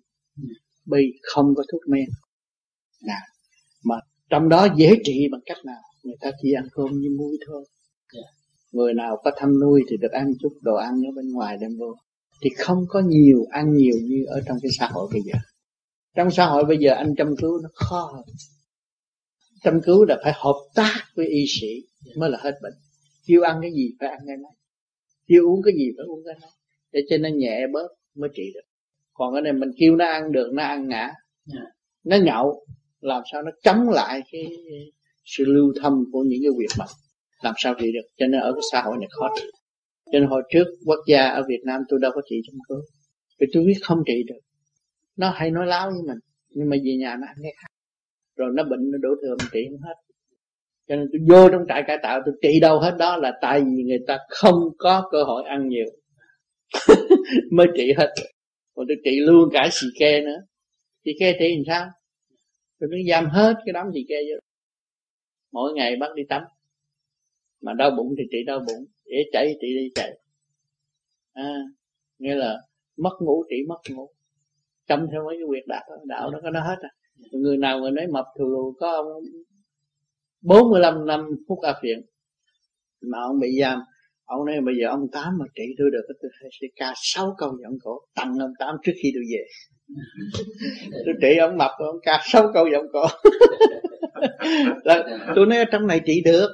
Bởi 0.86 1.12
không 1.22 1.54
có 1.56 1.62
thuốc 1.72 1.80
men. 1.88 2.04
Nào, 3.06 3.20
mà 3.84 3.94
trong 4.30 4.48
đó 4.48 4.68
dễ 4.76 4.92
trị 5.04 5.28
bằng 5.32 5.40
cách 5.46 5.56
nào? 5.64 5.82
Người 6.06 6.16
ta 6.20 6.30
chỉ 6.42 6.52
ăn 6.52 6.66
cơm 6.72 7.00
như 7.00 7.08
muối 7.18 7.36
thôi. 7.46 7.64
Người 8.72 8.94
nào 8.94 9.16
có 9.24 9.30
thăm 9.36 9.60
nuôi 9.60 9.82
thì 9.90 9.96
được 9.96 10.12
ăn 10.12 10.32
chút 10.40 10.52
đồ 10.62 10.74
ăn 10.74 10.94
ở 11.06 11.10
bên 11.16 11.32
ngoài 11.32 11.56
đem 11.60 11.70
vô. 11.78 11.94
Thì 12.42 12.50
không 12.58 12.84
có 12.88 13.02
nhiều 13.06 13.46
ăn 13.50 13.74
nhiều 13.74 13.94
như 14.02 14.24
ở 14.26 14.40
trong 14.46 14.56
cái 14.62 14.70
xã 14.78 14.88
hội 14.92 15.08
bây 15.12 15.22
giờ. 15.22 15.38
Trong 16.16 16.30
xã 16.30 16.46
hội 16.46 16.64
bây 16.64 16.78
giờ 16.78 16.92
anh 16.92 17.14
chăm 17.16 17.36
cứu 17.36 17.58
nó 17.62 17.68
khó 17.74 18.12
hơn. 18.14 18.24
Chăm 19.62 19.80
cứu 19.80 20.04
là 20.04 20.16
phải 20.24 20.32
hợp 20.36 20.56
tác 20.74 21.04
với 21.14 21.26
y 21.26 21.44
sĩ 21.48 21.82
mới 22.16 22.30
là 22.30 22.38
hết 22.42 22.58
bệnh. 22.62 22.74
Kêu 23.26 23.42
ăn 23.42 23.58
cái 23.62 23.72
gì 23.72 23.90
phải 24.00 24.08
ăn 24.08 24.18
cái 24.26 24.36
đó 24.36 24.48
kêu 25.26 25.50
uống 25.50 25.62
cái 25.62 25.74
gì 25.74 25.90
phải 25.96 26.06
uống 26.06 26.24
cái 26.24 26.34
đó 26.42 26.48
để 26.92 27.00
cho 27.10 27.16
nó 27.18 27.28
nhẹ 27.28 27.66
bớt 27.72 27.88
mới 28.14 28.30
trị 28.34 28.42
được. 28.54 28.60
Còn 29.14 29.34
cái 29.34 29.42
này 29.42 29.52
mình 29.52 29.70
kêu 29.78 29.96
nó 29.96 30.06
ăn 30.06 30.32
được 30.32 30.50
nó 30.52 30.62
ăn 30.62 30.88
ngã. 30.88 31.12
Nó 32.04 32.16
nhậu 32.16 32.66
làm 33.00 33.22
sao 33.32 33.42
nó 33.42 33.50
chống 33.62 33.88
lại 33.88 34.22
cái 34.32 34.46
sự 35.26 35.44
lưu 35.46 35.72
thâm 35.82 36.04
của 36.12 36.22
những 36.28 36.40
cái 36.42 36.50
việc 36.58 36.74
mà 36.78 36.84
làm 37.42 37.54
sao 37.58 37.74
trị 37.80 37.92
được. 37.92 38.08
Cho 38.16 38.26
nên 38.26 38.40
ở 38.40 38.52
cái 38.52 38.62
xã 38.72 38.82
hội 38.82 38.96
này 39.00 39.08
khó 39.10 39.28
trị 39.36 39.46
cho 40.12 40.18
nên 40.18 40.28
hồi 40.28 40.42
trước, 40.52 40.64
quốc 40.86 41.00
gia 41.06 41.28
ở 41.28 41.42
Việt 41.48 41.60
Nam 41.64 41.80
tôi 41.88 41.98
đâu 42.02 42.12
có 42.14 42.20
trị 42.30 42.36
trong 42.46 42.58
cứu 42.68 42.80
vì 43.40 43.46
tôi 43.52 43.64
biết 43.66 43.74
không 43.82 43.98
trị 44.06 44.22
được. 44.26 44.40
Nó 45.16 45.30
hay 45.30 45.50
nói 45.50 45.66
láo 45.66 45.90
với 45.90 46.02
mình, 46.06 46.18
nhưng 46.50 46.68
mà 46.70 46.76
về 46.84 46.96
nhà 47.00 47.16
nó 47.20 47.26
ăn 47.26 47.36
cái 47.42 47.52
khác. 47.62 47.68
Rồi 48.36 48.50
nó 48.54 48.64
bệnh, 48.64 48.90
nó 48.90 48.98
đổ 48.98 49.08
thừa, 49.22 49.36
mình 49.38 49.48
trị 49.52 49.60
không 49.70 49.80
hết. 49.80 49.94
Cho 50.88 50.96
nên 50.96 51.06
tôi 51.12 51.20
vô 51.28 51.48
trong 51.50 51.64
trại 51.68 51.82
cải 51.86 51.98
tạo, 52.02 52.20
tôi 52.26 52.34
trị 52.42 52.60
đâu 52.60 52.80
hết 52.80 52.96
đó 52.98 53.16
là 53.16 53.32
tại 53.42 53.60
vì 53.60 53.82
người 53.82 53.98
ta 54.06 54.18
không 54.28 54.54
có 54.78 55.08
cơ 55.12 55.24
hội 55.24 55.44
ăn 55.44 55.68
nhiều. 55.68 55.86
Mới 57.52 57.66
trị 57.76 57.92
hết. 57.98 58.12
Còn 58.74 58.86
tôi 58.88 58.96
trị 59.04 59.20
luôn 59.20 59.48
cả 59.52 59.68
xì 59.72 59.86
ke 60.00 60.20
nữa. 60.20 60.38
Xì 61.04 61.10
ke 61.20 61.32
trị 61.38 61.54
làm 61.56 61.64
sao? 61.66 61.86
Tôi 62.80 62.88
cứ 62.92 62.96
giam 63.10 63.26
hết 63.26 63.54
cái 63.66 63.72
đám 63.72 63.86
xì 63.94 64.00
ke 64.08 64.16
vô 64.16 64.38
mỗi 65.52 65.72
ngày 65.74 65.96
bắt 66.00 66.14
đi 66.14 66.22
tắm. 66.28 66.42
Mà 67.60 67.72
đau 67.72 67.90
bụng 67.90 68.14
thì 68.18 68.24
trị 68.30 68.38
đau 68.46 68.58
bụng 68.58 68.86
để 69.04 69.24
chạy 69.32 69.56
trị 69.60 69.68
đi 69.76 69.90
chạy 69.94 70.18
à, 71.32 71.54
nghĩa 72.18 72.34
là 72.34 72.56
mất 72.96 73.16
ngủ 73.20 73.44
trị 73.50 73.56
mất 73.68 73.78
ngủ. 73.90 74.10
Chăm 74.86 75.06
theo 75.12 75.24
mấy 75.24 75.36
cái 75.36 75.46
quyệt 75.48 75.64
đạo 75.66 75.84
đạo 76.04 76.30
đó 76.30 76.38
có 76.42 76.50
nó 76.50 76.60
hết 76.60 76.76
à. 76.80 76.90
Người 77.32 77.56
nào 77.56 77.80
người 77.80 77.90
nấy 77.90 78.06
mập 78.06 78.24
thù 78.38 78.44
lù 78.44 78.74
có 78.80 78.92
ông 78.92 79.06
45 80.42 81.06
năm 81.06 81.30
phút 81.48 81.58
áp 81.62 81.76
viện 81.82 82.02
mà 83.00 83.18
ông 83.20 83.40
bị 83.40 83.48
giam 83.60 83.78
ông 84.24 84.46
nói 84.46 84.56
bây 84.64 84.74
giờ 84.80 84.88
ông 84.88 85.08
tám 85.12 85.38
mà 85.38 85.44
trị 85.54 85.62
tôi 85.78 85.90
được 85.90 86.14
tôi 86.22 86.30
sẽ 86.60 86.66
ca 86.76 86.92
sáu 86.96 87.34
câu 87.38 87.58
giọng 87.62 87.78
cổ 87.82 88.00
tặng 88.14 88.34
ông 88.40 88.52
tám 88.58 88.76
trước 88.82 88.92
khi 89.02 89.12
tôi 89.14 89.24
về. 89.32 89.44
Tôi 91.04 91.14
trị 91.22 91.36
ông 91.36 91.58
mập 91.58 91.70
ông 91.78 91.96
ca 92.02 92.20
sáu 92.24 92.50
câu 92.54 92.68
giọng 92.72 92.86
cổ 92.92 93.06
là 94.84 95.20
tôi 95.36 95.46
nói 95.46 95.58
ở 95.58 95.64
trong 95.72 95.86
này 95.86 96.00
trị 96.06 96.22
được. 96.24 96.50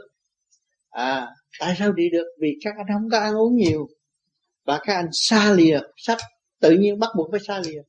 À 0.91 1.29
tại 1.61 1.75
sao 1.79 1.93
trị 1.97 2.11
được? 2.13 2.27
Vì 2.41 2.57
các 2.65 2.75
anh 2.77 2.87
không 2.93 3.11
có 3.11 3.19
ăn 3.19 3.35
uống 3.35 3.57
nhiều. 3.57 3.89
Và 4.65 4.81
các 4.85 4.95
anh 4.95 5.09
xa 5.13 5.53
lìa 5.53 5.79
sắp 5.97 6.19
tự 6.61 6.71
nhiên 6.71 6.99
bắt 6.99 7.11
buộc 7.17 7.31
phải 7.31 7.41
xa 7.41 7.63
lìa. 7.67 7.83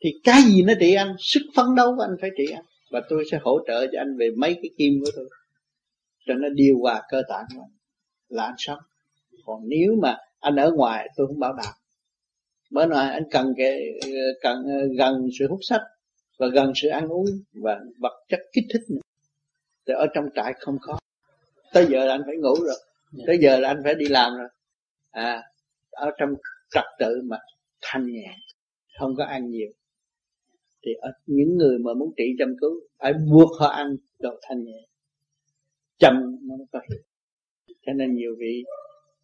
Thì 0.00 0.10
cái 0.24 0.42
gì 0.42 0.62
nó 0.62 0.72
trị 0.80 0.94
anh? 0.94 1.14
Sức 1.18 1.42
phấn 1.56 1.66
đấu 1.76 1.96
của 1.96 2.02
anh 2.02 2.16
phải 2.20 2.30
trị 2.36 2.46
anh. 2.54 2.64
Và 2.90 3.02
tôi 3.08 3.24
sẽ 3.30 3.38
hỗ 3.42 3.58
trợ 3.66 3.86
cho 3.92 4.00
anh 4.00 4.16
về 4.18 4.30
mấy 4.36 4.54
cái 4.54 4.70
kim 4.78 4.92
của 5.04 5.10
tôi. 5.16 5.28
Cho 6.26 6.34
nó 6.34 6.48
điều 6.48 6.78
hòa 6.80 7.02
cơ 7.10 7.22
tạng 7.28 7.44
của 7.54 7.62
anh 7.62 7.72
là 8.28 8.44
anh 8.44 8.54
sống. 8.58 8.78
Còn 9.46 9.60
nếu 9.68 9.94
mà 10.02 10.16
anh 10.40 10.56
ở 10.56 10.70
ngoài, 10.70 11.08
tôi 11.16 11.26
không 11.26 11.38
bảo 11.38 11.52
đảm. 11.52 11.74
Bởi 12.70 12.86
ngoài 12.86 13.10
anh 13.12 13.22
cần 13.30 13.54
cái, 13.56 13.80
cần 14.42 14.64
ờ, 14.66 14.88
gần 14.98 15.28
sự 15.38 15.46
hút 15.48 15.58
sách 15.62 15.80
và 16.38 16.46
gần 16.48 16.72
sự 16.74 16.88
ăn 16.88 17.08
uống 17.08 17.26
và 17.52 17.80
vật 17.98 18.24
chất 18.28 18.40
kích 18.52 18.64
thích 18.72 18.82
nữa. 18.88 19.00
Thì 19.86 19.94
ở 19.94 20.06
trong 20.14 20.24
trại 20.34 20.52
không 20.60 20.78
có 20.82 20.98
tới 21.72 21.86
giờ 21.90 22.04
là 22.04 22.14
anh 22.14 22.22
phải 22.26 22.36
ngủ 22.36 22.54
rồi. 22.54 22.76
Tới 23.26 23.38
giờ 23.42 23.58
là 23.58 23.68
anh 23.68 23.80
phải 23.84 23.94
đi 23.94 24.06
làm 24.08 24.36
rồi. 24.36 24.48
À 25.10 25.42
ở 25.90 26.10
trong 26.18 26.34
trật 26.70 26.84
tự 26.98 27.22
mà 27.24 27.38
thanh 27.82 28.06
nhẹ 28.06 28.36
không 28.98 29.16
có 29.16 29.24
ăn 29.24 29.50
nhiều. 29.50 29.70
Thì 30.82 30.92
ở 31.00 31.10
những 31.26 31.56
người 31.56 31.78
mà 31.78 31.94
muốn 31.94 32.12
trị 32.16 32.24
chăm 32.38 32.56
cứu 32.60 32.80
phải 32.98 33.12
buộc 33.12 33.50
họ 33.60 33.66
ăn 33.66 33.96
đồ 34.18 34.40
thanh 34.42 34.64
nhẹ 34.64 34.86
chăm 35.98 36.38
nó 36.42 36.56
mới 36.56 36.66
có 36.72 36.80
hiệu 36.90 37.00
cho 37.86 37.92
nên 37.92 38.14
nhiều 38.14 38.36
vị 38.38 38.64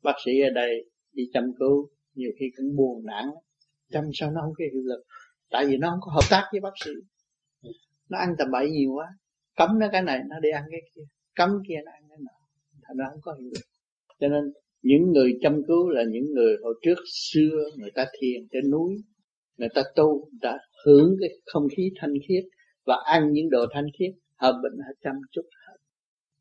bác 0.02 0.12
sĩ 0.24 0.40
ở 0.40 0.50
đây 0.50 0.90
đi 1.12 1.30
chăm 1.32 1.52
cứu 1.58 1.88
nhiều 2.14 2.30
khi 2.38 2.46
cũng 2.56 2.76
buồn 2.76 3.06
nản 3.06 3.24
chăm 3.90 4.10
sao 4.14 4.30
nó 4.30 4.40
không 4.40 4.54
có 4.58 4.64
hiệu 4.72 4.82
lực 4.84 5.04
tại 5.51 5.66
vì 5.66 5.77
nó 5.77 5.90
không 5.90 6.01
có 6.01 6.12
hợp 6.12 6.27
tác 6.31 6.48
với 6.52 6.60
bác 6.60 6.74
sĩ. 6.85 6.90
Nó 8.10 8.18
ăn 8.18 8.35
tầm 8.39 8.48
bậy 8.51 8.70
nhiều 8.70 8.90
quá. 8.93 9.06
Cấm 9.56 9.78
nó 9.78 9.86
cái 9.93 10.02
này 10.02 10.20
nó 10.28 10.40
đi 10.40 10.51
ăn 10.51 10.64
cái 10.70 10.81
kia. 10.94 11.02
Cấm 11.35 11.51
kia 11.68 11.74
nó 11.85 11.93
ăn 11.93 12.02
cái 12.09 12.18
nọ. 12.20 12.32
Thành 12.82 12.97
ra 12.97 13.05
không 13.10 13.20
có 13.22 13.32
hiệu 13.40 13.51
lực. 13.55 13.64
Cho 14.20 14.28
nên 14.28 14.44
những 14.82 15.12
người 15.12 15.39
chăm 15.43 15.62
cứu 15.68 15.89
là 15.89 16.02
những 16.09 16.24
người 16.35 16.56
hồi 16.62 16.74
trước 16.82 16.98
xưa 17.32 17.70
người 17.77 17.90
ta 17.94 18.06
thiền 18.20 18.48
trên 18.52 18.70
núi. 18.70 18.94
Người 19.56 19.68
ta 19.74 19.82
tu 19.97 20.28
đã 20.40 20.59
hưởng 20.86 21.16
cái 21.20 21.28
không 21.47 21.68
khí 21.77 21.90
thanh 21.97 22.14
khiết 22.28 22.44
và 22.86 22.97
ăn 23.05 23.32
những 23.32 23.51
đồ 23.51 23.66
thanh 23.72 23.86
khiết. 23.98 24.10
Hợp 24.36 24.60
bệnh 24.62 24.78
họ 24.78 24.93
chăm 25.01 25.14
chút 25.32 25.43
hết. 25.66 25.77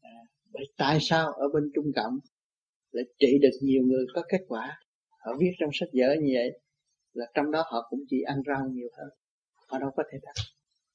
À, 0.01 0.19
vậy 0.53 0.65
tại 0.77 0.97
sao 1.01 1.31
ở 1.31 1.47
bên 1.53 1.63
trung 1.75 1.85
cộng 1.95 2.13
lại 2.91 3.05
trị 3.19 3.37
được 3.41 3.57
nhiều 3.61 3.83
người 3.83 4.05
có 4.13 4.23
kết 4.29 4.41
quả? 4.47 4.79
Họ 5.25 5.31
viết 5.39 5.51
trong 5.59 5.69
sách 5.73 5.89
vở 5.93 6.15
như 6.21 6.31
vậy 6.33 6.59
là 7.13 7.25
trong 7.33 7.51
đó 7.51 7.63
họ 7.71 7.87
cũng 7.89 7.99
chỉ 8.09 8.21
ăn 8.21 8.41
rau 8.47 8.67
nhiều 8.71 8.87
hơn. 8.97 9.09
Họ 9.67 9.79
đâu 9.79 9.89
có 9.95 10.03
thể 10.11 10.17
đặt. 10.21 10.33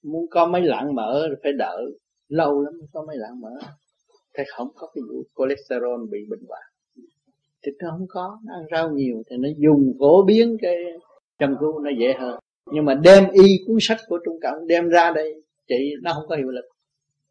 Muốn 0.03 0.27
có 0.31 0.47
mấy 0.47 0.63
lạng 0.63 0.95
mỡ 0.95 1.27
thì 1.29 1.35
phải 1.43 1.53
đợi. 1.59 1.85
Lâu 2.29 2.61
lắm 2.61 2.73
mới 2.79 2.89
có 2.93 3.05
mấy 3.07 3.17
lạng 3.17 3.41
mỡ. 3.41 3.51
Thì 4.39 4.45
không 4.57 4.69
có 4.75 4.91
cái 4.95 5.03
vụ 5.11 5.23
cholesterol 5.37 6.09
bị 6.11 6.19
bệnh 6.31 6.43
hoạn. 6.49 6.63
Thì 7.67 7.73
nó 7.79 7.91
không 7.91 8.07
có. 8.09 8.39
Nó 8.45 8.55
ăn 8.55 8.65
rau 8.71 8.91
nhiều 8.91 9.23
thì 9.31 9.37
nó 9.37 9.49
dùng 9.59 9.93
phổ 9.99 10.25
biến 10.25 10.57
cái 10.63 10.77
chăm 11.39 11.57
cứu 11.61 11.79
nó 11.79 11.91
dễ 11.99 12.13
hơn. 12.19 12.39
Nhưng 12.73 12.85
mà 12.85 12.95
đem 12.95 13.25
y 13.33 13.59
cuốn 13.67 13.77
sách 13.81 13.99
của 14.07 14.19
trung 14.25 14.39
cộng 14.43 14.67
đem 14.67 14.89
ra 14.89 15.13
đây 15.15 15.43
chị 15.69 15.93
nó 16.03 16.13
không 16.13 16.29
có 16.29 16.37
hiệu 16.37 16.49
lực. 16.49 16.65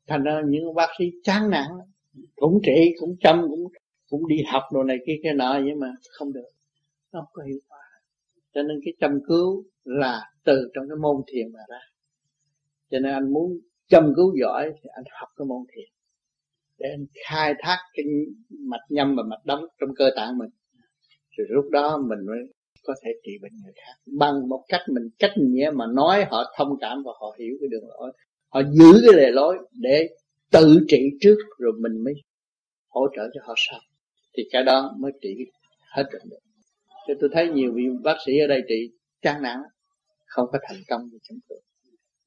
Thành 0.07 0.23
ra 0.23 0.41
những 0.47 0.73
bác 0.75 0.89
sĩ 0.99 1.05
chán 1.23 1.49
nản 1.49 1.67
cũng 2.35 2.59
trị, 2.65 2.93
cũng 2.99 3.15
chăm, 3.19 3.45
cũng 3.49 3.67
cũng 4.09 4.27
đi 4.27 4.35
học 4.47 4.63
đồ 4.73 4.83
này 4.83 4.97
kia 5.07 5.13
cái 5.23 5.33
nọ, 5.33 5.59
nhưng 5.65 5.79
mà 5.79 5.87
không 6.17 6.33
được. 6.33 6.49
Nó 7.13 7.19
không 7.19 7.29
có 7.33 7.43
hiệu 7.43 7.59
quả 7.69 7.72
cho 8.53 8.63
nên 8.63 8.79
cái 8.85 8.93
chăm 8.99 9.19
cứu 9.27 9.63
là 9.83 10.21
từ 10.43 10.69
trong 10.73 10.85
cái 10.89 10.97
môn 11.01 11.15
thiền 11.27 11.53
mà 11.53 11.59
ra. 11.69 11.79
Cho 12.91 12.99
nên 12.99 13.13
anh 13.13 13.33
muốn 13.33 13.59
chăm 13.87 14.13
cứu 14.15 14.33
giỏi 14.41 14.71
thì 14.75 14.89
anh 14.93 15.03
học 15.19 15.29
cái 15.37 15.45
môn 15.45 15.61
thiền. 15.75 15.85
Để 16.77 16.89
anh 16.89 17.05
khai 17.27 17.53
thác 17.59 17.77
cái 17.93 18.05
mạch 18.49 18.85
nhâm 18.89 19.15
và 19.15 19.23
mạch 19.23 19.45
đóng 19.45 19.65
trong 19.79 19.89
cơ 19.95 20.09
tạng 20.15 20.37
mình. 20.37 20.49
Rồi 21.37 21.47
lúc 21.49 21.65
đó 21.71 21.97
mình 21.97 22.25
mới 22.25 22.37
có 22.83 22.93
thể 23.03 23.11
trị 23.23 23.31
bệnh 23.41 23.51
người 23.63 23.73
khác. 23.75 24.11
Bằng 24.19 24.49
một 24.49 24.63
cách 24.67 24.81
mình 24.87 25.03
cách 25.19 25.31
nghĩa 25.37 25.71
mà 25.75 25.85
nói 25.95 26.25
họ 26.29 26.53
thông 26.57 26.77
cảm 26.81 27.03
và 27.05 27.11
họ 27.19 27.35
hiểu 27.39 27.57
cái 27.59 27.67
đường 27.71 27.89
lối. 27.89 28.11
Họ 28.49 28.61
giữ 28.71 29.01
cái 29.05 29.13
lề 29.13 29.31
lối 29.31 29.57
để 29.71 30.09
tự 30.51 30.77
trị 30.87 31.09
trước 31.21 31.37
rồi 31.57 31.73
mình 31.81 32.03
mới 32.03 32.13
hỗ 32.89 33.07
trợ 33.15 33.21
cho 33.33 33.41
họ 33.43 33.53
sau. 33.57 33.79
Thì 34.37 34.43
cái 34.51 34.63
đó 34.63 34.95
mới 34.99 35.11
trị 35.21 35.35
hết 35.95 36.03
được 36.11 36.19
cho 37.07 37.13
tôi 37.19 37.29
thấy 37.33 37.49
nhiều 37.49 37.71
vị 37.75 37.83
bác 38.03 38.15
sĩ 38.25 38.39
ở 38.39 38.47
đây 38.47 38.61
trị 38.67 38.91
chán 39.21 39.41
nản, 39.41 39.57
không 40.25 40.47
có 40.51 40.59
thành 40.67 40.77
công 40.89 41.01
gì 41.09 41.17
trong 41.29 41.37
tôi. 41.49 41.61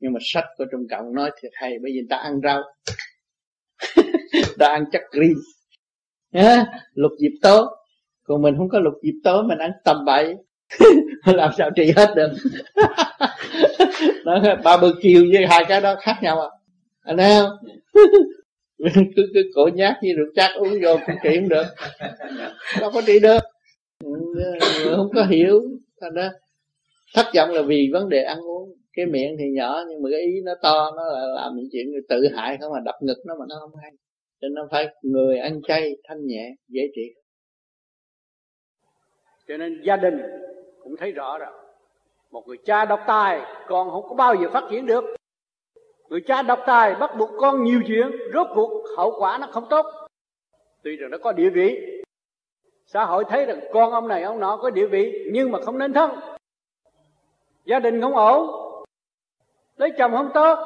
Nhưng 0.01 0.12
mà 0.12 0.19
sách 0.23 0.44
của 0.57 0.65
Trung 0.73 0.86
Cộng 0.90 1.15
nói 1.15 1.31
thiệt 1.43 1.53
hay, 1.55 1.70
bởi 1.82 1.93
vì 1.94 2.01
ta 2.11 2.16
ăn 2.16 2.40
rau, 2.43 2.62
ta 4.59 4.69
ăn 4.69 4.85
chắc 4.93 5.03
green. 5.11 5.35
Lục 6.94 7.12
dịp 7.20 7.39
tố. 7.43 7.66
Còn 8.23 8.43
mình 8.43 8.55
không 8.59 8.69
có 8.69 8.78
lục 8.78 8.94
dịp 9.03 9.20
tố, 9.24 9.43
mình 9.43 9.59
ăn 9.59 9.70
tầm 9.85 10.05
bậy. 10.05 10.35
Làm 11.24 11.51
sao 11.59 11.70
trị 11.77 11.93
hết 11.97 12.15
được? 12.16 12.31
Nó 14.24 14.57
ba 14.65 14.77
bờ 14.77 14.93
kiều 15.03 15.24
với 15.32 15.47
hai 15.47 15.65
cái 15.69 15.81
đó 15.81 15.94
khác 16.01 16.16
nhau 16.23 16.40
à? 16.40 16.48
Anh 17.01 17.16
thấy 17.16 17.32
không? 17.40 17.51
Cứ 19.16 19.23
cứ 19.35 19.43
cổ 19.55 19.69
nhát 19.74 19.97
như 20.03 20.12
rượu 20.16 20.27
chát 20.35 20.51
uống 20.57 20.78
vô 20.82 20.97
cũng 21.07 21.16
trị 21.23 21.36
không 21.36 21.48
được. 21.48 21.66
Đâu 22.81 22.90
có 22.90 23.03
trị 23.07 23.19
được 23.19 23.39
không 24.97 25.11
có 25.15 25.25
hiểu. 25.25 25.63
Thành 26.01 26.15
ra 26.15 26.31
thất 27.15 27.27
vọng 27.37 27.51
là 27.51 27.63
vì 27.63 27.91
vấn 27.93 28.09
đề 28.09 28.23
ăn 28.23 28.39
uống. 28.39 28.73
Cái 28.93 29.07
miệng 29.07 29.37
thì 29.39 29.45
nhỏ, 29.51 29.85
nhưng 29.89 30.03
mà 30.03 30.09
cái 30.13 30.21
ý 30.21 30.41
nó 30.45 30.53
to, 30.63 30.93
nó 30.97 31.05
là 31.05 31.27
làm 31.27 31.53
những 31.57 31.69
chuyện 31.73 31.87
tự 32.09 32.29
hại 32.37 32.59
không 32.61 32.73
mà 32.73 32.81
đập 32.85 32.95
ngực 33.01 33.23
nó 33.27 33.35
mà 33.39 33.45
nó 33.49 33.57
không 33.61 33.81
hay. 33.83 33.91
Cho 34.41 34.49
nên 34.49 34.55
nó 34.55 34.69
phải 34.71 34.89
người 35.03 35.39
ăn 35.39 35.61
chay 35.63 35.97
thanh 36.09 36.27
nhẹ, 36.27 36.55
dễ 36.69 36.83
trị. 36.95 37.15
Cho 39.49 39.57
nên 39.57 39.83
gia 39.85 39.97
đình 39.97 40.15
cũng 40.83 40.97
thấy 40.97 41.13
rõ 41.13 41.39
rồi. 41.39 41.49
Một 42.31 42.45
người 42.47 42.57
cha 42.65 42.85
độc 42.85 43.01
tài, 43.07 43.41
con 43.67 43.91
không 43.91 44.09
có 44.09 44.15
bao 44.15 44.35
giờ 44.35 44.49
phát 44.53 44.65
triển 44.71 44.87
được. 44.87 45.05
Người 46.09 46.21
cha 46.27 46.43
độc 46.43 46.59
tài 46.67 46.95
bắt 46.95 47.11
buộc 47.19 47.31
con 47.39 47.65
nhiều 47.65 47.81
chuyện, 47.87 48.11
rốt 48.35 48.47
cuộc 48.55 48.85
hậu 48.97 49.13
quả 49.19 49.39
nó 49.41 49.47
không 49.47 49.65
tốt. 49.71 49.87
Tuy 50.83 50.97
rằng 50.97 51.11
nó 51.11 51.19
có 51.19 51.33
địa 51.33 51.51
vị 51.51 51.79
xã 52.87 53.05
hội 53.05 53.25
thấy 53.29 53.45
rằng 53.45 53.61
con 53.73 53.93
ông 53.93 54.09
này, 54.09 54.23
ông 54.23 54.41
nọ 54.41 54.57
có 54.57 54.71
địa 54.71 54.87
vị 54.87 55.29
nhưng 55.33 55.53
mà 55.53 55.59
không 55.65 55.79
nên 55.79 55.93
thân. 55.93 56.11
Gia 57.65 57.79
đình 57.79 58.01
không 58.01 58.17
ổn. 58.17 58.51
Lấy 59.77 59.91
chồng 59.99 60.13
không 60.13 60.31
tốt, 60.35 60.59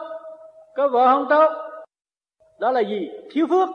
có 0.76 0.88
vợ 0.88 1.06
không 1.06 1.26
tốt. 1.30 1.52
Đó 2.60 2.70
là 2.70 2.80
gì? 2.80 3.10
Thiếu 3.30 3.46
phước. 3.50 3.68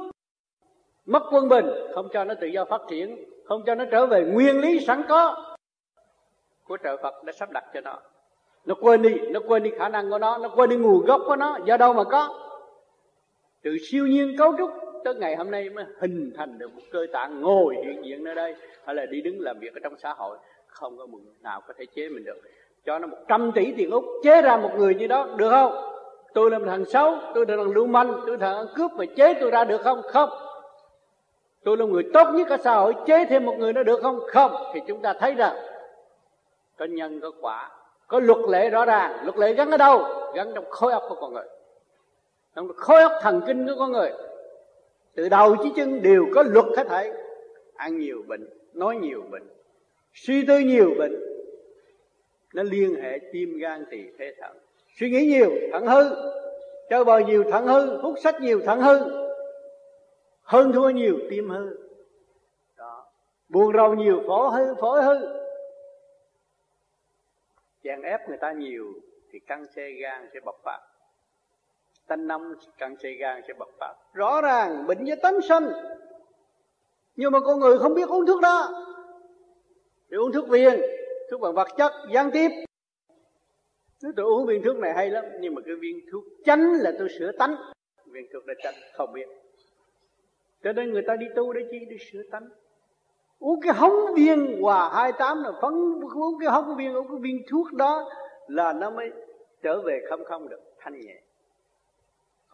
Mất 1.06 1.24
quân 1.32 1.50
bình, 1.50 1.66
không 1.94 2.08
cho 2.14 2.24
nó 2.24 2.34
tự 2.42 2.48
do 2.48 2.66
phát 2.66 2.82
triển, 2.90 3.26
không 3.46 3.64
cho 3.66 3.76
nó 3.76 3.86
trở 3.92 4.06
về 4.06 4.24
nguyên 4.24 4.62
lý 4.62 4.86
sẵn 4.86 5.04
có. 5.10 5.56
Của 6.64 6.78
trợ 6.84 6.98
Phật 7.04 7.24
đã 7.24 7.34
sắp 7.34 7.52
đặt 7.52 7.64
cho 7.74 7.82
nó. 7.82 8.00
Nó 8.66 8.76
quên 8.82 9.02
đi, 9.02 9.16
nó 9.30 9.40
quên 9.48 9.64
đi 9.64 9.72
khả 9.78 9.90
năng 9.90 10.10
của 10.10 10.20
nó 10.20 10.38
nó 10.38 10.50
quên 10.56 10.70
đi 10.70 10.76
nguồn 10.76 11.06
gốc 11.06 11.22
của 11.26 11.36
nó, 11.36 11.58
do 11.66 11.78
đâu 11.78 11.94
mà 11.94 12.04
có. 12.04 12.52
Từ 13.64 13.78
siêu 13.82 14.08
nhiên 14.08 14.36
cấu 14.38 14.58
trúc 14.58 14.70
tới 15.06 15.16
ngày 15.16 15.36
hôm 15.36 15.52
nay 15.52 15.70
mới 15.70 15.86
hình 16.00 16.32
thành 16.38 16.58
được 16.58 16.74
một 16.76 16.82
cơ 16.92 17.06
tạng 17.14 17.42
ngồi 17.42 17.76
hiện 17.86 18.06
diện 18.06 18.24
nơi 18.24 18.36
đây. 18.36 18.56
Hay 18.86 18.96
là 18.96 19.06
đi 19.06 19.22
đứng 19.22 19.40
làm 19.40 19.60
việc 19.60 19.74
ở 19.74 19.80
trong 19.84 19.98
xã 19.98 20.14
hội, 20.14 20.38
không 20.68 20.98
có 20.98 21.06
một 21.06 21.18
người 21.24 21.34
nào 21.42 21.62
có 21.68 21.74
thể 21.78 21.86
chế 21.96 22.10
mình 22.10 22.24
được. 22.24 22.42
Cho 22.86 23.00
nó 23.00 23.08
một 23.08 23.18
trăm 23.28 23.52
tỷ 23.56 23.74
tiền 23.78 23.92
úc, 23.92 24.06
chế 24.24 24.42
ra 24.42 24.58
một 24.58 24.72
người 24.78 24.96
như 24.96 25.08
đó, 25.08 25.28
được 25.38 25.50
không? 25.50 25.74
Tôi 26.34 26.52
là 26.52 26.60
một 26.60 26.66
thằng 26.70 26.86
xấu, 26.86 27.16
tôi 27.36 27.46
là 27.48 27.58
thằng 27.58 27.72
lưu 27.72 27.88
manh, 27.88 28.22
tôi 28.28 28.38
là 28.38 28.54
thằng 28.54 28.68
cướp 28.76 28.92
mà 28.92 29.06
chế 29.16 29.34
tôi 29.34 29.52
ra 29.52 29.64
được 29.64 29.82
không? 29.82 30.02
Không. 30.02 30.30
Tôi 31.64 31.78
là 31.78 31.86
người 31.86 32.04
tốt 32.14 32.28
nhất 32.34 32.50
ở 32.50 32.58
xã 32.58 32.74
hội, 32.76 32.94
chế 33.08 33.26
thêm 33.26 33.46
một 33.46 33.56
người 33.60 33.74
nữa 33.74 33.84
được 33.84 34.02
không? 34.02 34.20
Không. 34.28 34.52
Thì 34.74 34.80
chúng 34.88 35.02
ta 35.02 35.14
thấy 35.14 35.34
rằng, 35.34 35.56
có 36.78 36.86
nhân, 36.86 37.20
có 37.22 37.32
quả, 37.42 37.72
có 38.08 38.20
luật 38.20 38.40
lệ 38.50 38.70
rõ 38.70 38.86
ràng. 38.86 39.18
Luật 39.24 39.38
lệ 39.38 39.54
gắn 39.54 39.72
ở 39.72 39.78
đâu? 39.78 40.06
Gắn 40.36 40.52
trong 40.56 40.66
khối 40.70 40.92
óc 40.92 41.04
của 41.10 41.16
con 41.16 41.34
người. 41.34 41.48
Trong 42.56 42.68
khối 42.76 43.02
óc 43.02 43.12
thần 43.22 43.42
kinh 43.48 43.68
của 43.68 43.76
con 43.78 43.92
người 43.92 44.12
từ 45.16 45.30
đầu 45.30 45.56
chí 45.64 45.70
chân 45.76 46.02
đều 46.02 46.26
có 46.36 46.44
luật 46.44 46.66
hết 46.78 46.84
thảy. 46.88 47.12
Ăn 47.76 48.00
nhiều 48.00 48.24
bệnh, 48.28 48.50
nói 48.74 48.96
nhiều 48.96 49.22
bệnh, 49.32 49.48
suy 50.14 50.46
tư 50.46 50.60
nhiều 50.60 50.94
bệnh, 50.98 51.16
nó 52.54 52.64
liên 52.64 52.96
hệ 52.96 53.20
tim 53.34 53.58
gan 53.58 53.86
tỳ 53.90 53.98
phế 54.20 54.34
thận. 54.42 54.58
Suy 55.00 55.10
nghĩ 55.10 55.26
nhiều, 55.26 55.52
thận 55.72 55.86
hư, 55.86 56.16
chơi 56.90 57.04
bời 57.06 57.26
nhiều, 57.26 57.44
thận 57.52 57.66
hư, 57.66 57.98
hút 57.98 58.16
sách 58.24 58.42
nhiều, 58.42 58.62
thận 58.66 58.82
hư, 58.82 59.00
hơn 60.42 60.72
thua 60.72 60.90
nhiều, 60.90 61.20
tim 61.30 61.50
hư. 61.50 61.78
Đó. 62.78 63.06
Buồn 63.50 63.74
rầu 63.74 63.96
nhiều 63.96 64.24
phổi 64.28 64.52
hư 64.52 64.76
phổi 64.82 65.04
hư. 65.04 65.16
Chèn 67.84 68.02
ép 68.02 68.30
người 68.30 68.38
ta 68.38 68.52
nhiều 68.52 68.94
thì 69.32 69.40
căng 69.40 69.66
xe 69.76 69.92
gan 69.92 70.30
sẽ 70.34 70.40
bộc 70.40 70.56
phát 70.64 70.80
tánh 72.08 72.28
nóng 72.28 72.54
càng 72.78 72.96
xây 73.02 73.14
gan 73.14 73.42
sẽ 73.48 73.54
bộc 73.54 73.70
phát 73.80 73.94
rõ 74.14 74.42
ràng 74.42 74.88
bệnh 74.88 75.04
do 75.04 75.16
tánh 75.22 75.42
sanh. 75.42 75.72
Nhưng 77.16 77.32
mà 77.32 77.40
con 77.40 77.60
người 77.60 77.78
không 77.78 77.94
biết 77.94 78.10
uống 78.10 78.26
thuốc 78.26 78.42
đó. 78.42 78.70
Thì 80.12 80.18
uống 80.18 80.32
thuốc 80.32 80.48
viên, 80.48 80.82
thuốc 81.32 81.42
bằng 81.42 81.54
vật 81.54 81.68
chất, 81.78 81.92
gián 82.14 82.32
tiếp. 82.34 82.50
Nếu 84.04 84.12
tôi 84.16 84.26
uống 84.26 84.46
viên 84.46 84.64
thuốc 84.64 84.76
này 84.76 84.94
hay 84.94 85.10
lắm, 85.10 85.26
nhưng 85.42 85.56
mà 85.56 85.62
cái 85.66 85.76
viên 85.76 86.00
thuốc 86.12 86.24
chánh 86.46 86.74
là 86.74 86.92
tôi 87.00 87.10
sửa 87.20 87.32
tánh. 87.32 87.56
Viên 88.06 88.26
thuốc 88.34 88.46
đã 88.46 88.54
chánh, 88.64 88.74
không 88.94 89.14
biết. 89.14 89.28
Cho 90.64 90.74
nên 90.74 90.92
người 90.92 91.04
ta 91.08 91.16
đi 91.16 91.26
tu 91.36 91.54
để 91.54 91.62
chi? 91.72 91.78
Để 91.90 91.98
sửa 92.12 92.22
tánh. 92.32 92.50
Uống 93.40 93.62
cái 93.62 93.74
hống 93.74 94.14
viên 94.16 94.62
hòa 94.62 94.90
hai 94.94 95.12
tám 95.12 95.44
là 95.44 95.52
phấn. 95.62 95.74
Uống 96.16 96.40
cái 96.40 96.50
hống 96.50 96.76
viên, 96.78 96.94
uống 96.94 97.08
cái 97.08 97.18
viên 97.22 97.42
thuốc 97.52 97.74
đó 97.74 98.10
là 98.48 98.74
nó 98.74 98.90
mới 98.90 99.12
trở 99.62 99.82
về 99.82 100.00
không 100.10 100.24
không 100.24 100.50
được 100.50 100.60
thanh 100.80 101.00
nhẹ 101.00 101.22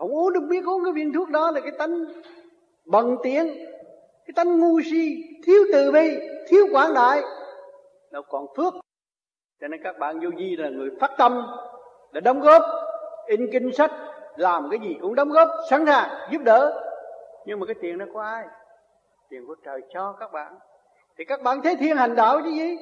không 0.02 0.16
uống 0.16 0.34
được 0.34 0.42
biết 0.50 0.66
uống 0.66 0.84
cái 0.84 0.94
viên 0.94 1.14
thuốc 1.14 1.30
đó 1.30 1.52
là 1.52 1.60
cái 1.60 1.72
tánh 1.78 2.06
bần 2.86 3.18
tiện 3.24 3.48
cái 4.26 4.34
tánh 4.36 4.60
ngu 4.60 4.82
si, 4.92 5.24
thiếu 5.46 5.64
từ 5.74 5.92
bi, 5.92 6.20
thiếu 6.48 6.66
quảng 6.72 6.94
đại. 6.94 7.22
Nó 8.12 8.22
còn 8.22 8.46
phước. 8.58 8.74
Cho 9.62 9.68
nên 9.68 9.84
các 9.84 10.00
bạn 10.00 10.20
vô 10.20 10.30
vi 10.38 10.56
là 10.56 10.70
người 10.70 10.90
phát 11.00 11.12
tâm 11.18 11.48
để 12.14 12.22
đóng 12.22 12.40
góp, 12.40 12.62
in 13.28 13.48
kinh 13.52 13.72
sách, 13.74 13.92
làm 14.36 14.68
cái 14.72 14.80
gì 14.80 14.98
cũng 15.02 15.16
đóng 15.16 15.30
góp, 15.30 15.50
sẵn 15.70 15.86
sàng, 15.86 16.10
giúp 16.32 16.42
đỡ. 16.46 16.84
Nhưng 17.46 17.60
mà 17.60 17.66
cái 17.66 17.76
tiền 17.82 17.98
nó 17.98 18.06
của 18.14 18.20
ai? 18.20 18.46
Tiền 19.30 19.48
của 19.48 19.56
trời 19.66 19.82
cho 19.94 20.16
các 20.20 20.32
bạn. 20.32 20.56
Thì 21.18 21.26
các 21.26 21.42
bạn 21.42 21.62
thấy 21.62 21.76
thiên 21.76 21.98
hành 21.98 22.16
đạo 22.16 22.42
chứ 22.44 22.50
gì? 22.50 22.78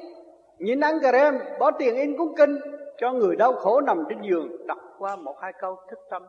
Nhìn 0.58 0.80
ăn 0.80 0.98
cà 1.02 1.12
rem, 1.12 1.38
bỏ 1.58 1.70
tiền 1.70 1.94
in 1.94 2.16
cuốn 2.16 2.28
kinh, 2.36 2.58
cho 2.98 3.12
người 3.12 3.36
đau 3.36 3.52
khổ 3.52 3.80
nằm 3.80 4.04
trên 4.08 4.22
giường, 4.22 4.66
đọc 4.66 4.78
qua 4.98 5.16
một 5.16 5.36
hai 5.40 5.52
câu 5.60 5.76
thức 5.90 5.98
tâm 6.10 6.22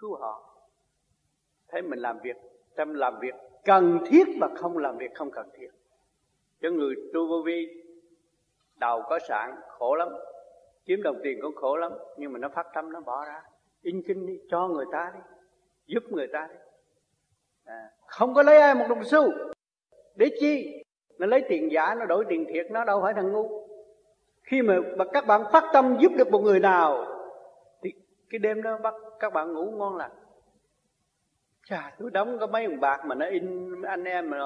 cứu 0.00 0.16
họ. 0.16 0.44
Thấy 1.68 1.82
mình 1.82 1.98
làm 1.98 2.18
việc 2.22 2.36
tâm 2.76 2.94
làm 2.94 3.18
việc 3.20 3.34
cần 3.64 3.98
thiết 4.06 4.24
và 4.40 4.48
không 4.56 4.78
làm 4.78 4.98
việc 4.98 5.14
không 5.14 5.30
cần 5.30 5.48
thiết. 5.54 5.68
Cho 6.60 6.70
người 6.70 6.94
tu 7.14 7.28
vô 7.28 7.42
vi 7.46 7.82
đầu 8.76 9.02
có 9.08 9.18
sạn 9.28 9.54
khổ 9.68 9.94
lắm. 9.94 10.08
Kiếm 10.84 11.02
đồng 11.02 11.16
tiền 11.22 11.38
cũng 11.42 11.54
khổ 11.54 11.76
lắm 11.76 11.92
nhưng 12.16 12.32
mà 12.32 12.38
nó 12.38 12.48
phát 12.48 12.66
tâm 12.74 12.92
nó 12.92 13.00
bỏ 13.00 13.24
ra. 13.24 13.42
In 13.82 14.02
kinh 14.06 14.26
đi 14.26 14.40
cho 14.50 14.68
người 14.68 14.86
ta 14.92 15.12
đi 15.14 15.20
giúp 15.86 16.02
người 16.10 16.26
ta 16.32 16.48
đi. 16.50 16.56
À, 17.64 17.90
không 18.06 18.34
có 18.34 18.42
lấy 18.42 18.58
ai 18.60 18.74
một 18.74 18.84
đồng 18.88 19.04
xu. 19.04 19.30
Để 20.14 20.30
chi? 20.40 20.84
Nó 21.18 21.26
lấy 21.26 21.44
tiền 21.48 21.72
giả 21.72 21.94
nó 21.94 22.04
đổi 22.04 22.24
tiền 22.28 22.44
thiệt 22.48 22.66
nó 22.70 22.84
đâu 22.84 23.00
phải 23.02 23.14
thằng 23.14 23.32
ngu. 23.32 23.68
Khi 24.42 24.62
mà 24.62 24.78
các 25.12 25.26
bạn 25.26 25.42
phát 25.52 25.64
tâm 25.72 25.96
giúp 26.00 26.12
được 26.16 26.30
một 26.30 26.38
người 26.38 26.60
nào 26.60 27.17
cái 28.30 28.38
đêm 28.38 28.62
đó 28.62 28.78
bắt 28.82 28.94
các 29.20 29.32
bạn 29.32 29.52
ngủ 29.52 29.70
ngon 29.70 29.96
lành. 29.96 30.10
Chà, 31.66 31.96
tôi 31.98 32.10
đóng 32.10 32.38
có 32.40 32.46
mấy 32.46 32.66
đồng 32.66 32.80
bạc 32.80 33.02
mà 33.06 33.14
nó 33.14 33.26
in, 33.26 33.72
anh 33.82 34.04
em 34.04 34.30
mà 34.30 34.38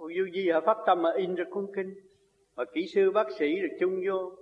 du 0.00 0.24
di 0.34 0.50
họ 0.50 0.60
phát 0.60 0.76
tâm 0.86 1.02
mà 1.02 1.12
in 1.16 1.34
ra 1.34 1.44
cuốn 1.50 1.66
kinh. 1.76 1.94
Mà 2.56 2.64
kỹ 2.74 2.86
sư, 2.94 3.10
bác 3.10 3.26
sĩ 3.38 3.60
được 3.60 3.76
chung 3.80 4.00
vô, 4.06 4.32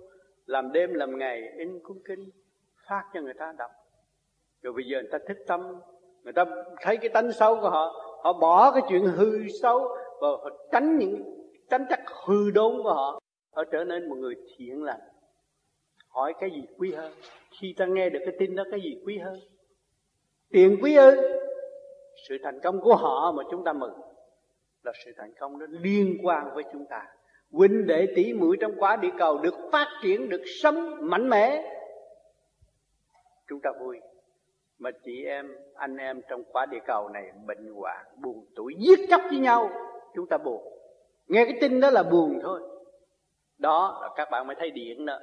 làm 0.45 0.71
đêm 0.71 0.93
làm 0.93 1.17
ngày 1.17 1.41
in 1.57 1.79
cuốn 1.83 1.97
kinh, 2.07 2.29
phát 2.89 3.03
cho 3.13 3.21
người 3.21 3.33
ta 3.33 3.53
đọc. 3.57 3.71
Rồi 4.61 4.73
bây 4.73 4.83
giờ 4.85 5.01
người 5.01 5.09
ta 5.11 5.17
thích 5.27 5.37
tâm, 5.47 5.61
người 6.23 6.33
ta 6.33 6.45
thấy 6.81 6.97
cái 6.97 7.09
tánh 7.09 7.31
xấu 7.31 7.55
của 7.55 7.69
họ 7.69 7.93
họ 8.23 8.33
bỏ 8.33 8.71
cái 8.71 8.81
chuyện 8.89 9.05
hư 9.05 9.47
xấu 9.61 9.79
và 10.21 10.27
họ 10.27 10.49
tránh 10.71 10.97
những, 10.97 11.23
tránh 11.69 11.85
chắc 11.89 11.99
hư 12.27 12.51
đốn 12.51 12.83
của 12.83 12.93
họ 12.93 13.19
họ 13.51 13.63
trở 13.71 13.83
nên 13.83 14.09
một 14.09 14.15
người 14.15 14.35
thiện 14.55 14.83
lành. 14.83 14.99
Hỏi 16.07 16.33
cái 16.39 16.51
gì 16.51 16.67
quý 16.77 16.93
hơn? 16.93 17.11
Khi 17.61 17.73
ta 17.77 17.85
nghe 17.85 18.09
được 18.09 18.19
cái 18.25 18.35
tin 18.39 18.55
đó 18.55 18.63
cái 18.71 18.81
gì 18.81 19.01
quý 19.05 19.17
hơn? 19.17 19.39
Tiền 20.51 20.79
quý 20.83 20.95
ư 20.95 21.15
sự 22.29 22.37
thành 22.43 22.59
công 22.63 22.81
của 22.81 22.95
họ 22.95 23.31
mà 23.31 23.43
chúng 23.51 23.63
ta 23.63 23.73
mừng 23.73 23.93
là 24.83 24.91
sự 25.05 25.11
thành 25.17 25.33
công 25.39 25.59
đó 25.59 25.65
liên 25.69 26.17
quan 26.23 26.49
với 26.53 26.63
chúng 26.73 26.85
ta. 26.89 27.07
Huynh 27.51 27.87
đệ 27.87 28.07
tỷ 28.15 28.33
muội 28.33 28.57
trong 28.59 28.71
quả 28.79 28.95
địa 28.95 29.11
cầu 29.17 29.37
được 29.37 29.55
phát 29.71 29.87
triển 30.03 30.29
được 30.29 30.41
sống 30.61 30.95
mạnh 31.01 31.29
mẽ. 31.29 31.73
Chúng 33.49 33.59
ta 33.63 33.69
vui 33.79 33.99
mà 34.79 34.89
chị 35.03 35.23
em 35.25 35.55
anh 35.75 35.97
em 35.97 36.21
trong 36.29 36.43
quả 36.43 36.65
địa 36.65 36.79
cầu 36.85 37.09
này 37.09 37.31
bệnh 37.45 37.73
hoạn 37.73 38.05
buồn 38.23 38.45
tuổi 38.55 38.73
giết 38.77 38.99
chóc 39.09 39.21
với 39.29 39.39
nhau. 39.39 39.69
Chúng 40.15 40.27
ta 40.27 40.37
buồn. 40.37 40.73
Nghe 41.27 41.45
cái 41.45 41.57
tin 41.61 41.79
đó 41.79 41.89
là 41.89 42.03
buồn 42.03 42.39
thôi. 42.43 42.61
Đó 43.57 43.99
là 44.01 44.09
các 44.15 44.27
bạn 44.31 44.47
mới 44.47 44.55
thấy 44.59 44.71
điện 44.71 45.05
đó 45.05 45.19